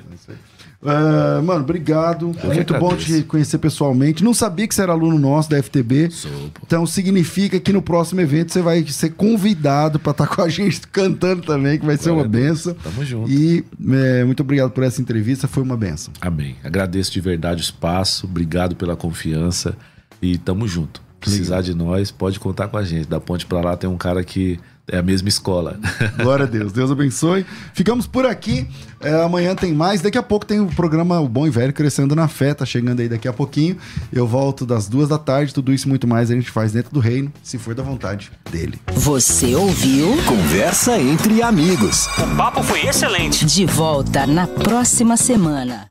Ah, 0.83 1.41
mano, 1.43 1.61
obrigado. 1.61 2.31
Muito 2.43 2.73
bom 2.75 2.95
te 2.95 3.23
conhecer 3.23 3.57
pessoalmente. 3.57 4.23
Não 4.23 4.33
sabia 4.33 4.67
que 4.67 4.73
você 4.73 4.81
era 4.81 4.93
aluno 4.93 5.19
nosso 5.19 5.49
da 5.49 5.61
FTB. 5.61 6.09
Sou. 6.09 6.31
Então 6.65 6.85
significa 6.85 7.59
que 7.59 7.73
no 7.73 7.81
próximo 7.81 8.21
evento 8.21 8.53
você 8.53 8.61
vai 8.61 8.85
ser 8.87 9.09
convidado 9.11 9.99
para 9.99 10.11
estar 10.11 10.27
com 10.27 10.41
a 10.41 10.47
gente 10.49 10.81
cantando 10.87 11.41
também, 11.41 11.77
que 11.77 11.85
vai 11.85 11.97
ser 11.97 12.11
uma 12.11 12.27
Deus. 12.27 12.63
benção. 12.63 12.73
Tamo 12.75 13.03
junto. 13.05 13.29
E 13.29 13.63
é, 13.91 14.23
muito 14.23 14.41
obrigado 14.41 14.71
por 14.71 14.83
essa 14.83 15.01
entrevista, 15.01 15.47
foi 15.47 15.63
uma 15.63 15.75
benção. 15.75 16.13
Amém. 16.21 16.55
Agradeço 16.63 17.11
de 17.11 17.19
verdade 17.19 17.61
o 17.61 17.63
espaço, 17.63 18.25
obrigado 18.25 18.75
pela 18.75 18.95
confiança 18.95 19.75
e 20.21 20.37
tamo 20.37 20.67
junto. 20.67 21.01
Precisar 21.19 21.61
de 21.61 21.73
nós, 21.73 22.11
pode 22.11 22.39
contar 22.39 22.69
com 22.69 22.77
a 22.77 22.83
gente. 22.83 23.05
Da 23.05 23.19
ponte 23.19 23.45
pra 23.45 23.59
lá 23.59 23.75
tem 23.75 23.89
um 23.89 23.97
cara 23.97 24.23
que 24.23 24.57
é 24.91 24.97
a 24.97 25.03
mesma 25.03 25.29
escola. 25.29 25.79
Glória 26.21 26.45
a 26.45 26.47
Deus, 26.47 26.71
Deus 26.71 26.91
abençoe. 26.91 27.45
Ficamos 27.73 28.07
por 28.07 28.25
aqui. 28.25 28.67
É, 29.01 29.23
amanhã 29.23 29.55
tem 29.55 29.73
mais. 29.73 30.01
Daqui 30.01 30.17
a 30.17 30.23
pouco 30.23 30.45
tem 30.45 30.59
o 30.59 30.67
programa 30.67 31.19
O 31.19 31.27
Bom 31.27 31.47
e 31.47 31.49
Velho 31.49 31.71
Crescendo 31.73 32.15
na 32.15 32.27
Fé. 32.27 32.53
Tá 32.53 32.65
chegando 32.65 32.99
aí 32.99 33.07
daqui 33.07 33.27
a 33.27 33.33
pouquinho. 33.33 33.77
Eu 34.11 34.27
volto 34.27 34.65
das 34.65 34.87
duas 34.87 35.07
da 35.07 35.17
tarde. 35.17 35.53
Tudo 35.53 35.73
isso 35.73 35.87
e 35.87 35.89
muito 35.89 36.07
mais 36.07 36.29
a 36.29 36.35
gente 36.35 36.51
faz 36.51 36.71
dentro 36.71 36.91
do 36.93 36.99
reino, 36.99 37.31
se 37.41 37.57
for 37.57 37.73
da 37.73 37.83
vontade 37.83 38.31
dele. 38.51 38.79
Você 38.93 39.55
ouviu? 39.55 40.17
Conversa 40.25 40.99
entre 40.99 41.41
amigos. 41.41 42.07
O 42.17 42.35
papo 42.35 42.61
foi 42.63 42.85
excelente. 42.85 43.45
De 43.45 43.65
volta 43.65 44.27
na 44.27 44.47
próxima 44.47 45.15
semana. 45.15 45.87